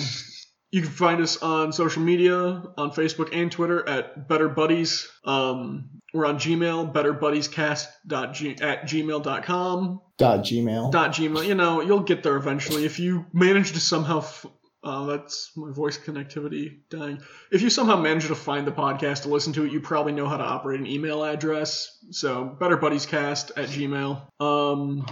you 0.77 0.83
can 0.83 0.91
find 0.91 1.21
us 1.21 1.37
on 1.37 1.73
social 1.73 2.03
media 2.03 2.35
on 2.77 2.91
Facebook 2.91 3.29
and 3.33 3.51
Twitter 3.51 3.87
at 3.89 4.27
Better 4.27 4.47
Buddies. 4.47 5.09
Um, 5.25 5.89
we're 6.13 6.27
on 6.27 6.37
Gmail, 6.37 6.93
betterbuddiescast.g- 6.93 8.61
at 8.61 8.83
gmail.com. 8.83 10.01
Dot 10.19 10.39
Gmail. 10.45 10.91
Dot 10.91 11.11
Gmail. 11.13 11.47
You 11.47 11.55
know, 11.55 11.81
you'll 11.81 12.01
get 12.01 12.21
there 12.21 12.35
eventually. 12.37 12.85
If 12.85 12.99
you 12.99 13.25
manage 13.33 13.71
to 13.73 13.79
somehow. 13.79 14.19
F- 14.19 14.45
uh, 14.83 15.05
that's 15.07 15.51
my 15.57 15.71
voice 15.71 15.97
connectivity 15.97 16.81
dying. 16.89 17.19
If 17.51 17.63
you 17.63 17.69
somehow 17.71 17.97
manage 17.97 18.27
to 18.27 18.35
find 18.35 18.65
the 18.65 18.71
podcast 18.71 19.23
to 19.23 19.29
listen 19.29 19.51
to 19.53 19.65
it, 19.65 19.71
you 19.71 19.81
probably 19.81 20.13
know 20.13 20.29
how 20.29 20.37
to 20.37 20.43
operate 20.43 20.79
an 20.79 20.85
email 20.85 21.23
address. 21.23 21.97
So, 22.11 22.55
betterbuddiescast 22.61 23.51
at 23.57 23.69
Gmail. 23.69 24.21
Um, 24.39 25.05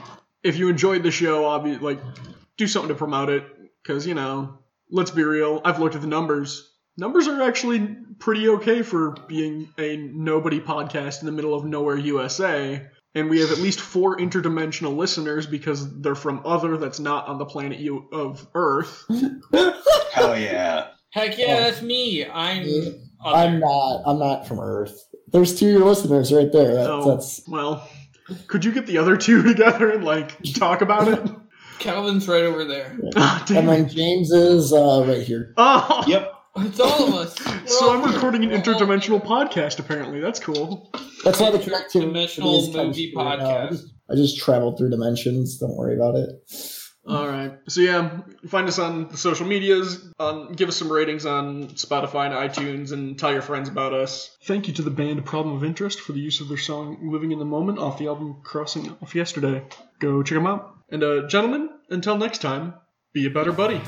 if 0.43 0.57
you 0.57 0.69
enjoyed 0.69 1.01
the 1.01 1.11
show, 1.11 1.41
obvi- 1.43 1.81
like, 1.81 1.99
do 2.57 2.67
something 2.67 2.89
to 2.89 2.95
promote 2.95 3.29
it. 3.29 3.43
Because, 3.83 4.07
you 4.07 4.13
know, 4.13 4.59
let's 4.89 5.11
be 5.11 5.23
real. 5.23 5.61
I've 5.63 5.79
looked 5.79 5.95
at 5.95 6.01
the 6.01 6.07
numbers. 6.07 6.71
Numbers 6.97 7.27
are 7.27 7.41
actually 7.41 7.97
pretty 8.19 8.47
okay 8.47 8.81
for 8.81 9.15
being 9.27 9.69
a 9.77 9.97
nobody 9.97 10.61
podcast 10.61 11.21
in 11.21 11.25
the 11.25 11.31
middle 11.31 11.53
of 11.53 11.65
nowhere, 11.65 11.97
USA. 11.97 12.87
And 13.13 13.29
we 13.29 13.39
have 13.41 13.51
at 13.51 13.59
least 13.59 13.79
four 13.79 14.17
interdimensional 14.17 14.95
listeners 14.95 15.45
because 15.45 16.01
they're 16.01 16.15
from 16.15 16.41
other 16.45 16.77
that's 16.77 16.99
not 16.99 17.27
on 17.27 17.37
the 17.37 17.45
planet 17.45 17.79
you 17.79 18.07
of 18.11 18.45
Earth. 18.53 19.05
hell 20.13 20.37
yeah 20.37 20.87
Heck 21.15 21.37
yeah, 21.37 21.45
oh. 21.45 21.59
that's 21.61 21.81
me. 21.81 22.25
I'm. 22.25 22.63
Yeah. 22.65 22.89
other. 23.23 23.37
I'm 23.37 23.59
not. 23.61 24.03
I'm 24.05 24.19
not 24.19 24.47
from 24.47 24.59
Earth. 24.59 25.01
There's 25.31 25.57
two 25.57 25.67
of 25.67 25.71
your 25.71 25.85
listeners 25.87 26.33
right 26.33 26.51
there. 26.51 26.75
That's, 26.75 26.89
Oh, 26.89 27.09
that's 27.09 27.41
well, 27.47 27.89
could 28.47 28.65
you 28.65 28.73
get 28.73 28.85
the 28.85 28.97
other 28.97 29.15
two 29.15 29.41
together 29.47 29.91
and, 29.91 30.03
like, 30.03 30.37
talk 30.53 30.81
about 30.81 31.07
it? 31.07 31.31
Calvin's 31.79 32.27
right 32.27 32.43
over 32.43 32.65
there. 32.65 32.97
Damn 33.11 33.57
and 33.57 33.67
then. 33.67 33.89
James 33.89 34.31
is 34.31 34.73
uh, 34.73 35.05
right 35.07 35.21
here. 35.21 35.53
Oh, 35.57 36.03
yep 36.07 36.31
It's 36.57 36.79
all 36.79 37.07
of 37.07 37.13
us. 37.13 37.35
We're 37.45 37.61
So 37.67 37.93
I'm 37.93 38.03
here. 38.03 38.13
recording 38.13 38.43
an 38.43 38.49
We're 38.49 38.57
all 38.57 38.61
interdimensional 38.63 39.23
podcast, 39.23 39.79
apparently. 39.79 40.19
That's 40.19 40.39
cool. 40.39 40.89
That's 41.23 41.39
why 41.39 41.51
the 41.51 41.57
connectivity 41.59 42.01
Dimensional 42.01 42.59
is 42.59 42.75
kind 42.75 42.87
movie 42.87 43.11
screwed 43.11 43.27
up. 43.27 43.39
I 43.39 43.43
podcast. 43.43 43.69
just, 43.71 43.87
I 44.11 44.15
just 44.15 44.37
traveled 44.39 44.77
through 44.77 44.91
dimensions. 44.91 45.57
Don't 45.57 45.75
worry 45.75 45.95
about 45.95 46.15
it. 46.15 46.29
All 47.07 47.27
right. 47.27 47.59
So 47.67 47.81
yeah, 47.81 48.21
find 48.47 48.67
us 48.67 48.79
on 48.79 49.09
the 49.09 49.17
social 49.17 49.45
medias. 49.45 50.11
Um, 50.19 50.53
give 50.53 50.69
us 50.69 50.77
some 50.77 50.91
ratings 50.91 51.25
on 51.27 51.65
Spotify 51.69 52.25
and 52.25 52.33
iTunes, 52.51 52.93
and 52.93 53.17
tell 53.19 53.31
your 53.31 53.43
friends 53.43 53.69
about 53.69 53.93
us. 53.93 54.35
Thank 54.45 54.67
you 54.67 54.73
to 54.75 54.81
the 54.81 54.89
band 54.89 55.23
Problem 55.23 55.55
of 55.55 55.63
Interest 55.63 55.99
for 55.99 56.13
the 56.13 56.19
use 56.19 56.41
of 56.41 56.47
their 56.47 56.57
song 56.57 57.11
"Living 57.11 57.31
in 57.31 57.37
the 57.37 57.45
Moment" 57.45 57.77
off 57.77 57.99
the 57.99 58.07
album 58.07 58.37
"Crossing 58.43 58.95
Off 59.03 59.13
Yesterday." 59.13 59.63
Go 59.99 60.23
check 60.23 60.35
them 60.35 60.47
out. 60.47 60.74
And 60.89 61.03
uh, 61.03 61.27
gentlemen, 61.27 61.69
until 61.89 62.17
next 62.17 62.41
time, 62.41 62.75
be 63.13 63.25
a 63.25 63.29
better 63.29 63.51
buddy. 63.51 63.81